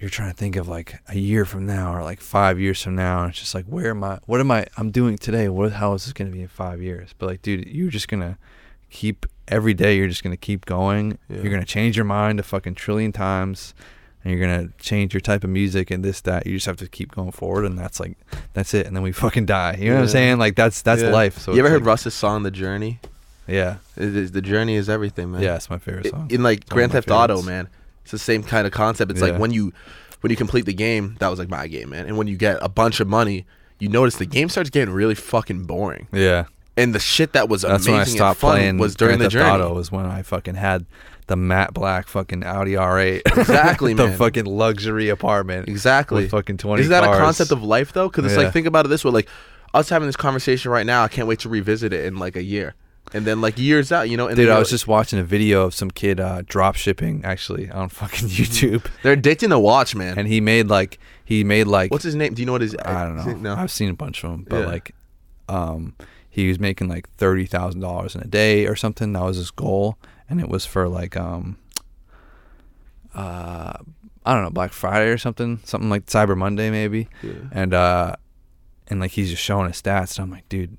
you're 0.00 0.10
trying 0.10 0.30
to 0.30 0.36
think 0.36 0.56
of 0.56 0.66
like 0.66 0.98
a 1.08 1.16
year 1.18 1.44
from 1.44 1.66
now 1.66 1.94
or 1.94 2.02
like 2.02 2.20
five 2.20 2.58
years 2.58 2.82
from 2.82 2.96
now 2.96 3.20
and 3.22 3.30
it's 3.30 3.38
just 3.40 3.54
like 3.54 3.66
where 3.66 3.90
am 3.90 4.02
i 4.02 4.18
what 4.26 4.40
am 4.40 4.50
i 4.50 4.66
i'm 4.78 4.90
doing 4.90 5.18
today? 5.18 5.48
What 5.48 5.72
how 5.72 5.92
is 5.94 6.04
this 6.04 6.12
going 6.12 6.30
to 6.30 6.34
be 6.34 6.42
in 6.42 6.48
five 6.48 6.80
years? 6.82 7.14
But 7.18 7.26
like 7.26 7.42
dude 7.42 7.66
you're 7.66 7.90
just 7.90 8.08
gonna 8.08 8.38
keep 8.88 9.26
every 9.48 9.74
day 9.74 9.96
you're 9.96 10.08
just 10.08 10.22
gonna 10.22 10.36
keep 10.36 10.64
going. 10.66 11.18
Yeah. 11.28 11.42
you're 11.42 11.52
gonna 11.52 11.64
change 11.64 11.96
your 11.96 12.06
mind 12.06 12.40
a 12.40 12.42
fucking 12.42 12.74
trillion 12.76 13.12
times 13.12 13.74
and 14.24 14.32
you're 14.32 14.40
gonna 14.40 14.70
change 14.78 15.12
your 15.14 15.20
type 15.20 15.44
of 15.44 15.50
music 15.50 15.90
and 15.90 16.04
this 16.04 16.20
that. 16.22 16.46
You 16.46 16.54
just 16.54 16.66
have 16.66 16.76
to 16.78 16.88
keep 16.88 17.12
going 17.12 17.32
forward 17.32 17.64
and 17.66 17.78
that's 17.78 18.00
like 18.00 18.16
that's 18.54 18.72
it 18.74 18.86
and 18.86 18.96
then 18.96 19.02
we 19.02 19.12
fucking 19.24 19.46
die. 19.46 19.76
You 19.78 19.90
know 19.90 19.96
what 19.96 20.02
i'm 20.02 20.08
saying? 20.08 20.38
Like 20.38 20.56
that's 20.56 20.82
that's 20.82 21.02
Yeah. 21.02 21.10
life. 21.10 21.38
So 21.38 21.52
you 21.52 21.60
ever 21.60 21.68
heard 21.68 21.82
like- 21.82 21.86
Russ's 21.88 22.14
song 22.14 22.42
"The 22.42 22.50
Journey"? 22.50 23.00
yeah. 23.46 23.76
Is, 23.96 24.32
the 24.32 24.40
journey 24.40 24.76
is 24.76 24.88
everything, 24.88 25.32
man. 25.32 25.42
yeah 25.42 25.56
it's 25.56 25.68
my 25.68 25.78
favorite 25.78 26.06
song. 26.06 26.28
In 26.30 26.42
like 26.42 26.68
Grand 26.68 26.92
Theft 26.92 27.10
Auto, 27.10 27.42
man. 27.42 27.68
It's 28.02 28.10
the 28.10 28.18
same 28.18 28.42
kind 28.42 28.66
of 28.66 28.72
concept. 28.72 29.10
It's 29.10 29.20
Yeah. 29.20 29.28
like 29.28 29.38
when 29.40 29.50
you 29.52 29.72
when 30.20 30.30
you 30.30 30.36
complete 30.36 30.66
the 30.66 30.74
game, 30.74 31.16
that 31.20 31.28
was 31.28 31.38
like 31.38 31.48
my 31.48 31.66
game, 31.66 31.90
man. 31.90 32.06
And 32.06 32.16
when 32.18 32.26
you 32.26 32.36
get 32.36 32.58
a 32.60 32.68
bunch 32.68 33.00
of 33.00 33.08
money, 33.08 33.46
you 33.78 33.88
notice 33.88 34.16
the 34.16 34.26
game 34.26 34.48
starts 34.50 34.68
getting 34.70 34.92
really 34.92 35.14
fucking 35.14 35.64
boring. 35.64 36.08
yeah 36.12 36.44
And 36.76 36.94
the 36.94 36.98
shit 36.98 37.32
that 37.32 37.48
was 37.48 37.62
that's 37.62 37.86
amazing 37.86 37.92
when 37.92 38.00
i 38.00 38.02
and 38.02 38.10
stopped 38.10 38.40
fun 38.40 38.50
playing 38.56 38.78
was 38.78 38.94
during 38.94 39.16
Grand 39.18 39.20
the 39.32 39.36
Theft 39.36 39.46
journey. 39.50 39.62
Auto 39.64 39.74
was 39.74 39.90
when 39.90 40.04
i 40.06 40.22
fucking 40.22 40.56
had 40.56 40.84
the 41.28 41.36
matte 41.36 41.72
black 41.72 42.06
fucking 42.08 42.42
audi 42.44 42.72
r8 42.72 43.22
Exactly, 43.38 43.94
man. 43.94 44.04
the 44.04 44.08
man. 44.10 44.18
fucking 44.18 44.44
luxury 44.44 45.08
apartment 45.08 45.68
Exactly. 45.68 46.22
with 46.22 46.30
fucking 46.32 46.58
20 46.58 46.82
Is 46.82 46.88
that 46.90 47.04
cars. 47.04 47.16
a 47.16 47.20
concept 47.20 47.50
of 47.52 47.62
life 47.62 47.92
though? 47.94 48.08
Because 48.08 48.24
it's 48.26 48.34
Yeah. 48.36 48.42
like 48.44 48.52
think 48.52 48.66
about 48.66 48.84
it 48.84 48.88
this 48.88 49.04
way: 49.04 49.12
like 49.12 49.28
us 49.72 49.88
having 49.88 50.06
this 50.08 50.16
conversation 50.16 50.70
right 50.72 50.84
now, 50.84 51.04
I 51.04 51.08
can't 51.08 51.28
wait 51.28 51.38
to 51.40 51.48
revisit 51.48 51.92
it 51.92 52.04
in 52.04 52.16
like 52.18 52.34
a 52.36 52.42
year, 52.42 52.74
and 53.12 53.24
then 53.24 53.40
like 53.40 53.58
years 53.58 53.90
out, 53.92 54.08
you 54.08 54.16
know. 54.16 54.26
And 54.28 54.36
Dude, 54.36 54.48
I 54.50 54.58
was 54.58 54.70
just 54.70 54.86
watching 54.86 55.18
a 55.18 55.24
video 55.24 55.64
of 55.64 55.74
some 55.74 55.90
kid 55.90 56.20
uh, 56.20 56.42
drop 56.46 56.76
shipping 56.76 57.22
actually 57.24 57.70
on 57.70 57.88
fucking 58.00 58.28
YouTube, 58.28 58.86
they're 59.02 59.16
addicting 59.16 59.48
to 59.50 59.58
watch, 59.58 59.94
man. 59.94 60.18
and 60.18 60.28
he 60.28 60.40
made 60.40 60.68
like 60.68 60.98
he 61.24 61.44
made 61.44 61.66
like 61.66 61.90
What's 61.90 62.04
his 62.04 62.14
name? 62.14 62.34
Do 62.34 62.42
you 62.42 62.46
know 62.46 62.52
what 62.52 62.60
his? 62.60 62.76
I 62.84 63.04
don't 63.04 63.16
know. 63.16 63.32
No. 63.34 63.54
I've 63.54 63.70
seen 63.70 63.90
a 63.90 63.94
bunch 63.94 64.22
of 64.24 64.30
them, 64.30 64.46
but 64.48 64.60
Yeah. 64.60 64.66
like, 64.66 64.94
um, 65.48 65.94
he 66.28 66.48
was 66.48 66.58
making 66.60 66.88
like 66.88 67.08
thirty 67.16 67.46
thousand 67.46 67.80
dollars 67.80 68.14
in 68.14 68.20
a 68.22 68.26
day 68.26 68.66
or 68.66 68.76
something. 68.76 69.12
That 69.14 69.22
was 69.22 69.36
his 69.36 69.50
goal, 69.50 69.98
and 70.28 70.40
it 70.40 70.48
was 70.48 70.64
for 70.66 70.88
like 70.88 71.16
um, 71.16 71.56
uh, 73.14 73.72
I 74.24 74.34
don't 74.34 74.44
know, 74.44 74.50
Black 74.50 74.72
Friday 74.72 75.10
or 75.10 75.18
something, 75.18 75.60
something 75.64 75.90
like 75.90 76.06
Cyber 76.06 76.36
Monday 76.36 76.70
maybe, 76.70 77.08
Yeah. 77.22 77.32
and 77.52 77.74
uh, 77.74 78.16
and 78.88 79.00
like 79.00 79.12
he's 79.12 79.30
just 79.30 79.42
showing 79.42 79.66
his 79.66 79.80
stats, 79.80 80.16
and 80.18 80.24
I'm 80.24 80.30
like, 80.30 80.48
dude. 80.48 80.76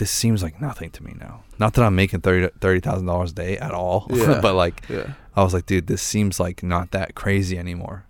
This 0.00 0.10
seems 0.10 0.42
like 0.42 0.60
nothing 0.60 0.90
to 0.92 1.04
me 1.04 1.14
now. 1.20 1.44
Not 1.58 1.74
that 1.74 1.84
I'm 1.84 1.94
making 1.94 2.22
thirty 2.22 2.48
thirty 2.60 2.80
thousand 2.80 3.06
dollars 3.06 3.32
a 3.32 3.34
day 3.34 3.58
at 3.58 3.70
all, 3.72 4.06
Yeah. 4.10 4.40
but 4.40 4.54
like 4.54 4.82
Yeah. 4.88 5.12
I 5.36 5.42
was 5.44 5.52
like, 5.54 5.66
dude, 5.66 5.86
this 5.86 6.00
seems 6.02 6.40
like 6.40 6.62
not 6.62 6.90
that 6.92 7.14
crazy 7.14 7.58
anymore. 7.58 8.06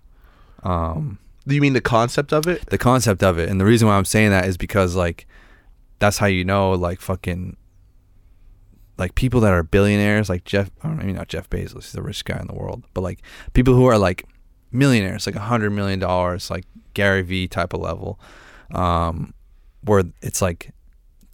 Um, 0.63 1.19
Do 1.47 1.53
you 1.53 1.61
mean 1.61 1.73
the 1.73 1.81
concept 1.81 2.31
of 2.33 2.47
it? 2.47 2.65
the 2.69 2.77
concept 2.77 3.21
of 3.23 3.37
it, 3.37 3.49
and 3.49 3.59
the 3.59 3.65
reason 3.65 3.87
why 3.89 3.97
I'm 3.97 4.05
saying 4.05 4.29
that 4.31 4.45
is 4.45 4.55
because 4.57 4.95
like, 4.95 5.27
that's 5.99 6.17
how 6.19 6.27
you 6.27 6.45
know 6.45 6.71
like 6.71 7.01
fucking, 7.01 7.57
like 8.97 9.15
people 9.15 9.41
that 9.41 9.51
are 9.53 9.63
billionaires, 9.63 10.29
like 10.29 10.45
Jeff. 10.45 10.71
I 10.81 10.87
don't 10.87 10.97
know, 10.97 11.03
maybe 11.03 11.13
not 11.17 11.27
Jeff 11.27 11.49
Bezos, 11.49 11.73
he's 11.83 11.91
the 11.91 12.01
richest 12.01 12.25
guy 12.25 12.39
in 12.39 12.47
the 12.47 12.53
world, 12.55 12.83
but 12.93 13.01
like 13.01 13.21
people 13.53 13.73
who 13.73 13.85
are 13.85 13.97
like 13.97 14.25
millionaires, 14.71 15.25
like 15.25 15.35
a 15.35 15.39
hundred 15.39 15.71
million 15.71 15.99
dollars, 15.99 16.49
like 16.49 16.65
Gary 16.93 17.21
Vee 17.21 17.47
type 17.47 17.73
of 17.73 17.81
level, 17.81 18.19
um, 18.73 19.33
where 19.83 20.03
it's 20.21 20.41
like 20.41 20.71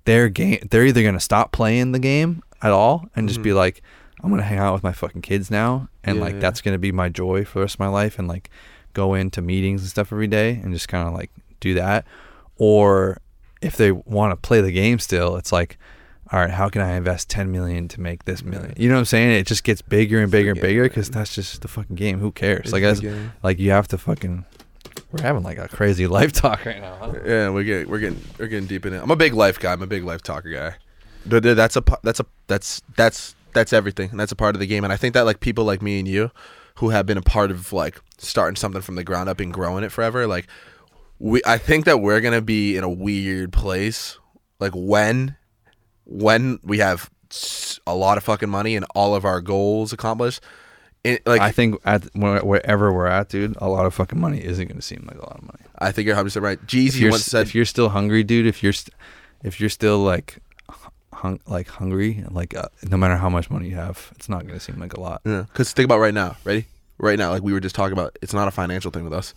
their 0.08 0.28
game, 0.30 0.60
they're 0.72 0.86
either 0.88 1.04
gonna 1.04 1.20
stop 1.20 1.52
playing 1.52 1.92
the 1.92 2.00
game 2.00 2.42
at 2.64 2.72
all 2.72 3.08
and 3.16 3.28
just 3.28 3.44
be 3.44 3.52
Mhm. 3.52 3.56
like, 3.56 3.82
I'm 4.24 4.32
gonna 4.32 4.42
hang 4.42 4.58
out 4.58 4.74
with 4.74 4.82
my 4.84 4.94
fucking 4.94 5.22
kids 5.22 5.52
now, 5.52 5.90
and 6.04 6.18
Yeah, 6.18 6.24
like 6.24 6.34
yeah. 6.34 6.40
that's 6.40 6.62
gonna 6.62 6.80
be 6.80 6.92
my 6.92 7.10
joy 7.10 7.46
for 7.46 7.60
the 7.60 7.66
rest 7.66 7.76
of 7.76 7.80
my 7.82 7.88
life, 7.88 8.18
and 8.18 8.28
like 8.28 8.50
go 8.94 9.14
into 9.14 9.42
meetings 9.44 9.82
and 9.82 9.90
stuff 9.92 10.12
every 10.12 10.26
day 10.28 10.60
and 10.64 10.74
just 10.74 10.88
kind 10.88 11.08
of 11.08 11.14
like 11.14 11.30
do 11.60 11.76
that, 11.76 12.06
or 12.56 13.18
if 13.62 13.78
they 13.78 13.92
want 13.92 14.32
to 14.32 14.36
play 14.36 14.62
the 14.62 14.72
game 14.72 14.98
still, 15.00 15.36
it's 15.38 15.52
like. 15.52 15.78
All 16.30 16.42
right, 16.42 16.50
how 16.52 16.68
can 16.68 16.82
I 16.82 16.96
invest 16.98 17.30
10 17.30 17.54
million 17.54 17.88
to 17.88 18.02
make 18.02 18.26
this 18.26 18.44
million? 18.44 18.74
You 18.76 18.90
know 18.90 18.96
what 18.96 19.00
I'm 19.00 19.06
saying? 19.06 19.32
It 19.40 19.48
just 19.48 19.64
gets 19.64 19.82
bigger 19.82 20.20
and 20.22 20.30
bigger 20.30 20.52
and 20.52 20.60
bigger 20.60 20.84
because 20.84 21.10
that's 21.10 21.34
just 21.34 21.62
the 21.62 21.70
fucking 21.70 21.96
game. 21.96 22.20
Who 22.20 22.34
cares? 22.34 22.64
It's 22.66 22.74
like, 22.74 22.84
that's, 22.84 23.00
like 23.44 23.60
you 23.60 23.72
have 23.72 23.88
to 23.88 23.98
fucking. 23.98 24.44
We're 25.12 25.24
having 25.24 25.44
like 25.44 25.58
a 25.58 25.68
crazy 25.68 26.08
life 26.18 26.32
talk 26.32 26.66
right 26.66 26.82
now. 26.82 26.96
Huh? 26.96 27.14
Yeah, 27.26 27.50
we're 27.50 27.64
getting 27.64 27.90
we're 27.90 28.00
getting 28.00 28.22
we're 28.38 28.48
getting 28.48 28.68
deep 28.68 28.86
in 28.86 28.94
it. 28.94 29.02
I'm 29.02 29.12
a 29.12 29.16
big 29.16 29.34
life 29.34 29.60
guy. 29.60 29.74
I'm 29.74 29.82
a 29.82 29.88
big 29.88 30.04
life 30.04 30.22
talker 30.22 30.50
guy. 30.50 30.76
That's 31.26 31.76
a 31.76 31.84
that's 32.04 32.20
a 32.20 32.26
that's 32.48 32.82
that's 32.96 33.36
that's 33.54 33.74
everything. 33.74 34.12
And 34.12 34.20
that's 34.20 34.32
a 34.32 34.36
part 34.36 34.56
of 34.56 34.60
the 34.60 34.68
game. 34.68 34.84
And 34.84 34.94
I 34.94 34.98
think 34.98 35.14
that 35.14 35.26
like 35.26 35.40
people 35.40 35.66
like 35.66 35.82
me 35.82 36.00
and 36.00 36.08
you, 36.08 36.32
who 36.76 36.90
have 36.90 37.06
been 37.06 37.18
a 37.18 37.22
part 37.22 37.52
of 37.52 37.74
like 37.74 38.02
starting 38.18 38.56
something 38.56 38.82
from 38.82 38.96
the 38.96 39.04
ground 39.04 39.30
up 39.30 39.40
and 39.40 39.54
growing 39.54 39.84
it 39.84 39.92
forever, 39.92 40.28
like 40.28 40.48
we 41.20 41.42
I 41.46 41.58
think 41.58 41.86
that 41.86 42.00
we're 42.02 42.22
gonna 42.22 42.42
be 42.42 42.78
in 42.78 42.84
a 42.84 42.90
weird 42.90 43.52
place. 43.52 44.18
Like 44.60 44.74
when 44.76 45.36
when 46.06 46.60
we 46.64 46.80
have 46.80 47.10
a 47.86 47.96
lot 47.96 48.18
of 48.18 48.24
fucking 48.24 48.50
money 48.50 48.76
and 48.76 48.86
all 48.96 49.16
of 49.16 49.26
our 49.26 49.42
goals 49.42 49.92
accomplished. 49.94 50.42
It, 51.08 51.26
like 51.28 51.42
I 51.42 51.52
think 51.52 51.80
at 51.86 52.04
wherever 52.16 52.92
we're 52.94 53.08
at, 53.08 53.30
dude, 53.30 53.56
a 53.60 53.68
lot 53.70 53.86
of 53.86 53.94
fucking 53.94 54.20
money 54.20 54.44
isn't 54.44 54.68
going 54.68 54.78
to 54.78 54.82
seem 54.82 55.06
like 55.08 55.18
a 55.18 55.22
lot 55.26 55.38
of 55.38 55.44
money. 55.44 55.64
I 55.80 55.92
think 55.92 56.06
you're 56.06 56.16
100 56.16 56.26
percent 56.26 56.44
right. 56.44 56.68
G-Eazy 56.68 57.10
once 57.10 57.24
said, 57.26 57.48
if 57.48 57.56
you're 57.56 57.66
still 57.66 57.90
hungry, 57.90 58.24
dude, 58.24 58.46
if 58.48 58.62
you're 58.64 58.74
st- 58.74 58.94
if 59.44 59.60
you're 59.60 59.70
still 59.70 60.00
like 60.00 60.38
hung- 61.14 61.40
like 61.48 61.68
hungry, 61.68 62.24
like 62.32 62.56
uh, 62.56 62.68
no 62.90 62.98
matter 62.98 63.16
how 63.18 63.30
much 63.30 63.50
money 63.50 63.70
you 63.70 63.76
have, 63.76 64.12
it's 64.16 64.30
not 64.30 64.42
going 64.48 64.58
to 64.58 64.60
seem 64.60 64.80
like 64.80 64.94
a 64.94 65.00
lot. 65.00 65.22
Yeah, 65.26 65.44
because 65.52 65.74
think 65.74 65.86
about 65.86 66.00
right 66.00 66.14
now. 66.14 66.36
Ready? 66.44 66.66
Right 67.00 67.18
now, 67.20 67.30
like 67.32 67.44
we 67.44 67.54
were 67.54 67.60
just 67.60 67.76
talking 67.76 67.94
about, 67.94 68.18
it's 68.22 68.34
not 68.34 68.48
a 68.48 68.52
financial 68.52 68.90
thing 68.92 69.04
with 69.04 69.14
us. 69.14 69.34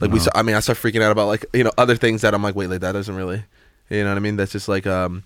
Like 0.00 0.10
we, 0.10 0.18
No. 0.18 0.24
st- 0.24 0.36
I 0.36 0.42
mean, 0.42 0.56
I 0.56 0.60
start 0.60 0.78
freaking 0.78 1.02
out 1.02 1.12
about 1.12 1.26
like 1.28 1.46
you 1.52 1.64
know 1.64 1.72
other 1.78 1.96
things 1.96 2.22
that 2.22 2.34
I'm 2.34 2.42
like, 2.42 2.54
wait, 2.56 2.68
like 2.68 2.80
that 2.80 2.92
doesn't 2.92 3.14
really, 3.14 3.42
you 3.88 4.02
know 4.02 4.10
what 4.10 4.16
I 4.16 4.20
mean? 4.20 4.36
That's 4.36 4.52
just 4.52 4.68
like, 4.68 4.86
um, 4.86 5.22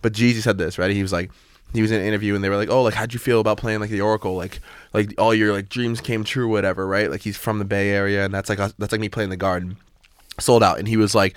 but 0.00 0.12
G-Eazy 0.12 0.42
said 0.42 0.58
this, 0.58 0.78
right? 0.78 0.90
He 0.90 1.02
was 1.02 1.12
like, 1.12 1.30
he 1.74 1.82
was 1.82 1.90
in 1.90 2.00
an 2.00 2.06
interview 2.06 2.34
and 2.34 2.42
they 2.42 2.48
were 2.48 2.56
like, 2.56 2.70
oh, 2.70 2.82
like 2.82 2.94
how'd 2.94 3.12
you 3.12 3.18
feel 3.18 3.40
about 3.40 3.58
playing 3.58 3.80
like 3.80 3.90
the 3.90 4.00
Oracle? 4.00 4.36
Like, 4.36 4.60
like 4.92 5.14
all 5.18 5.34
your 5.34 5.52
like 5.52 5.68
dreams 5.68 6.00
came 6.00 6.24
true, 6.24 6.48
whatever, 6.48 6.86
right? 6.86 7.10
Like 7.10 7.22
he's 7.22 7.36
from 7.36 7.58
the 7.58 7.64
Bay 7.64 7.90
Area 7.90 8.24
and 8.24 8.32
that's 8.32 8.48
like 8.48 8.58
that's 8.58 8.92
like 8.92 9.00
me 9.00 9.08
playing 9.08 9.30
the 9.30 9.36
Garden, 9.36 9.76
sold 10.38 10.62
out, 10.62 10.78
and 10.78 10.88
he 10.88 10.96
was 10.96 11.14
like. 11.14 11.36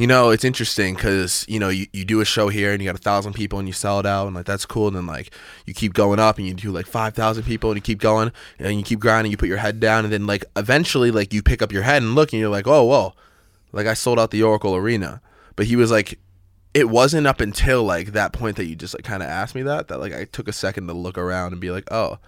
You 0.00 0.06
know, 0.06 0.30
it's 0.30 0.44
interesting 0.44 0.94
because 0.94 1.44
you 1.48 1.58
know 1.58 1.70
you, 1.70 1.86
you 1.92 2.04
do 2.04 2.20
a 2.20 2.24
show 2.24 2.50
here 2.50 2.72
and 2.72 2.80
you 2.80 2.88
got 2.88 2.94
a 2.94 3.02
thousand 3.02 3.32
people 3.32 3.58
and 3.58 3.66
you 3.66 3.74
sell 3.74 3.98
it 3.98 4.06
out 4.06 4.28
and 4.28 4.36
like 4.36 4.46
that's 4.46 4.64
cool. 4.64 4.86
And 4.86 4.96
then 4.96 5.06
like 5.08 5.32
you 5.66 5.74
keep 5.74 5.92
going 5.92 6.20
up 6.20 6.38
and 6.38 6.46
you 6.46 6.54
do 6.54 6.70
like 6.70 6.86
five 6.86 7.14
thousand 7.14 7.42
people 7.42 7.70
and 7.70 7.78
you 7.78 7.82
keep 7.82 7.98
going 7.98 8.30
and 8.60 8.78
you 8.78 8.84
keep 8.84 9.00
grinding. 9.00 9.32
You 9.32 9.36
put 9.36 9.48
your 9.48 9.58
head 9.58 9.80
down 9.80 10.04
and 10.04 10.12
then 10.12 10.24
like 10.24 10.44
eventually 10.54 11.10
like 11.10 11.34
you 11.34 11.42
pick 11.42 11.62
up 11.62 11.72
your 11.72 11.82
head 11.82 12.00
and 12.00 12.14
look 12.14 12.32
and 12.32 12.38
you're 12.38 12.48
like, 12.48 12.68
oh 12.68 12.84
whoa, 12.84 13.12
like 13.72 13.88
I 13.88 13.94
sold 13.94 14.20
out 14.20 14.30
the 14.30 14.40
Oracle 14.40 14.76
Arena. 14.76 15.20
But 15.56 15.66
he 15.66 15.74
was 15.74 15.90
like, 15.90 16.16
it 16.78 16.88
wasn't 16.88 17.26
up 17.26 17.40
until 17.40 17.84
like 17.84 18.12
that 18.12 18.32
point 18.32 18.56
that 18.56 18.66
you 18.66 18.76
just 18.76 18.94
like 18.94 19.04
kind 19.04 19.22
of 19.22 19.28
asked 19.28 19.54
me 19.54 19.62
that 19.62 19.88
that 19.88 19.98
like 20.00 20.12
I 20.14 20.24
took 20.24 20.48
a 20.48 20.52
second 20.52 20.86
to 20.86 20.92
look 20.92 21.18
around 21.18 21.52
and 21.52 21.60
be 21.60 21.70
like, 21.70 21.90
oh, 21.92 22.18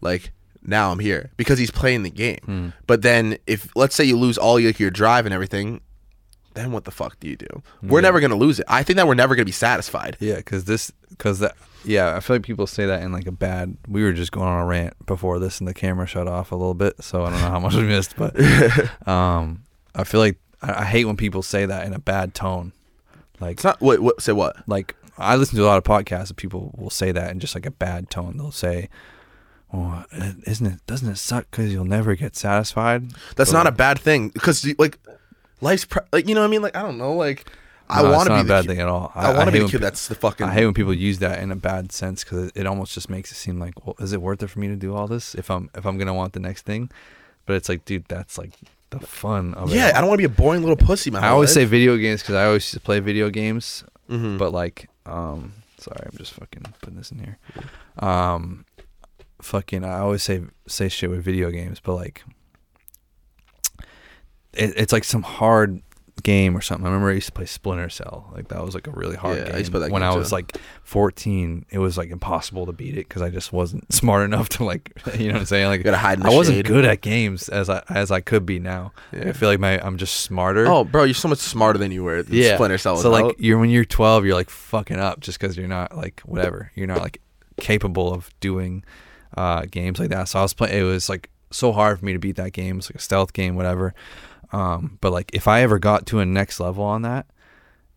like 0.00 0.32
now 0.62 0.90
I'm 0.92 0.98
here 0.98 1.30
because 1.36 1.58
he's 1.58 1.70
playing 1.70 2.02
the 2.02 2.10
game. 2.10 2.38
Hmm. 2.44 2.68
But 2.86 3.02
then 3.02 3.38
if 3.46 3.68
let's 3.76 3.94
say 3.94 4.04
you 4.04 4.16
lose 4.16 4.38
all 4.38 4.58
your, 4.60 4.72
your 4.78 4.90
drive 4.90 5.26
and 5.26 5.34
everything, 5.34 5.80
then 6.54 6.72
what 6.72 6.84
the 6.84 6.90
fuck 6.90 7.18
do 7.20 7.28
you 7.28 7.36
do? 7.36 7.62
We're 7.82 7.98
Yeah. 7.98 8.02
never 8.02 8.20
gonna 8.20 8.36
lose 8.36 8.60
it. 8.60 8.66
I 8.68 8.82
think 8.82 8.96
that 8.96 9.06
we're 9.06 9.14
never 9.14 9.34
gonna 9.34 9.44
be 9.44 9.52
satisfied. 9.52 10.16
Yeah, 10.20 10.36
because 10.36 10.64
this, 10.64 10.90
because 11.10 11.40
that, 11.40 11.54
yeah, 11.84 12.14
I 12.16 12.20
feel 12.20 12.36
like 12.36 12.44
people 12.44 12.66
say 12.66 12.86
that 12.86 13.02
in 13.02 13.12
like 13.12 13.26
a 13.26 13.32
bad. 13.32 13.76
We 13.88 14.02
were 14.04 14.12
just 14.12 14.32
going 14.32 14.48
on 14.48 14.62
a 14.62 14.64
rant 14.64 14.94
before 15.06 15.38
this, 15.38 15.58
and 15.58 15.66
the 15.68 15.74
camera 15.74 16.06
shut 16.06 16.28
off 16.28 16.52
a 16.52 16.56
little 16.56 16.74
bit, 16.74 17.02
so 17.02 17.24
I 17.24 17.30
don't 17.30 17.40
know 17.40 17.48
how 17.50 17.60
much 17.60 17.74
we 17.74 17.82
missed, 17.82 18.14
but 18.16 18.34
um, 19.08 19.64
I 19.94 20.04
feel 20.04 20.20
like 20.20 20.38
I, 20.62 20.82
I 20.82 20.84
hate 20.84 21.04
when 21.06 21.16
people 21.16 21.42
say 21.42 21.66
that 21.66 21.86
in 21.86 21.92
a 21.92 21.98
bad 21.98 22.34
tone, 22.34 22.72
like 23.44 23.52
It's 23.56 23.64
not 23.64 23.80
what 23.80 24.00
what 24.00 24.20
say 24.22 24.32
what? 24.32 24.56
like 24.68 24.96
I 25.16 25.36
listen 25.36 25.56
to 25.56 25.64
a 25.64 25.66
lot 25.66 25.78
of 25.78 25.84
podcasts 25.84 26.28
and 26.30 26.36
people 26.36 26.74
will 26.76 26.90
say 26.90 27.12
that 27.12 27.30
in 27.30 27.38
just 27.40 27.54
like 27.54 27.66
a 27.66 27.70
bad 27.70 28.10
tone. 28.10 28.36
They'll 28.36 28.50
say, 28.50 28.88
oh, 29.72 30.04
"Well, 30.12 30.34
isn't 30.46 30.66
it? 30.66 30.86
Doesn't 30.86 31.08
it 31.08 31.16
suck 31.18 31.48
because 31.50 31.72
you'll 31.72 31.84
never 31.84 32.14
get 32.16 32.34
satisfied?" 32.34 33.10
That's 33.36 33.52
But, 33.52 33.58
not 33.58 33.66
a 33.68 33.72
bad 33.72 33.98
thing 34.00 34.30
because 34.30 34.66
like 34.78 34.98
life's 35.60 35.84
pre- 35.84 36.02
like 36.12 36.28
you 36.28 36.34
know 36.34 36.40
what 36.40 36.48
I 36.48 36.50
mean. 36.50 36.62
Like 36.62 36.74
I 36.76 36.82
don't 36.82 36.98
know. 36.98 37.14
Like 37.14 37.46
I 37.88 38.02
no, 38.02 38.10
want 38.12 38.26
to 38.28 38.34
not 38.34 38.42
be 38.42 38.46
a 38.48 38.54
bad 38.54 38.62
kid. 38.62 38.68
thing 38.70 38.80
at 38.80 38.88
all. 38.88 39.12
I, 39.14 39.32
want 39.34 39.46
to 39.46 39.52
be 39.52 39.58
the 39.60 39.68
kid 39.68 39.80
that's 39.82 40.08
the 40.08 40.14
fucking. 40.14 40.46
I 40.46 40.52
hate 40.52 40.64
when 40.64 40.74
people 40.74 40.94
use 40.94 41.18
that 41.20 41.40
in 41.40 41.52
a 41.52 41.56
bad 41.56 41.92
sense 41.92 42.24
because 42.24 42.48
it, 42.48 42.52
it 42.60 42.66
almost 42.66 42.94
just 42.94 43.08
makes 43.10 43.30
it 43.30 43.36
seem 43.36 43.60
like, 43.60 43.74
well, 43.86 43.94
is 44.00 44.12
it 44.12 44.20
worth 44.22 44.42
it 44.42 44.48
for 44.48 44.58
me 44.58 44.68
to 44.68 44.76
do 44.76 44.94
all 44.96 45.06
this 45.06 45.34
if 45.34 45.50
I'm 45.50 45.70
if 45.76 45.84
I'm 45.86 45.98
gonna 45.98 46.14
want 46.14 46.32
the 46.32 46.40
next 46.40 46.62
thing? 46.62 46.90
But 47.46 47.54
it's 47.56 47.68
like, 47.68 47.84
dude, 47.84 48.06
that's 48.08 48.38
like 48.38 48.54
the 49.00 49.06
fun 49.06 49.54
of 49.54 49.72
it. 49.72 49.76
yeah, 49.76 49.92
I 49.94 50.00
don't 50.00 50.08
want 50.08 50.20
to 50.20 50.28
be 50.28 50.32
a 50.32 50.36
boring 50.36 50.60
little 50.62 50.76
pussy. 50.76 51.10
My 51.10 51.20
I 51.20 51.28
always 51.28 51.52
say 51.52 51.64
video 51.64 51.96
games 51.96 52.22
because 52.22 52.34
I 52.34 52.46
always 52.46 52.62
used 52.64 52.74
to 52.74 52.80
play 52.80 53.00
video 53.00 53.30
games, 53.30 53.84
hmm 54.08 54.36
but 54.38 54.52
like, 54.52 54.88
um, 55.06 55.52
sorry, 55.78 56.06
I'm 56.10 56.16
just 56.18 56.32
fucking 56.34 56.62
putting 56.80 56.96
this 56.96 57.10
in 57.10 57.18
here. 57.18 57.38
Um, 57.98 58.64
fucking, 59.42 59.84
I 59.84 59.98
always 59.98 60.22
say 60.22 60.42
say 60.66 60.88
shit 60.88 61.10
with 61.10 61.22
video 61.22 61.50
games, 61.50 61.80
but 61.80 61.94
like, 61.94 62.24
it, 64.52 64.72
it's 64.76 64.92
like 64.92 65.04
some 65.04 65.22
hard 65.22 65.82
game 66.22 66.56
or 66.56 66.60
something. 66.60 66.86
I 66.86 66.88
remember 66.88 67.10
I 67.10 67.14
used 67.14 67.26
to 67.26 67.32
play 67.32 67.44
Splinter 67.46 67.88
Cell. 67.88 68.30
Like 68.34 68.48
that 68.48 68.64
was 68.64 68.74
like 68.74 68.86
a 68.86 68.90
really 68.92 69.16
hard 69.16 69.36
Yeah, 69.36 69.42
I 69.44 69.46
game. 69.48 69.58
used 69.58 69.66
to 69.66 69.78
play 69.78 69.80
that 69.88 69.90
when 69.92 70.02
I 70.02 70.12
too. 70.12 70.18
was 70.18 70.32
like 70.32 70.56
14, 70.84 71.66
it 71.70 71.78
was 71.78 71.98
like 71.98 72.10
impossible 72.10 72.66
to 72.66 72.72
beat 72.72 72.94
it 72.94 73.08
because 73.08 73.20
I 73.20 73.30
just 73.30 73.52
wasn't 73.52 73.92
smart 73.92 74.24
enough 74.24 74.48
to 74.50 74.64
like, 74.64 74.92
you 75.18 75.26
know 75.28 75.34
what 75.34 75.40
I'm 75.40 75.46
saying? 75.46 75.66
Like 75.66 75.82
gotta 75.82 75.96
hide 75.96 76.18
in 76.18 76.24
the 76.24 76.30
I 76.30 76.34
wasn't 76.34 76.64
good 76.66 76.84
at 76.84 77.00
games 77.00 77.48
as 77.48 77.68
I 77.68 77.82
as 77.88 78.10
I 78.10 78.20
could 78.20 78.46
be 78.46 78.58
now. 78.58 78.92
Yeah. 79.12 79.28
I 79.28 79.32
feel 79.32 79.48
like 79.48 79.58
my 79.60 79.84
I'm 79.84 79.96
just 79.98 80.16
smarter. 80.20 80.66
Oh, 80.66 80.84
bro, 80.84 81.04
you're 81.04 81.14
so 81.14 81.28
much 81.28 81.38
smarter 81.40 81.78
than 81.78 81.90
you 81.90 82.04
were. 82.04 82.16
At 82.18 82.28
yeah. 82.28 82.54
Splinter 82.54 82.78
Cell. 82.78 82.96
So 82.96 83.10
like 83.10 83.24
out. 83.24 83.40
you're 83.40 83.58
when 83.58 83.70
you're 83.70 83.84
12, 83.84 84.24
you're 84.24 84.34
like 84.34 84.50
fucking 84.50 84.98
up 84.98 85.20
just 85.20 85.38
because 85.38 85.56
you're 85.56 85.68
not 85.68 85.96
like 85.96 86.20
whatever. 86.20 86.70
You're 86.74 86.86
not 86.86 87.00
like 87.00 87.20
capable 87.58 88.12
of 88.14 88.30
doing 88.40 88.84
uh, 89.36 89.66
games 89.70 89.98
like 89.98 90.10
that. 90.10 90.28
So 90.28 90.38
I 90.38 90.42
was 90.42 90.54
playing. 90.54 90.78
It 90.78 90.84
was 90.84 91.08
like 91.08 91.30
so 91.50 91.72
hard 91.72 91.98
for 91.98 92.04
me 92.04 92.12
to 92.12 92.18
beat 92.18 92.36
that 92.36 92.52
game. 92.52 92.78
It's 92.78 92.88
like 92.88 92.96
a 92.96 93.00
stealth 93.02 93.32
game, 93.32 93.56
whatever. 93.56 93.94
Um, 94.54 94.98
but 95.00 95.12
like 95.12 95.30
if 95.34 95.48
I 95.48 95.62
ever 95.62 95.78
got 95.78 96.06
to 96.06 96.20
a 96.20 96.26
next 96.26 96.60
level 96.60 96.84
on 96.84 97.02
that, 97.02 97.26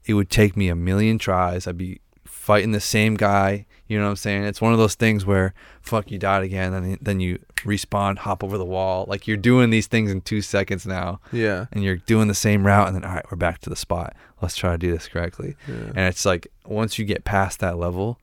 it 0.06 0.16
would 0.16 0.30
take 0.30 0.58
me 0.58 0.70
a 0.70 0.76
million 0.76 1.18
tries. 1.18 1.68
I'd 1.68 1.78
be 1.78 2.02
fighting 2.26 2.72
the 2.72 2.80
same 2.80 3.16
guy. 3.16 3.66
You 3.88 3.98
know 3.98 4.06
what 4.06 4.12
I'm 4.12 4.16
saying? 4.18 4.44
It's 4.44 4.60
one 4.60 4.74
of 4.74 4.80
those 4.80 4.96
things 4.96 5.26
where 5.26 5.54
fuck 5.82 6.10
you 6.12 6.18
died 6.18 6.44
again, 6.44 6.74
and 6.74 6.98
then 7.00 7.20
you 7.20 7.40
respawn, 7.58 8.18
hop 8.18 8.44
over 8.44 8.58
the 8.58 8.66
wall. 8.66 9.06
Like 9.08 9.28
you're 9.28 9.38
doing 9.38 9.70
these 9.70 9.88
things 9.88 10.12
in 10.12 10.22
two 10.22 10.42
seconds 10.42 10.86
now 10.86 11.20
yeah. 11.32 11.68
and 11.72 11.84
you're 11.84 11.98
doing 11.98 12.28
the 12.28 12.36
same 12.36 12.66
route 12.66 12.88
and 12.88 12.96
then 12.96 13.04
all 13.04 13.14
right 13.14 13.26
we're 13.32 13.38
back 13.38 13.60
to 13.60 13.70
the 13.70 13.76
spot 13.76 14.16
let's 14.42 14.56
try 14.56 14.72
to 14.72 14.78
do 14.78 14.92
this 14.92 15.08
correctly 15.08 15.56
yeah. 15.68 15.88
and 15.88 16.00
it's 16.00 16.26
like 16.26 16.48
once 16.66 17.00
you 17.00 17.06
get 17.06 17.24
past 17.24 17.60
that 17.60 17.78
level 17.78 18.20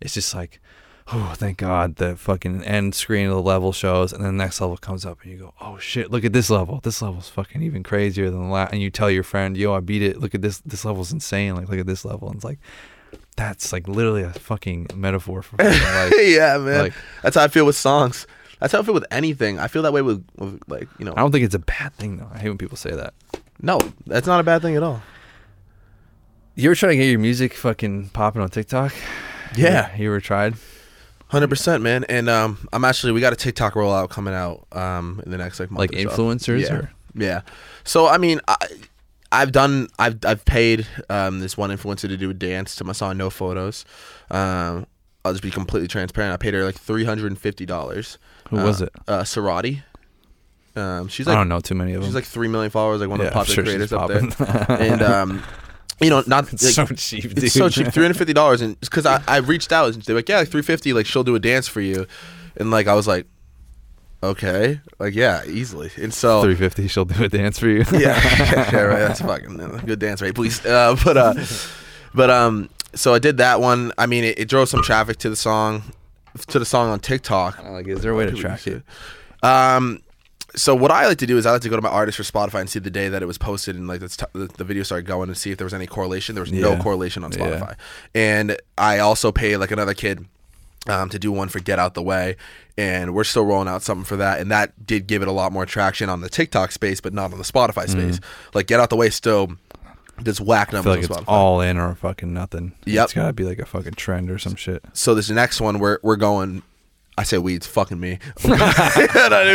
it's 0.00 0.14
just 0.14 0.34
like 0.34 0.60
oh 1.12 1.34
thank 1.36 1.58
god 1.58 1.96
the 1.96 2.16
fucking 2.16 2.62
end 2.64 2.94
screen 2.94 3.26
of 3.26 3.34
the 3.34 3.42
level 3.42 3.72
shows 3.72 4.12
and 4.12 4.24
then 4.24 4.36
the 4.36 4.42
next 4.44 4.60
level 4.60 4.76
comes 4.76 5.04
up 5.04 5.20
and 5.22 5.32
you 5.32 5.38
go 5.38 5.52
oh 5.60 5.76
shit 5.78 6.10
look 6.10 6.24
at 6.24 6.32
this 6.32 6.48
level 6.48 6.80
this 6.82 7.02
level's 7.02 7.28
fucking 7.28 7.62
even 7.62 7.82
crazier 7.82 8.30
than 8.30 8.40
the 8.44 8.52
last 8.52 8.72
and 8.72 8.80
you 8.80 8.90
tell 8.90 9.10
your 9.10 9.22
friend 9.22 9.56
yo 9.56 9.74
i 9.74 9.80
beat 9.80 10.00
it 10.02 10.18
look 10.18 10.34
at 10.34 10.40
this 10.40 10.58
this 10.60 10.84
level's 10.84 11.12
insane 11.12 11.54
like 11.54 11.68
look 11.68 11.78
at 11.78 11.86
this 11.86 12.04
level 12.06 12.28
and 12.28 12.36
it's 12.36 12.44
like 12.44 12.58
that's 13.36 13.72
like 13.72 13.86
literally 13.86 14.22
a 14.22 14.30
fucking 14.30 14.86
metaphor 14.94 15.42
for 15.42 15.56
life 15.62 16.12
yeah, 16.22 16.56
man. 16.56 16.84
like 16.84 16.92
That's 17.22 17.34
how 17.36 17.42
I 17.42 17.48
feel 17.48 17.66
with 17.66 17.74
songs. 17.76 18.28
That's 18.60 18.72
how 18.72 18.78
I 18.78 18.82
feel 18.82 18.94
with 18.94 19.06
anything. 19.10 19.58
I 19.58 19.66
feel 19.66 19.82
that 19.82 19.92
way 19.92 20.02
with, 20.02 20.24
with 20.38 20.60
like 20.68 20.88
you 21.00 21.04
know. 21.04 21.12
i 21.12 21.16
don't 21.16 21.32
think 21.32 21.44
it's 21.44 21.54
a 21.54 21.58
bad 21.58 21.92
thing 21.94 22.16
though 22.18 22.28
i 22.32 22.38
hate 22.38 22.48
when 22.48 22.58
people 22.58 22.76
say 22.76 22.92
that 22.92 23.12
No, 23.60 23.78
that's 24.06 24.26
not 24.28 24.38
a 24.40 24.42
bad 24.44 24.62
thing 24.62 24.76
at 24.76 24.82
all. 24.82 25.02
you 26.54 26.68
ever 26.70 26.74
try 26.76 26.90
to 26.90 26.96
get 26.96 27.04
your 27.10 27.18
music 27.18 27.54
fucking 27.54 28.10
popping 28.10 28.40
on 28.40 28.48
tiktok 28.50 28.94
Yeah. 29.56 29.94
you 29.96 30.06
ever 30.08 30.20
tried 30.20 30.54
Hundred 31.34 31.48
percent, 31.48 31.82
man. 31.82 32.04
And 32.08 32.28
um, 32.28 32.66
I'm 32.72 32.84
actually 32.84 33.12
we 33.12 33.20
got 33.20 33.32
a 33.32 33.36
TikTok 33.36 33.74
rollout 33.74 34.08
coming 34.10 34.34
out 34.34 34.66
um 34.72 35.20
in 35.24 35.30
the 35.30 35.38
next 35.38 35.60
like 35.60 35.70
month 35.70 35.92
like 35.92 36.06
or 36.06 36.08
so. 36.10 36.16
influencers 36.16 36.60
Yeah. 36.62 36.74
or 36.74 36.92
Yeah. 37.14 37.40
So 37.84 38.06
I 38.06 38.18
mean, 38.18 38.40
I, 38.48 38.56
I've 39.32 39.50
done 39.52 39.88
I've 39.98 40.18
I've 40.24 40.44
paid 40.44 40.86
um 41.10 41.40
this 41.40 41.56
one 41.56 41.70
influencer 41.70 42.08
to 42.08 42.16
do 42.16 42.30
a 42.30 42.34
dance 42.34 42.76
to 42.76 42.84
my 42.84 42.92
song 42.92 43.16
No 43.16 43.30
Photos. 43.30 43.84
Um, 44.30 44.86
I'll 45.24 45.32
just 45.32 45.42
be 45.42 45.50
completely 45.50 45.88
transparent. 45.88 46.32
I 46.34 46.36
paid 46.36 46.54
her 46.54 46.64
like 46.64 46.76
three 46.76 47.04
hundred 47.04 47.28
and 47.32 47.38
fifty 47.38 47.66
dollars. 47.66 48.18
who 48.50 48.56
was 48.56 48.80
it 48.80 48.90
Uh, 49.08 49.22
Sarati. 49.24 49.82
Um, 50.76 51.06
she's 51.06 51.28
i 51.28 51.34
don't 51.36 51.48
know 51.48 51.60
too 51.60 51.76
many 51.76 51.92
of 51.92 52.00
them 52.00 52.08
she's 52.08 52.16
like 52.16 52.24
three 52.24 52.48
million 52.48 52.68
followers, 52.70 53.00
like 53.00 53.08
one 53.08 53.20
Yeah, 53.20 53.26
of 53.26 53.32
the 53.32 53.38
popular 53.38 53.54
sure 53.54 53.64
creators 53.64 53.92
up 53.92 54.08
there. 54.08 54.80
And 54.80 55.02
um, 55.02 55.42
you 56.00 56.10
know, 56.10 56.22
not 56.26 56.50
like, 56.50 56.58
so 56.58 56.86
cheap 56.86 57.22
dude. 57.22 57.44
it's 57.44 57.54
so 57.54 57.68
cheap, 57.68 57.92
three 57.92 58.02
hundred 58.02 58.16
fifty 58.18 58.32
dollars, 58.32 58.60
and 58.60 58.78
because 58.80 59.06
I, 59.06 59.22
I 59.28 59.38
reached 59.38 59.72
out 59.72 59.94
and 59.94 60.02
they're 60.02 60.16
like, 60.16 60.28
yeah, 60.28 60.38
like 60.38 60.48
three 60.48 60.62
fifty, 60.62 60.92
like 60.92 61.06
she'll 61.06 61.24
do 61.24 61.34
a 61.34 61.40
dance 61.40 61.68
for 61.68 61.80
you, 61.80 62.06
and 62.56 62.70
like 62.70 62.86
I 62.86 62.94
was 62.94 63.06
like, 63.06 63.26
okay, 64.22 64.80
like 64.98 65.14
yeah, 65.14 65.44
easily, 65.46 65.90
and 65.96 66.12
so 66.12 66.42
350 66.42 66.88
she'll 66.88 67.04
do 67.04 67.24
a 67.24 67.28
dance 67.28 67.58
for 67.58 67.68
you? 67.68 67.84
Yeah, 67.92 68.20
yeah, 68.72 68.80
right, 68.80 68.98
that's 68.98 69.20
fucking 69.20 69.60
uh, 69.60 69.80
good 69.84 69.98
dance, 69.98 70.20
right? 70.20 70.34
Please, 70.34 70.64
uh, 70.66 70.96
but 71.04 71.16
uh, 71.16 71.34
but 72.12 72.30
um, 72.30 72.70
so 72.94 73.14
I 73.14 73.18
did 73.18 73.36
that 73.38 73.60
one. 73.60 73.92
I 73.96 74.06
mean, 74.06 74.24
it, 74.24 74.38
it 74.38 74.48
drove 74.48 74.68
some 74.68 74.82
traffic 74.82 75.18
to 75.18 75.30
the 75.30 75.36
song, 75.36 75.82
to 76.48 76.58
the 76.58 76.66
song 76.66 76.90
on 76.90 77.00
TikTok. 77.00 77.62
like 77.62 77.86
is 77.86 78.02
there 78.02 78.12
a 78.12 78.16
way 78.16 78.26
to 78.26 78.32
track 78.32 78.66
it? 78.66 78.82
Um, 79.42 80.02
so 80.56 80.74
what 80.74 80.90
I 80.90 81.06
like 81.06 81.18
to 81.18 81.26
do 81.26 81.36
is 81.38 81.46
I 81.46 81.52
like 81.52 81.62
to 81.62 81.68
go 81.68 81.76
to 81.76 81.82
my 81.82 81.88
artist 81.88 82.16
for 82.16 82.22
Spotify 82.22 82.60
and 82.60 82.70
see 82.70 82.78
the 82.78 82.90
day 82.90 83.08
that 83.08 83.22
it 83.22 83.26
was 83.26 83.38
posted 83.38 83.76
and 83.76 83.88
like 83.88 84.00
the, 84.00 84.08
t- 84.08 84.24
the, 84.32 84.46
the 84.56 84.64
video 84.64 84.82
started 84.82 85.06
going 85.06 85.28
and 85.28 85.36
see 85.36 85.50
if 85.50 85.58
there 85.58 85.64
was 85.64 85.74
any 85.74 85.86
correlation. 85.86 86.34
There 86.34 86.42
was 86.42 86.52
no 86.52 86.76
correlation 86.76 87.24
on 87.24 87.32
Yeah. 87.32 87.38
Spotify, 87.38 87.76
and 88.14 88.56
I 88.78 88.98
also 89.00 89.32
pay 89.32 89.56
like 89.56 89.70
another 89.70 89.94
kid. 89.94 90.26
Um, 90.86 91.08
to 91.08 91.18
do 91.18 91.32
one 91.32 91.48
for 91.48 91.60
Get 91.60 91.78
Out 91.78 91.94
the 91.94 92.02
Way, 92.02 92.36
and 92.76 93.14
we're 93.14 93.24
still 93.24 93.46
rolling 93.46 93.68
out 93.68 93.80
something 93.82 94.04
for 94.04 94.16
that, 94.16 94.38
and 94.40 94.50
that 94.50 94.86
did 94.86 95.06
give 95.06 95.22
it 95.22 95.28
a 95.28 95.32
lot 95.32 95.50
more 95.50 95.64
traction 95.64 96.10
on 96.10 96.20
the 96.20 96.28
TikTok 96.28 96.72
space, 96.72 97.00
but 97.00 97.14
not 97.14 97.32
on 97.32 97.38
the 97.38 97.44
Spotify 97.44 97.88
space. 97.88 98.20
Like 98.52 98.66
Get 98.66 98.80
Out 98.80 98.90
the 98.90 98.96
Way 98.96 99.08
still 99.08 99.52
does 100.22 100.42
whack 100.42 100.68
Mm. 100.68 100.74
I 100.74 100.76
numbers 100.76 100.84
feel 100.84 100.90
like 100.92 100.98
on 100.98 101.04
it's 101.22 101.26
Spotify. 101.26 101.32
all 101.32 101.60
in 101.62 101.78
or 101.78 101.94
fucking 101.94 102.34
nothing 102.34 102.72
Yep. 102.84 103.04
it's 103.04 103.12
gotta 103.14 103.32
be 103.32 103.44
like 103.44 103.58
a 103.60 103.64
fucking 103.64 103.94
trend 103.94 104.30
or 104.30 104.38
some 104.38 104.56
shit 104.56 104.84
so 104.92 105.14
this 105.14 105.30
next 105.30 105.58
one 105.60 105.78
we're 105.78 105.98
we're 106.02 106.16
going 106.16 106.62
I 107.16 107.22
say 107.22 107.38
we, 107.38 107.54
it's 107.54 107.66
fucking 107.66 108.00
me. 108.00 108.18
you 108.44 108.50
know 108.50 108.56
what 108.56 109.32
I 109.32 109.54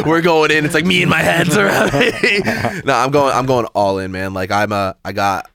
mean? 0.00 0.02
We're 0.08 0.22
going 0.22 0.50
in. 0.50 0.64
It's 0.64 0.74
like 0.74 0.84
me 0.84 1.02
and 1.02 1.10
my 1.10 1.20
heads 1.20 1.56
around 1.56 1.92
me. 1.94 2.10
no, 2.84 2.94
I'm 2.94 3.10
going. 3.12 3.32
I'm 3.34 3.46
going 3.46 3.66
all 3.74 3.98
in, 3.98 4.10
man. 4.12 4.34
Like 4.34 4.50
I'm 4.50 4.72
a. 4.72 4.96
I 5.04 5.12
got. 5.12 5.48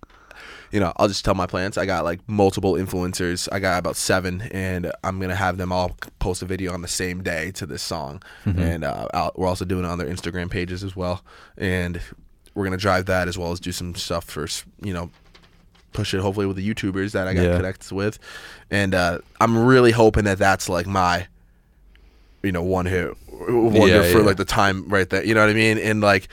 You 0.72 0.80
know, 0.82 0.92
I'll 0.98 1.08
just 1.08 1.24
tell 1.24 1.36
my 1.36 1.46
plans. 1.46 1.78
I 1.78 1.86
got 1.86 2.04
like 2.04 2.20
multiple 2.28 2.74
influencers. 2.74 3.48
I 3.52 3.60
got 3.60 3.80
about 3.80 3.96
seven, 3.96 4.42
and 4.52 4.92
I'm 5.04 5.20
gonna 5.20 5.36
have 5.36 5.58
them 5.58 5.72
all 5.72 5.96
post 6.20 6.42
a 6.42 6.46
video 6.46 6.74
on 6.74 6.82
the 6.82 6.88
same 6.88 7.22
day 7.24 7.52
to 7.52 7.66
this 7.66 7.82
song. 7.82 8.22
And 8.46 8.84
uh, 8.84 9.08
I'll, 9.14 9.32
we're 9.36 9.48
also 9.48 9.64
doing 9.66 9.86
it 9.86 9.88
on 9.88 9.98
their 10.00 10.08
Instagram 10.08 10.50
pages 10.50 10.84
as 10.84 10.96
well. 10.96 11.24
And 11.58 12.02
we're 12.56 12.66
gonna 12.66 12.76
drive 12.78 13.06
that 13.06 13.28
as 13.28 13.38
well 13.38 13.52
as 13.54 13.60
do 13.60 13.72
some 13.72 13.96
stuff 13.96 14.24
for 14.26 14.48
you 14.82 14.94
know 14.94 15.12
push 15.94 16.14
it 16.14 16.20
hopefully 16.20 16.46
with 16.46 16.58
the 16.58 16.74
YouTubers 16.74 17.14
that 17.14 17.26
I 17.26 17.34
got 17.34 17.44
Yeah. 17.44 17.56
connected 17.56 17.92
with, 17.94 18.20
and 18.70 18.94
uh, 18.94 19.20
I'm 19.40 19.58
really 19.58 19.92
hoping 19.92 20.26
that 20.26 20.38
that's 20.40 20.68
like 20.68 20.88
my, 20.88 21.28
you 22.46 22.52
know, 22.52 22.64
one 22.64 22.86
hit 22.86 23.14
wonder 23.32 23.88
Yeah, 23.88 24.12
for 24.12 24.20
yeah. 24.20 24.26
like 24.26 24.38
the 24.38 24.46
time 24.46 24.88
right 24.88 25.10
there. 25.10 25.26
You 25.26 25.34
know 25.34 25.42
what 25.42 25.50
I 25.50 25.54
mean? 25.54 25.78
And 25.78 26.00
like, 26.02 26.28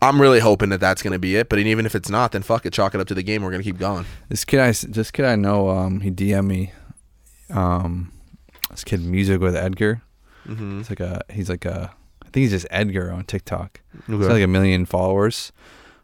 I'm 0.00 0.20
really 0.20 0.38
hoping 0.40 0.68
that 0.68 0.78
that's 0.80 1.02
gonna 1.02 1.18
be 1.18 1.34
it. 1.36 1.48
But 1.48 1.58
even 1.58 1.84
if 1.86 1.94
it's 1.94 2.08
not, 2.08 2.30
then 2.32 2.42
fuck 2.42 2.64
it, 2.66 2.72
chalk 2.72 2.94
it 2.94 3.00
up 3.00 3.08
to 3.08 3.14
the 3.14 3.22
game. 3.24 3.42
We're 3.42 3.50
gonna 3.50 3.62
keep 3.64 3.78
going. 3.78 4.04
this 4.28 4.44
kid 4.44 4.60
i 4.60 4.70
this 4.70 5.10
kid 5.10 5.24
i 5.24 5.34
know 5.34 5.68
um 5.70 6.00
he 6.00 6.10
dm 6.10 6.46
me 6.46 6.72
um 7.50 8.12
this 8.70 8.84
kid 8.84 9.02
music 9.02 9.40
with 9.40 9.56
edgar 9.56 10.02
Mm-hmm. 10.46 10.80
it's 10.80 10.88
like 10.88 11.00
a 11.00 11.20
he's 11.30 11.50
like 11.50 11.66
a 11.66 11.92
i 12.22 12.28
think 12.30 12.36
he's 12.44 12.52
just 12.52 12.66
edgar 12.70 13.10
on 13.12 13.24
tiktok 13.24 13.80
He's 14.06 14.18
got 14.18 14.30
like 14.30 14.42
a 14.42 14.46
million 14.46 14.86
followers. 14.86 15.52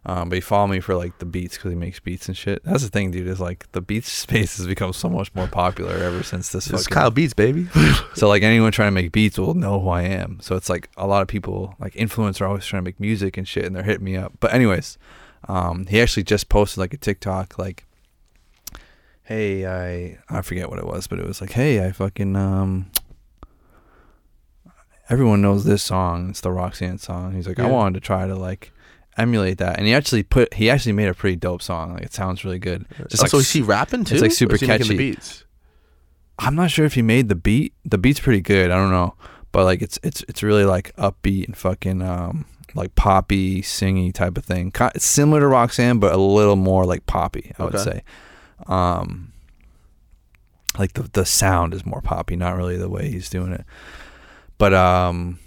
Um, 0.07 0.29
but 0.29 0.35
he 0.37 0.41
followed 0.43 0.67
me 0.69 0.81
for 0.81 0.95
like 0.95 1.19
the 1.19 1.25
beats 1.25 1.57
because 1.57 1.71
he 1.73 1.77
makes 1.77 1.99
beats 1.99 2.29
and 2.29 2.37
shit. 2.37 2.63
That's 2.63 2.83
the 2.83 2.91
thing, 2.91 3.11
dude. 3.11 3.27
Is 3.27 3.41
like 3.41 3.71
the 3.73 3.81
beats 3.81 4.11
space 4.13 4.59
has 4.59 4.67
become 4.67 4.93
so 4.93 5.09
much 5.09 5.35
more 5.35 5.47
popular 5.49 5.95
ever 5.97 6.23
since 6.23 6.51
this. 6.51 6.67
Is 6.67 6.83
fucking- 6.85 6.95
Kyle 6.95 7.11
Beats, 7.11 7.33
baby. 7.35 7.69
So 8.15 8.29
like 8.29 8.43
anyone 8.43 8.71
trying 8.71 8.89
to 8.89 8.93
make 8.93 9.11
beats 9.13 9.39
will 9.39 9.55
know 9.55 9.81
who 9.81 9.89
I 9.89 10.03
am. 10.03 10.39
So 10.41 10.55
it's 10.57 10.69
like 10.69 10.89
a 10.97 11.07
lot 11.07 11.23
of 11.23 11.29
people 11.29 11.75
like 11.81 11.95
influencers 11.95 12.41
are 12.43 12.47
always 12.47 12.65
trying 12.67 12.83
to 12.83 12.89
make 12.89 13.01
music 13.01 13.37
and 13.37 13.49
shit, 13.49 13.65
and 13.65 13.75
they're 13.75 13.83
hitting 13.83 14.05
me 14.05 14.17
up. 14.17 14.33
But 14.41 14.53
anyways, 14.55 14.99
Um, 15.49 15.87
he 15.87 16.01
actually 16.01 16.23
just 16.25 16.49
posted 16.49 16.79
like 16.79 16.95
a 16.95 16.97
TikTok 16.99 17.59
like, 17.59 17.87
"Hey, 19.25 19.67
I 19.67 20.19
I 20.29 20.43
forget 20.43 20.69
what 20.71 20.79
it 20.79 20.87
was, 20.87 21.07
but 21.07 21.19
it 21.19 21.27
was 21.27 21.41
like, 21.41 21.53
hey, 21.53 21.85
I 21.85 21.93
fucking 21.93 22.37
um." 22.37 22.91
Everyone 25.11 25.43
knows 25.43 25.65
this 25.65 25.83
song. 25.83 26.31
It's 26.31 26.41
the 26.41 26.51
Roxanne 26.51 26.99
song. 26.99 27.35
He's 27.35 27.47
like, 27.47 27.59
I 27.59 27.67
wanted 27.67 27.95
to 27.95 28.01
try 28.01 28.27
to 28.27 28.35
like 28.35 28.73
emulate 29.17 29.59
that, 29.59 29.79
and 29.79 29.87
he 29.87 29.95
actually 29.95 30.23
put 30.23 30.55
he 30.55 30.71
actually 30.71 30.93
made 30.93 31.09
a 31.09 31.15
pretty 31.15 31.37
dope 31.37 31.63
song. 31.63 31.95
Like 31.95 32.03
it 32.05 32.13
sounds 32.15 32.45
really 32.45 32.59
good. 32.59 32.87
Just 33.09 33.23
also, 33.23 33.37
like 33.39 33.43
is 33.45 33.53
he 33.53 33.63
rapping 33.63 34.05
too? 34.05 34.15
It's 34.15 34.23
like, 34.23 34.33
super 34.33 34.59
catchy. 34.59 34.89
The 34.89 34.97
beats. 34.97 35.45
I'm 36.39 36.55
not 36.55 36.71
sure 36.71 36.85
if 36.85 36.95
he 36.95 37.03
made 37.03 37.29
the 37.29 37.35
beat. 37.37 37.75
The 37.85 37.99
beat's 37.99 38.21
pretty 38.21 38.41
good. 38.41 38.71
I 38.71 38.77
don't 38.77 38.91
know, 38.91 39.15
but 39.53 39.65
like 39.65 39.83
it's 39.83 39.99
it's 40.03 40.25
it's 40.29 40.43
really 40.43 40.65
like 40.65 40.95
upbeat 40.97 41.47
and 41.47 41.57
fucking 41.57 42.03
um 42.03 42.47
like 42.75 42.95
poppy, 42.97 43.63
singy 43.63 44.13
type 44.13 44.37
of 44.37 44.45
thing. 44.45 44.73
It's 44.97 45.05
similar 45.07 45.41
to 45.41 45.47
Roxanne, 45.47 45.99
but 46.01 46.13
a 46.13 46.17
little 46.17 46.57
more 46.57 46.85
like 46.85 47.07
poppy. 47.07 47.53
I 47.59 47.65
would 47.65 47.75
Okay. 47.77 47.85
say. 47.85 48.03
Um, 48.67 49.33
like 50.77 50.95
the 50.95 51.03
the 51.13 51.25
sound 51.25 51.73
is 51.73 51.87
more 51.87 52.01
poppy, 52.01 52.35
not 52.35 52.57
really 52.57 52.77
the 52.77 52.89
way 52.89 53.11
he's 53.11 53.31
doing 53.31 53.53
it. 53.53 53.65
But 54.59 54.75
um, 54.75 55.39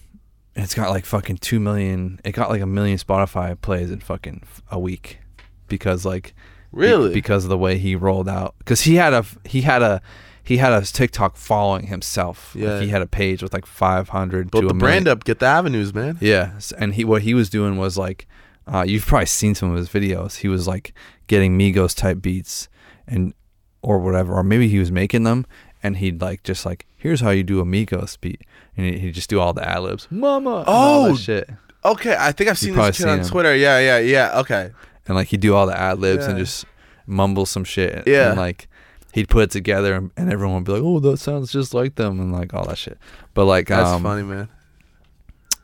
it's 0.57 0.73
got 0.73 0.89
like 0.89 1.05
fucking 1.05 1.37
two 1.37 1.59
million. 1.59 2.19
It 2.25 2.31
got 2.33 2.49
like 2.49 2.61
a 2.61 2.65
million 2.67 2.97
Spotify 2.97 3.59
plays 3.59 3.91
in 3.91 3.99
fucking 3.99 4.43
a 4.71 4.79
week 4.79 5.19
because 5.67 6.05
like 6.05 6.33
be- 6.73 6.79
Really? 6.79 7.13
because 7.13 7.43
of 7.45 7.49
the 7.49 7.57
way 7.57 7.77
he 7.77 7.95
rolled 7.95 8.27
out 8.29 8.55
because 8.59 8.81
he 8.81 8.95
had 8.95 9.13
a 9.13 9.25
he 9.45 9.61
had 9.61 9.81
a 9.81 10.01
he 10.43 10.57
had 10.57 10.71
a 10.73 10.81
TikTok 10.81 11.35
following 11.35 11.87
himself. 11.87 12.55
Like, 12.55 12.63
Yeah. 12.63 12.79
he 12.79 12.87
had 12.89 13.01
a 13.01 13.07
page 13.07 13.43
with 13.43 13.53
like 13.53 13.65
500 13.65 14.49
Build 14.51 14.63
to 14.63 14.67
the 14.69 14.73
brand 14.73 15.07
up. 15.07 15.23
Get 15.25 15.39
the 15.39 15.45
avenues, 15.45 15.93
man. 15.93 16.17
Yeah, 16.21 16.59
and 16.77 16.93
he 16.95 17.03
what 17.05 17.21
he 17.23 17.33
was 17.33 17.49
doing 17.49 17.77
was 17.77 17.97
like, 17.97 18.27
uh, 18.65 18.83
you've 18.87 19.05
probably 19.05 19.25
seen 19.25 19.55
some 19.55 19.71
of 19.71 19.77
his 19.77 19.89
videos. 19.89 20.37
He 20.37 20.47
was 20.47 20.67
like 20.67 20.93
getting 21.27 21.57
Migos 21.57 21.95
type 21.95 22.21
beats 22.21 22.67
and 23.07 23.33
or 23.81 23.99
whatever, 23.99 24.33
or 24.33 24.43
maybe 24.43 24.67
he 24.67 24.79
was 24.79 24.91
making 24.91 25.23
them, 25.23 25.45
and 25.83 25.97
he'd 25.97 26.21
like 26.21 26.43
just 26.43 26.65
like, 26.65 26.85
here's 26.97 27.21
how 27.21 27.29
you 27.29 27.43
do 27.43 27.59
a 27.59 27.65
Migos 27.65 28.19
beat, 28.19 28.41
and 28.77 28.85
he- 28.85 28.99
he'd 28.99 29.13
just 29.13 29.29
do 29.29 29.39
all 29.39 29.51
the 29.53 29.67
ad 29.67 29.79
libs, 29.81 30.07
mama, 30.11 30.59
and 30.59 30.67
all 30.67 31.03
that 31.05 31.11
Oh, 31.11 31.15
shit, 31.15 31.49
Okay, 31.83 32.15
I 32.17 32.31
think 32.31 32.49
I've 32.49 32.57
seen 32.57 32.73
probably 32.73 32.89
this 32.91 32.97
kid 32.99 33.07
on 33.07 33.19
him. 33.19 33.25
Twitter. 33.27 33.55
Yeah, 33.55 33.79
yeah, 33.79 33.97
yeah. 33.99 34.39
Okay. 34.39 34.71
and 35.07 35.15
like 35.15 35.27
he'd 35.29 35.39
do 35.39 35.55
all 35.55 35.65
the 35.67 35.77
ad 35.79 35.99
libs 35.99 36.25
and 36.25 36.37
Yeah. 36.37 36.43
just 36.43 36.65
mumble 37.05 37.45
some 37.45 37.63
shit, 37.63 38.03
Yeah. 38.07 38.29
and 38.29 38.37
like. 38.37 38.67
He'd 39.13 39.29
put 39.29 39.43
it 39.45 39.51
together, 39.51 39.95
and- 39.95 40.11
and 40.15 40.31
everyone 40.31 40.57
would 40.57 40.65
be 40.65 40.73
like, 40.73 40.81
"Oh, 40.83 40.99
that 40.99 41.17
sounds 41.17 41.51
just 41.51 41.73
like 41.73 41.95
them," 41.95 42.19
and 42.19 42.31
like 42.31 42.53
all 42.53 42.65
that 42.67 42.77
shit. 42.77 42.99
But 43.33 43.45
like, 43.45 43.67
That's 43.67 43.89
um, 43.89 44.03
funny, 44.03 44.21
man. 44.21 44.47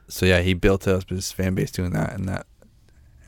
so 0.07 0.26
yeah, 0.26 0.40
he 0.40 0.53
built 0.56 0.88
up 0.88 1.07
his 1.10 1.31
fan 1.31 1.53
base 1.53 1.69
doing 1.69 1.91
that, 1.91 2.14
and 2.14 2.27
that 2.27 2.48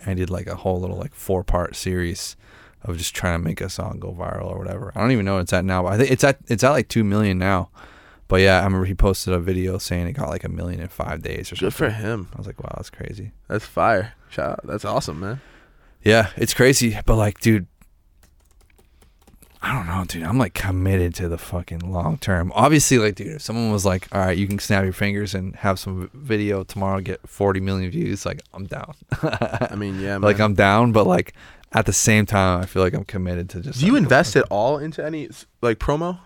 I 0.05 0.13
did 0.15 0.29
like 0.31 0.47
a 0.47 0.55
whole 0.55 0.79
little 0.79 0.97
like 0.97 1.13
four 1.13 1.43
part 1.43 1.75
series 1.75 2.35
of 2.83 2.97
just 2.97 3.13
trying 3.13 3.39
to 3.39 3.43
make 3.43 3.61
a 3.61 3.69
song 3.69 3.97
go 3.99 4.13
viral 4.13 4.45
or 4.45 4.57
whatever. 4.57 4.91
I 4.95 5.01
don't 5.01 5.11
even 5.11 5.25
know 5.25 5.35
what 5.35 5.41
it's 5.41 5.53
at 5.53 5.65
now, 5.65 5.83
but 5.83 5.93
I 5.93 5.97
think 5.97 6.09
it's 6.11 6.23
at 6.23 6.37
it's 6.47 6.63
at 6.63 6.71
like 6.71 6.87
two 6.87 7.03
million 7.03 7.37
now. 7.37 7.69
But 8.27 8.41
yeah, 8.41 8.59
I 8.61 8.63
remember 8.63 8.85
he 8.85 8.95
posted 8.95 9.33
a 9.33 9.39
video 9.39 9.77
saying 9.77 10.07
it 10.07 10.13
got 10.13 10.29
like 10.29 10.43
a 10.43 10.49
million 10.49 10.79
in 10.81 10.87
five 10.87 11.21
days 11.21 11.51
or 11.51 11.55
something. 11.55 11.67
Good 11.67 11.73
for 11.73 11.89
him. 11.89 12.29
I 12.33 12.37
was 12.37 12.47
like, 12.47 12.61
wow, 12.61 12.73
that's 12.75 12.89
crazy. 12.89 13.31
That's 13.47 13.65
fire. 13.65 14.13
Shout 14.29 14.51
out. 14.51 14.61
That's 14.63 14.85
awesome, 14.85 15.19
man. 15.19 15.41
Yeah, 16.03 16.29
it's 16.35 16.53
crazy, 16.53 16.97
but 17.05 17.15
like, 17.15 17.39
dude, 17.39 17.67
I 19.61 19.73
don't 19.73 19.87
know, 19.87 20.05
dude. 20.05 20.23
I'm 20.23 20.37
like 20.37 20.53
committed 20.53 21.15
to 21.15 21.27
the 21.27 21.39
fucking 21.39 21.79
long 21.79 22.19
term. 22.19 22.51
Obviously, 22.53 22.99
like, 22.99 23.15
dude, 23.15 23.27
if 23.35 23.41
someone 23.41 23.71
was 23.71 23.85
like, 23.85 24.07
all 24.11 24.21
right, 24.21 24.37
you 24.37 24.47
can 24.47 24.59
snap 24.59 24.83
your 24.83 24.93
fingers 24.93 25.33
and 25.33 25.55
have 25.55 25.79
some 25.79 26.11
video 26.13 26.63
tomorrow, 26.63 27.01
get 27.01 27.27
40 27.27 27.59
million 27.61 27.89
views, 27.89 28.25
like, 28.27 28.41
I'm 28.53 28.65
down. 28.65 28.93
I 29.23 29.75
mean, 29.75 29.99
yeah, 29.99 30.09
man. 30.19 30.21
like, 30.21 30.39
I'm 30.39 30.53
down, 30.53 30.91
but 30.91 31.07
like, 31.07 31.33
at 31.71 31.87
the 31.87 31.93
same 31.93 32.27
time, 32.27 32.61
I 32.61 32.65
feel 32.67 32.83
like 32.83 32.93
I'm 32.93 33.05
committed 33.05 33.49
to 33.51 33.61
just. 33.61 33.79
Do 33.79 33.87
you 33.87 33.95
invest 33.95 34.35
at 34.35 34.45
all 34.51 34.77
into 34.77 35.03
any 35.03 35.29
like 35.61 35.79
promo? 35.79 36.19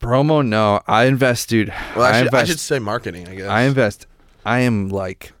Promo? 0.00 0.46
No, 0.46 0.80
I 0.86 1.04
invest, 1.04 1.48
dude. 1.48 1.72
Well, 1.94 2.04
I, 2.04 2.10
I 2.10 2.22
should, 2.22 2.34
I 2.34 2.44
should 2.44 2.60
say 2.60 2.78
marketing. 2.78 3.28
I 3.28 3.34
guess. 3.34 3.48
I 3.48 3.62
invest. 3.62 4.06
I 4.44 4.60
am 4.60 4.88
like, 4.88 5.32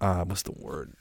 uh, 0.00 0.24
what's 0.24 0.42
the 0.42 0.52
word? 0.52 0.92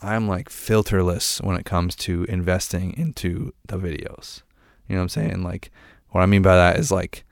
I'm 0.00 0.28
like 0.28 0.48
filterless 0.48 1.42
when 1.42 1.56
it 1.56 1.64
comes 1.64 1.96
to 1.96 2.24
investing 2.28 2.94
into 2.96 3.52
the 3.66 3.76
videos. 3.78 4.42
You 4.86 4.94
know 4.94 5.00
what 5.00 5.02
I'm 5.04 5.08
saying? 5.08 5.42
Like, 5.42 5.70
what 6.10 6.20
I 6.20 6.26
mean 6.26 6.42
by 6.42 6.54
that 6.54 6.78
is 6.78 6.92
like, 6.92 7.24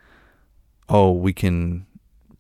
oh, 0.89 1.13
we 1.13 1.33
can 1.33 1.87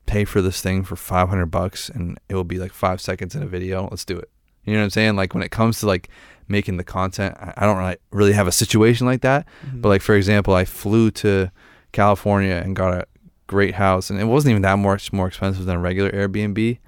pay 0.06 0.24
for 0.24 0.40
this 0.40 0.60
thing 0.60 0.84
for 0.84 0.96
500 0.96 1.46
bucks 1.46 1.88
and 1.88 2.18
it 2.28 2.34
will 2.34 2.44
be 2.44 2.58
like 2.58 2.72
five 2.72 3.00
seconds 3.00 3.34
in 3.34 3.42
a 3.42 3.46
video. 3.46 3.88
Let's 3.90 4.04
do 4.04 4.16
it. 4.18 4.30
You 4.64 4.72
know 4.72 4.80
what 4.80 4.84
I'm 4.84 4.90
saying? 4.90 5.16
Like 5.16 5.34
when 5.34 5.42
it 5.42 5.50
comes 5.50 5.80
to 5.80 5.86
like 5.86 6.08
making 6.48 6.76
the 6.76 6.84
content, 6.84 7.36
I 7.56 7.64
don't 7.66 7.98
really, 8.10 8.32
have 8.32 8.46
a 8.46 8.52
situation 8.52 9.06
like 9.06 9.22
that. 9.22 9.46
Mhm. 9.66 9.80
But 9.80 9.88
like 9.88 10.02
for 10.02 10.14
example, 10.14 10.54
I 10.54 10.64
flew 10.64 11.10
to 11.12 11.50
California 11.92 12.54
and 12.54 12.76
got 12.76 12.94
a 12.94 13.06
great 13.46 13.74
house, 13.74 14.10
and 14.10 14.20
it 14.20 14.24
wasn't 14.24 14.50
even 14.50 14.62
that 14.62 14.78
much 14.78 15.12
more 15.12 15.26
expensive 15.26 15.64
than 15.64 15.76
a 15.76 15.80
regular 15.80 16.10
Airbnb. 16.10 16.78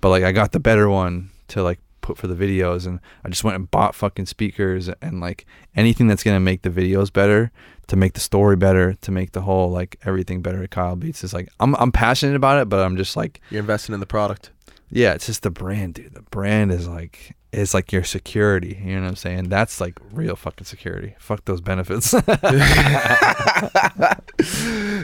But 0.00 0.08
like 0.10 0.24
I 0.24 0.32
got 0.32 0.52
the 0.52 0.60
better 0.60 0.88
one 0.88 1.30
to 1.48 1.62
like 1.62 1.80
put 2.00 2.18
for 2.18 2.26
the 2.26 2.34
videos, 2.34 2.86
and 2.86 3.00
I 3.24 3.28
just 3.28 3.44
went 3.44 3.56
and 3.56 3.70
bought 3.70 3.94
fucking 3.94 4.26
speakers 4.26 4.88
and 5.02 5.20
like 5.20 5.46
anything 5.76 6.06
that's 6.06 6.22
gonna 6.22 6.40
make 6.40 6.62
the 6.62 6.70
videos 6.70 7.12
better, 7.12 7.50
to 7.88 7.96
make 7.96 8.14
the 8.14 8.20
story 8.20 8.56
better, 8.56 8.94
to 8.94 9.10
make 9.10 9.32
the 9.32 9.42
whole 9.42 9.70
like 9.70 9.98
everything 10.04 10.42
better 10.42 10.62
at 10.62 10.70
Kyle 10.70 10.96
Beats. 10.96 11.24
Is 11.24 11.34
like 11.34 11.48
I'm 11.60 11.74
I'm 11.76 11.92
passionate 11.92 12.36
about 12.36 12.60
it, 12.60 12.68
but 12.68 12.80
I'm 12.80 12.96
just 12.96 13.16
like 13.16 13.40
You're 13.50 13.60
investing 13.60 13.94
in 13.94 14.00
the 14.00 14.06
product. 14.06 14.50
Yeah, 14.90 15.12
it's 15.14 15.26
just 15.26 15.42
the 15.42 15.50
brand, 15.50 15.94
dude. 15.94 16.14
The 16.14 16.22
brand 16.22 16.72
is 16.72 16.86
like 16.88 17.34
is 17.52 17.72
like 17.74 17.92
your 17.92 18.04
security. 18.04 18.78
You 18.84 18.96
know 18.96 19.02
what 19.02 19.08
I'm 19.08 19.16
saying? 19.16 19.48
That's 19.48 19.80
like 19.80 19.98
real 20.12 20.36
fucking 20.36 20.64
security. 20.66 21.14
Fuck 21.18 21.44
those 21.46 21.60
benefits. 21.60 22.12
I 22.28 24.14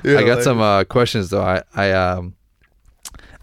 got 0.04 0.42
some 0.42 0.60
uh, 0.60 0.84
questions 0.84 1.30
though. 1.30 1.42
I 1.42 1.62
I 1.74 1.92
um 1.92 2.34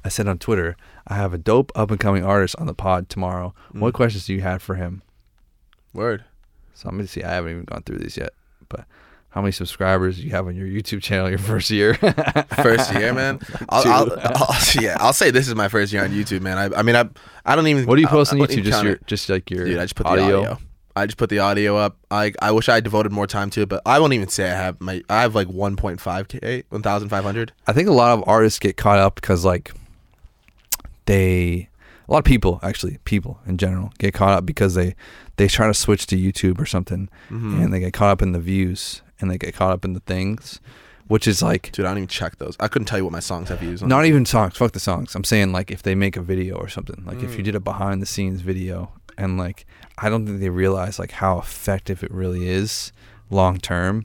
I 0.03 0.09
said 0.09 0.27
on 0.27 0.37
Twitter 0.37 0.75
I 1.07 1.15
have 1.15 1.33
a 1.33 1.37
dope 1.37 1.71
up 1.75 1.91
and 1.91 1.99
coming 1.99 2.23
artist 2.23 2.55
on 2.57 2.67
the 2.67 2.73
pod 2.73 3.09
tomorrow. 3.09 3.53
What 3.71 3.93
Mm. 3.93 3.95
questions 3.95 4.25
do 4.25 4.33
you 4.33 4.41
have 4.41 4.61
for 4.61 4.75
him? 4.75 5.01
Word. 5.93 6.23
So 6.73 6.89
I'm 6.89 6.95
gonna 6.95 7.07
see. 7.07 7.23
I 7.23 7.31
haven't 7.33 7.51
even 7.51 7.65
gone 7.65 7.83
through 7.83 7.99
these 7.99 8.17
yet, 8.17 8.31
but. 8.69 8.85
How 9.31 9.41
many 9.41 9.53
subscribers 9.53 10.17
do 10.17 10.23
you 10.23 10.31
have 10.31 10.45
on 10.47 10.55
your 10.57 10.67
YouTube 10.67 11.01
channel 11.01 11.29
your 11.29 11.39
first 11.39 11.69
year? 11.69 11.93
First 12.61 12.93
year, 12.93 13.13
man. 13.13 13.39
I'll, 13.69 13.87
I'll, 13.87 14.19
I'll, 14.19 14.55
yeah, 14.81 14.97
I'll 14.99 15.13
say 15.13 15.31
this 15.31 15.47
is 15.47 15.55
my 15.55 15.69
first 15.69 15.93
year 15.93 16.03
on 16.03 16.09
YouTube, 16.11 16.41
man. 16.41 16.57
I, 16.57 16.79
I 16.79 16.81
mean, 16.83 16.97
I, 16.97 17.07
I 17.45 17.55
don't 17.55 17.65
even. 17.67 17.85
what 17.85 17.95
do 17.95 18.01
you 18.01 18.07
post 18.09 18.33
I 18.33 18.35
on 18.37 18.41
YouTube? 18.45 18.63
Just 18.63 18.83
your, 18.83 18.99
just 19.07 19.29
like 19.29 19.49
your 19.49 19.63
Dude, 19.65 19.79
I 19.79 19.83
just 19.83 19.95
put 19.95 20.05
audio. 20.05 20.25
the 20.27 20.37
audio. 20.37 20.57
I 20.97 21.05
just 21.05 21.17
put 21.17 21.29
the 21.29 21.39
audio 21.39 21.77
up. 21.77 21.95
I 22.11 22.33
I 22.41 22.51
wish 22.51 22.67
I 22.67 22.75
had 22.75 22.83
devoted 22.83 23.13
more 23.13 23.25
time 23.25 23.49
to 23.51 23.61
it, 23.61 23.69
but 23.69 23.81
I 23.85 23.99
won't 23.99 24.11
even 24.11 24.27
say 24.27 24.51
I 24.51 24.55
have 24.55 24.81
my. 24.81 25.01
I 25.09 25.21
have 25.21 25.33
like 25.33 25.47
1.5k, 25.47 26.65
1,500. 26.67 27.53
I 27.67 27.71
think 27.73 27.87
a 27.87 27.93
lot 27.93 28.11
of 28.17 28.25
artists 28.27 28.59
get 28.59 28.75
caught 28.75 28.99
up 28.99 29.15
because 29.15 29.45
like 29.45 29.71
they 31.05 31.69
a 32.07 32.11
lot 32.11 32.19
of 32.19 32.25
people 32.25 32.59
actually 32.63 32.97
people 33.05 33.39
in 33.47 33.57
general 33.57 33.93
get 33.97 34.13
caught 34.13 34.33
up 34.33 34.45
because 34.45 34.75
they 34.75 34.95
they 35.37 35.47
try 35.47 35.67
to 35.67 35.73
switch 35.73 36.05
to 36.07 36.17
YouTube 36.17 36.59
or 36.59 36.65
something 36.65 37.09
Mhm. 37.29 37.63
and 37.63 37.73
they 37.73 37.79
get 37.79 37.93
caught 37.93 38.09
up 38.09 38.21
in 38.21 38.33
the 38.33 38.39
views 38.39 39.01
and 39.21 39.29
they 39.31 39.37
get 39.37 39.53
caught 39.53 39.71
up 39.71 39.85
in 39.85 39.93
the 39.93 39.99
things 40.01 40.59
which 41.07 41.27
is 41.27 41.41
like 41.41 41.71
Dude, 41.73 41.85
I 41.85 41.89
don't 41.89 41.97
even 41.97 42.07
check 42.07 42.37
those. 42.37 42.55
I 42.59 42.69
couldn't 42.69 42.85
tell 42.85 42.97
you 42.97 43.03
what 43.03 43.11
my 43.11 43.19
songs 43.19 43.49
have 43.49 43.59
views 43.59 43.81
on. 43.83 43.89
not 43.89 44.05
even 44.05 44.25
songs 44.25 44.55
fuck 44.57 44.71
the 44.71 44.79
songs 44.79 45.13
i'm 45.15 45.23
saying 45.23 45.51
like 45.51 45.69
if 45.71 45.81
they 45.83 45.95
make 45.95 46.15
a 46.17 46.21
video 46.21 46.55
or 46.55 46.67
something 46.69 47.03
like 47.05 47.21
if 47.21 47.33
you 47.35 47.41
Mm. 47.41 47.45
did 47.45 47.55
a 47.55 47.59
behind 47.59 48.01
the 48.01 48.05
scenes 48.05 48.41
video 48.41 48.91
and 49.17 49.37
like 49.37 49.65
i 49.97 50.07
don't 50.09 50.25
think 50.25 50.39
they 50.39 50.49
realize 50.49 50.99
like 50.99 51.11
how 51.11 51.37
effective 51.39 52.01
it 52.03 52.11
really 52.11 52.47
is 52.47 52.91
long 53.29 53.57
term 53.57 54.03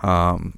um 0.00 0.56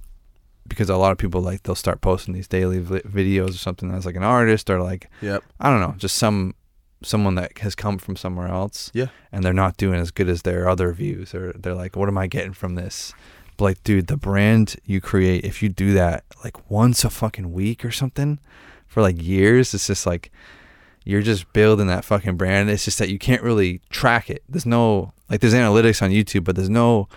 because 0.68 0.90
a 0.90 0.96
lot 0.96 1.12
of 1.12 1.18
people 1.18 1.40
like 1.40 1.62
they'll 1.62 1.74
start 1.74 2.00
posting 2.00 2.34
these 2.34 2.48
daily 2.48 2.80
vi- 2.80 3.00
videos 3.00 3.50
or 3.50 3.52
something 3.58 3.90
as 3.92 4.04
like 4.04 4.16
an 4.16 4.22
artist 4.24 4.68
or 4.68 4.82
like 4.82 5.08
Yep. 5.22 5.42
i 5.60 5.70
don't 5.70 5.80
know 5.80 5.94
just 5.96 6.16
some 6.16 6.54
someone 7.02 7.34
that 7.36 7.56
has 7.58 7.74
come 7.74 7.98
from 7.98 8.16
somewhere 8.16 8.48
else 8.48 8.90
Yeah. 8.94 9.06
and 9.30 9.44
they're 9.44 9.52
not 9.52 9.76
doing 9.76 9.98
as 10.00 10.10
good 10.10 10.28
as 10.28 10.42
their 10.42 10.68
other 10.68 10.92
views 10.92 11.34
or 11.34 11.52
they're 11.52 11.74
like 11.74 11.94
what 11.96 12.08
am 12.08 12.18
i 12.18 12.26
getting 12.26 12.52
from 12.52 12.74
this 12.74 13.14
but 13.56 13.64
like 13.64 13.84
dude 13.84 14.06
the 14.08 14.16
brand 14.16 14.76
you 14.84 15.00
create 15.00 15.44
if 15.44 15.62
you 15.62 15.68
do 15.68 15.92
that 15.94 16.24
like 16.44 16.70
once 16.70 17.04
a 17.04 17.10
fucking 17.10 17.52
week 17.52 17.84
or 17.84 17.90
something 17.90 18.38
for 18.86 19.00
like 19.02 19.20
years 19.22 19.72
it's 19.74 19.86
just 19.86 20.06
like 20.06 20.30
you're 21.04 21.22
just 21.22 21.52
building 21.52 21.86
that 21.86 22.04
fucking 22.04 22.36
brand. 22.36 22.68
It's 22.68 22.84
just 22.84 22.98
that 22.98 23.08
you 23.10 23.16
can't 23.18 23.40
really 23.40 23.80
track 23.90 24.28
it. 24.28 24.42
There's 24.48 24.66
no 24.66 25.12
like 25.30 25.40
there's 25.40 25.54
analytics 25.54 26.02
on 26.02 26.10
youtube 26.10 26.42
but 26.42 26.56
there's 26.56 26.68
no 26.68 27.08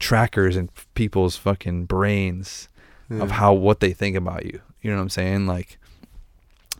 trackers 0.00 0.56
in 0.56 0.70
people's 0.94 1.36
fucking 1.36 1.84
brains 1.84 2.68
of 3.10 3.30
how 3.32 3.52
what 3.52 3.78
they 3.80 3.92
think 3.92 4.16
about 4.16 4.44
you. 4.44 4.60
You 4.82 4.90
know 4.90 4.96
what 4.96 5.02
i'm 5.02 5.08
saying? 5.10 5.46
Like 5.46 5.78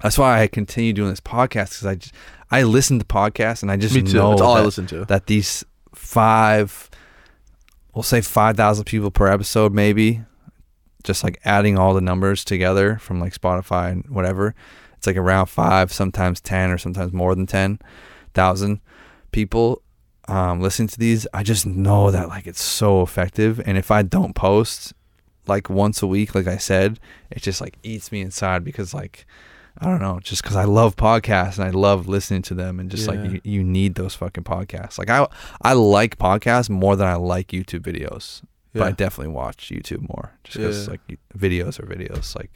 that's 0.02 0.18
why 0.18 0.40
i 0.43 0.47
continue 0.47 0.93
doing 0.93 1.10
this 1.10 1.20
podcast 1.20 1.70
because 1.70 1.86
i 1.86 1.94
just 1.97 2.14
i 2.51 2.62
listen 2.62 2.98
to 3.01 3.05
podcasts 3.05 3.62
and 3.62 3.70
i 3.70 3.76
just 3.76 3.94
Me 3.94 4.02
too. 4.02 4.14
know 4.18 4.30
That's 4.30 4.43
all 4.43 4.55
I 4.55 4.60
that- 4.60 4.66
listen 4.66 4.86
to. 4.89 5.05
that 5.06 5.26
these 5.26 5.64
five 5.94 6.89
we'll 7.98 8.04
say 8.04 8.20
5000 8.20 8.84
people 8.84 9.10
per 9.10 9.26
episode 9.26 9.74
maybe 9.74 10.22
just 11.02 11.24
like 11.24 11.40
adding 11.44 11.76
all 11.76 11.94
the 11.94 12.00
numbers 12.00 12.44
together 12.44 12.96
from 12.98 13.18
like 13.18 13.34
spotify 13.34 13.90
and 13.90 14.08
whatever 14.08 14.54
it's 14.96 15.08
like 15.08 15.16
around 15.16 15.46
five 15.46 15.92
sometimes 15.92 16.40
10 16.40 16.70
or 16.70 16.78
sometimes 16.78 17.12
more 17.12 17.34
than 17.34 17.44
10,000 17.44 18.80
people 19.32 19.82
um, 20.28 20.60
listening 20.60 20.88
to 20.88 20.98
these, 20.98 21.26
I 21.32 21.42
just 21.42 21.66
know 21.66 22.10
that 22.10 22.28
like 22.28 22.46
it's 22.46 22.62
so 22.62 23.02
effective. 23.02 23.60
And 23.64 23.78
if 23.78 23.90
I 23.90 24.02
don't 24.02 24.34
post 24.34 24.92
like 25.46 25.70
once 25.70 26.02
a 26.02 26.06
week, 26.06 26.34
like 26.34 26.46
I 26.46 26.58
said, 26.58 27.00
it 27.30 27.42
just 27.42 27.60
like 27.62 27.78
eats 27.82 28.12
me 28.12 28.20
inside 28.20 28.62
because 28.62 28.92
like 28.92 29.26
I 29.80 29.86
don't 29.86 30.00
know, 30.00 30.18
just 30.20 30.42
because 30.42 30.56
I 30.56 30.64
love 30.64 30.96
podcasts 30.96 31.56
and 31.59 31.64
I 31.64 31.70
love 31.70 32.09
listening 32.09 32.42
to 32.42 32.55
them, 32.55 32.80
and 32.80 32.90
just 32.90 33.06
Yeah. 33.06 33.12
like 33.22 33.30
you, 33.32 33.40
you 33.44 33.62
need 33.64 33.94
those 33.94 34.14
fucking 34.14 34.44
podcasts. 34.44 34.98
Like 34.98 35.09
I 35.10 35.26
I 35.62 35.72
like 35.74 36.18
podcasts 36.18 36.68
more 36.68 36.96
than 36.96 37.06
I 37.06 37.14
like 37.14 37.48
YouTube 37.48 37.80
videos, 37.82 38.42
but 38.72 38.82
I 38.82 38.90
definitely 38.90 39.32
watch 39.34 39.70
YouTube 39.72 40.09
more 40.09 40.32
just 40.44 40.56
because 40.56 40.86
Yeah. 40.86 40.90
like 40.92 41.18
videos 41.36 41.78
are 41.78 41.86
videos. 41.86 42.34
Like 42.34 42.50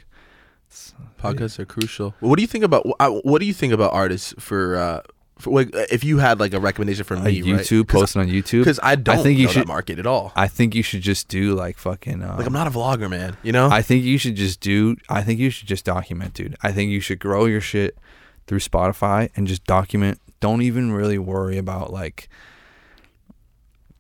Podcasts 1.20 1.59
are 1.59 1.66
crucial. 1.66 2.15
What 2.20 2.36
do 2.36 2.43
you 2.43 2.49
think 2.49 2.65
about 2.65 2.86
what 3.24 3.39
do 3.40 3.47
you 3.47 3.53
think 3.53 3.73
about 3.73 3.93
artists 3.93 4.35
for 4.39 4.77
uh 4.77 5.01
for 5.43 5.52
like 5.52 5.70
if 5.90 6.05
you 6.05 6.19
had 6.19 6.40
like 6.40 6.55
a 6.55 6.60
recommendation 6.60 7.05
a 7.09 7.20
me, 7.20 7.43
YouTube 7.43 7.89
posting 7.89 8.23
on 8.23 8.28
YouTube. 8.28 8.60
Because 8.60 8.81
I 8.82 8.94
don't 8.94 9.19
I 9.19 9.23
think 9.23 9.39
you 9.39 9.48
should- 9.48 9.66
market 9.66 9.98
at 9.98 10.06
all. 10.06 10.32
I 10.36 10.48
think 10.48 10.74
you 10.74 10.82
should 10.82 11.02
just 11.02 11.28
do 11.28 11.55
like 11.55 11.77
fucking. 11.77 12.23
Um, 12.23 12.36
like 12.39 12.47
I'm 12.47 12.52
not 12.52 12.66
a 12.66 12.70
vlogger, 12.70 13.10
man. 13.10 13.36
You 13.43 13.52
know? 13.52 13.69
I 13.69 13.82
think 13.82 14.05
you 14.05 14.19
should 14.19 14.36
just 14.36 14.60
do. 14.60 14.97
I 15.09 15.23
think 15.23 15.40
you 15.40 15.51
should 15.51 15.69
just 15.69 15.85
document, 15.85 16.35
dude. 16.35 16.56
I 16.62 16.73
think 16.73 16.90
you 16.90 17.01
should 17.01 17.19
grow 17.19 17.47
your 17.47 17.60
shit 17.60 17.98
through 18.47 18.60
Spotify 18.60 19.31
and 19.36 19.47
just 19.47 19.64
document. 19.64 20.20
Don't 20.40 20.62
even 20.62 20.93
really 20.93 21.19
worry 21.19 21.59
about 21.59 21.93
like 21.93 22.28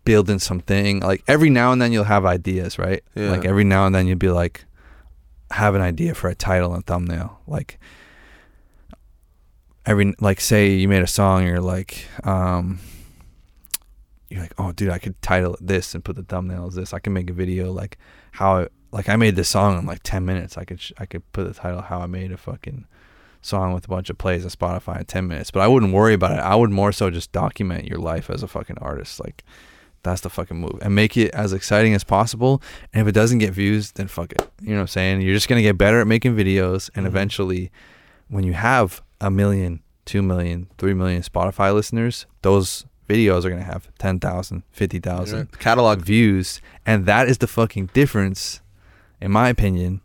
building 0.04 0.38
something. 0.38 1.00
Like 1.00 1.22
every 1.28 1.50
now 1.50 1.72
and 1.72 1.82
then 1.82 1.92
you'll 1.92 2.04
have 2.04 2.24
ideas, 2.24 2.78
right? 2.78 3.02
Yeah. 3.14 3.30
Like 3.30 3.44
every 3.44 3.64
now 3.64 3.86
and 3.86 3.94
then 3.94 4.06
you'll 4.06 4.18
be 4.18 4.30
like, 4.30 4.64
have 5.50 5.74
an 5.74 5.82
idea 5.82 6.14
for 6.14 6.28
a 6.28 6.34
title 6.34 6.74
and 6.74 6.84
thumbnail. 6.86 7.40
Like 7.46 7.78
every 9.86 10.14
like 10.20 10.40
say 10.40 10.70
you 10.74 10.88
made 10.88 11.02
a 11.02 11.06
song, 11.06 11.46
you're 11.46 11.60
like, 11.60 12.06
um, 12.24 12.78
you're 14.30 14.40
like, 14.40 14.54
oh, 14.58 14.72
dude, 14.72 14.90
I 14.90 14.98
could 14.98 15.20
title 15.22 15.54
it 15.54 15.66
this 15.66 15.94
and 15.94 16.04
put 16.04 16.16
the 16.16 16.22
thumbnails 16.22 16.74
this. 16.74 16.92
I 16.94 16.98
can 16.98 17.12
make 17.12 17.28
a 17.28 17.32
video 17.34 17.70
like 17.72 17.98
how, 18.32 18.60
I, 18.62 18.68
like 18.90 19.08
I 19.08 19.16
made 19.16 19.36
this 19.36 19.48
song 19.48 19.78
in 19.78 19.86
like 19.86 20.00
ten 20.02 20.24
minutes. 20.24 20.56
I 20.56 20.64
could 20.64 20.80
sh- 20.80 20.92
I 20.98 21.06
could 21.06 21.30
put 21.32 21.44
the 21.44 21.54
title 21.54 21.82
how 21.82 22.00
I 22.00 22.06
made 22.06 22.32
a 22.32 22.36
fucking 22.36 22.86
song 23.42 23.72
with 23.74 23.84
a 23.86 23.88
bunch 23.88 24.08
of 24.10 24.16
plays 24.18 24.44
on 24.44 24.50
Spotify 24.50 25.00
in 25.00 25.04
ten 25.06 25.26
minutes. 25.28 25.50
But 25.50 25.60
I 25.60 25.68
wouldn't 25.68 25.92
worry 25.92 26.14
about 26.14 26.32
it. 26.32 26.38
I 26.40 26.54
would 26.54 26.70
more 26.70 26.92
so 26.92 27.10
just 27.10 27.32
document 27.32 27.86
your 27.86 27.98
life 27.98 28.30
as 28.30 28.42
a 28.42 28.48
fucking 28.48 28.78
artist. 28.78 29.18
Like 29.20 29.44
that's 30.02 30.20
the 30.22 30.30
fucking 30.30 30.58
move, 30.58 30.78
and 30.82 30.94
make 30.94 31.16
it 31.16 31.32
as 31.34 31.52
exciting 31.52 31.94
as 31.94 32.04
possible. 32.04 32.62
And 32.92 33.02
if 33.02 33.08
it 33.08 33.12
doesn't 33.12 33.38
get 33.38 33.52
views, 33.52 33.92
then 33.92 34.08
fuck 34.08 34.32
it. 34.32 34.42
You 34.60 34.70
know 34.70 34.76
what 34.76 34.80
I'm 34.82 34.86
saying? 34.88 35.20
You're 35.22 35.34
just 35.34 35.48
gonna 35.48 35.62
get 35.62 35.78
better 35.78 36.00
at 36.00 36.06
making 36.06 36.36
videos, 36.36 36.90
and 36.94 37.04
Mhm. 37.04 37.08
eventually, 37.08 37.70
when 38.28 38.44
you 38.44 38.52
have 38.54 39.00
a 39.22 39.30
million, 39.30 39.80
two 40.04 40.20
million, 40.22 40.68
three 40.78 40.94
million 40.94 41.22
Spotify 41.22 41.72
listeners, 41.74 42.26
those 42.42 42.84
videos 43.08 43.44
are 43.44 43.50
gonna 43.50 43.62
have 43.62 43.88
10,000, 43.98 44.62
50,000 44.72 45.38
Right. 45.38 45.58
catalog 45.58 46.00
views, 46.02 46.60
and 46.84 47.06
that 47.06 47.28
is 47.28 47.38
the 47.38 47.46
fucking 47.46 47.86
difference, 47.92 48.60
in 49.20 49.30
my 49.30 49.48
opinion. 49.48 50.00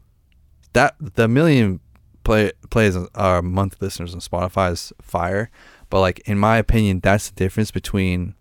That 0.74 0.96
the 1.00 1.28
million 1.28 1.80
play 2.24 2.52
plays 2.70 2.96
are 3.16 3.42
month 3.42 3.78
listeners 3.82 4.14
on 4.14 4.20
Spotify 4.20 4.72
is 4.74 4.94
fire, 5.02 5.50
but 5.90 6.02
like 6.02 6.20
in 6.28 6.38
my 6.38 6.58
opinion, 6.58 7.00
that's 7.02 7.30
the 7.30 7.36
difference 7.36 7.72
between. 7.72 8.36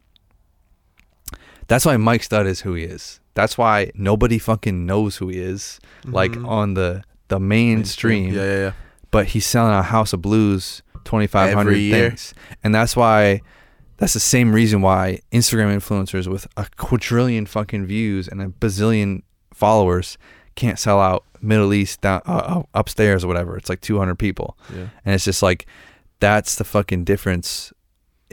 That's 1.69 1.85
why 1.85 1.97
Mike 1.97 2.23
Stud 2.23 2.47
is 2.47 2.61
who 2.61 2.75
he 2.75 2.85
is. 2.85 3.21
That's 3.35 3.59
why 3.59 3.91
nobody 3.95 4.39
fucking 4.39 4.87
knows 4.87 5.17
who 5.17 5.29
he 5.29 5.39
is, 5.39 5.81
like 6.05 6.33
Mhm. 6.33 6.47
on 6.49 6.75
the 6.75 7.03
the 7.29 7.41
mainstream 7.41 8.33
Yeah, 8.33 8.45
yeah, 8.45 8.59
yeah. 8.59 8.73
But 9.11 9.29
he's 9.29 9.47
selling 9.47 9.73
a 9.73 9.83
House 9.83 10.13
of 10.13 10.23
Blues 10.23 10.83
2500 11.05 11.73
things. 12.11 12.35
And 12.63 12.75
that's 12.75 12.97
why 12.97 13.41
that's 13.99 14.13
the 14.13 14.21
same 14.21 14.53
reason 14.53 14.83
why 14.83 15.21
Instagram 15.33 15.75
influencers 15.75 16.27
with 16.27 16.47
a 16.57 16.67
quadrillion 16.77 17.47
fucking 17.47 17.87
views 17.87 18.29
and 18.29 18.43
a 18.43 18.49
bazillion 18.49 19.23
followers 19.55 20.19
can't 20.55 20.79
sell 20.79 21.01
out 21.01 21.25
Middle 21.41 21.73
East 21.73 22.01
down 22.03 22.21
uh, 22.27 22.63
upstairs 22.75 23.25
or 23.25 23.29
whatever. 23.29 23.57
It's 23.57 23.69
like 23.69 23.81
200 23.81 24.17
people. 24.17 24.59
Yeah. 24.75 24.89
And 25.05 25.15
it's 25.15 25.25
just 25.25 25.43
like 25.43 25.67
that's 26.21 26.57
the 26.57 26.65
fucking 26.65 27.05
difference 27.05 27.73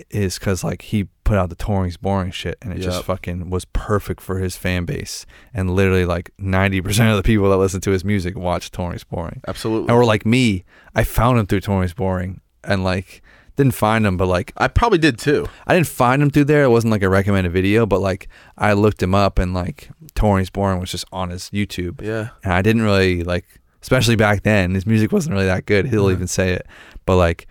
is 0.09 0.39
cuz 0.39 0.63
like 0.63 0.81
he 0.83 1.03
put 1.23 1.37
out 1.37 1.49
the 1.49 1.55
touring's 1.55 1.97
boring 1.97 2.31
shit 2.31 2.57
and 2.61 2.73
it 2.73 2.79
just 2.79 3.03
fucking 3.03 3.49
was 3.49 3.63
perfect 3.65 4.21
for 4.21 4.39
his 4.39 4.57
fan 4.57 4.85
base 4.85 5.25
and 5.53 5.69
literally 5.75 6.03
like 6.05 6.31
90% 6.41 7.11
of 7.11 7.17
the 7.17 7.23
people 7.23 7.49
that 7.51 7.57
listen 7.57 7.79
to 7.81 7.91
his 7.91 8.03
music 8.03 8.35
watch 8.35 8.71
touring's 8.71 9.03
boring 9.03 9.41
Absolutely. 9.47 9.93
or 9.93 10.03
like 10.03 10.25
me, 10.25 10.63
I 10.95 11.03
found 11.03 11.37
him 11.39 11.45
through 11.45 11.61
Touring's 11.61 11.93
Boring 11.93 12.41
and 12.63 12.83
like 12.83 13.21
didn't 13.55 13.75
find 13.75 14.03
him, 14.07 14.17
but 14.17 14.25
like 14.27 14.51
I 14.57 14.67
probably 14.67 14.97
did 14.97 15.19
too. 15.19 15.45
I 15.67 15.75
didn't 15.75 15.85
find 15.87 16.23
him 16.23 16.31
through 16.31 16.45
there. 16.45 16.63
It 16.63 16.69
wasn't 16.69 16.89
like 16.91 17.03
a 17.03 17.09
recommended 17.09 17.51
video, 17.53 17.85
but 17.85 18.01
like 18.01 18.27
I 18.57 18.73
looked 18.73 19.01
him 19.03 19.13
up 19.13 19.37
and 19.37 19.53
like 19.53 19.89
Touring's 20.15 20.49
Boring 20.49 20.79
was 20.79 20.89
just 20.89 21.05
on 21.11 21.29
his 21.29 21.51
YouTube, 21.51 22.01
Yeah. 22.01 22.29
and 22.43 22.51
I 22.51 22.63
didn't 22.63 22.81
really 22.81 23.23
like, 23.23 23.45
especially 23.83 24.15
back 24.15 24.41
then, 24.41 24.73
his 24.73 24.87
music 24.87 25.11
wasn't 25.11 25.33
really 25.33 25.45
that 25.45 25.67
good. 25.67 25.85
He'll 25.87 26.07
Mhm. 26.07 26.13
even 26.13 26.27
say 26.27 26.53
it, 26.53 26.65
but 27.05 27.15
like 27.17 27.45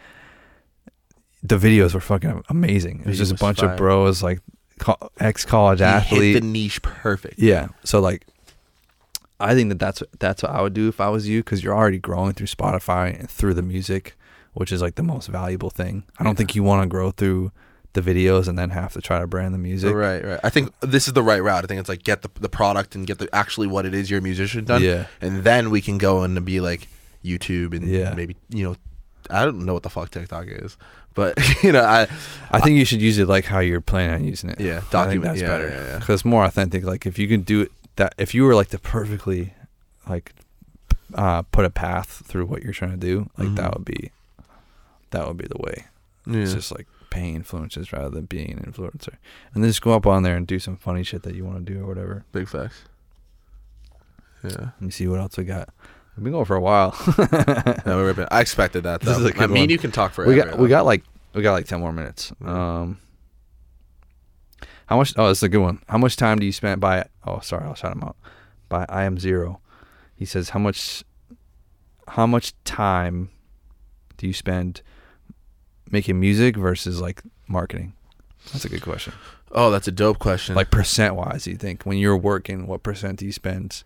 the 1.43 1.57
videos 1.57 1.95
were 1.95 2.01
fucking 2.01 2.43
amazing. 2.49 3.01
It 3.01 3.07
was 3.07 3.17
Video 3.19 3.23
just 3.23 3.31
a 3.33 3.35
was 3.35 3.41
bunch 3.41 3.61
fire. 3.61 3.71
of 3.73 3.77
bros 3.77 4.23
like 4.23 4.41
co- 4.79 5.11
ex 5.19 5.45
college 5.45 5.81
athlete, 5.81 6.35
hit 6.35 6.41
the 6.41 6.47
niche 6.47 6.81
perfect. 6.83 7.39
yeah. 7.39 7.69
So 7.85 8.01
like, 8.01 8.27
I 9.41 9.55
think 9.55 9.71
that 9.71 9.79
that's 9.79 10.03
that's 10.21 10.43
what 10.43 10.53
I 10.53 10.63
would 10.63 10.75
do 10.75 10.89
if 10.89 11.01
I 11.01 11.09
was 11.09 11.29
you, 11.29 11.41
because 11.41 11.65
you're 11.65 11.75
already 11.75 11.99
growing 11.99 12.33
through 12.33 12.47
Spotify 12.47 13.19
and 13.19 13.29
through 13.29 13.55
the 13.55 13.63
music, 13.63 14.17
which 14.55 14.71
is 14.71 14.81
like 14.81 14.95
the 14.95 15.03
most 15.03 15.29
valuable 15.29 15.71
thing. 15.71 16.05
I 16.19 16.25
don't 16.25 16.37
think 16.37 16.55
you 16.55 16.63
want 16.63 16.83
to 16.83 16.89
grow 16.89 17.11
through 17.11 17.51
the 17.95 18.01
videos 18.01 18.49
and 18.49 18.57
then 18.59 18.71
have 18.71 18.93
to 18.95 19.03
try 19.03 19.19
to 19.19 19.27
brand 19.27 19.53
the 19.53 19.59
music. 19.59 19.93
Right, 19.95 20.25
right. 20.25 20.41
I 20.43 20.49
think 20.49 20.73
this 20.81 21.09
is 21.09 21.13
the 21.15 21.23
right 21.23 21.43
route. 21.43 21.65
I 21.65 21.67
think 21.67 21.81
it's 21.81 21.89
like 21.89 22.05
get 22.05 22.23
the 22.23 22.31
the 22.41 22.49
product 22.49 22.95
and 22.95 23.05
get 23.07 23.19
the 23.19 23.29
actually 23.35 23.67
what 23.67 23.85
it 23.85 23.95
is 23.95 24.09
you're 24.11 24.21
a 24.21 24.23
musician 24.23 24.65
done, 24.65 24.83
Yeah. 24.83 25.07
and 25.21 25.43
then 25.45 25.71
we 25.71 25.81
can 25.81 25.99
go 25.99 26.23
and 26.23 26.43
be 26.45 26.61
like 26.61 26.87
YouTube 27.25 27.75
and 27.77 27.87
Yeah. 27.89 28.15
maybe 28.15 28.37
you 28.49 28.63
know, 28.65 28.77
I 29.29 29.45
don't 29.45 29.67
know 29.67 29.75
what 29.75 29.83
the 29.83 29.91
fuck 29.91 30.11
TikTok 30.11 30.47
is, 30.49 30.77
but 31.15 31.39
you 31.63 31.73
know, 31.73 31.83
I 31.85 32.03
I 32.51 32.61
think 32.61 32.77
you 32.79 32.85
should 32.85 33.01
use 33.03 33.19
it 33.19 33.29
like 33.29 33.45
how 33.45 33.59
you're 33.61 33.81
planning 33.81 34.15
on 34.15 34.25
using 34.25 34.51
it. 34.51 34.61
yeah, 34.61 34.77
I 34.77 34.81
think 34.81 34.91
document 34.91 35.25
that's 35.25 35.41
yeah, 35.43 35.47
better 35.49 35.69
Yeah, 35.69 35.87
yeah. 35.87 35.99
because 35.99 36.15
it's 36.21 36.25
more 36.25 36.45
authentic. 36.45 36.85
Like 36.85 37.07
if 37.07 37.19
you 37.19 37.29
can 37.29 37.43
do 37.43 37.63
it, 37.63 37.73
that 37.97 38.15
if 38.19 38.35
you 38.35 38.45
were 38.45 38.55
like 38.55 38.69
to 38.69 38.79
perfectly, 38.79 39.55
like, 40.09 40.33
uh, 41.15 41.43
put 41.43 41.65
a 41.65 41.71
path 41.71 42.23
through 42.27 42.47
what 42.47 42.63
you're 42.63 42.73
trying 42.73 42.93
to 42.93 42.97
do, 42.97 43.29
like 43.39 43.49
Mhm. 43.49 43.57
that 43.57 43.75
would 43.75 43.85
be, 43.85 44.11
that 45.11 45.27
would 45.29 45.37
be 45.37 45.47
the 45.47 45.59
way. 45.61 45.85
Yeah. 46.27 46.41
It's 46.41 46.55
just 46.55 46.73
like 46.73 46.87
paying 47.11 47.43
influencers 47.43 47.93
rather 47.93 48.09
than 48.09 48.25
being 48.25 48.53
an 48.53 48.73
influencer. 48.73 49.15
And 49.53 49.63
then 49.63 49.69
just 49.71 49.83
go 49.83 49.93
up 49.93 50.07
on 50.07 50.23
there 50.23 50.37
and 50.37 50.47
do 50.47 50.59
some 50.59 50.77
funny 50.77 51.03
shit 51.03 51.23
that 51.25 51.35
you 51.35 51.45
want 51.45 51.67
to 51.67 51.73
do 51.75 51.81
or 51.83 51.87
whatever. 51.87 52.25
Big 52.33 52.49
facts. 52.49 52.83
Yeah. 54.43 54.51
Let 54.59 54.81
me 54.81 54.91
see 54.91 55.07
what 55.07 55.21
else 55.21 55.37
we 55.37 55.45
got. 55.45 55.69
We've 56.17 56.25
been 56.25 56.33
going 56.33 56.45
for 56.45 56.57
a 56.57 56.61
while. 56.61 56.95
No, 57.87 57.97
we're 57.97 58.07
ripping. 58.09 58.27
I 58.31 58.41
expected 58.41 58.83
that. 58.85 59.01
This 59.01 59.17
Though. 59.17 59.25
is 59.25 59.31
a 59.31 59.33
good 59.33 59.43
I 59.43 59.47
mean, 59.47 59.63
one. 59.63 59.71
you 59.71 59.79
can 59.79 59.91
talk 59.93 60.13
forever. 60.13 60.31
we 60.31 60.37
got 60.37 60.59
we 60.59 60.69
got 60.69 60.85
like 60.85 61.03
we 61.35 61.43
got 61.43 61.53
like 61.53 61.67
ten 61.67 61.81
more 61.81 61.93
minutes. 61.93 62.33
Um 62.45 62.99
how 64.87 64.97
much 64.99 65.15
oh 65.17 65.29
this 65.29 65.39
is 65.39 65.43
a 65.45 65.49
good 65.49 65.63
one. 65.63 65.81
How 65.89 65.99
much 65.99 66.17
time 66.17 66.39
do 66.39 66.47
you 66.47 66.53
spend 66.53 66.81
by 66.81 67.07
oh 67.27 67.41
sorry, 67.41 67.65
I'll 67.65 67.75
shout 67.75 67.93
him 67.97 68.03
out. 68.05 68.17
By 68.69 68.85
I 68.89 69.05
am 69.05 69.19
zero. 69.19 69.61
He 70.15 70.25
says 70.25 70.51
how 70.51 70.59
much 70.59 71.03
how 72.09 72.27
much 72.27 72.53
time 72.65 73.31
do 74.19 74.27
you 74.27 74.33
spend 74.35 74.83
making 75.91 76.21
music 76.21 76.57
versus 76.57 77.01
like 77.01 77.23
marketing? 77.49 77.95
That's 78.53 78.65
a 78.65 78.69
good 78.69 78.83
question. 78.83 79.13
Oh, 79.53 79.71
that's 79.71 79.89
a 79.89 79.93
dope 79.93 80.19
question. 80.19 80.55
Like 80.55 80.71
percent 80.71 81.15
wise, 81.15 81.45
do 81.45 81.51
you 81.51 81.57
think 81.57 81.85
when 81.85 81.99
you're 81.99 82.17
working, 82.17 82.67
what 82.67 82.83
percent 82.83 83.19
do 83.19 83.27
you 83.27 83.33
spend 83.33 83.83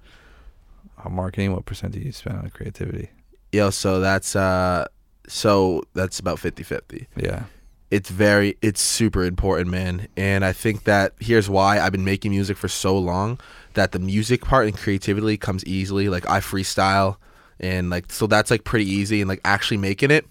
on 1.07 1.15
marketing? 1.15 1.53
What 1.53 1.65
percent 1.65 1.93
do 1.93 2.01
you 2.01 2.13
spend 2.13 2.39
on 2.39 2.51
creativity? 2.51 3.11
yo, 3.57 3.71
so 3.71 4.01
that's 4.01 4.37
uh, 4.37 4.87
so 5.27 5.83
that's 5.95 6.21
about 6.21 6.39
50-50. 6.39 7.07
Yeah. 7.17 7.45
It's 7.91 8.11
very, 8.11 8.57
it's 8.63 8.81
super 8.81 9.25
important, 9.25 9.71
man. 9.71 10.09
And 10.17 10.45
I 10.45 10.53
think 10.53 10.85
that 10.85 11.15
here's 11.21 11.49
why 11.49 11.79
I've 11.81 11.93
been 11.93 12.05
making 12.05 12.33
music 12.33 12.57
for 12.57 12.69
so 12.69 12.99
long 12.99 13.39
that 13.75 13.93
the 13.93 13.99
music 13.99 14.43
part 14.43 14.67
and 14.67 14.77
creativity 14.77 15.37
comes 15.37 15.65
easily. 15.65 16.09
Like 16.09 16.29
I 16.29 16.41
freestyle, 16.41 17.17
and 17.61 17.89
like 17.91 18.13
so 18.13 18.27
that's 18.27 18.51
like 18.51 18.65
pretty 18.65 18.87
easy. 18.87 19.21
And 19.21 19.29
like 19.29 19.41
actually 19.45 19.77
making 19.77 20.11
it, 20.11 20.27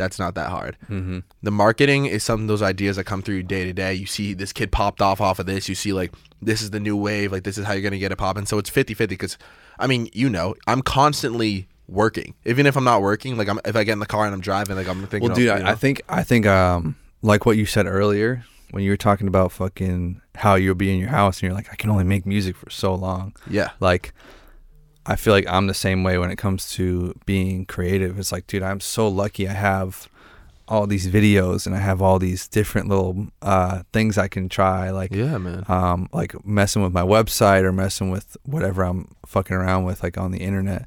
that's 0.00 0.18
not 0.18 0.34
that 0.34 0.48
hard. 0.50 0.76
Mm-hmm. 0.88 1.18
the 1.42 1.50
marketing 1.50 2.06
is 2.06 2.24
some 2.24 2.42
of 2.42 2.48
those 2.48 2.62
ideas 2.62 2.96
that 2.96 3.04
come 3.04 3.22
through 3.22 3.42
day 3.44 3.64
to 3.64 3.72
day. 3.72 3.94
You 3.94 4.06
see 4.06 4.34
this 4.34 4.52
kid 4.52 4.72
popped 4.72 5.00
off 5.02 5.20
off 5.20 5.38
of 5.38 5.46
this. 5.46 5.68
You 5.68 5.74
see 5.74 5.92
like 5.92 6.12
this 6.42 6.62
is 6.62 6.70
the 6.70 6.80
new 6.80 6.96
wave. 6.96 7.30
Like 7.32 7.44
this 7.44 7.58
is 7.58 7.64
how 7.66 7.72
you're 7.74 7.82
gonna 7.82 7.98
get 7.98 8.12
it 8.12 8.16
popping. 8.16 8.46
So 8.46 8.58
it's 8.58 8.70
50-50 8.70 9.08
because 9.08 9.38
I 9.78 9.86
mean 9.86 10.08
you 10.12 10.28
know 10.28 10.54
I'm 10.66 10.82
constantly 10.82 11.68
working. 11.88 12.34
Even 12.44 12.66
if 12.66 12.76
I'm 12.76 12.84
not 12.84 13.02
working, 13.02 13.36
like 13.36 13.48
I'm 13.48 13.60
if 13.64 13.76
I 13.76 13.84
get 13.84 13.92
in 13.92 13.98
the 14.00 14.06
car 14.06 14.24
and 14.24 14.34
I'm 14.34 14.40
driving, 14.40 14.76
like 14.76 14.88
I'm 14.88 15.06
thinking. 15.06 15.28
Well, 15.28 15.36
dude, 15.36 15.50
I, 15.50 15.58
you 15.58 15.64
I 15.66 15.74
think 15.74 16.02
I 16.08 16.22
think 16.22 16.46
um 16.46 16.96
like 17.22 17.44
what 17.46 17.56
you 17.56 17.66
said 17.66 17.86
earlier 17.86 18.44
when 18.70 18.82
you 18.84 18.90
were 18.90 18.96
talking 18.96 19.26
about 19.28 19.52
fucking 19.52 20.20
how 20.36 20.54
you'll 20.54 20.74
be 20.76 20.92
in 20.92 20.98
your 20.98 21.08
house 21.10 21.38
and 21.38 21.42
you're 21.48 21.54
like 21.54 21.68
I 21.72 21.76
can 21.76 21.90
only 21.90 22.04
make 22.04 22.24
music 22.24 22.56
for 22.56 22.70
so 22.70 22.94
long. 22.94 23.34
yeah, 23.48 23.70
Like 23.80 24.14
I 25.06 25.16
feel 25.16 25.32
like 25.32 25.46
I'm 25.48 25.66
the 25.66 25.74
same 25.74 26.02
way 26.04 26.18
when 26.18 26.30
it 26.30 26.36
comes 26.36 26.70
to 26.72 27.14
being 27.26 27.64
creative. 27.66 28.18
It's 28.18 28.32
like, 28.32 28.46
dude, 28.46 28.62
I'm 28.62 28.80
so 28.80 29.08
lucky 29.08 29.48
I 29.48 29.52
have 29.52 30.08
all 30.68 30.86
these 30.86 31.08
videos 31.08 31.66
and 31.66 31.74
I 31.74 31.78
have 31.80 32.00
all 32.00 32.18
these 32.20 32.46
different 32.46 32.88
little 32.88 33.26
uh, 33.42 33.82
things 33.92 34.16
I 34.18 34.28
can 34.28 34.48
try, 34.48 34.90
like 34.90 35.10
Yeah, 35.12 35.36
man. 35.38 35.64
um, 35.68 36.08
like 36.12 36.46
messing 36.46 36.82
with 36.82 36.92
my 36.92 37.02
website 37.02 37.62
or 37.62 37.72
messing 37.72 38.10
with 38.10 38.36
whatever 38.44 38.84
I'm 38.84 39.08
fucking 39.26 39.56
around 39.56 39.84
with, 39.84 40.02
like 40.02 40.16
on 40.16 40.30
the 40.30 40.38
internet, 40.38 40.86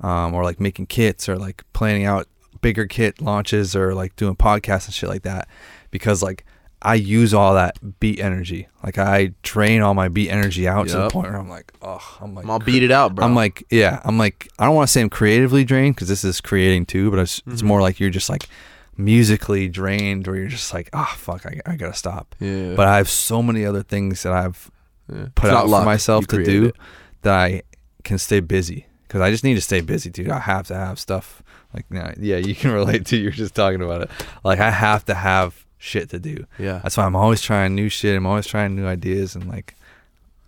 um, 0.00 0.34
or 0.34 0.42
like 0.42 0.58
making 0.58 0.86
kits 0.86 1.28
or 1.28 1.36
like 1.36 1.62
planning 1.72 2.04
out 2.06 2.26
bigger 2.60 2.86
kit 2.86 3.20
launches 3.22 3.76
or 3.76 3.94
like 3.94 4.16
doing 4.16 4.34
podcasts 4.34 4.86
and 4.86 4.94
shit 4.94 5.08
like 5.08 5.22
that, 5.22 5.48
because 5.92 6.22
like 6.22 6.44
I 6.82 6.94
use 6.94 7.34
all 7.34 7.54
that 7.54 8.00
beat 8.00 8.20
energy, 8.20 8.68
like 8.82 8.96
I 8.96 9.32
drain 9.42 9.82
all 9.82 9.92
my 9.94 10.08
beat 10.08 10.30
energy 10.30 10.66
out 10.66 10.88
to 10.88 10.96
the 10.96 11.10
point 11.10 11.28
where 11.30 11.38
I'm 11.38 11.48
like, 11.48 11.72
oh, 11.82 12.00
I'm 12.20 12.34
like, 12.34 12.46
I'll 12.46 12.58
beat 12.58 12.82
it 12.82 12.90
out, 12.90 13.14
bro. 13.14 13.24
I'm 13.24 13.34
like, 13.34 13.64
yeah, 13.70 14.00
I'm 14.04 14.16
like, 14.16 14.48
I 14.58 14.64
don't 14.64 14.74
want 14.74 14.88
to 14.88 14.92
say 14.92 15.00
I'm 15.02 15.10
creatively 15.10 15.62
drained 15.64 15.94
because 15.96 16.08
this 16.08 16.24
is 16.24 16.40
creating 16.40 16.86
too, 16.86 17.10
but 17.10 17.18
it's, 17.20 17.42
it's 17.46 17.60
Mhm. 17.62 17.66
more 17.66 17.80
like 17.82 18.00
you're 18.00 18.08
just 18.10 18.30
like 18.30 18.48
musically 18.96 19.68
drained, 19.68 20.26
where 20.26 20.36
you're 20.36 20.48
just 20.48 20.72
like, 20.74 20.90
ah, 20.92 21.14
fuck, 21.16 21.46
I, 21.46 21.60
I 21.66 21.76
gotta 21.76 21.94
stop. 21.94 22.34
yeah. 22.38 22.74
But 22.74 22.88
I 22.88 22.96
have 22.96 23.08
so 23.08 23.42
many 23.42 23.64
other 23.64 23.82
things 23.82 24.22
that 24.22 24.32
I've 24.32 24.70
yeah. 25.12 25.26
put 25.34 25.46
It's 25.50 25.54
out 25.56 25.68
for 25.68 25.84
myself 25.84 26.22
You 26.30 26.38
to 26.38 26.44
do 26.44 26.64
it. 26.66 26.76
that 27.22 27.34
I 27.34 27.62
can 28.04 28.18
stay 28.18 28.40
busy 28.40 28.86
because 29.06 29.20
I 29.20 29.30
just 29.30 29.44
need 29.44 29.54
to 29.54 29.60
stay 29.60 29.80
busy, 29.80 30.10
dude. 30.10 30.30
I 30.30 30.38
have 30.40 30.66
to 30.68 30.74
have 30.74 30.98
stuff 30.98 31.42
like, 31.74 31.84
yeah, 31.90 32.36
you 32.38 32.54
can 32.54 32.70
relate 32.80 33.06
to. 33.06 33.16
You're 33.16 33.32
just 33.32 33.54
talking 33.54 33.82
about 33.82 34.02
it. 34.02 34.10
Like 34.44 34.60
I 34.60 34.70
have 34.70 35.04
to 35.06 35.14
have 35.14 35.64
shit 35.80 36.10
to 36.10 36.20
do. 36.20 36.46
Yeah. 36.58 36.78
That's 36.82 36.96
why 36.96 37.04
I'm 37.04 37.16
always 37.16 37.40
trying 37.40 37.74
new 37.74 37.88
shit. 37.88 38.16
I'm 38.16 38.26
always 38.26 38.46
trying 38.46 38.76
new 38.76 38.86
ideas 38.86 39.34
and 39.34 39.48
like 39.48 39.74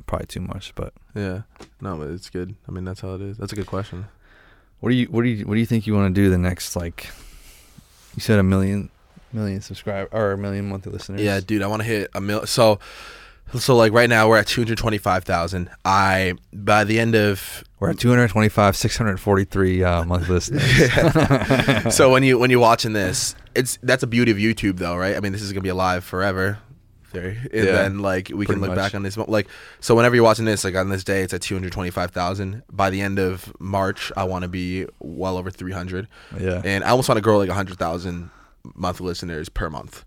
probably 0.07 0.27
too 0.27 0.43
much, 0.43 0.73
but. 0.77 0.93
Yeah. 1.17 1.43
No, 1.81 1.97
but 1.97 2.09
it's 2.11 2.31
good. 2.31 2.55
I 2.69 2.71
mean, 2.71 2.85
that's 2.85 3.01
how 3.01 3.15
it 3.15 3.21
is. 3.23 3.39
That's 3.39 3.53
a 3.53 3.57
good 3.57 3.67
question. 3.67 4.05
What 4.79 4.91
do 4.91 4.97
you 4.97 5.07
what 5.07 5.23
do 5.23 5.29
you 5.29 5.47
what 5.47 5.55
do 5.55 5.61
you 5.61 5.67
think 5.67 5.87
you 5.87 5.95
want 5.95 6.15
to 6.15 6.21
do 6.21 6.29
the 6.29 6.39
next 6.39 6.75
like 6.75 7.09
you 8.17 8.21
said 8.21 8.41
a 8.41 8.43
million 8.43 8.91
million 9.33 9.61
subscriber 9.61 10.09
or 10.13 10.33
a 10.33 10.39
million 10.39 10.69
monthly 10.69 10.93
listeners? 10.93 11.21
Yeah, 11.21 11.41
dude, 11.41 11.63
I 11.63 11.69
want 11.69 11.83
to 11.83 11.89
hit 11.89 12.11
a 12.15 12.21
mil. 12.21 12.47
So, 12.47 12.79
so 13.59 13.77
like 13.77 13.93
right 13.93 14.09
now 14.09 14.29
we're 14.29 14.39
at 14.39 14.47
two 14.47 14.61
hundred 14.61 14.79
twenty 14.79 14.99
five 14.99 15.24
thousand. 15.24 15.70
I 15.85 16.35
by 16.53 16.85
the 16.85 16.99
end 16.99 17.15
of 17.15 17.65
We're 17.81 17.91
at 17.91 17.99
225 17.99 18.77
643 18.77 19.85
uh 19.85 20.05
monthly 20.05 20.35
listeners. 20.35 21.95
so 21.95 22.11
when 22.11 22.23
you 22.23 22.39
when 22.39 22.51
you're 22.51 22.61
watching 22.61 22.93
this, 22.93 23.35
it's 23.55 23.79
that's 23.83 24.03
a 24.03 24.07
beauty 24.07 24.31
of 24.31 24.39
YouTube 24.39 24.79
though, 24.79 24.97
right? 24.97 25.16
I 25.16 25.20
mean, 25.20 25.33
this 25.33 25.43
is 25.43 25.53
gonna 25.53 25.62
be 25.62 25.69
alive 25.69 26.05
forever. 26.05 26.59
There. 27.12 27.29
And 27.29 27.53
Yeah, 27.53 27.73
then 27.73 27.99
like 27.99 28.31
we 28.35 28.47
can 28.47 28.61
look 28.61 28.70
much. 28.70 28.77
back 28.77 28.95
on 28.95 29.03
this 29.03 29.19
like 29.19 29.47
so 29.81 29.95
whenever 29.95 30.15
you're 30.15 30.24
watching 30.24 30.47
this 30.47 30.65
like 30.65 30.74
on 30.74 30.89
this 30.89 31.05
day 31.05 31.23
it's 31.23 31.35
at 31.35 31.43
225,000 31.43 32.62
by 32.73 32.89
the 32.89 33.03
end 33.03 33.19
of 33.19 33.53
March 33.61 34.11
I 34.16 34.24
want 34.24 34.45
to 34.45 34.49
be 34.49 34.87
well 34.99 35.37
over 35.37 35.51
300 35.51 36.09
yeah. 36.41 36.62
and 36.65 36.83
I 36.83 36.89
almost 36.89 37.11
want 37.11 37.19
to 37.19 37.23
grow 37.23 37.37
like 37.37 37.49
100,000 37.49 38.31
monthly 38.74 39.07
listeners 39.07 39.51
per 39.51 39.69
month 39.69 40.07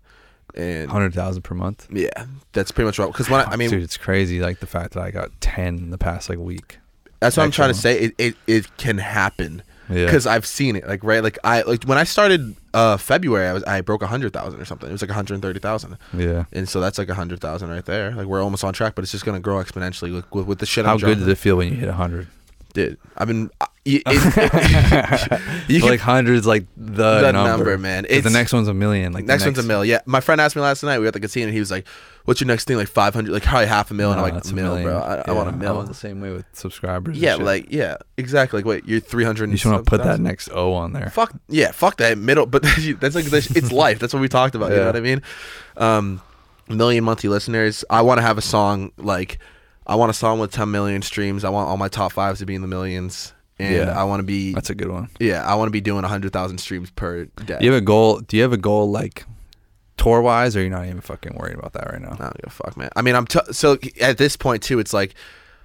and 0.56 0.86
100,000 0.86 1.42
per 1.42 1.54
month. 1.54 1.86
yeah 1.90 2.08
that's 2.52 2.70
pretty 2.70 2.86
much 2.86 2.98
what 2.98 3.12
cuz 3.14 3.28
when 3.28 3.40
I, 3.40 3.52
I 3.52 3.56
mean 3.56 3.70
dude, 3.70 3.82
it's 3.82 3.96
crazy 3.96 4.40
like 4.40 4.60
the 4.60 4.66
fact 4.66 4.94
that 4.94 5.02
I 5.02 5.10
got 5.10 5.30
10 5.40 5.76
in 5.78 5.90
the 5.90 5.98
past 5.98 6.28
like 6.30 6.38
week. 6.38 6.78
That's 7.20 7.36
what 7.36 7.44
I'm 7.44 7.50
trying 7.50 7.72
to 7.72 7.78
say. 7.78 7.98
It 7.98 8.14
it, 8.18 8.34
it 8.46 8.76
can 8.76 8.98
happen 8.98 9.62
Yeah. 9.88 10.04
because 10.06 10.26
I've 10.26 10.44
seen 10.46 10.76
it. 10.76 10.86
Like 10.86 11.02
right, 11.04 11.22
like 11.22 11.38
I 11.44 11.62
like 11.62 11.84
when 11.84 11.96
I 11.98 12.04
started 12.04 12.56
uh 12.74 12.96
February, 12.98 13.46
I 13.48 13.52
was 13.54 13.64
I 13.64 13.80
broke 13.80 14.02
a 14.02 14.06
hundred 14.06 14.32
thousand 14.34 14.60
or 14.60 14.64
something. 14.66 14.88
It 14.88 14.92
was 14.92 15.00
like 15.02 15.10
hundred 15.10 15.40
thirty 15.42 15.60
thousand, 15.60 15.96
yeah. 16.12 16.44
and 16.52 16.68
so 16.68 16.80
that's 16.80 16.98
like 16.98 17.08
a 17.08 17.14
hundred 17.14 17.40
thousand 17.40 17.70
right 17.70 17.84
there. 17.86 18.10
Like 18.12 18.26
we're 18.26 18.42
almost 18.42 18.64
on 18.64 18.72
track, 18.74 18.94
but 18.94 19.02
it's 19.02 19.12
just 19.12 19.24
gonna 19.24 19.40
grow 19.40 19.56
exponentially 19.64 20.12
with 20.14 20.30
with, 20.30 20.46
with 20.46 20.58
the 20.58 20.66
shit. 20.66 20.84
How 20.84 20.92
I'm 20.94 20.98
good 20.98 21.18
did 21.20 21.28
it 21.28 21.36
feel 21.38 21.56
when 21.56 21.68
you 21.68 21.74
hit 21.74 21.88
100? 21.88 22.26
Did 22.74 22.98
I've 23.16 23.28
been 23.28 23.50
it, 23.86 24.02
you 25.68 25.78
like 25.80 26.00
hundreds 26.00 26.46
like 26.46 26.66
the, 26.76 27.20
the 27.20 27.32
number. 27.32 27.50
number, 27.50 27.78
man. 27.78 28.04
'Cause 28.04 28.22
the 28.22 28.30
next 28.30 28.52
one's 28.52 28.68
a 28.68 28.74
million. 28.74 29.12
Like 29.12 29.26
the 29.26 29.32
next, 29.32 29.44
one's 29.44 29.58
a 29.58 29.62
mill. 29.62 29.84
Yeah, 29.84 30.00
my 30.06 30.20
friend 30.20 30.40
asked 30.40 30.56
me 30.56 30.62
last 30.62 30.82
night. 30.82 30.98
We 30.98 31.02
were 31.02 31.08
at 31.08 31.14
the 31.14 31.20
casino, 31.20 31.46
and 31.46 31.54
he 31.54 31.60
was 31.60 31.70
like, 31.70 31.86
"What's 32.24 32.40
your 32.40 32.48
next 32.48 32.64
thing? 32.66 32.76
Like 32.76 32.88
five 32.88 33.14
hundred? 33.14 33.32
Like 33.32 33.44
probably 33.44 33.66
half 33.66 33.90
a 33.90 33.94
mil?" 33.94 34.10
and 34.10 34.18
I'm 34.20 34.24
like, 34.24 34.34
that's 34.34 34.50
"A 34.50 34.54
mil, 34.54 34.82
bro. 34.82 34.98
I, 34.98 35.30
I 35.30 35.32
want 35.32 35.48
a 35.48 35.52
Yeah, 35.52 35.58
mil." 35.58 35.82
the 35.84 35.94
same 35.94 36.20
way 36.20 36.30
with 36.32 36.44
subscribers. 36.52 37.16
yeah, 37.16 37.36
like 37.36 37.66
yeah, 37.70 37.96
exactly. 38.16 38.58
Like 38.58 38.66
wait, 38.66 38.84
you're 38.86 39.00
three 39.00 39.24
hundred. 39.24 39.50
you 39.50 39.56
just 39.56 39.66
want 39.66 39.84
to 39.84 39.88
put 39.88 40.02
that 40.02 40.20
next 40.20 40.48
O 40.52 40.72
on 40.74 40.92
there. 40.92 41.10
Fuck 41.10 41.32
yeah, 41.48 41.70
fuck 41.70 41.96
that 41.98 42.18
middle. 42.18 42.46
But 42.46 42.62
that's 43.00 43.14
like 43.14 43.26
this, 43.26 43.50
it's 43.54 43.70
life. 43.86 43.98
That's 43.98 44.12
what 44.12 44.20
we 44.20 44.28
talked 44.28 44.54
about. 44.54 44.70
You 44.72 44.78
know 44.78 44.86
what 44.86 44.96
I 44.96 45.00
mean? 45.00 45.22
Um, 45.76 46.20
million 46.68 47.04
monthly 47.04 47.30
listeners. 47.30 47.84
I 47.88 48.02
want 48.02 48.18
to 48.18 48.22
have 48.22 48.38
a 48.38 48.42
song 48.42 48.90
like 48.96 49.38
I 49.86 49.94
want 49.94 50.10
a 50.10 50.14
song 50.14 50.40
with 50.40 50.50
10 50.50 50.68
million 50.72 51.00
streams. 51.02 51.44
I 51.44 51.48
want 51.50 51.68
all 51.68 51.76
my 51.76 51.86
top 51.86 52.10
fives 52.12 52.40
to 52.40 52.46
be 52.46 52.56
in 52.56 52.60
the 52.62 52.66
millions, 52.66 53.32
and 53.58 53.74
Yeah. 53.74 54.00
I 54.00 54.04
want 54.04 54.20
to 54.20 54.24
be 54.24 54.52
That's 54.54 54.70
a 54.70 54.74
good 54.74 54.90
one. 54.90 55.08
yeah, 55.18 55.44
I 55.46 55.54
want 55.54 55.68
to 55.68 55.72
be 55.72 55.80
doing 55.80 56.02
100,000 56.02 56.58
streams 56.58 56.90
per 56.90 57.24
day. 57.44 57.58
Do 57.58 57.64
you 57.64 57.72
have 57.72 57.82
a 57.82 57.84
goal? 57.84 58.20
Do 58.20 58.36
you 58.36 58.42
have 58.42 58.52
a 58.52 58.56
goal 58.58 58.90
like 58.90 59.24
tour 59.96 60.20
wise, 60.20 60.56
or 60.56 60.60
you're 60.60 60.70
not 60.70 60.86
even 60.86 61.00
fucking 61.00 61.34
worried 61.36 61.56
about 61.58 61.72
that 61.72 61.90
right 61.90 62.00
now? 62.00 62.12
I 62.12 62.16
don't 62.16 62.34
give 62.36 62.46
a 62.46 62.50
fuck, 62.50 62.76
man. 62.76 62.90
I 62.96 63.02
mean, 63.02 63.14
I'm 63.14 63.26
t- 63.26 63.40
so 63.52 63.78
at 64.00 64.18
this 64.18 64.36
point 64.36 64.62
too. 64.62 64.78
It's 64.78 64.92
like 64.92 65.14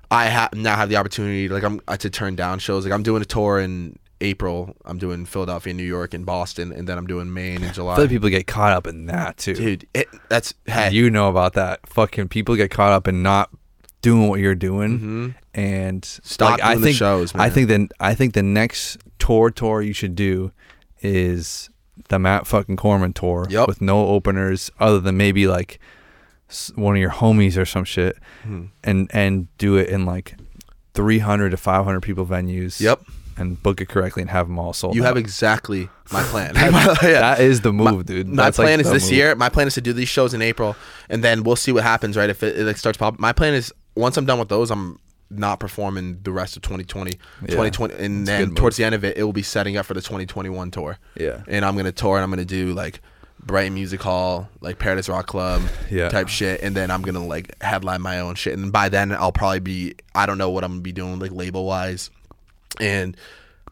I 0.10 0.30
ha- 0.30 0.50
now 0.54 0.76
have 0.76 0.90
the 0.90 0.98
opportunity, 0.98 1.50
like 1.50 1.64
I'm 1.64 1.80
uh, 1.88 1.98
to 1.98 2.10
turn 2.10 2.36
down 2.36 2.60
shows. 2.60 2.86
Like 2.86 2.94
I'm 2.94 3.04
doing 3.04 3.22
a 3.22 3.26
tour 3.26 3.60
in 3.60 3.98
April. 4.22 4.76
I'm 4.86 4.98
doing 5.00 5.26
Philadelphia, 5.26 5.74
New 5.74 5.84
York, 5.84 6.14
and 6.14 6.26
Boston, 6.26 6.72
and 6.72 6.88
then 6.88 6.98
I'm 6.98 7.08
doing 7.08 7.34
Maine 7.34 7.64
in 7.64 7.70
I 7.70 7.72
July. 7.74 7.96
feel 7.96 8.04
like 8.06 8.10
people 8.12 8.30
get 8.30 8.46
caught 8.48 8.72
up 8.72 8.88
in 8.88 9.08
that 9.08 9.38
too. 9.38 9.56
Dude, 9.56 9.88
it, 9.94 10.08
that's 10.30 10.54
hey. 10.66 10.92
You 10.92 11.10
know 11.10 11.28
about 11.30 11.54
that. 11.54 11.80
Fucking 11.88 12.28
people 12.30 12.56
get 12.56 12.72
caught 12.72 12.92
up 12.94 13.08
in 13.08 13.24
not 13.24 13.50
doing 14.02 14.28
what 14.28 14.40
you're 14.40 14.56
doing, 14.56 15.00
Mhm. 15.00 15.36
and 15.54 16.04
Stop 16.06 16.52
like, 16.52 16.64
I 16.64 16.74
doing 16.74 16.84
think 16.86 16.94
the 16.96 16.98
shows, 16.98 17.34
man. 17.34 17.42
I 17.44 17.50
think 17.50 17.68
then 17.68 17.90
I 18.00 18.14
think 18.16 18.34
the 18.34 18.44
next 18.44 18.98
tour 19.20 19.50
tour 19.52 19.82
you 19.82 19.94
should 19.94 20.16
do 20.16 20.52
is 21.02 21.70
the 22.10 22.20
Matt 22.20 22.48
fucking 22.48 22.78
Corman 22.78 23.14
tour 23.14 23.48
Yep. 23.50 23.68
with 23.68 23.82
no 23.82 24.08
openers 24.08 24.72
other 24.80 25.00
than 25.00 25.18
maybe 25.18 25.48
like 25.48 25.80
one 26.76 26.96
of 26.96 27.02
your 27.02 27.12
homies 27.12 27.58
or 27.58 27.66
some 27.66 27.86
shit, 27.86 28.18
Hmm. 28.44 28.66
and 28.84 29.10
and 29.14 29.48
do 29.58 29.78
it 29.78 29.90
in 29.90 30.06
like 30.06 30.36
300 30.94 31.52
to 31.52 31.58
500 31.58 32.02
people 32.02 32.26
venues. 32.26 32.80
Yep. 32.82 33.02
And 33.38 33.64
book 33.64 33.80
it 33.80 33.88
correctly 33.88 34.22
and 34.22 34.30
have 34.30 34.48
them 34.48 34.60
all 34.60 34.74
sold. 34.74 34.94
You 34.94 35.04
out. 35.04 35.08
have 35.08 35.18
exactly 35.18 35.88
my 36.12 36.22
plan. 36.24 36.54
That- 37.02 37.38
is 37.40 37.62
the 37.62 37.72
move, 37.72 37.96
my, 37.96 38.02
dude. 38.04 38.28
My 38.28 38.44
That's, 38.44 38.60
like, 38.60 38.66
plan 38.68 38.82
is 38.82 38.92
this 38.92 39.06
move. 39.06 39.14
year. 39.14 39.36
My 39.36 39.48
plan 39.48 39.68
is 39.68 39.74
to 39.76 39.82
do 39.82 39.94
these 39.94 40.10
shows 40.10 40.34
in 40.34 40.42
April, 40.42 40.76
and 41.10 41.24
then 41.24 41.44
we'll 41.44 41.56
see 41.56 41.72
what 41.72 41.84
happens. 41.84 42.18
Right, 42.18 42.30
if 42.30 42.44
it, 42.44 42.58
it 42.60 42.66
like, 42.66 42.78
starts 42.78 42.98
popping. 42.98 43.22
My 43.22 43.32
plan 43.32 43.54
is 43.54 43.72
once 43.96 44.18
I'm 44.18 44.26
done 44.26 44.40
with 44.40 44.50
those, 44.50 44.72
I'm 44.72 45.00
not 45.30 45.60
performing 45.60 46.20
the 46.24 46.32
rest 46.32 46.56
of 46.58 46.62
2020, 46.64 47.12
Yeah. 47.44 47.48
2020, 47.48 47.94
and 47.96 48.24
a 48.24 48.32
then 48.32 48.56
towards 48.56 48.78
the 48.78 48.84
end 48.84 48.96
of 48.96 49.04
it, 49.06 49.18
it 49.18 49.24
will 49.24 49.32
be 49.34 49.44
setting 49.44 49.78
up 49.78 49.86
for 49.86 49.94
the 49.94 50.02
2021 50.02 50.72
tour. 50.72 50.98
Yeah. 51.18 51.44
And 51.48 51.64
I'm 51.66 51.76
gonna 51.78 51.92
tour, 51.92 52.18
and 52.18 52.24
I'm 52.24 52.30
gonna 52.30 52.44
do 52.46 52.74
like 52.74 53.02
Brighton 53.44 53.74
Music 53.74 54.02
Hall, 54.02 54.50
like 54.60 54.78
Paradise 54.78 55.08
Rock 55.10 55.28
Club, 55.28 55.62
Yeah. 55.90 56.10
type 56.10 56.28
shit, 56.28 56.62
and 56.62 56.76
then 56.76 56.92
I'm 56.92 57.02
gonna 57.02 57.26
like 57.26 57.56
headline 57.64 58.02
my 58.02 58.20
own 58.20 58.36
shit. 58.36 58.58
And 58.58 58.72
by 58.72 58.90
then, 58.90 59.12
I'll 59.14 59.32
probably 59.32 59.60
be 59.62 59.96
I 60.14 60.26
don't 60.26 60.38
know 60.38 60.50
what 60.50 60.64
I'm 60.64 60.72
gonna 60.72 60.82
be 60.82 60.92
doing 60.92 61.20
like 61.20 61.32
label 61.32 61.66
wise, 61.66 62.10
and 62.80 63.16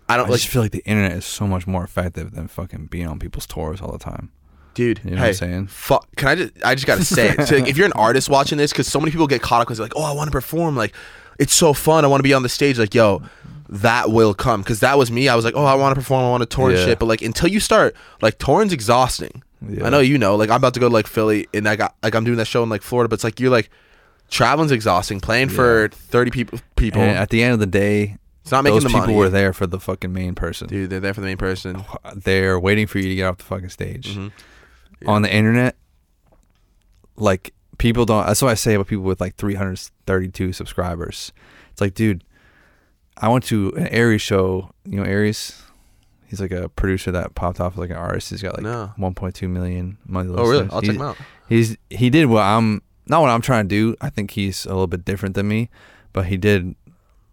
I 0.07 0.13
I 0.13 0.17
don't 0.17 0.29
like 0.29 0.39
just 0.39 0.51
feel 0.51 0.61
like 0.61 0.71
the 0.71 0.83
internet 0.85 1.11
is 1.11 1.25
so 1.25 1.45
much 1.45 1.67
more 1.67 1.83
effective 1.83 2.31
than 2.31 2.47
fucking 2.47 2.85
being 2.87 3.07
on 3.07 3.19
people's 3.19 3.45
tours 3.45 3.79
all 3.81 3.91
the 3.91 3.99
time. 3.99 4.31
Dude, 4.79 5.01
You 5.03 5.11
know 5.11 5.17
hey, 5.17 5.21
what 5.23 5.27
I'm 5.27 5.33
saying? 5.33 5.67
Fuck. 5.67 6.07
Can 6.15 6.27
I 6.29 6.35
just? 6.35 6.53
I 6.63 6.73
just 6.75 6.87
gotta 6.87 7.03
say 7.03 7.29
it. 7.29 7.47
So, 7.47 7.55
like, 7.57 7.67
if 7.67 7.75
you're 7.77 7.85
an 7.85 7.93
artist 7.93 8.29
watching 8.29 8.57
this, 8.57 8.71
because 8.71 8.87
so 8.87 8.99
many 8.99 9.11
people 9.11 9.27
get 9.27 9.41
caught 9.41 9.61
up 9.61 9.67
because 9.67 9.77
they're 9.77 9.85
like, 9.85 9.93
"Oh, 9.95 10.03
I 10.03 10.11
want 10.13 10.27
to 10.27 10.31
perform. 10.31 10.75
Like, 10.75 10.93
it's 11.37 11.53
so 11.53 11.73
fun. 11.73 12.05
I 12.05 12.07
want 12.07 12.19
to 12.19 12.23
be 12.23 12.33
on 12.33 12.43
the 12.43 12.49
stage." 12.49 12.79
Like, 12.79 12.95
yo, 12.95 13.21
that 13.69 14.09
will 14.11 14.33
come. 14.33 14.61
Because 14.61 14.79
that 14.79 14.97
was 14.97 15.11
me. 15.11 15.27
I 15.27 15.35
was 15.35 15.43
like, 15.45 15.53
"Oh, 15.55 15.65
I 15.65 15.75
want 15.75 15.93
to 15.95 15.99
perform. 15.99 16.23
I 16.25 16.29
want 16.29 16.41
to 16.41 16.55
tour 16.55 16.69
and 16.69 16.77
Yeah. 16.77 16.85
shit." 16.85 16.99
But 16.99 17.07
like, 17.07 17.21
until 17.21 17.49
you 17.49 17.59
start, 17.59 17.95
like, 18.21 18.37
touring's 18.39 18.71
exhausting. 18.73 19.43
Yeah. 19.67 19.85
I 19.85 19.89
know 19.89 19.99
you 19.99 20.17
know. 20.17 20.35
Like, 20.37 20.49
I'm 20.49 20.55
about 20.55 20.73
to 20.75 20.79
go 20.79 20.87
to 20.87 20.93
like 20.93 21.07
Philly, 21.07 21.47
and 21.53 21.67
I 21.67 21.75
got 21.75 21.93
like 22.01 22.15
I'm 22.15 22.23
doing 22.23 22.37
that 22.37 22.47
show 22.47 22.63
in 22.63 22.69
like 22.69 22.81
Florida. 22.81 23.09
But 23.09 23.15
it's 23.15 23.23
like 23.25 23.39
you're 23.41 23.51
like 23.51 23.69
traveling's 24.29 24.71
exhausting. 24.71 25.19
Playing 25.19 25.49
for 25.49 25.89
30 25.91 26.31
people. 26.31 26.59
People. 26.77 27.01
And 27.01 27.17
at 27.17 27.29
the 27.29 27.43
end 27.43 27.53
of 27.53 27.59
the 27.59 27.65
day, 27.65 28.15
it's 28.41 28.51
not 28.51 28.63
making 28.63 28.75
those 28.77 28.83
the 28.83 28.89
people 28.89 29.01
money. 29.01 29.15
were 29.15 29.29
there 29.29 29.51
for 29.53 29.67
the 29.67 29.79
fucking 29.79 30.13
main 30.13 30.33
person. 30.35 30.67
Dude, 30.67 30.89
they're 30.89 30.99
there 31.01 31.13
for 31.13 31.19
the 31.21 31.27
main 31.27 31.37
person. 31.37 31.83
They're 32.15 32.57
waiting 32.59 32.87
for 32.87 32.99
you 32.99 33.09
to 33.09 33.15
get 33.15 33.25
off 33.25 33.37
the 33.39 33.43
fucking 33.43 33.69
stage. 33.69 34.11
Mm-hmm. 34.11 34.27
Mhm. 35.03 35.09
On 35.09 35.21
the 35.21 35.33
internet, 35.33 35.75
like 37.15 37.53
people 37.77 38.05
don't. 38.05 38.25
That's 38.25 38.41
what 38.41 38.51
I 38.51 38.55
say 38.55 38.73
about 38.75 38.87
people 38.87 39.03
with 39.05 39.21
like 39.21 39.35
332 39.35 40.53
subscribers. 40.53 41.31
It's 41.71 41.81
like, 41.81 41.93
dude, 41.93 42.23
I 43.17 43.29
went 43.29 43.43
to 43.45 43.73
an 43.75 43.87
Aries 43.87 44.21
show. 44.21 44.71
You 44.85 44.97
know 44.97 45.03
Aries? 45.03 45.61
He's 46.27 46.39
like 46.39 46.51
a 46.51 46.69
producer 46.69 47.11
that 47.11 47.33
popped 47.33 47.59
off 47.59 47.75
like 47.77 47.89
an 47.89 47.95
artist. 47.95 48.29
He's 48.29 48.41
got 48.41 48.53
like 48.55 48.63
No. 48.63 48.91
1.2 48.99 49.49
million 49.49 49.97
monthly 50.05 50.35
Oh, 50.37 50.43
really? 50.47 50.67
I'll 50.71 50.81
check 50.81 50.95
him 50.95 51.01
out. 51.01 51.17
He's 51.47 51.75
he 51.89 52.09
did 52.11 52.27
what 52.27 52.43
I'm 52.43 52.81
not 53.07 53.21
what 53.21 53.29
I'm 53.31 53.41
trying 53.41 53.67
to 53.67 53.69
do. 53.69 53.95
I 53.99 54.09
think 54.11 54.31
he's 54.31 54.65
a 54.65 54.69
little 54.69 54.85
bit 54.87 55.03
different 55.05 55.33
than 55.35 55.47
me, 55.47 55.69
but 56.13 56.27
he 56.27 56.37
did 56.37 56.75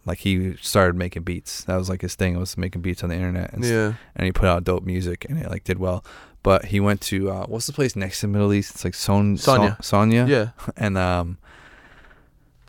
like 0.06 0.18
he 0.18 0.56
started 0.62 0.96
making 0.96 1.24
beats. 1.24 1.64
That 1.64 1.76
was 1.76 1.88
like 1.90 2.00
his 2.00 2.14
thing 2.14 2.38
was 2.38 2.56
making 2.56 2.80
beats 2.82 3.02
on 3.02 3.10
the 3.10 3.16
internet 3.16 3.52
and, 3.52 3.64
Yeah. 3.64 3.94
and 4.14 4.24
he 4.24 4.32
put 4.32 4.46
out 4.48 4.64
dope 4.64 4.84
music 4.84 5.26
and 5.28 5.38
it 5.38 5.50
like 5.50 5.64
did 5.64 5.78
well. 5.78 6.04
But 6.42 6.66
he 6.66 6.78
went 6.80 7.00
to 7.02 7.28
uh, 7.30 7.46
what's 7.46 7.66
the 7.66 7.72
place 7.72 7.96
next 7.96 8.20
to 8.20 8.26
the 8.28 8.32
Middle 8.32 8.52
East? 8.52 8.70
It's 8.76 8.84
like 8.84 8.94
Son 8.94 9.36
Sonia. 9.36 9.76
Son- 9.82 10.10
Sonia. 10.12 10.26
Yeah. 10.26 10.50
And 10.76 10.96
um 10.96 11.38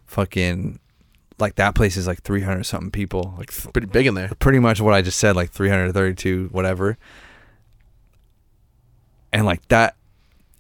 fucking 0.08 0.80
like 1.40 1.56
that 1.56 1.76
place 1.76 1.96
is 1.98 2.08
like 2.08 2.24
300 2.24 2.64
something 2.64 2.90
people. 2.90 3.36
Like 3.38 3.52
th- 3.54 3.72
Pretty 3.72 3.88
big 3.88 4.08
in 4.08 4.16
there. 4.16 4.32
pretty 4.40 4.58
much 4.60 4.82
what 4.82 4.94
I 4.96 5.02
just 5.04 5.20
said 5.20 5.36
like 5.36 5.52
332 5.52 6.50
whatever. 6.52 6.98
and 9.32 9.46
like 9.46 9.66
that, 9.68 9.96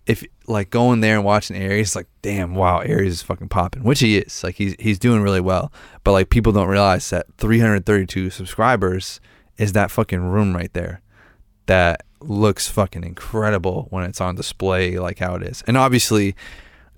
if 0.05 0.23
like 0.47 0.69
going 0.69 1.01
there 1.01 1.15
and 1.15 1.25
watching 1.25 1.57
Aries, 1.57 1.95
like 1.95 2.07
damn, 2.21 2.55
wow, 2.55 2.79
Aries 2.79 3.13
is 3.13 3.21
fucking 3.21 3.49
popping, 3.49 3.83
which 3.83 3.99
he 3.99 4.17
is. 4.17 4.43
Like 4.43 4.55
he's 4.55 4.75
he's 4.79 4.99
doing 4.99 5.21
really 5.21 5.41
well, 5.41 5.71
but 6.03 6.13
like 6.13 6.29
people 6.29 6.51
don't 6.53 6.67
realize 6.69 7.09
that 7.09 7.25
332 7.37 8.29
subscribers 8.29 9.19
is 9.57 9.73
that 9.73 9.91
fucking 9.91 10.21
room 10.21 10.55
right 10.55 10.71
there, 10.73 11.01
that 11.65 12.03
looks 12.21 12.67
fucking 12.69 13.03
incredible 13.03 13.87
when 13.89 14.03
it's 14.03 14.21
on 14.21 14.35
display 14.35 14.97
like 14.97 15.19
how 15.19 15.35
it 15.35 15.43
is, 15.43 15.63
and 15.67 15.77
obviously. 15.77 16.35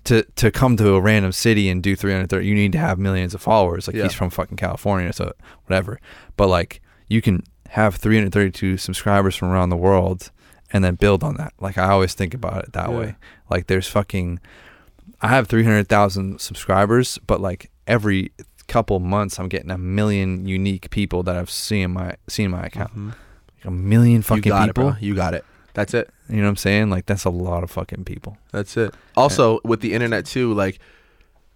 To, 0.04 0.22
to 0.36 0.50
come 0.50 0.78
to 0.78 0.94
a 0.94 1.00
random 1.00 1.30
city 1.30 1.68
and 1.68 1.82
do 1.82 1.94
330 1.94 2.46
you 2.46 2.54
need 2.54 2.72
to 2.72 2.78
have 2.78 2.98
millions 2.98 3.34
of 3.34 3.42
followers 3.42 3.86
like 3.86 3.94
Yeah. 3.94 4.04
he's 4.04 4.14
from 4.14 4.30
fucking 4.30 4.56
california 4.56 5.12
so 5.12 5.34
whatever 5.66 6.00
but 6.38 6.46
like 6.48 6.80
you 7.06 7.20
can 7.20 7.42
have 7.68 7.96
332 7.96 8.78
subscribers 8.78 9.36
from 9.36 9.48
around 9.50 9.68
the 9.68 9.76
world 9.76 10.30
and 10.72 10.82
then 10.82 10.94
build 10.94 11.22
on 11.22 11.34
that. 11.36 11.52
Like 11.60 11.76
I 11.76 11.90
always 11.90 12.14
think 12.14 12.32
about 12.32 12.64
it 12.64 12.72
that 12.72 12.88
Yeah. 12.88 12.96
way. 12.98 13.16
Like 13.50 13.66
there's 13.66 13.88
fucking 13.88 14.40
I 15.20 15.28
have 15.28 15.48
300,000 15.48 16.40
subscribers, 16.40 17.18
but 17.26 17.40
like 17.40 17.70
every 17.86 18.32
couple 18.68 19.00
months 19.00 19.38
I'm 19.38 19.48
getting 19.48 19.70
a 19.70 19.76
million 19.78 20.46
unique 20.46 20.90
people 20.90 21.22
that 21.24 21.36
I've 21.36 21.50
seen 21.50 21.90
my 21.92 22.14
seen 22.28 22.50
my 22.52 22.62
account. 22.66 22.96
Mhm. 22.96 23.06
Like 23.08 23.64
a 23.64 23.70
million 23.70 24.22
fucking 24.22 24.44
you 24.44 24.50
got 24.50 24.68
people. 24.68 24.88
it. 24.90 25.02
You 25.02 25.14
got 25.14 25.34
it. 25.34 25.44
That's 25.74 25.92
it. 25.94 26.08
You 26.28 26.36
know 26.36 26.42
what 26.44 26.48
I'm 26.50 26.56
saying? 26.56 26.90
Like 26.90 27.06
that's 27.06 27.24
a 27.24 27.30
lot 27.30 27.62
of 27.62 27.70
fucking 27.70 28.04
people. 28.04 28.38
That's 28.52 28.76
it. 28.76 28.94
Also, 29.16 29.60
with 29.64 29.80
the 29.80 29.92
internet 29.92 30.24
too, 30.26 30.54
like 30.54 30.78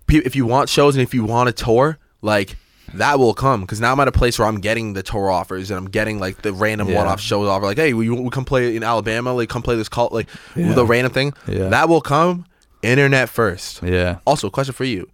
if 0.09 0.37
you 0.37 0.45
want 0.47 0.69
shows 0.69 0.97
and 0.97 1.03
if 1.03 1.15
you 1.15 1.25
want 1.25 1.49
a 1.49 1.53
tour, 1.53 1.99
like 2.21 2.57
that 2.93 3.19
will 3.19 3.35
come 3.35 3.63
because 3.63 3.81
now 3.81 3.93
I'm 3.93 4.01
at 4.01 4.09
a 4.09 4.13
place 4.13 4.39
where 4.39 4.47
I'm 4.47 4.61
getting 4.61 4.93
the 4.93 5.03
tour 5.03 5.31
offers 5.31 5.71
and 5.71 5.79
I'm 5.79 5.89
getting 5.91 6.21
like 6.21 6.43
the 6.43 6.53
random 6.53 6.89
Yeah. 6.89 6.99
one-off 6.99 7.21
shows 7.21 7.49
offer. 7.49 7.65
Like, 7.65 7.79
hey, 7.79 7.95
we, 7.95 8.11
we 8.11 8.29
come 8.31 8.45
play 8.45 8.77
in 8.77 8.83
Alabama, 8.83 9.33
like 9.33 9.49
come 9.49 9.63
play 9.63 9.77
this 9.77 9.89
cult, 9.89 10.13
like 10.13 10.29
Yeah. 10.55 10.75
the 10.75 10.85
random 10.85 11.13
thing. 11.13 11.33
Yeah. 11.49 11.69
That 11.69 11.89
will 11.89 12.01
come. 12.03 12.47
Internet 12.83 13.31
first. 13.31 13.83
Yeah. 13.83 14.19
Also, 14.27 14.51
question 14.51 14.75
for 14.75 14.85
you, 14.85 15.09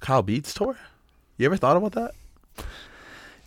Kyle 0.00 0.22
Beats 0.22 0.52
tour. 0.52 0.76
You 1.38 1.46
ever 1.46 1.56
thought 1.56 1.76
about 1.78 1.92
that? 1.92 2.12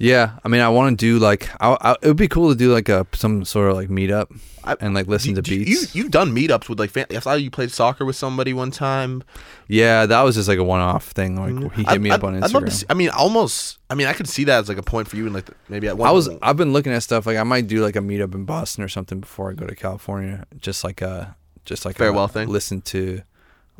Yeah, 0.01 0.39
I 0.45 0.47
mean, 0.47 0.61
I 0.61 0.69
want 0.69 0.97
to 0.97 1.05
do 1.05 1.19
like, 1.19 1.49
I, 1.59 1.77
I, 1.81 1.91
it 2.01 2.07
would 2.07 2.15
be 2.15 2.29
cool 2.29 2.49
to 2.49 2.55
do 2.55 2.71
like 2.71 2.87
a 2.87 3.05
some 3.11 3.43
sort 3.43 3.69
of 3.69 3.75
like 3.75 3.89
meetup 3.89 4.27
I- 4.63 4.77
and 4.79 4.93
like 4.93 5.07
listen 5.07 5.35
to 5.35 5.41
Do 5.41 5.65
beats. 5.65 5.93
You, 5.93 6.03
you've 6.03 6.11
done 6.11 6.33
meetups 6.33 6.69
with 6.69 6.79
like. 6.79 6.89
Fan- 6.89 7.07
I 7.11 7.19
saw 7.19 7.33
you 7.33 7.51
played 7.51 7.69
soccer 7.69 8.05
with 8.05 8.15
somebody 8.15 8.53
one 8.53 8.71
time. 8.71 9.23
yeah, 9.67 10.05
that 10.05 10.21
was 10.21 10.35
just 10.35 10.47
like 10.47 10.57
a 10.57 10.63
one-off 10.63 11.07
thing. 11.11 11.35
Like 11.35 11.53
mm-hmm. 11.53 11.75
he 11.75 11.81
hit 11.81 11.89
I'd- 11.89 11.99
me 11.99 12.11
up 12.11 12.23
on 12.23 12.41
I'd 12.41 12.53
love 12.53 12.63
to 12.63 12.71
see, 12.71 12.85
I 12.89 12.93
mean, 12.93 13.09
almost. 13.09 13.79
I 13.89 13.95
mean, 13.95 14.07
I 14.07 14.13
could 14.13 14.29
see 14.29 14.45
that 14.45 14.59
as 14.59 14.69
like 14.69 14.77
a 14.77 14.83
point 14.83 15.09
for 15.09 15.17
you, 15.17 15.25
and 15.25 15.35
like 15.35 15.49
maybe 15.67 15.89
at 15.89 15.97
one. 15.97 16.07
I 16.07 16.11
was 16.13 16.29
I've 16.41 16.55
been 16.55 16.71
looking 16.71 16.93
at 16.93 17.03
stuff 17.03 17.25
like 17.25 17.35
I 17.37 17.43
might 17.43 17.67
do 17.67 17.83
like 17.83 17.97
a 17.97 17.99
meetup 17.99 18.33
in 18.33 18.45
Boston 18.45 18.85
or 18.85 18.87
something 18.87 19.19
before 19.19 19.51
I 19.51 19.53
go 19.53 19.67
to 19.67 19.75
California. 19.75 20.45
Just 20.61 20.85
like 20.85 21.01
a 21.01 21.35
just 21.65 21.83
like 21.83 21.97
Farewell 21.97 22.23
a, 22.23 22.29
thing? 22.29 22.47
Listen 22.47 22.79
to 22.83 23.21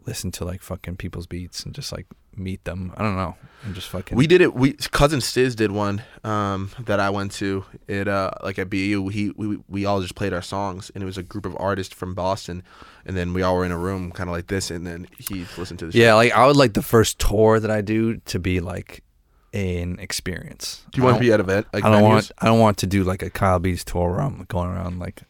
listen 0.06 0.32
to 0.32 0.44
like 0.44 0.62
fucking 0.62 0.98
people's 0.98 1.28
beats 1.28 1.64
and 1.64 1.74
just 1.74 1.94
like 1.94 2.08
meet 2.40 2.64
them. 2.64 2.94
I 2.98 3.04
don't 3.04 3.16
know. 3.16 3.36
I'm 3.66 3.74
just 3.74 3.90
fucking 3.90 4.18
We 4.18 4.26
did 4.26 4.40
it. 4.42 4.54
We 4.54 4.74
cousin 4.74 5.20
Stizz 5.20 5.56
did 5.56 5.72
one 5.72 6.02
um, 6.24 6.72
that 6.86 7.00
I 7.00 7.10
went 7.10 7.34
to. 7.34 7.66
It 7.88 8.08
uh, 8.08 8.32
like 8.42 8.58
at 8.58 8.70
BU. 8.70 9.10
He 9.10 9.32
we 9.36 9.60
we 9.68 9.86
all 9.86 10.02
just 10.02 10.16
played 10.16 10.34
our 10.34 10.42
songs, 10.42 10.90
and 10.96 11.04
it 11.04 11.06
was 11.06 11.18
a 11.18 11.24
group 11.24 11.46
of 11.46 11.56
artists 11.60 11.94
from 11.94 12.14
Boston, 12.16 12.64
and 13.06 13.18
then 13.18 13.34
we 13.34 13.42
all 13.42 13.56
were 13.56 13.66
in 13.66 13.72
a 13.72 13.78
room, 13.78 14.12
kind 14.12 14.30
of 14.30 14.36
like 14.36 14.48
this, 14.48 14.72
and 14.72 14.88
then 14.88 15.08
he 15.18 15.46
listened 15.58 15.80
to 15.80 15.88
the. 15.88 15.98
Yeah, 15.98 16.14
like 16.14 16.32
I 16.32 16.48
would 16.48 16.56
like 16.56 16.74
the 16.74 16.82
first 16.82 17.20
tour 17.20 17.60
that 17.60 17.70
I 17.70 17.82
do 17.82 18.18
to 18.18 18.40
be 18.40 18.62
like 18.62 19.04
an 19.54 20.00
experience. 20.00 20.86
Do 20.92 21.02
you 21.02 21.04
want 21.04 21.18
to 21.18 21.22
be 21.22 21.32
at 21.34 21.40
event? 21.40 21.68
Like 21.74 21.84
I 21.84 21.90
don't 21.90 22.04
venues? 22.04 22.08
want 22.08 22.32
I 22.40 22.46
don't 22.46 22.60
want 22.60 22.78
to 22.78 22.88
do 22.88 23.04
like 23.04 23.22
a 23.24 23.30
Kyle 23.30 23.60
Beats 23.60 23.84
tour 23.84 24.12
where 24.12 24.22
I'm 24.22 24.46
going 24.48 24.70
around 24.70 25.00
like 25.00 25.24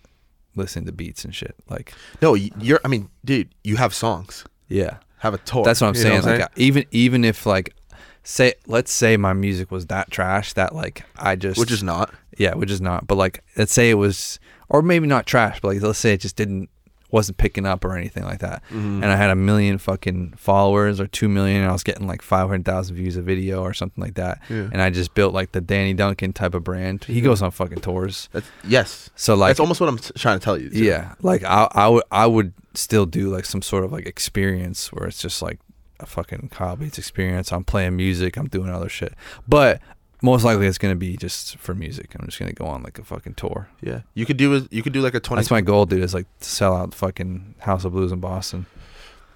listening 0.56 0.86
to 0.86 0.92
beats 0.92 1.26
and 1.26 1.34
shit. 1.34 1.56
Like 1.68 1.94
No, 2.22 2.36
you're. 2.36 2.80
I 2.86 2.90
mean, 2.90 3.10
dude, 3.26 3.50
you 3.64 3.78
have 3.78 3.94
songs. 3.96 4.46
yeah. 4.68 4.98
Have 5.20 5.34
a 5.34 5.38
tour. 5.40 5.64
That's 5.64 5.82
what 5.82 5.88
I'm 5.90 5.96
You 5.96 6.04
know 6.16 6.22
saying. 6.22 6.40
like 6.42 6.52
even 6.56 6.86
even 6.92 7.24
if 7.26 7.46
like 7.46 7.76
say 8.24 8.54
let's 8.68 8.92
say 8.92 9.18
my 9.18 9.34
music 9.34 9.72
was 9.72 9.86
that 9.88 10.12
trash 10.12 10.54
that 10.54 10.74
like 10.76 11.04
I 11.18 11.36
just 11.36 11.60
which 11.60 11.72
is 11.72 11.84
not. 11.84 12.14
yeah, 12.38 12.54
which 12.56 12.72
is 12.72 12.82
not. 12.82 13.08
But 13.08 13.16
like 13.16 13.44
let's 13.58 13.74
say 13.74 13.90
it 13.90 13.96
was 13.96 14.40
or 14.70 14.82
maybe 14.82 15.08
not 15.08 15.26
trash, 15.26 15.60
but 15.62 15.70
like 15.70 15.82
let's 15.82 16.00
say 16.00 16.14
it 16.14 16.22
just 16.22 16.36
didn't 16.36 16.70
wasn't 17.12 17.38
picking 17.38 17.66
up 17.66 17.84
or 17.84 17.98
anything 17.98 18.24
like 18.24 18.40
that. 18.40 18.62
Mhm. 18.72 19.02
And 19.02 19.06
I 19.06 19.16
had 19.16 19.30
a 19.30 19.36
million 19.36 19.78
fucking 19.78 20.34
followers 20.38 21.00
or 21.00 21.08
2 21.08 21.28
million 21.28 21.62
and 21.62 21.70
I 21.70 21.74
was 21.74 21.84
getting 21.84 22.06
like 22.08 22.22
500,000 22.22 22.96
views 22.96 23.16
a 23.18 23.22
video 23.22 23.62
or 23.62 23.74
something 23.74 24.02
like 24.04 24.14
that. 24.16 24.40
Yeah. 24.50 24.70
And 24.72 24.82
I 24.82 24.90
just 24.90 25.14
built 25.16 25.34
like 25.34 25.52
the 25.52 25.62
Danny 25.62 25.94
Duncan 25.94 26.34
type 26.34 26.54
of 26.54 26.64
brand. 26.64 27.06
He 27.06 27.22
goes 27.22 27.42
on 27.42 27.52
fucking 27.52 27.80
tours. 27.82 28.30
That's, 28.32 28.48
yes, 28.68 29.10
So 29.16 29.34
like 29.36 29.50
that's 29.50 29.60
almost 29.60 29.80
what 29.82 29.90
I'm 29.90 29.98
t- 29.98 30.12
trying 30.18 30.38
to 30.40 30.44
tell 30.44 30.58
you. 30.58 30.70
too. 30.70 30.84
yeah, 30.84 31.14
like 31.22 31.44
I 31.44 31.68
I 31.72 31.88
would 31.88 32.04
I 32.12 32.28
would 32.28 32.54
still 32.76 33.06
do 33.06 33.30
like 33.30 33.46
some 33.46 33.62
sort 33.62 33.84
of 33.84 33.92
like 33.92 34.06
experience 34.06 34.92
where 34.94 35.08
it's 35.08 35.20
just 35.22 35.42
like 35.42 35.60
a 36.00 36.06
fucking 36.06 36.50
Kyle 36.52 36.76
Beats 36.76 36.98
experience. 36.98 37.52
I'm 37.52 37.64
playing 37.64 37.96
music, 37.96 38.38
I'm 38.38 38.48
doing 38.48 38.70
other 38.70 38.88
shit, 38.90 39.14
but 39.48 39.82
most 40.22 40.44
likely 40.44 40.68
it's 40.68 40.78
gonna 40.78 40.96
be 40.96 41.16
just 41.18 41.58
for 41.58 41.74
music. 41.74 42.16
I'm 42.18 42.26
just 42.26 42.40
gonna 42.40 42.54
go 42.54 42.66
on 42.66 42.84
like 42.84 43.00
a 43.00 43.04
fucking 43.04 43.36
tour. 43.36 43.70
yeah. 43.82 44.02
You 44.14 44.26
could 44.26 44.38
do. 44.38 44.56
A, 44.56 44.68
you 44.72 44.84
could 44.84 44.94
do 44.94 45.02
like 45.02 45.14
a 45.16 45.20
twenty. 45.20 45.40
That's 45.42 45.52
my 45.52 45.62
goal, 45.62 45.86
dude. 45.86 46.04
Is 46.04 46.14
like 46.14 46.28
to 46.40 46.50
sell 46.50 46.76
out 46.76 46.94
fucking 46.94 47.56
House 47.60 47.86
of 47.86 47.94
Blues 47.94 48.12
in 48.12 48.20
Boston. 48.20 48.66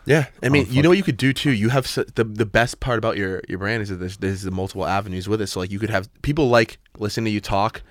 Yeah, 0.06 0.26
I 0.42 0.50
mean, 0.50 0.66
Oh, 0.70 0.74
you 0.74 0.82
know 0.82 0.90
what 0.90 0.98
you 0.98 1.04
could 1.04 1.16
do 1.16 1.32
too. 1.32 1.52
You 1.52 1.70
have 1.70 1.86
the 2.16 2.26
the 2.26 2.46
best 2.46 2.82
part 2.82 2.98
about 2.98 3.16
your 3.16 3.42
your 3.48 3.60
brand 3.60 3.82
is 3.84 3.90
that 3.90 3.96
there's 3.96 4.18
there's 4.18 4.42
the 4.42 4.52
multiple 4.52 4.86
avenues 4.86 5.30
with 5.30 5.42
it. 5.42 5.48
So 5.48 5.62
like 5.62 5.72
you 5.72 5.80
could 5.80 5.90
have 5.92 6.10
people 6.22 6.50
like 6.50 6.78
listening 7.00 7.26
to 7.26 7.32
you 7.32 7.40
talk. 7.40 7.82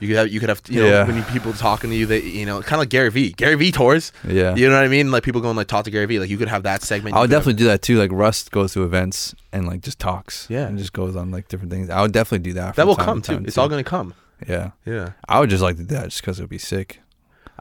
You 0.00 0.08
could 0.08 0.16
have 0.16 0.28
you 0.32 0.40
could 0.40 0.48
have 0.48 0.62
you 0.68 0.80
know 0.80 0.88
Yeah. 0.88 1.06
when 1.06 1.16
you, 1.16 1.22
people 1.24 1.52
talking 1.52 1.90
to 1.90 1.96
you 1.96 2.06
that 2.06 2.24
you 2.24 2.46
know 2.46 2.60
kind 2.62 2.74
of 2.74 2.78
like 2.80 2.88
Gary 2.88 3.10
Vee. 3.10 3.32
Gary 3.32 3.54
Vee 3.54 3.70
tours. 3.70 4.12
Yeah, 4.26 4.54
You 4.56 4.68
know 4.68 4.74
what 4.74 4.84
I 4.84 4.88
mean? 4.88 5.10
Like 5.10 5.22
people 5.22 5.40
going 5.40 5.56
like 5.56 5.66
talk 5.68 5.84
to 5.84 5.90
Gary 5.90 6.06
Vee. 6.06 6.18
Like 6.18 6.30
you 6.30 6.38
could 6.38 6.48
have 6.48 6.62
that 6.64 6.82
segment. 6.82 7.14
I 7.14 7.20
would 7.20 7.28
could 7.28 7.34
have- 7.34 7.42
definitely 7.42 7.58
do 7.58 7.66
that 7.66 7.82
too. 7.82 7.98
Like 7.98 8.10
Russ 8.12 8.48
goes 8.48 8.72
to 8.72 8.82
events 8.84 9.34
and 9.52 9.66
like 9.66 9.82
just 9.82 9.98
talks. 9.98 10.46
Yeah. 10.48 10.66
and 10.66 10.78
just 10.78 10.92
goes 10.92 11.14
on 11.16 11.30
like 11.30 11.48
different 11.48 11.70
things. 11.70 11.90
I 11.90 12.00
would 12.02 12.12
definitely 12.12 12.44
do 12.50 12.54
that. 12.54 12.76
that 12.76 12.86
will 12.86 12.96
come 12.96 13.20
to 13.22 13.26
too. 13.28 13.34
time, 13.36 13.46
It's 13.46 13.58
all 13.58 13.68
gonna 13.68 13.84
come. 13.84 14.14
Yeah, 14.48 14.70
Yeah, 14.86 15.10
I 15.28 15.38
would 15.38 15.50
just 15.50 15.62
like 15.62 15.76
to 15.76 15.82
do 15.82 15.94
that 15.94 16.04
just 16.08 16.22
because 16.22 16.38
it 16.38 16.42
would 16.44 16.48
be 16.50 16.56
sick. 16.58 17.00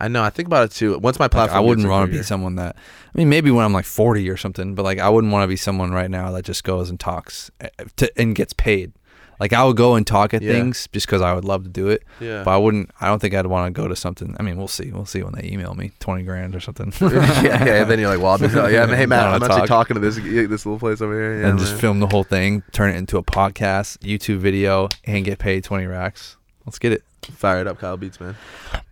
I 0.01 0.07
know. 0.07 0.23
I 0.23 0.29
think 0.29 0.47
about 0.47 0.63
it 0.63 0.71
too. 0.71 0.97
Once 0.99 1.19
my 1.19 1.25
Like, 1.25 1.31
platform, 1.31 1.57
I 1.57 1.59
wouldn't 1.59 1.89
want 1.89 2.09
to 2.09 2.17
be 2.17 2.23
someone 2.23 2.55
that. 2.55 2.77
I 2.77 3.17
mean, 3.17 3.27
maybe 3.27 3.51
when 3.51 3.65
I'm 3.65 3.73
like 3.73 3.83
40 3.83 4.29
or 4.29 4.37
something, 4.37 4.73
but 4.75 4.83
like 4.83 4.97
I 4.97 5.09
wouldn't 5.09 5.33
want 5.33 5.43
to 5.43 5.47
be 5.49 5.57
someone 5.57 5.91
right 5.91 6.09
now 6.09 6.31
that 6.31 6.45
just 6.45 6.63
goes 6.63 6.89
and 6.89 6.97
talks 6.97 7.51
eh, 7.59 7.67
to, 7.97 8.09
and 8.17 8.33
gets 8.33 8.53
paid. 8.53 8.93
Like 9.39 9.53
I 9.53 9.63
would 9.63 9.77
go 9.77 9.95
and 9.95 10.05
talk 10.05 10.33
at 10.33 10.41
Yeah. 10.41 10.51
things 10.51 10.87
just 10.91 11.05
because 11.05 11.21
I 11.21 11.33
would 11.33 11.45
love 11.45 11.63
to 11.63 11.69
do 11.69 11.87
it, 11.87 12.03
Yeah. 12.19 12.43
but 12.43 12.51
I 12.51 12.57
wouldn't. 12.57 12.91
I 12.99 13.07
don't 13.07 13.19
think 13.19 13.33
I'd 13.33 13.45
want 13.47 13.73
to 13.73 13.81
go 13.81 13.87
to 13.87 13.95
something. 13.95 14.35
I 14.39 14.43
mean, 14.43 14.57
we'll 14.57 14.67
see. 14.67 14.91
We'll 14.91 15.05
see 15.05 15.23
when 15.23 15.33
they 15.33 15.43
email 15.47 15.73
me 15.75 15.91
20 15.99 16.23
grand 16.23 16.55
or 16.55 16.59
something, 16.59 16.91
yeah, 17.01 17.43
yeah. 17.43 17.81
And 17.81 17.89
then 17.89 17.99
you're 17.99 18.09
like, 18.09 18.19
well, 18.19 18.31
I'll 18.33 18.37
be, 18.37 18.47
oh, 18.53 18.67
yeah, 18.67 18.85
hey 18.95 19.05
Matt, 19.05 19.27
I'm 19.27 19.41
actually 19.43 19.67
talking 19.67 19.93
to 19.95 19.99
this 20.01 20.15
this 20.17 20.65
little 20.65 20.77
place 20.79 21.01
over 21.01 21.13
here. 21.13 21.41
Yeah, 21.41 21.47
and 21.49 21.59
just 21.59 21.75
film 21.75 21.99
the 21.99 22.07
whole 22.07 22.23
thing, 22.23 22.63
turn 22.73 22.89
it 22.91 22.97
into 22.97 23.17
a 23.17 23.23
podcast, 23.23 23.97
YouTube 23.99 24.37
video, 24.39 24.89
and 25.05 25.23
get 25.23 25.39
paid 25.39 25.63
20 25.63 25.85
racks. 25.85 26.35
Let's 26.65 26.77
get 26.79 26.91
it. 26.91 27.03
fire 27.31 27.61
it 27.61 27.67
up, 27.67 27.79
Kyle 27.79 27.95
Beats, 27.97 28.19
man. 28.19 28.35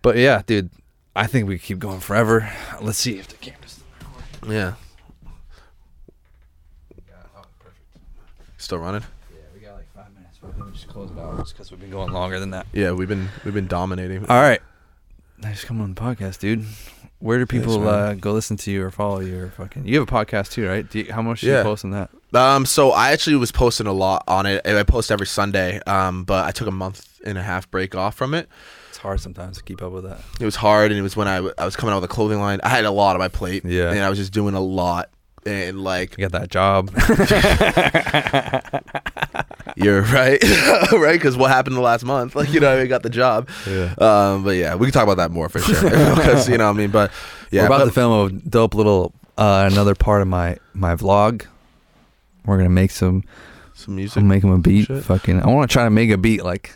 But 0.02 0.16
yeah, 0.16 0.42
dude, 0.46 0.70
I 1.14 1.26
think 1.26 1.46
we 1.48 1.58
keep 1.58 1.78
going 1.78 2.00
forever. 2.00 2.50
Let's 2.80 2.98
see 2.98 3.18
if 3.18 3.28
the 3.28 3.36
camera's. 3.36 3.80
Yeah. 4.48 4.74
Oh, 7.36 7.42
Still 8.56 8.78
running? 8.78 9.02
Close 11.06 11.10
it 11.16 11.20
out 11.20 11.38
just 11.38 11.52
because 11.54 11.70
we've 11.70 11.80
been 11.80 11.90
going 11.90 12.12
longer 12.12 12.40
than 12.40 12.50
that. 12.50 12.66
Yeah, 12.72 12.92
we've 12.92 13.08
been 13.08 13.28
we've 13.44 13.54
been 13.54 13.66
dominating. 13.68 14.26
All 14.26 14.40
right. 14.40 14.60
Nice 15.38 15.64
coming 15.64 15.82
on 15.84 15.94
the 15.94 16.00
podcast, 16.00 16.40
dude. 16.40 16.64
Where 17.20 17.38
do 17.38 17.46
people 17.46 17.78
man. 17.80 17.88
uh, 17.88 18.14
go 18.14 18.32
listen 18.32 18.56
to 18.58 18.70
you 18.70 18.84
or 18.84 18.90
follow 18.90 19.20
you 19.20 19.44
or 19.44 19.50
fucking? 19.50 19.86
You 19.86 20.00
have 20.00 20.08
a 20.08 20.12
podcast 20.12 20.50
too, 20.52 20.66
right? 20.68 20.88
Do 20.88 21.00
you, 21.00 21.12
how 21.12 21.22
much 21.22 21.40
do 21.42 21.46
Yeah. 21.48 21.58
you 21.58 21.62
post 21.64 21.84
on 21.84 21.90
that? 21.92 22.10
Um, 22.34 22.66
so 22.66 22.90
I 22.92 23.10
actually 23.12 23.36
was 23.36 23.50
posting 23.52 23.86
a 23.86 23.92
lot 23.92 24.22
on 24.28 24.46
it. 24.46 24.66
I 24.66 24.82
post 24.82 25.10
every 25.12 25.26
Sunday. 25.26 25.80
Um, 25.86 26.24
but 26.24 26.44
I 26.44 26.50
took 26.52 26.66
a 26.68 26.72
month 26.72 27.20
and 27.24 27.38
a 27.38 27.42
half 27.42 27.70
break 27.70 27.94
off 27.94 28.14
from 28.16 28.34
it. 28.34 28.48
It's 28.88 28.98
hard 28.98 29.20
sometimes 29.20 29.58
to 29.58 29.62
keep 29.64 29.80
up 29.82 29.92
with 29.92 30.04
that. 30.04 30.20
It 30.40 30.44
was 30.44 30.56
hard, 30.56 30.90
and 30.90 30.98
it 30.98 31.02
was 31.02 31.16
when 31.16 31.28
I, 31.28 31.36
w- 31.36 31.54
I 31.58 31.64
was 31.64 31.76
coming 31.76 31.92
out 31.94 32.02
with 32.02 32.10
a 32.10 32.14
clothing 32.14 32.40
line. 32.40 32.60
I 32.64 32.68
had 32.68 32.84
a 32.84 32.90
lot 32.90 33.14
on 33.14 33.20
my 33.20 33.28
plate. 33.28 33.64
Yeah. 33.64 33.90
and 33.90 34.00
I 34.00 34.08
was 34.08 34.18
just 34.18 34.32
doing 34.32 34.54
a 34.54 34.60
lot. 34.60 35.10
And 35.46 35.80
like 35.82 36.18
You 36.18 36.28
got 36.28 36.32
that 36.40 36.50
job. 36.50 36.90
you're 39.82 40.02
right, 40.18 40.42
right? 40.92 41.12
Because 41.12 41.36
what 41.36 41.50
happened 41.50 41.76
the 41.76 41.80
last 41.80 42.04
month? 42.04 42.34
Like 42.36 42.52
you 42.52 42.60
know, 42.60 42.78
I 42.78 42.86
got 42.86 43.02
the 43.02 43.10
job. 43.10 43.48
yeah. 43.66 43.94
Um, 43.98 44.44
but 44.44 44.56
yeah, 44.56 44.74
we 44.74 44.86
can 44.86 44.92
talk 44.92 45.04
about 45.04 45.16
that 45.18 45.30
more 45.30 45.48
for 45.48 45.60
sure. 45.60 45.82
Because 46.16 46.48
you 46.48 46.58
know, 46.58 46.66
what 46.66 46.74
I 46.76 46.78
mean, 46.78 46.90
but 46.90 47.10
yeah, 47.50 47.62
We're 47.62 47.66
about 47.66 47.78
but- 47.80 47.84
to 47.86 47.90
film 47.92 48.26
a 48.26 48.48
dope 48.48 48.74
little 48.74 49.12
uh, 49.36 49.68
another 49.70 49.94
part 49.94 50.22
of 50.22 50.28
my 50.28 50.56
my 50.74 50.94
vlog. 50.94 51.46
We're 52.44 52.56
gonna 52.56 52.68
make 52.70 52.90
some. 52.90 53.24
some 53.74 53.96
music. 53.96 54.16
I'm 54.16 54.26
making 54.28 54.52
a 54.52 54.58
beat. 54.58 54.86
shit. 54.86 55.04
Fucking. 55.04 55.42
I 55.42 55.46
want 55.48 55.68
to 55.70 55.72
try 55.72 55.84
to 55.84 55.90
make 55.90 56.10
a 56.10 56.16
beat 56.18 56.42
like 56.42 56.74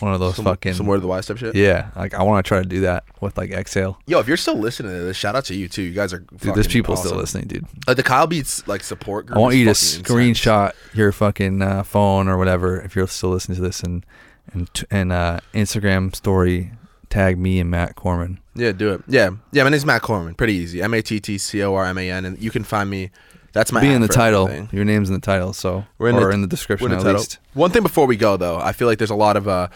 one 0.00 0.12
of 0.14 0.20
those 0.20 0.36
some, 0.36 0.44
fucking. 0.44 0.74
some 0.74 0.86
word 0.86 0.96
of 0.96 1.02
the 1.02 1.08
wise 1.08 1.26
type 1.26 1.38
shit. 1.38 1.54
Yeah, 1.54 1.90
like 1.96 2.14
I 2.14 2.22
want 2.22 2.44
to 2.44 2.48
try 2.48 2.60
to 2.60 2.68
do 2.68 2.80
that 2.82 3.04
with 3.20 3.36
like 3.36 3.50
Exhale. 3.50 3.98
Yo, 4.06 4.18
if 4.18 4.28
you're 4.28 4.36
still 4.36 4.56
listening 4.56 4.92
to 4.92 5.00
this, 5.00 5.16
shout 5.16 5.36
out 5.36 5.44
to 5.46 5.54
you 5.54 5.68
too. 5.68 5.82
You 5.82 5.92
guys 5.92 6.12
are 6.12 6.20
Dude, 6.20 6.54
there's 6.54 6.66
people 6.68 6.94
awesome. 6.94 7.08
still 7.08 7.18
listening, 7.18 7.48
dude. 7.48 7.66
Like 7.86 7.96
the 7.96 8.02
Kyle 8.02 8.26
Beats 8.26 8.66
like 8.66 8.82
support 8.82 9.26
group. 9.26 9.36
I 9.36 9.40
want 9.40 9.54
you 9.56 9.64
to 9.66 9.74
fucking 9.74 9.98
insane. 10.00 10.34
screenshot 10.34 10.72
your 10.94 11.12
fucking 11.12 11.62
uh, 11.62 11.82
phone 11.82 12.28
or 12.28 12.36
whatever 12.38 12.80
if 12.80 12.94
you're 12.96 13.06
still 13.06 13.30
listening 13.30 13.56
to 13.56 13.62
this 13.62 13.82
and 13.82 14.04
and 14.52 14.72
t- 14.74 14.86
and 14.90 15.12
uh, 15.12 15.40
Instagram 15.54 16.14
story 16.14 16.72
tag 17.08 17.38
me 17.38 17.60
and 17.60 17.70
Matt 17.70 17.94
Corman. 17.94 18.40
Yeah, 18.56 18.72
do 18.72 18.92
it. 18.92 19.02
Yeah, 19.08 19.30
yeah. 19.52 19.64
My 19.64 19.70
name's 19.70 19.86
Matt 19.86 20.02
Corman. 20.02 20.34
Pretty 20.34 20.54
easy. 20.54 20.82
M 20.82 20.94
A 20.94 21.02
T 21.02 21.18
T 21.20 21.38
C 21.38 21.62
O 21.62 21.74
R 21.74 21.86
M 21.86 21.98
A 21.98 22.10
N, 22.10 22.24
and 22.24 22.38
you 22.40 22.50
can 22.50 22.64
find 22.64 22.90
me. 22.90 23.10
That's 23.54 23.72
my 23.72 23.80
Be 23.80 23.88
in 23.88 24.02
the 24.02 24.08
title. 24.08 24.44
everything. 24.48 24.68
Your 24.72 24.84
name's 24.84 25.08
in 25.08 25.14
the 25.14 25.20
title, 25.20 25.52
so 25.54 25.86
We're 25.96 26.08
in 26.10 26.16
or 26.16 26.26
the- 26.26 26.30
in 26.30 26.40
the 26.42 26.46
description 26.46 26.88
in 26.92 26.98
at 26.98 27.02
title. 27.02 27.20
least. 27.20 27.38
One 27.54 27.70
thing 27.70 27.82
before 27.82 28.06
we 28.06 28.16
go 28.16 28.36
though, 28.36 28.58
I 28.58 28.72
feel 28.72 28.86
like 28.88 28.98
there's 28.98 29.10
a 29.10 29.14
lot 29.14 29.36
of 29.38 29.48
uh 29.48 29.68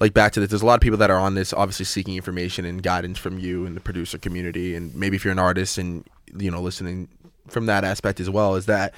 like 0.00 0.14
back 0.14 0.32
to 0.32 0.40
this, 0.40 0.48
there's 0.50 0.62
a 0.62 0.66
lot 0.66 0.74
of 0.76 0.80
people 0.80 0.98
that 0.98 1.10
are 1.10 1.18
on 1.18 1.34
this 1.34 1.52
obviously 1.52 1.84
seeking 1.84 2.16
information 2.16 2.64
and 2.64 2.82
guidance 2.82 3.18
from 3.18 3.38
you 3.38 3.66
and 3.66 3.76
the 3.76 3.80
producer 3.80 4.18
community 4.18 4.74
and 4.74 4.94
maybe 4.94 5.16
if 5.16 5.24
you're 5.24 5.32
an 5.32 5.38
artist 5.38 5.76
and 5.78 6.04
you 6.36 6.50
know 6.50 6.60
listening 6.62 7.08
from 7.48 7.66
that 7.66 7.84
aspect 7.84 8.18
as 8.20 8.30
well 8.30 8.54
is 8.56 8.66
that 8.66 8.94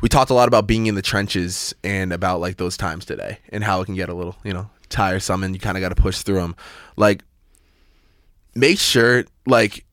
we 0.00 0.08
talked 0.08 0.30
a 0.30 0.34
lot 0.34 0.48
about 0.48 0.66
being 0.66 0.86
in 0.86 0.94
the 0.94 1.02
trenches 1.02 1.74
and 1.84 2.12
about 2.12 2.40
like 2.40 2.56
those 2.56 2.76
times 2.76 3.04
today 3.04 3.38
and 3.50 3.64
how 3.64 3.80
it 3.82 3.84
can 3.84 3.94
get 3.94 4.08
a 4.08 4.14
little, 4.14 4.34
you 4.44 4.52
know, 4.54 4.70
tiresome 4.88 5.42
and 5.44 5.54
you 5.54 5.60
kind 5.60 5.76
of 5.76 5.82
got 5.82 5.90
to 5.90 5.94
push 5.94 6.20
through 6.22 6.36
them. 6.40 6.56
Like 6.96 7.22
make 8.54 8.78
sure 8.78 9.24
like 9.46 9.84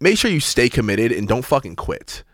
make 0.00 0.18
sure 0.18 0.30
you 0.30 0.40
stay 0.40 0.68
committed 0.68 1.12
and 1.12 1.28
don't 1.28 1.44
fucking 1.44 1.76
quit. 1.76 2.24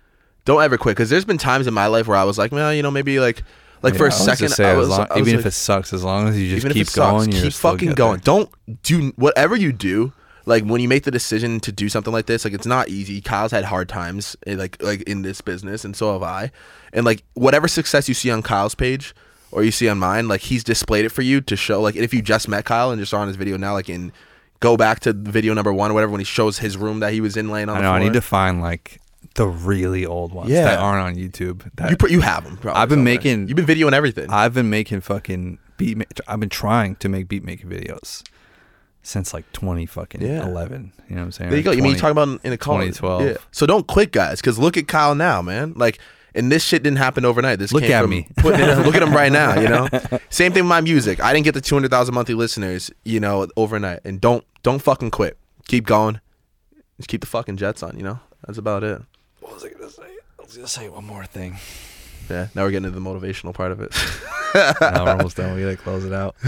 Don't 0.50 0.62
ever 0.62 0.76
quit 0.76 0.96
because 0.96 1.10
there's 1.10 1.24
been 1.24 1.38
times 1.38 1.68
in 1.68 1.74
my 1.74 1.86
life 1.86 2.08
where 2.08 2.16
I 2.16 2.24
was 2.24 2.36
like, 2.36 2.50
well, 2.50 2.74
you 2.74 2.82
know, 2.82 2.90
maybe 2.90 3.20
like 3.20 3.44
like 3.82 3.94
for 3.94 4.06
Yeah, 4.08 4.12
a 4.12 4.14
I 4.14 4.24
second, 4.24 4.48
say, 4.48 4.68
I 4.70 4.76
was, 4.76 4.88
long- 4.88 5.06
I 5.08 5.18
was 5.18 5.28
even 5.28 5.34
like, 5.36 5.40
if 5.40 5.46
it 5.46 5.50
sucks, 5.52 5.92
as 5.92 6.02
long 6.02 6.26
as 6.26 6.40
you 6.40 6.58
just 6.58 6.74
keep 6.74 6.88
sucks, 6.88 7.26
going, 7.26 7.30
keep 7.30 7.52
fucking 7.52 7.92
going. 7.92 8.18
Don't 8.24 8.50
do 8.82 9.12
whatever 9.16 9.54
you 9.54 9.72
do. 9.72 10.12
Like 10.46 10.64
when 10.64 10.80
you 10.80 10.88
make 10.88 11.04
the 11.04 11.12
decision 11.12 11.60
to 11.60 11.70
do 11.70 11.88
something 11.88 12.12
like 12.12 12.26
this, 12.26 12.44
like 12.44 12.52
it's 12.54 12.66
not 12.66 12.88
easy. 12.88 13.20
Kyle's 13.20 13.52
had 13.52 13.64
hard 13.64 13.88
times, 13.88 14.36
eh, 14.46 14.56
like 14.56 14.82
like 14.82 15.02
in 15.02 15.22
this 15.22 15.40
business, 15.40 15.84
and 15.84 15.94
so 15.94 16.14
have 16.14 16.22
I. 16.24 16.50
And 16.92 17.06
like 17.06 17.22
whatever 17.34 17.68
success 17.68 18.08
you 18.08 18.14
see 18.14 18.30
on 18.32 18.42
Kyle's 18.42 18.74
page 18.74 19.14
or 19.52 19.62
you 19.62 19.70
see 19.70 19.88
on 19.88 19.98
mine, 20.00 20.26
like 20.26 20.40
he's 20.40 20.64
displayed 20.64 21.04
it 21.04 21.10
for 21.10 21.22
you 21.22 21.40
to 21.42 21.54
show. 21.54 21.80
Like 21.80 21.94
if 21.94 22.12
you 22.12 22.22
just 22.22 22.48
met 22.48 22.64
Kyle 22.64 22.90
and 22.90 23.00
just 23.00 23.10
saw 23.10 23.20
on 23.20 23.28
his 23.28 23.36
video 23.36 23.56
now, 23.56 23.74
like 23.74 23.88
in 23.88 24.12
go 24.58 24.76
back 24.76 24.98
to 25.00 25.12
video 25.12 25.54
number 25.54 25.72
one 25.72 25.90
or 25.90 25.94
whatever 25.94 26.10
when 26.10 26.20
he 26.20 26.24
shows 26.24 26.58
his 26.58 26.76
room 26.76 26.98
that 27.00 27.12
he 27.12 27.20
was 27.20 27.36
in 27.36 27.50
laying 27.50 27.68
on 27.68 27.76
I 27.76 27.80
know. 27.82 27.92
I 27.92 28.00
need 28.00 28.14
to 28.14 28.20
find 28.20 28.60
like 28.60 29.00
the 29.36 29.46
really 29.46 30.04
old 30.04 30.32
ones 30.32 30.50
Yeah. 30.50 30.64
that 30.64 30.78
aren't 30.78 31.02
on 31.04 31.22
YouTube. 31.22 31.70
That 31.76 31.90
you 31.90 31.96
pr- 31.96 32.08
you 32.08 32.20
have 32.20 32.44
them. 32.44 32.58
I've 32.74 32.88
been 32.88 33.04
making- 33.04 33.48
You've 33.48 33.56
been 33.56 33.66
videoing 33.66 33.92
everything. 33.92 34.28
I've 34.30 34.54
been 34.54 34.70
making 34.70 35.00
fucking 35.02 35.58
beat. 35.76 35.96
Ma- 35.98 36.04
I've 36.28 36.40
been 36.40 36.48
trying 36.48 36.96
to 36.96 37.08
make 37.08 37.28
beat 37.28 37.44
making 37.44 37.70
videos 37.70 38.22
since 39.02 39.32
like 39.32 39.50
twenty 39.52 39.86
fucking 39.86 40.20
Yeah. 40.20 40.44
eleven. 40.46 40.92
You 41.08 41.14
know 41.16 41.22
what 41.22 41.26
I'm 41.26 41.32
saying? 41.32 41.50
There 41.50 41.58
you 41.58 41.64
go. 41.64 41.70
Or 41.70 41.74
You 41.74 41.82
mean 41.82 41.92
you 41.94 41.98
20. 41.98 42.14
talking 42.14 42.30
about 42.32 42.44
in 42.44 42.52
a 42.52 42.58
college? 42.58 42.96
2012. 42.96 43.22
Yeah. 43.22 43.34
So 43.52 43.66
don't 43.66 43.86
quit, 43.86 44.12
guys, 44.12 44.40
because 44.40 44.58
look 44.58 44.76
at 44.76 44.88
Kyle 44.88 45.14
now, 45.14 45.40
man. 45.42 45.72
Like, 45.76 45.98
and 46.34 46.50
this 46.52 46.62
shit 46.62 46.82
didn't 46.82 46.98
happen 46.98 47.24
overnight. 47.24 47.58
This 47.58 47.72
Look 47.72 47.82
at 47.84 48.08
me. 48.08 48.28
Putting 48.36 48.60
look 48.84 48.94
at 48.94 49.02
him 49.02 49.12
right 49.12 49.32
now. 49.32 49.58
You 49.58 49.68
know. 49.68 49.88
Same 50.30 50.52
thing 50.52 50.64
with 50.64 50.68
my 50.68 50.80
music. 50.80 51.20
I 51.20 51.32
didn't 51.32 51.44
get 51.44 51.54
the 51.54 51.60
two 51.60 51.74
hundred 51.74 51.90
thousand 51.90 52.14
monthly 52.14 52.34
listeners, 52.34 52.90
you 53.04 53.18
know, 53.20 53.46
overnight. 53.56 54.00
And 54.04 54.20
don't 54.20 54.44
don't 54.62 54.80
fucking 54.80 55.10
quit. 55.12 55.38
Keep 55.68 55.86
going. 55.86 56.20
Just 56.98 57.08
keep 57.08 57.20
the 57.20 57.26
fucking 57.26 57.56
jets 57.56 57.82
on. 57.82 57.96
You 57.96 58.02
know. 58.04 58.20
That's 58.46 58.58
about 58.58 58.84
it. 58.84 59.02
What 59.40 59.54
was 59.54 59.64
I 59.64 59.68
gonna 59.70 59.90
say? 59.90 60.02
I 60.38 60.42
was 60.42 60.56
gonna 60.56 60.68
say 60.68 60.88
one 60.88 61.04
more 61.04 61.24
thing. 61.24 61.56
Yeah. 62.28 62.48
Now 62.54 62.62
we're 62.62 62.70
getting 62.70 62.86
into 62.86 62.98
the 62.98 63.04
motivational 63.04 63.52
part 63.54 63.72
of 63.72 63.80
it. 63.80 63.92
now 64.80 65.04
we're 65.04 65.10
almost 65.12 65.36
done. 65.36 65.54
We 65.56 65.62
gotta 65.62 65.76
close 65.76 66.04
it 66.04 66.12
out. 66.12 66.36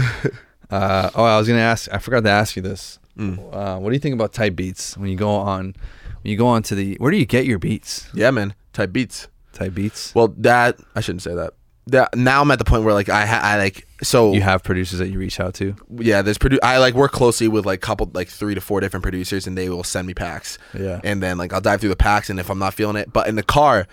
Uh, 0.69 1.11
oh, 1.13 1.23
I 1.23 1.37
was 1.37 1.47
gonna 1.47 1.59
ask. 1.59 1.87
I 1.93 1.99
forgot 1.99 2.23
to 2.23 2.31
ask 2.31 2.55
you 2.55 2.63
this. 2.63 2.97
Mm. 3.15 3.37
Uh, 3.53 3.77
what 3.77 3.91
do 3.91 3.93
you 3.93 3.99
think 3.99 4.15
about 4.15 4.33
type 4.33 4.55
beats 4.55 4.97
when 4.97 5.07
you 5.07 5.15
go 5.15 5.29
on? 5.29 5.75
When 6.23 6.31
you 6.31 6.35
go 6.35 6.47
on 6.47 6.63
to 6.63 6.73
the, 6.73 6.95
where 6.95 7.11
do 7.11 7.17
you 7.17 7.27
get 7.27 7.45
your 7.45 7.59
beats? 7.59 8.09
Yeah, 8.11 8.31
man. 8.31 8.55
Type 8.71 8.91
beats. 8.91 9.27
Type 9.51 9.75
beats. 9.75 10.15
Well, 10.15 10.29
that 10.37 10.79
I 10.95 11.01
shouldn't 11.01 11.21
say 11.21 11.35
that. 11.35 11.53
That 11.87 12.15
now 12.15 12.41
I'm 12.41 12.49
at 12.51 12.59
the 12.59 12.65
point 12.65 12.83
where 12.85 12.93
like 12.93 13.09
I 13.09 13.25
ha- 13.25 13.41
I 13.43 13.57
like 13.57 13.85
so 14.01 14.31
You 14.33 14.41
have 14.41 14.63
producers 14.63 14.99
that 14.99 15.09
you 15.09 15.19
reach 15.19 15.39
out 15.39 15.53
to. 15.55 15.75
yeah 15.97 16.21
there's 16.21 16.37
produ- 16.37 16.59
i 16.63 16.77
like 16.77 16.93
work 16.93 17.11
closely 17.13 17.47
with 17.47 17.65
like 17.65 17.79
couple 17.81 18.09
like 18.13 18.27
three 18.29 18.53
to 18.55 18.59
four 18.61 18.79
different 18.81 19.01
producers 19.03 19.47
and 19.47 19.57
they 19.57 19.69
will 19.69 19.83
send 19.83 20.05
me 20.07 20.13
packs 20.13 20.57
Yeah. 20.73 20.99
and 21.05 21.21
then 21.23 21.37
like 21.37 21.53
i'll 21.53 21.61
dive 21.61 21.79
through 21.79 21.89
the 21.91 21.95
packs 21.95 22.29
and 22.29 22.37
if 22.39 22.49
i'm 22.49 22.59
not 22.59 22.73
feeling 22.73 22.95
it 22.97 23.13
but 23.13 23.27
in 23.27 23.35
the 23.35 23.43
car 23.43 23.87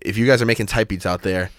if 0.00 0.16
you 0.16 0.26
guys 0.26 0.42
are 0.42 0.46
making 0.46 0.66
type 0.66 0.88
beats 0.88 1.06
out 1.06 1.22
there 1.22 1.50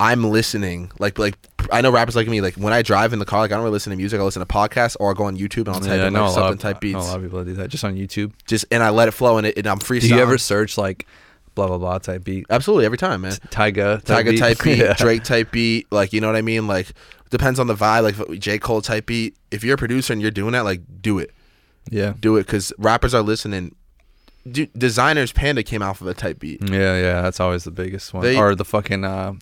i'm 0.00 0.24
listening 0.30 0.90
like 0.98 1.18
like 1.18 1.36
i 1.70 1.80
know 1.82 1.90
rappers 1.90 2.16
like 2.16 2.26
me 2.28 2.40
like 2.40 2.54
when 2.54 2.72
i 2.72 2.80
drive 2.80 3.12
in 3.12 3.18
the 3.18 3.26
car 3.26 3.40
like 3.40 3.52
i 3.52 3.54
don't 3.54 3.64
really 3.64 3.72
listen 3.74 3.90
to 3.90 3.96
music 3.96 4.18
i 4.18 4.22
listen 4.22 4.40
to 4.40 4.46
podcasts 4.46 4.96
or 4.98 5.08
i'll 5.10 5.14
go 5.14 5.24
on 5.24 5.36
youtube 5.36 5.66
and 5.66 5.70
i'll 5.70 5.80
type 5.80 5.88
Yeah, 6.00 6.06
in 6.08 6.14
like 6.14 6.32
something 6.32 6.52
of, 6.54 6.58
type 6.60 6.76
I 6.76 6.80
beats 6.80 6.96
a 6.96 6.98
lot 7.00 7.16
of 7.18 7.22
people 7.22 7.44
do 7.44 7.54
that 7.54 7.68
just 7.68 7.84
on 7.84 7.94
YouTube. 7.96 8.32
just 8.46 8.64
and 8.70 8.82
i 8.82 8.88
let 8.88 9.08
it 9.08 9.12
flow 9.12 9.36
and, 9.36 9.46
it, 9.46 9.58
and 9.58 9.66
i'm 9.66 9.78
freestyling 9.78 10.00
Do 10.08 10.14
you 10.16 10.20
ever 10.20 10.38
search 10.38 10.78
like 10.78 11.06
blah 11.54 11.66
blah 11.66 11.78
blah 11.78 11.98
type 11.98 12.24
beat? 12.24 12.46
absolutely 12.50 12.84
every 12.86 12.98
time 12.98 13.20
man 13.22 13.32
Tyga, 13.50 14.02
Tiger 14.04 14.36
type 14.36 14.62
beat, 14.62 14.78
Yeah. 14.80 14.94
Drake 14.94 15.22
type 15.24 15.50
beat, 15.52 15.90
like 15.92 16.12
you 16.12 16.20
know 16.20 16.26
what 16.28 16.36
I 16.36 16.42
mean. 16.42 16.66
Like 16.66 16.92
depends 17.30 17.58
on 17.60 17.66
the 17.66 17.74
vibe. 17.74 18.02
Like 18.02 18.40
J 18.40 18.58
Cole 18.58 18.82
type 18.82 19.06
beat. 19.06 19.36
If 19.50 19.64
you're 19.64 19.74
a 19.74 19.78
producer 19.78 20.12
and 20.12 20.20
you're 20.22 20.30
doing 20.30 20.52
that, 20.52 20.64
like 20.64 20.80
do 21.00 21.18
it. 21.18 21.30
Yeah. 21.90 22.14
do 22.20 22.36
it 22.36 22.46
because 22.46 22.72
rappers 22.78 23.12
are 23.14 23.22
listening. 23.22 23.74
Dude, 24.50 24.72
Desiigner's 24.74 25.32
Panda 25.32 25.62
came 25.62 25.82
out 25.82 26.00
of 26.00 26.06
a 26.06 26.14
type 26.14 26.38
beat. 26.40 26.60
Yeah, 26.68 26.96
yeah, 26.96 27.22
that's 27.22 27.38
always 27.40 27.64
the 27.64 27.70
biggest 27.70 28.12
one. 28.12 28.22
They- 28.24 28.36
or 28.36 28.54
the 28.54 28.64
fucking 28.64 29.04
uh, 29.04 29.34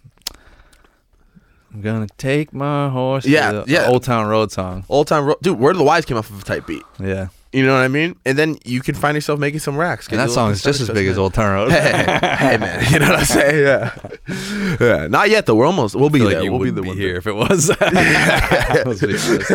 I'm 1.72 1.80
gonna 1.82 2.06
take 2.18 2.52
my 2.52 2.88
horse. 2.88 3.24
Yeah, 3.26 3.64
yeah. 3.66 3.86
Old 3.86 4.02
Town 4.02 4.26
Road 4.26 4.50
song. 4.50 4.84
Old 4.88 5.06
time, 5.06 5.24
ro- 5.24 5.36
dude. 5.40 5.58
Word 5.58 5.72
of 5.72 5.78
the 5.78 5.84
Wise 5.84 6.04
came 6.04 6.16
off 6.16 6.28
of 6.30 6.40
a 6.42 6.44
type 6.44 6.66
beat. 6.66 6.82
Yeah, 6.98 7.28
You 7.52 7.66
know 7.66 7.74
what 7.74 7.82
I 7.82 7.89
mean? 7.89 8.14
And 8.24 8.39
then 8.39 8.59
you 8.64 8.81
can 8.81 8.94
find 8.94 9.16
yourself 9.16 9.40
making 9.40 9.59
some 9.59 9.77
racks. 9.77 10.06
and 10.06 10.20
that 10.20 10.31
song 10.31 10.52
is 10.52 10.62
just 10.62 10.81
as 10.81 10.89
big 10.89 11.09
as 11.09 11.18
Old 11.18 11.35
Town 11.35 11.52
Road. 11.52 11.72
Hey, 11.81 12.36
hey, 12.36 12.56
man, 12.59 12.93
you 12.93 13.01
know 13.01 13.09
what 13.10 13.18
I'm 13.18 13.24
saying? 13.24 13.64
Yeah, 13.64 14.77
yeah. 14.81 15.06
Not 15.09 15.31
yet 15.31 15.47
though. 15.47 15.56
We're 15.56 15.66
almost. 15.66 15.97
We'll 15.97 16.10
be 16.10 16.20
there. 16.20 16.40
like 16.43 16.51
we'll 16.51 16.60
be 16.60 16.70
the 16.70 16.82
be 16.82 16.89
one 16.89 16.97
here 16.97 17.16
if 17.16 17.27
it 17.27 17.32
was. 17.35 17.68
Let's 17.81 19.01
be 19.01 19.06
honest. 19.09 19.51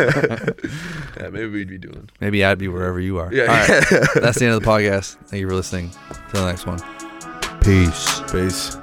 Yeah, 1.16 1.28
maybe 1.30 1.46
we'd 1.48 1.68
be 1.68 1.78
doing. 1.78 2.10
Maybe 2.20 2.44
I'd 2.44 2.58
be 2.58 2.68
wherever 2.68 3.00
you 3.00 3.18
are. 3.18 3.32
Yeah. 3.32 3.44
All 3.44 3.48
right, 3.48 4.08
that's 4.22 4.38
the 4.38 4.44
end 4.44 4.54
of 4.54 4.62
the 4.62 4.66
podcast. 4.68 5.16
Thank 5.28 5.40
you 5.40 5.48
for 5.48 5.54
listening. 5.54 5.90
Till 6.30 6.42
the 6.44 6.50
next 6.50 6.66
one. 6.66 6.78
Peace. 7.62 8.20
Peace. 8.30 8.76